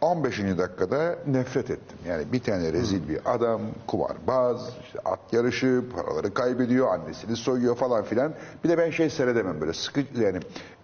15. 0.00 0.38
dakikada 0.58 1.18
nefret 1.26 1.70
ettim. 1.70 1.98
Yani 2.08 2.32
bir 2.32 2.40
tane 2.40 2.72
rezil 2.72 3.08
bir 3.08 3.18
adam, 3.24 3.60
kumarbaz, 3.86 4.70
işte 4.86 4.98
at 5.04 5.32
yarışı, 5.32 5.84
paraları 5.94 6.34
kaybediyor, 6.34 6.94
annesini 6.94 7.36
soyuyor 7.36 7.76
falan 7.76 8.04
filan. 8.04 8.32
Bir 8.64 8.68
de 8.68 8.78
ben 8.78 8.90
şey 8.90 9.10
seyredemem 9.10 9.60
böyle 9.60 9.72
sıkı 9.72 10.00
yani 10.20 10.38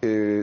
e, 0.04 0.42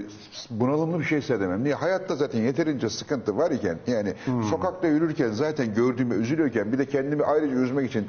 bunalımlı 0.49 0.99
bir 0.99 1.03
şey 1.03 1.21
seyredemem. 1.21 1.63
Niye? 1.63 1.73
Hayatta 1.73 2.15
zaten 2.15 2.39
yeterince 2.41 2.89
sıkıntı 2.89 3.37
var 3.37 3.51
iken 3.51 3.77
yani 3.87 4.13
sokakta 4.49 4.87
yürürken 4.87 5.31
zaten 5.31 5.73
gördüğümü 5.73 6.15
üzülüyorken 6.15 6.73
bir 6.73 6.77
de 6.77 6.85
kendimi 6.85 7.23
ayrıca 7.23 7.55
üzmek 7.55 7.89
için 7.89 8.07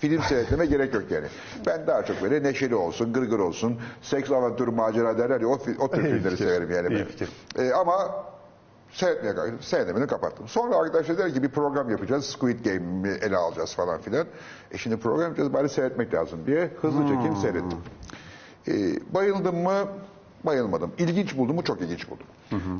film 0.00 0.22
seyretmeme 0.22 0.66
gerek 0.70 0.94
yok 0.94 1.04
yani. 1.10 1.26
Ben 1.66 1.86
daha 1.86 2.04
çok 2.04 2.22
böyle 2.22 2.42
neşeli 2.42 2.74
olsun, 2.74 3.12
gırgır 3.12 3.38
olsun, 3.38 3.78
seks 4.02 4.30
avantürü 4.30 4.70
macera 4.70 5.18
derler 5.18 5.40
ya 5.40 5.48
o, 5.48 5.58
o 5.78 5.90
tür 5.90 6.02
filmleri 6.02 6.36
severim 6.36 6.70
yani. 6.70 7.06
ben. 7.56 7.64
E, 7.64 7.72
ama 7.72 8.24
Seyretmeye 8.92 9.34
kalktım. 9.34 9.58
Seyredemini 9.60 10.06
kapattım. 10.06 10.48
Sonra 10.48 10.76
arkadaşlar 10.76 11.18
der 11.18 11.34
ki 11.34 11.42
bir 11.42 11.48
program 11.48 11.90
yapacağız. 11.90 12.24
Squid 12.26 12.64
Game'i 12.64 13.12
ele 13.12 13.36
alacağız 13.36 13.74
falan 13.74 14.00
filan. 14.00 14.26
E 14.70 14.78
şimdi 14.78 14.96
program 14.96 15.22
yapacağız 15.22 15.52
bari 15.52 15.68
seyretmek 15.68 16.14
lazım 16.14 16.46
diye 16.46 16.70
hızlı 16.80 17.02
çekim 17.08 17.36
seyrettim. 17.36 17.78
E, 18.68 18.74
bayıldım 19.14 19.56
mı? 19.62 19.88
Bayılmadım. 20.44 20.92
İlginç 20.98 21.36
buldum 21.36 21.56
mu? 21.56 21.64
Çok 21.64 21.80
ilginç 21.80 22.10
buldum. 22.10 22.26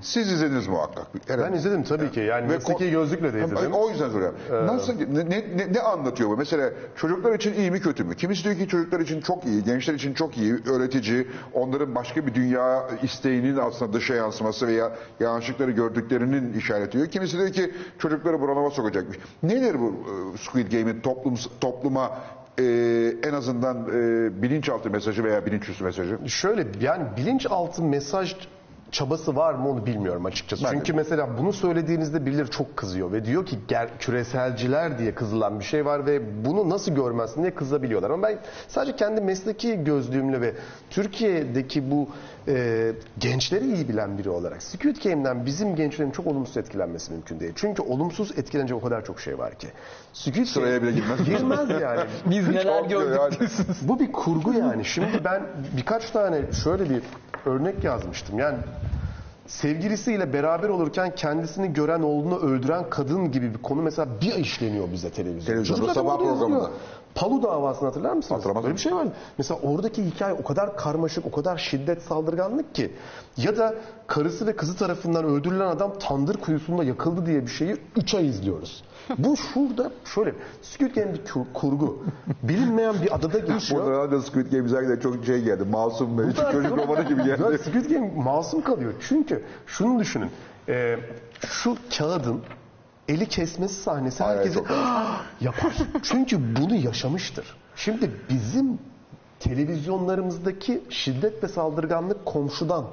Siz 0.03 0.33
izlediniz 0.33 0.69
muhakkak. 0.69 1.07
Ben 1.29 1.53
izledim 1.53 1.83
tabii 1.83 2.11
ki. 2.11 2.21
Yani 2.21 2.49
Ve 2.49 2.55
mesleki 2.55 2.91
gözlükle 2.91 3.35
de 3.35 3.45
izledim. 3.45 3.73
O 3.73 3.91
yüzden 3.91 4.11
soruyorum. 4.11 4.37
Nasıl, 4.67 4.93
ne, 5.13 5.31
ne, 5.31 5.73
ne 5.73 5.81
anlatıyor 5.81 6.31
bu? 6.31 6.37
Mesela 6.37 6.71
çocuklar 6.97 7.35
için 7.35 7.55
iyi 7.55 7.71
mi 7.71 7.81
kötü 7.81 8.05
mü? 8.05 8.17
Kimisi 8.17 8.45
diyor 8.45 8.57
ki 8.57 8.69
çocuklar 8.69 9.01
için 9.01 9.21
çok 9.21 9.45
iyi, 9.45 9.65
gençler 9.65 9.95
için 9.95 10.15
çok 10.15 10.39
iyi, 10.39 10.55
öğretici, 10.67 11.27
onların 11.53 11.95
başka 11.95 12.27
bir 12.27 12.35
dünya 12.35 12.89
isteğinin 13.03 13.57
aslında 13.57 13.93
dışa 13.93 14.15
yansıması 14.15 14.67
veya 14.67 14.93
yanlışlıkları 15.21 15.71
gördüklerinin 15.71 16.53
işareti 16.53 16.93
diyor. 16.93 17.07
Kimisi 17.07 17.39
diyor 17.39 17.53
ki 17.53 17.75
çocukları 17.99 18.41
bunalıma 18.41 18.71
sokacakmış. 18.71 19.19
Nedir 19.43 19.81
bu 19.81 19.87
e, 20.35 20.39
Squid 20.39 20.73
Game'in 20.73 21.01
toplum, 21.01 21.35
topluma 21.61 22.19
e, 22.59 22.65
en 23.23 23.33
azından 23.33 23.77
e, 23.77 24.43
bilinçaltı 24.43 24.91
mesajı 24.91 25.25
veya 25.25 25.47
bilinçüstü 25.47 25.85
mesajı? 25.85 26.19
Şöyle 26.27 26.67
yani 26.81 27.05
bilinçaltı 27.17 27.83
mesaj 27.83 28.37
çabası 28.91 29.37
var 29.37 29.55
mı 29.55 29.69
onu 29.69 29.87
bilmiyorum 29.87 30.27
açıkçası. 30.27 30.65
Ben 30.65 30.73
de 30.73 30.77
Çünkü 30.77 30.93
mesela 30.93 31.39
bunu 31.39 31.53
söylediğinizde 31.53 32.27
birileri 32.27 32.51
çok 32.51 32.77
kızıyor 32.77 33.13
ve 33.13 33.25
diyor 33.25 33.47
ki 33.47 33.59
ger 33.69 33.89
küreselciler 33.99 34.99
diye 34.99 35.15
kızılan 35.15 35.61
bir 35.61 35.65
şey 35.65 35.85
var 35.85 36.07
ve 36.07 36.45
bunu 36.45 36.71
nasıl 36.71 36.95
görmezsin 36.95 37.43
diye 37.43 37.55
kızabiliyorlar. 37.55 38.11
Ama 38.11 38.29
ben 38.29 38.39
sadece 38.69 38.97
kendi 38.97 39.21
mesleki 39.21 39.85
gözlüğümle 39.85 40.41
ve 40.41 40.55
Türkiye'deki 40.91 41.91
bu 41.91 42.09
e, 42.49 42.93
gençleri 43.19 43.75
iyi 43.75 43.89
bilen 43.89 44.19
biri 44.19 44.31
olarak 44.31 44.63
Squid 44.63 44.97
Game'den 45.05 45.47
bizim 45.47 45.77
gençlerin 45.77 46.11
çok 46.11 46.27
olumsuz 46.27 46.57
etkilenmesi 46.57 47.13
mümkün 47.13 47.41
değil. 47.41 47.53
Çünkü 47.57 47.83
olumsuz 47.83 48.39
etkilenecek 48.39 48.77
o 48.77 48.81
kadar 48.81 49.05
çok 49.05 49.21
şey 49.21 49.39
var 49.39 49.55
ki. 49.55 49.69
Squid 50.13 50.47
Sıraya 50.47 50.83
bile 50.83 50.93
girmez. 50.93 51.25
Girmez 51.25 51.81
yani. 51.83 52.01
Biz 52.27 52.49
neler 52.49 52.85
gördük. 52.85 53.19
yani. 53.19 53.51
Bu 53.83 54.01
bir 54.01 54.13
kurgu 54.13 54.53
yani. 54.53 54.85
Şimdi 54.85 55.25
ben 55.25 55.43
birkaç 55.77 56.11
tane 56.11 56.53
şöyle 56.65 56.91
bir 56.91 57.03
örnek 57.47 57.85
yazmıştım. 57.85 58.39
Yani 58.39 58.59
sevgilisiyle 59.47 60.33
beraber 60.33 60.69
olurken 60.69 61.15
kendisini 61.15 61.73
gören 61.73 62.01
oğlunu 62.03 62.39
öldüren 62.39 62.91
kadın 62.91 63.33
gibi 63.33 63.55
bir 63.55 63.59
konu 63.59 63.83
mesela 63.83 64.09
bir 64.21 64.35
işleniyor 64.35 64.93
bize 64.93 65.11
televizyonda. 65.11 65.63
Televizyonda, 65.63 65.95
sabah 65.95 66.19
programında. 66.19 66.71
Palu 67.15 67.43
davasını 67.43 67.89
hatırlar 67.89 68.13
mısınız? 68.13 68.39
Hatırlamaz 68.39 68.65
Böyle 68.65 68.75
bir 68.75 68.81
şey 68.81 68.95
var. 68.95 69.07
Mesela 69.39 69.61
oradaki 69.63 70.05
hikaye 70.05 70.35
o 70.35 70.43
kadar 70.45 70.77
karmaşık, 70.77 71.27
o 71.27 71.31
kadar 71.31 71.59
şiddet 71.59 72.03
saldırganlık 72.03 72.75
ki. 72.75 72.93
Ya 73.37 73.57
da 73.57 73.75
karısı 74.07 74.47
ve 74.47 74.57
kızı 74.57 74.77
tarafından 74.77 75.25
öldürülen 75.25 75.67
adam 75.67 75.93
tandır 75.99 76.37
kuyusunda 76.37 76.85
yakıldı 76.85 77.27
diye 77.27 77.43
bir 77.43 77.51
şeyi 77.51 77.77
3 77.97 78.15
ay 78.15 78.29
izliyoruz. 78.29 78.85
Bu 79.19 79.37
şurada 79.37 79.91
şöyle 80.05 80.35
Squid 80.63 80.95
Game 80.95 81.15
bir 81.15 81.25
kur- 81.25 81.47
kurgu. 81.55 82.05
Bilinmeyen 82.43 82.95
bir 83.03 83.15
adada 83.15 83.39
geçiyor. 83.55 83.85
Burada 83.87 84.11
da 84.13 84.23
Squid 84.23 84.53
Game 84.53 84.65
izlerken 84.67 84.97
çok 85.01 85.25
şey 85.25 85.43
geldi. 85.43 85.65
Masum 85.65 86.19
ve 86.19 86.23
çocuk 86.53 86.79
romanı 86.79 87.03
gibi 87.09 87.23
geldi. 87.25 87.59
Squid 87.59 87.91
Game 87.91 88.13
masum 88.17 88.63
kalıyor. 88.63 88.93
Çünkü 89.09 89.43
şunu 89.67 89.99
düşünün. 90.01 90.31
Ee, 90.69 90.97
şu 91.47 91.77
kağıdın 91.99 92.41
eli 93.11 93.27
kesmesi 93.27 93.75
sahnesi 93.75 94.25
Ay, 94.25 94.37
herkesi 94.37 94.55
çok- 94.55 94.71
yapar. 95.41 95.73
Çünkü 96.03 96.57
bunu 96.57 96.75
yaşamıştır. 96.75 97.57
Şimdi 97.77 98.11
bizim 98.31 98.79
televizyonlarımızdaki 99.41 100.83
şiddet 100.89 101.45
ve 101.45 101.49
saldırganlık 101.49 102.27
komşudan, 102.27 102.85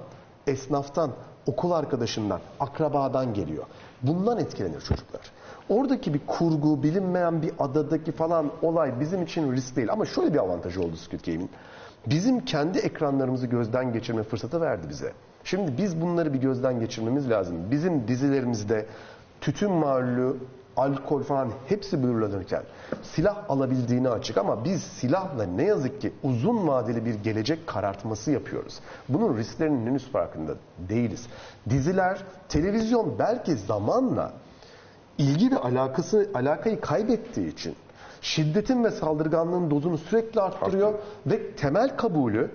esnaftan, 0.48 1.12
okul 1.48 1.72
arkadaşından, 1.72 2.40
akrabadan 2.60 3.34
geliyor. 3.34 3.64
Bundan 4.02 4.38
etkilenir 4.40 4.82
çocuklar. 4.82 5.22
Oradaki 5.70 6.14
bir 6.14 6.22
kurgu, 6.28 6.84
bilinmeyen 6.84 7.42
bir 7.42 7.52
adadaki 7.60 8.12
falan 8.12 8.52
olay 8.62 9.00
bizim 9.00 9.24
için 9.24 9.52
risk 9.52 9.76
değil. 9.76 9.92
Ama 9.92 10.06
şöyle 10.06 10.34
bir 10.34 10.40
avantajı 10.40 10.82
oldu 10.82 10.96
Squid 10.96 11.26
Game'in. 11.26 11.50
Bizim 12.06 12.46
kendi 12.46 12.78
ekranlarımızı 12.78 13.48
gözden 13.48 13.94
geçirme 13.94 14.24
fırsatı 14.24 14.62
verdi 14.62 14.88
bize. 14.90 15.14
Şimdi 15.44 15.78
biz 15.78 16.02
bunları 16.02 16.34
bir 16.34 16.40
gözden 16.40 16.80
geçirmemiz 16.80 17.30
lazım. 17.30 17.56
Bizim 17.72 18.08
dizilerimizde 18.08 18.86
tütün 19.48 19.72
mahallu, 19.72 20.38
alkol 20.78 21.24
falan 21.24 21.52
hepsi 21.68 22.04
buyurulurken 22.04 22.64
silah 23.04 23.50
alabildiğini 23.50 24.10
açık 24.10 24.38
ama 24.38 24.66
biz 24.66 24.84
silahla 24.84 25.44
ne 25.44 25.64
yazık 25.64 26.02
ki 26.02 26.14
uzun 26.24 26.68
vadeli 26.68 27.06
bir 27.06 27.16
gelecek 27.16 27.68
karartması 27.68 28.32
yapıyoruz. 28.32 28.80
Bunun 29.10 29.38
risklerinin 29.38 29.88
henüz 29.88 30.12
farkında 30.12 30.56
değiliz. 30.90 31.28
Diziler, 31.70 32.24
televizyon 32.50 33.20
belki 33.20 33.56
zamanla 33.56 34.34
ilgi 35.18 35.52
ve 35.52 35.58
alakası 35.58 36.30
alakayı 36.34 36.82
kaybettiği 36.82 37.54
için 37.54 37.76
şiddetin 38.22 38.84
ve 38.84 38.92
saldırganlığın 38.92 39.72
dozunu 39.72 39.98
sürekli 39.98 40.42
arttırıyor 40.42 40.94
ve 41.26 41.52
temel 41.52 41.98
kabulü 41.98 42.52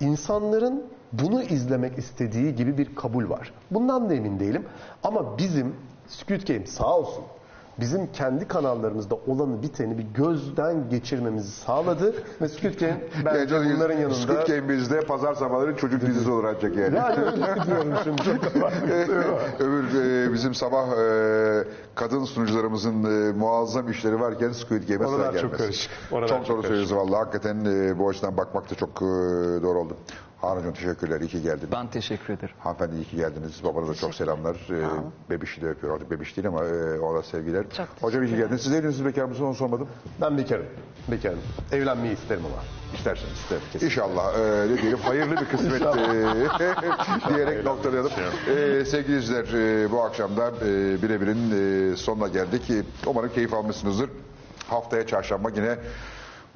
insanların 0.00 0.84
bunu 1.12 1.42
izlemek 1.42 1.98
istediği 1.98 2.54
gibi 2.54 2.78
bir 2.78 2.94
kabul 2.94 3.30
var. 3.30 3.52
Bundan 3.70 4.10
da 4.10 4.14
emin 4.14 4.40
değilim 4.40 4.66
ama 5.02 5.38
bizim 5.38 5.74
Squid 6.14 6.48
Game 6.48 6.66
sağ 6.66 6.96
olsun 6.98 7.24
bizim 7.80 8.12
kendi 8.12 8.48
kanallarımızda 8.48 9.14
olanı 9.26 9.62
biteni 9.62 9.98
bir 9.98 10.02
gözden 10.02 10.88
geçirmemizi 10.90 11.50
sağladı 11.50 12.14
ve 12.40 12.48
Squid 12.48 12.80
Game 12.80 13.00
bence 13.24 13.54
Yani 13.54 13.74
bunların 13.76 13.98
yanında 13.98 14.14
Squid 14.14 14.46
Game 14.56 14.68
bizde 14.68 15.00
pazar 15.00 15.34
sabahları 15.34 15.76
çocuk 15.76 16.00
dizisi 16.00 16.30
olur 16.30 16.44
ancak 16.44 16.76
yani. 16.76 16.96
yani 16.96 17.16
öyle 17.78 17.96
şimdi. 18.04 18.22
Öbür 19.58 20.00
e, 20.04 20.32
bizim 20.32 20.54
sabah 20.54 20.86
e, 20.98 21.64
kadın 21.94 22.24
sunucularımızın 22.24 23.04
e, 23.28 23.32
muazzam 23.32 23.90
işleri 23.90 24.20
varken 24.20 24.52
Squid 24.52 24.88
Game'e 24.88 25.06
sıra 25.08 25.16
Oralar 25.16 25.32
gelmez. 25.32 25.42
çok 25.42 25.58
karışık. 25.58 25.90
Oralar 26.12 26.28
çok 26.28 26.46
çok 26.46 26.56
doğru 26.56 26.66
söylüyorsun 26.66 26.96
valla. 26.96 27.18
Hakikaten 27.18 27.64
e, 27.64 27.98
bu 27.98 28.08
açıdan 28.08 28.36
bakmak 28.36 28.70
da 28.70 28.74
çok 28.74 28.90
e, 28.90 29.02
doğru 29.62 29.78
oldu. 29.80 29.96
Harun 30.46 30.60
Hocam 30.60 30.72
teşekkürler. 30.74 31.20
İyi 31.20 31.28
ki 31.28 31.42
geldin. 31.42 31.68
Ben 31.72 31.86
teşekkür 31.90 32.34
ederim. 32.34 32.54
Hanımefendi 32.58 32.96
iyi 32.96 33.04
ki 33.04 33.16
geldiniz. 33.16 33.64
Babana 33.64 33.88
da 33.88 33.94
çok 33.94 34.14
selamlar. 34.14 34.54
E, 34.54 35.30
bebişi 35.30 35.62
de 35.62 35.68
öpüyor. 35.68 35.94
Artık 35.94 36.10
bebiş 36.10 36.36
değil 36.36 36.48
ama 36.48 36.64
e, 36.64 37.00
ona 37.00 37.22
sevgiler. 37.22 37.64
Hocam 38.00 38.22
iyi 38.22 38.30
ki 38.30 38.36
geldiniz. 38.36 38.62
Siz 38.62 38.72
evlisiniz 38.72 39.04
bekar 39.04 39.24
mısınız 39.24 39.48
onu 39.48 39.54
sormadım. 39.54 39.88
Ben 40.20 40.38
bekarım. 40.38 40.66
Bekarım. 41.10 41.38
Evlenmeyi 41.72 42.14
isterim 42.14 42.42
ama. 42.46 42.62
İsterseniz 42.94 43.32
isterim. 43.32 43.62
İnşallah 43.82 44.38
e, 44.38 44.68
ne 44.72 44.82
diyelim 44.82 44.98
hayırlı 44.98 45.30
bir 45.36 45.44
kısmet 45.46 45.82
e, 45.82 47.34
diyerek 47.34 47.64
noktalayalım. 47.64 48.12
E, 48.48 48.84
sevgili 48.84 49.18
izleyiciler 49.18 49.84
e, 49.84 49.90
bu 49.92 50.02
akşam 50.02 50.36
da 50.36 50.48
e, 50.48 51.02
birebirin 51.02 51.50
e, 51.92 51.96
sonuna 51.96 52.28
geldik. 52.28 52.70
E, 52.70 52.82
umarım 53.06 53.30
keyif 53.32 53.54
almışsınızdır. 53.54 54.10
Haftaya 54.68 55.06
çarşamba 55.06 55.50
yine 55.56 55.78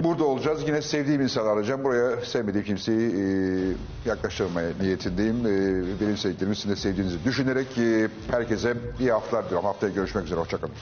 burada 0.00 0.24
olacağız. 0.24 0.62
Yine 0.66 0.82
sevdiğim 0.82 1.20
insanı 1.20 1.48
arayacağım. 1.48 1.84
Buraya 1.84 2.24
sevmediğim 2.24 2.66
kimseyi 2.66 3.10
e, 3.10 4.08
yaklaştırmaya 4.08 4.70
niyetindeyim. 4.80 5.46
E, 5.46 6.00
benim 6.00 6.16
sevdiklerimi 6.16 6.56
sizin 6.56 6.70
de 6.70 6.76
sevdiğinizi 6.76 7.24
düşünerek 7.24 7.78
e, 7.78 8.08
herkese 8.30 8.76
iyi 9.00 9.12
haftalar 9.12 9.44
diliyorum. 9.44 9.66
Haftaya 9.66 9.92
görüşmek 9.92 10.24
üzere. 10.24 10.40
Hoşçakalın. 10.40 10.74